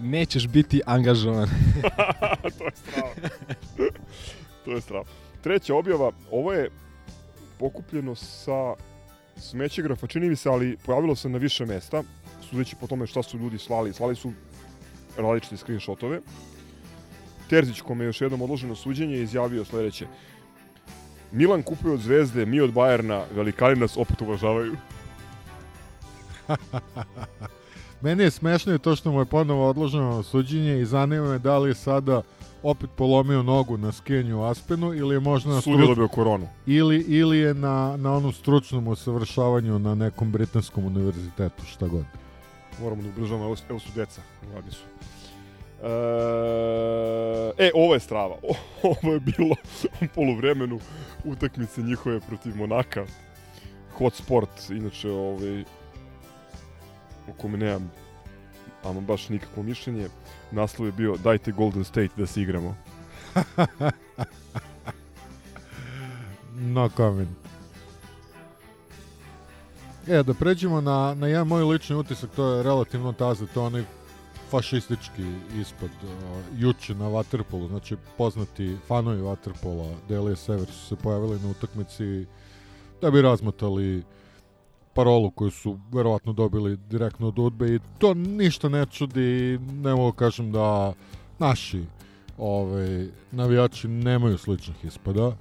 nećeš 0.00 0.48
biti 0.48 0.80
angažovan. 0.86 1.48
to 2.58 2.64
je 2.64 2.72
strava. 2.74 3.12
to 4.64 4.70
je 4.72 4.80
strava. 4.80 5.04
Treća 5.42 5.74
objava, 5.74 6.12
ovo 6.30 6.52
je 6.52 6.70
pokupljeno 7.58 8.14
sa 8.14 8.74
smećegrafa, 9.36 10.06
čini 10.06 10.28
mi 10.28 10.36
se, 10.36 10.48
ali 10.48 10.76
pojavilo 10.86 11.16
se 11.16 11.28
na 11.28 11.38
više 11.38 11.66
mesta, 11.66 12.02
sudeći 12.50 12.76
po 12.76 12.86
tome 12.86 13.06
šta 13.06 13.22
su 13.22 13.38
ljudi 13.38 13.58
slali. 13.58 13.92
Slali 13.92 14.16
su 14.16 14.32
različite 15.16 15.56
screenshotove. 15.56 16.20
Terzić, 17.48 17.80
kome 17.80 18.04
je 18.04 18.06
još 18.06 18.20
jednom 18.20 18.42
odloženo 18.42 18.76
suđenje, 18.76 19.16
je 19.16 19.22
izjavio 19.22 19.64
sledeće. 19.64 20.06
Milan 21.32 21.62
kupuje 21.62 21.94
od 21.94 22.00
Zvezde, 22.00 22.46
mi 22.46 22.60
od 22.60 22.72
Bajerna, 22.72 23.24
velikani 23.34 23.80
nas 23.80 23.96
opet 23.96 24.20
uvažavaju. 24.20 24.76
Meni 28.02 28.22
je 28.22 28.30
smešno 28.30 28.74
i 28.74 28.78
to 28.78 28.96
što 28.96 29.12
mu 29.12 29.20
je 29.20 29.24
ponovo 29.24 29.68
odloženo 29.68 30.22
suđenje 30.22 30.80
i 30.80 30.84
zanima 30.84 31.28
me 31.28 31.38
da 31.38 31.58
li 31.58 31.70
je 31.70 31.74
sada 31.74 32.22
opet 32.62 32.90
polomio 32.96 33.42
nogu 33.42 33.76
na 33.76 33.92
skijanju 33.92 34.38
u 34.38 34.42
Aspenu 34.42 34.94
ili 34.94 35.14
je 35.14 35.20
možda 35.20 35.50
na 35.50 35.60
Sudje 35.60 35.86
dobio 35.86 36.08
koronu. 36.08 36.48
ili, 36.66 36.96
ili 37.08 37.38
je 37.38 37.54
na, 37.54 37.96
na 37.96 38.12
onom 38.12 38.32
stručnom 38.32 38.88
usavršavanju 38.88 39.78
na 39.78 39.94
nekom 39.94 40.32
britanskom 40.32 40.84
univerzitetu, 40.84 41.64
šta 41.64 41.86
god. 41.86 42.04
Moramo 42.80 43.02
da 43.02 43.08
ubržavamo, 43.08 43.44
evo, 43.44 43.56
evo 43.70 43.78
su 43.78 43.88
deca, 43.94 44.22
mladi 44.52 44.70
su. 44.70 44.84
E, 47.58 47.70
ovo 47.74 47.94
je 47.94 48.00
strava. 48.00 48.36
Ovo 48.82 49.12
je 49.12 49.20
bilo 49.20 49.56
u 50.02 50.06
poluvremenu 50.14 50.80
utakmice 51.24 51.82
njihove 51.82 52.20
protiv 52.20 52.56
Monaka. 52.56 53.04
Hot 53.98 54.14
Sport, 54.14 54.70
inače, 54.70 55.10
ovaj, 55.10 55.64
o 57.30 57.32
kome 57.40 57.58
nemam 57.58 57.90
ama 58.84 59.00
baš 59.00 59.28
nikakvo 59.28 59.62
mišljenje. 59.62 60.08
Naslov 60.50 60.88
je 60.88 60.92
bio 60.92 61.16
dajte 61.16 61.52
Golden 61.52 61.84
State 61.84 62.10
da 62.16 62.26
se 62.26 62.42
igramo. 62.42 62.76
no 66.74 66.88
comment. 66.96 67.30
E, 70.08 70.22
da 70.22 70.34
pređemo 70.34 70.80
na, 70.80 71.14
na 71.14 71.26
jedan 71.26 71.46
moj 71.46 71.64
lični 71.64 71.96
utisak, 71.96 72.30
to 72.36 72.52
je 72.52 72.62
relativno 72.62 73.12
taze, 73.12 73.46
to 73.46 73.60
je 73.60 73.66
onaj 73.66 73.84
fašistički 74.50 75.24
ispad 75.60 75.90
uh, 76.02 76.10
juče 76.58 76.94
na 76.94 77.04
Waterpolu, 77.04 77.68
znači 77.68 77.96
poznati 78.18 78.76
fanovi 78.86 79.20
Waterpola, 79.20 79.94
Delije 80.08 80.36
Sever 80.36 80.66
su 80.66 80.86
se 80.86 80.96
pojavili 80.96 81.40
na 81.40 81.50
utakmici 81.50 82.26
da 83.00 83.10
bi 83.10 83.22
razmotali 83.22 84.02
parolu 85.00 85.30
koju 85.30 85.50
su 85.50 85.78
verovatno 85.92 86.32
dobili 86.32 86.76
direktno 86.76 87.28
od 87.28 87.38
Udbe 87.38 87.74
i 87.74 87.80
to 87.98 88.14
ništa 88.14 88.68
ne 88.68 88.86
čudi, 88.86 89.58
ne 89.58 89.94
mogu 89.94 90.12
kažem 90.12 90.52
da 90.52 90.92
naši 91.38 91.84
ovaj, 92.38 93.06
navijači 93.32 93.88
nemaju 93.88 94.38
sličnih 94.38 94.84
ispada. 94.84 95.32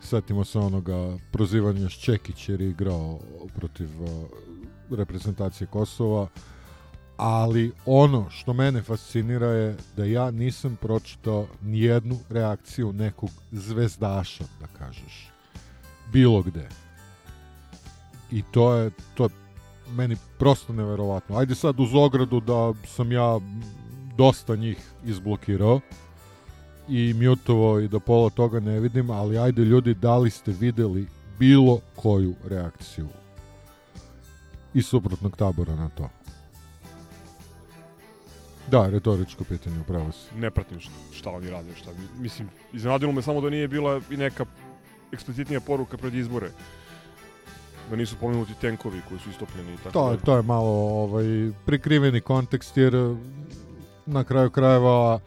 Setimo 0.00 0.44
se 0.44 0.58
onoga 0.58 1.16
prozivanja 1.32 1.88
Ščekić 1.88 2.48
jer 2.48 2.60
je 2.60 2.70
igrao 2.70 3.18
protiv 3.54 4.02
uh, 4.02 4.08
reprezentacije 4.90 5.66
Kosova 5.66 6.28
ali 7.16 7.72
ono 7.86 8.30
što 8.30 8.52
mene 8.52 8.82
fascinira 8.82 9.46
je 9.46 9.76
da 9.96 10.04
ja 10.04 10.30
nisam 10.30 10.76
pročitao 10.80 11.46
nijednu 11.62 12.18
reakciju 12.30 12.92
nekog 12.92 13.30
zvezdaša, 13.52 14.44
da 14.60 14.66
kažeš, 14.78 15.30
bilo 16.12 16.42
gde. 16.42 16.83
I 18.34 18.42
to 18.50 18.72
je, 18.74 18.90
to 19.14 19.24
je 19.24 19.30
meni 19.96 20.16
prosto 20.38 20.72
neverovatno. 20.72 21.36
Ajde 21.38 21.54
sad 21.54 21.80
uz 21.80 21.94
ogradu 21.94 22.40
da 22.40 22.72
sam 22.86 23.12
ja 23.12 23.40
dosta 24.16 24.56
njih 24.56 24.78
izblokirao 25.04 25.80
i 26.88 27.14
mutovo 27.14 27.80
i 27.80 27.88
da 27.88 28.00
pola 28.00 28.30
toga 28.30 28.60
ne 28.60 28.80
vidim, 28.80 29.10
ali 29.10 29.38
ajde 29.38 29.62
ljudi, 29.62 29.94
da 29.94 30.18
li 30.18 30.30
ste 30.30 30.52
videli 30.52 31.06
bilo 31.38 31.80
koju 31.96 32.34
reakciju 32.44 33.08
i 34.74 34.82
suprotnog 34.82 35.36
tabora 35.36 35.74
na 35.74 35.88
to? 35.88 36.08
Da, 38.70 38.88
retoričko 38.88 39.44
pitanje, 39.44 39.80
upravo 39.80 40.12
si. 40.12 40.34
Ne 40.34 40.50
pratim 40.50 40.80
šta, 40.80 40.92
šta 41.12 41.30
oni 41.30 41.50
rade, 41.50 41.74
šta. 41.76 41.90
Mislim, 42.18 42.48
iznenadilo 42.72 43.12
me 43.12 43.22
samo 43.22 43.40
da 43.40 43.50
nije 43.50 43.68
bila 43.68 44.00
i 44.10 44.16
neka 44.16 44.44
eksplicitnija 45.12 45.60
poruka 45.60 45.96
pred 45.96 46.14
izbore. 46.14 46.50
Da 47.90 47.96
nisu 47.96 48.16
pomenuti 48.20 48.54
tenkovi 48.60 49.00
koji 49.08 49.20
su 49.20 49.30
istopljeni 49.30 49.74
i 49.74 49.76
tako 49.76 49.90
to, 49.90 50.10
da. 50.10 50.16
to 50.16 50.36
je 50.36 50.42
malo 50.42 50.70
ovaj, 50.70 51.24
prikriveni 51.66 52.20
kontekst, 52.20 52.76
jer 52.76 53.16
na 54.06 54.24
kraju 54.24 54.50
krajeva 54.50 55.20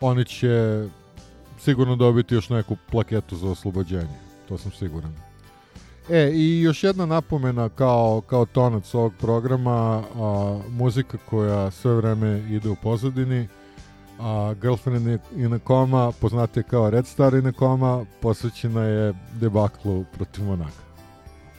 oni 0.00 0.24
će 0.24 0.84
sigurno 1.58 1.96
dobiti 1.96 2.34
još 2.34 2.48
neku 2.48 2.76
plaketu 2.90 3.36
za 3.36 3.50
oslobođenje. 3.50 4.18
To 4.48 4.58
sam 4.58 4.72
siguran. 4.72 5.12
E, 6.10 6.30
i 6.34 6.60
još 6.60 6.84
jedna 6.84 7.06
napomena 7.06 7.68
kao, 7.68 8.22
kao 8.26 8.46
tonac 8.46 8.94
ovog 8.94 9.12
programa, 9.20 10.02
a, 10.16 10.60
muzika 10.68 11.18
koja 11.30 11.70
sve 11.70 11.94
vreme 11.94 12.46
ide 12.50 12.68
u 12.68 12.76
pozadini, 12.82 13.48
a 14.20 14.54
Girlfriend 14.60 15.20
in 15.36 15.52
a 15.52 15.58
Coma, 15.66 16.12
poznate 16.20 16.62
kao 16.62 16.90
Red 16.90 17.06
Star 17.06 17.34
in 17.34 17.46
a 17.46 17.52
Coma, 17.52 18.04
posvećena 18.20 18.84
je 18.84 19.14
debaklu 19.40 20.04
protiv 20.16 20.44
Monaka. 20.44 20.91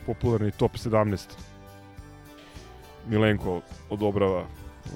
Popularni 0.06 0.52
top 0.52 0.72
17. 0.72 1.20
Milenko 3.08 3.62
odobrava, 3.90 4.46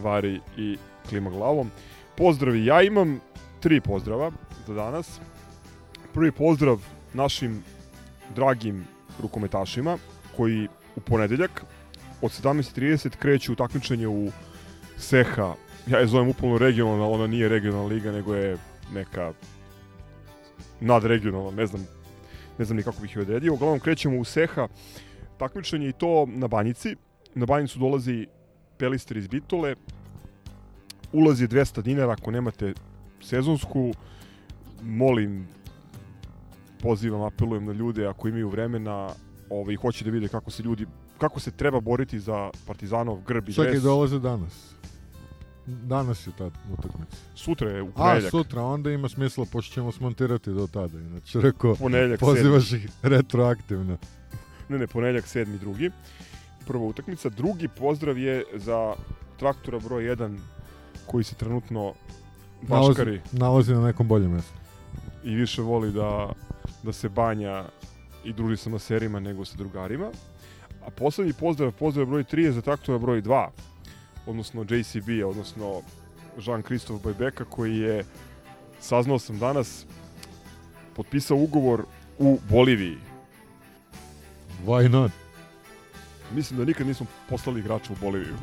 vari 0.02 0.42
i 0.58 0.78
klima 1.10 1.30
glavom. 1.30 1.72
Pozdravi, 2.18 2.66
ja 2.66 2.82
imam 2.82 3.20
tri 3.60 3.82
pozdrava 3.82 4.32
za 4.68 4.74
danas. 4.74 5.20
Prvi 6.14 6.32
pozdrav 6.32 6.82
našim 7.14 7.64
dragim 8.36 8.86
rukometašima 9.22 9.98
koji 10.38 10.68
u 10.96 11.00
ponedeljak 11.00 11.66
od 12.22 12.32
17.30 12.32 13.16
kreću 13.16 13.54
u 13.54 13.56
takmičenje 13.56 14.08
u 14.08 14.32
Seha. 14.98 15.54
Ja 15.88 16.00
je 16.00 16.08
zovem 16.08 16.30
upolno 16.30 16.58
regionalna, 16.58 17.08
ona 17.08 17.28
nije 17.28 17.50
regionalna 17.50 17.88
liga, 17.88 18.12
nego 18.12 18.36
je 18.36 18.58
neka 18.94 19.34
nadregionalna, 20.80 21.52
ne 21.52 21.66
znam, 21.66 21.88
ne 22.60 22.66
znam 22.66 22.78
ni 22.78 22.84
kako 22.84 23.02
bih 23.02 23.16
je 23.16 23.22
odredio. 23.22 23.54
Uglavnom 23.54 23.80
krećemo 23.80 24.20
u 24.20 24.24
Seha 24.24 24.68
takmičenje 25.38 25.90
i 25.90 25.94
to 25.94 26.26
na 26.26 26.48
Banjici. 26.48 26.96
Na 27.36 27.46
Banjicu 27.46 27.80
dolazi 27.80 28.28
Pelister 28.78 29.18
iz 29.18 29.28
Bitole. 29.28 29.76
Ulaz 31.14 31.42
je 31.42 31.48
200 31.48 31.82
dinara 31.82 32.12
ako 32.12 32.32
nemate 32.32 32.74
sezonsku. 33.22 33.94
Molim 34.84 35.48
pozivam, 36.82 37.22
apelujem 37.22 37.66
na 37.66 37.74
ljude 37.74 38.08
ako 38.08 38.28
imaju 38.28 38.50
vremena 38.50 39.10
ovaj, 39.50 39.76
hoće 39.76 40.06
da 40.06 40.12
vide 40.12 40.28
kako 40.28 40.52
se 40.52 40.64
ljudi 40.64 40.86
kako 41.18 41.40
se 41.40 41.52
treba 41.52 41.80
boriti 41.80 42.20
za 42.20 42.50
Partizanov 42.68 43.22
grb 43.28 43.50
i 43.50 43.54
Čekaj, 43.54 43.72
dres. 43.72 43.84
dolaze 43.84 44.20
danas. 44.20 44.76
Danas 45.68 46.28
je 46.28 46.32
ta 46.38 46.46
utakmica. 46.74 47.18
Sutra 47.36 47.70
je 47.70 47.82
u 47.82 47.88
A, 47.88 47.92
ponedeljak. 47.96 48.32
sutra, 48.32 48.62
onda 48.64 48.92
ima 48.92 49.10
smisla, 49.10 49.46
pošto 49.52 49.74
ćemo 49.74 49.92
smontirati 49.92 50.52
do 50.52 50.68
tada. 50.68 51.00
Inače, 51.00 51.42
rekao, 51.42 51.76
Ponedeljak, 51.76 52.20
pozivaš 52.20 52.72
ih 52.72 52.90
retroaktivno. 53.04 53.98
Ne, 54.70 54.78
ne, 54.78 54.88
ponedeljak 54.88 55.26
7. 55.26 55.60
drugi. 55.60 55.92
Prva 56.68 56.84
utakmica. 56.84 57.30
Drugi 57.30 57.68
pozdrav 57.68 58.18
je 58.18 58.44
za 58.54 58.94
traktora 59.40 59.80
broj 59.80 60.04
1 60.04 60.38
koji 61.06 61.24
se 61.24 61.36
trenutno 61.36 61.94
baškari 62.62 63.12
Nalazi, 63.12 63.38
nalazi 63.38 63.74
na 63.74 63.82
nekom 63.82 64.08
boljem 64.08 64.32
mjestu. 64.32 64.54
i 65.24 65.36
više 65.36 65.62
voli 65.62 65.92
da, 65.92 66.30
da 66.84 66.94
se 66.94 67.10
banja 67.10 67.66
i 68.24 68.34
druži 68.34 68.58
sa 68.58 68.70
maserima 68.70 69.20
nego 69.20 69.46
sa 69.46 69.58
drugarima. 69.58 70.12
A 70.86 70.90
poslednji 70.90 71.34
pozdrav, 71.34 71.72
pozdrav 71.72 72.06
broj 72.06 72.24
3 72.24 72.40
je 72.40 72.52
za 72.52 72.62
traktora 72.62 72.98
broj 72.98 73.22
2, 73.22 73.48
odnosno 74.28 74.62
JCB, 74.70 75.10
odnosno 75.28 75.82
Jean-Christophe 76.38 77.04
Bajbeka 77.04 77.46
koji 77.46 77.78
je, 77.78 78.06
saznao 78.80 79.20
sam 79.20 79.40
danas, 79.40 79.86
potpisao 80.96 81.38
ugovor 81.38 81.84
u 82.20 82.40
Boliviji. 82.50 82.98
Why 84.66 84.90
not? 84.90 85.12
Mislim 86.36 86.60
da 86.60 86.66
nikad 86.66 86.88
nismo 86.88 87.06
poslali 87.30 87.60
igrača 87.60 87.94
u 87.94 87.96
Boliviju. 88.02 88.36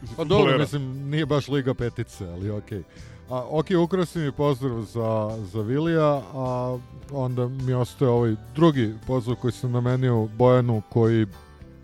Mislim, 0.00 0.16
Pa 0.16 0.24
dobro, 0.24 0.36
futbolera. 0.36 0.58
mislim, 0.58 1.10
nije 1.10 1.26
baš 1.26 1.48
Liga 1.48 1.74
petice, 1.74 2.26
ali 2.28 2.50
okej. 2.50 2.82
A, 3.30 3.44
ok, 3.50 3.66
ukrao 3.84 4.04
si 4.04 4.18
mi 4.18 4.32
pozdrav 4.32 4.82
za, 4.82 5.38
za 5.52 5.60
Vilija, 5.60 6.22
a 6.34 6.78
onda 7.12 7.48
mi 7.48 7.72
ostaje 7.74 8.10
ovaj 8.10 8.34
drugi 8.54 8.94
pozdrav 9.06 9.36
koji 9.36 9.52
sam 9.52 9.72
namenio 9.72 10.26
Bojanu, 10.26 10.82
koji 10.90 11.26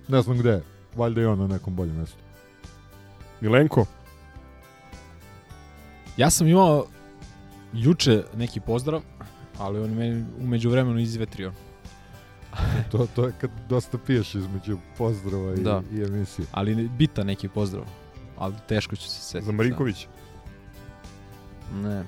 ne 0.09 0.23
znam 0.23 0.39
gde 0.39 0.51
je. 0.51 0.63
Valjda 0.97 1.21
i 1.21 1.25
on 1.25 1.39
na 1.39 1.47
nekom 1.47 1.77
boljem 1.77 1.97
mjestu. 1.97 2.22
Milenko? 3.43 3.87
Ja 6.17 6.31
sam 6.31 6.47
imao 6.49 6.87
juče 7.73 8.25
neki 8.37 8.61
pozdrav, 8.61 9.03
ali 9.59 9.81
on 9.81 9.91
meni 9.91 10.25
umeđu 10.41 10.71
vremenu 10.71 10.99
izvetrio. 11.01 11.53
to, 12.91 13.07
to 13.15 13.27
je 13.27 13.33
kad 13.41 13.51
dosta 13.69 13.99
piješ 13.99 14.35
između 14.35 14.79
pozdrava 14.99 15.55
i, 15.55 15.61
Da. 15.61 15.83
i 15.93 16.03
emisije. 16.03 16.47
Ali 16.53 16.89
bitan 16.89 17.27
neki 17.27 17.49
pozdrav. 17.49 17.85
Ali 18.39 18.55
teško 18.69 18.97
ću 18.97 19.03
se 19.03 19.21
setiti. 19.21 19.47
Za 19.47 19.53
Marinković? 19.53 20.07
Ne. 21.75 22.05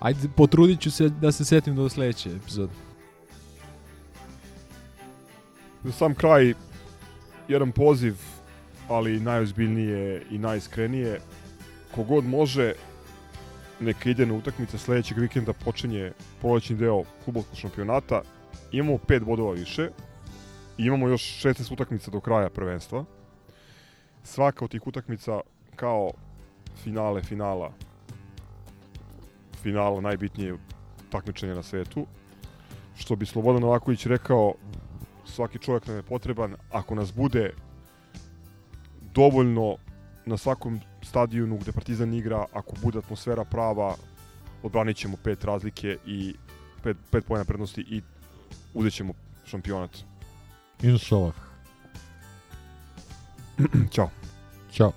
Ajde, 0.00 0.28
potrudit 0.36 0.80
ću 0.80 0.90
se 0.90 1.08
da 1.08 1.32
se 1.32 1.44
setim 1.44 1.76
do 1.76 1.88
sledeće 1.88 2.30
epizode. 2.30 2.72
Za 5.84 5.92
sam 5.92 6.14
kraj, 6.14 6.54
jedan 7.48 7.72
poziv, 7.72 8.16
ali 8.90 9.20
najozbiljnije 9.20 10.22
i 10.30 10.38
najiskrenije. 10.38 11.20
Kogod 11.94 12.24
može, 12.24 12.72
neka 13.80 14.10
ide 14.10 14.26
na 14.26 14.34
utakmice 14.34 14.78
sledećeg 14.78 15.18
vikenda 15.18 15.52
počinje 15.52 16.12
prolećni 16.40 16.76
deo 16.76 17.02
futbolskog 17.24 17.56
šampionata. 17.56 18.22
Imamo 18.72 18.98
pet 18.98 19.22
bodova 19.22 19.52
više 19.52 19.88
imamo 20.86 21.08
još 21.08 21.22
16 21.22 21.72
utakmica 21.72 22.10
do 22.10 22.20
kraja 22.20 22.50
prvenstva. 22.50 23.04
Svaka 24.24 24.64
od 24.64 24.70
tih 24.70 24.86
utakmica 24.86 25.40
kao 25.76 26.10
finale 26.82 27.22
finala 27.22 27.72
finala 29.62 30.00
najbitnije 30.00 30.56
takmičenje 31.10 31.54
na 31.54 31.62
svetu. 31.62 32.06
Što 32.96 33.16
bi 33.16 33.26
Slobodan 33.26 33.62
Novaković 33.62 34.06
rekao, 34.06 34.54
svaki 35.24 35.58
čovjek 35.58 35.86
nam 35.86 35.96
je 35.96 36.02
potreban 36.02 36.56
ako 36.70 36.94
nas 36.94 37.14
bude 37.14 37.52
dovoljno 39.14 39.76
na 40.26 40.36
svakom 40.36 40.80
stadionu 41.02 41.58
gde 41.58 41.72
Partizan 41.72 42.14
igra, 42.14 42.44
ako 42.52 42.76
bude 42.82 42.98
atmosfera 42.98 43.44
prava, 43.44 43.94
odbranit 44.62 44.96
ćemo 44.96 45.16
pet 45.24 45.44
razlike 45.44 45.96
i 46.06 46.34
pet, 46.82 46.96
pet 47.10 47.24
pojena 47.26 47.44
prednosti 47.44 47.80
i 47.80 48.02
uzet 48.74 48.92
ćemo 48.92 49.12
šampionat. 49.44 49.90
Inšalah. 50.82 51.34
Ćao. 53.94 54.10
Ćao. 54.72 54.92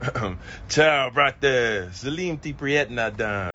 Ciao, 0.68 1.10
brate. 1.10 1.88
Salim 1.92 2.38
ti 2.38 2.54
prijetna 2.54 3.10
dan. 3.10 3.50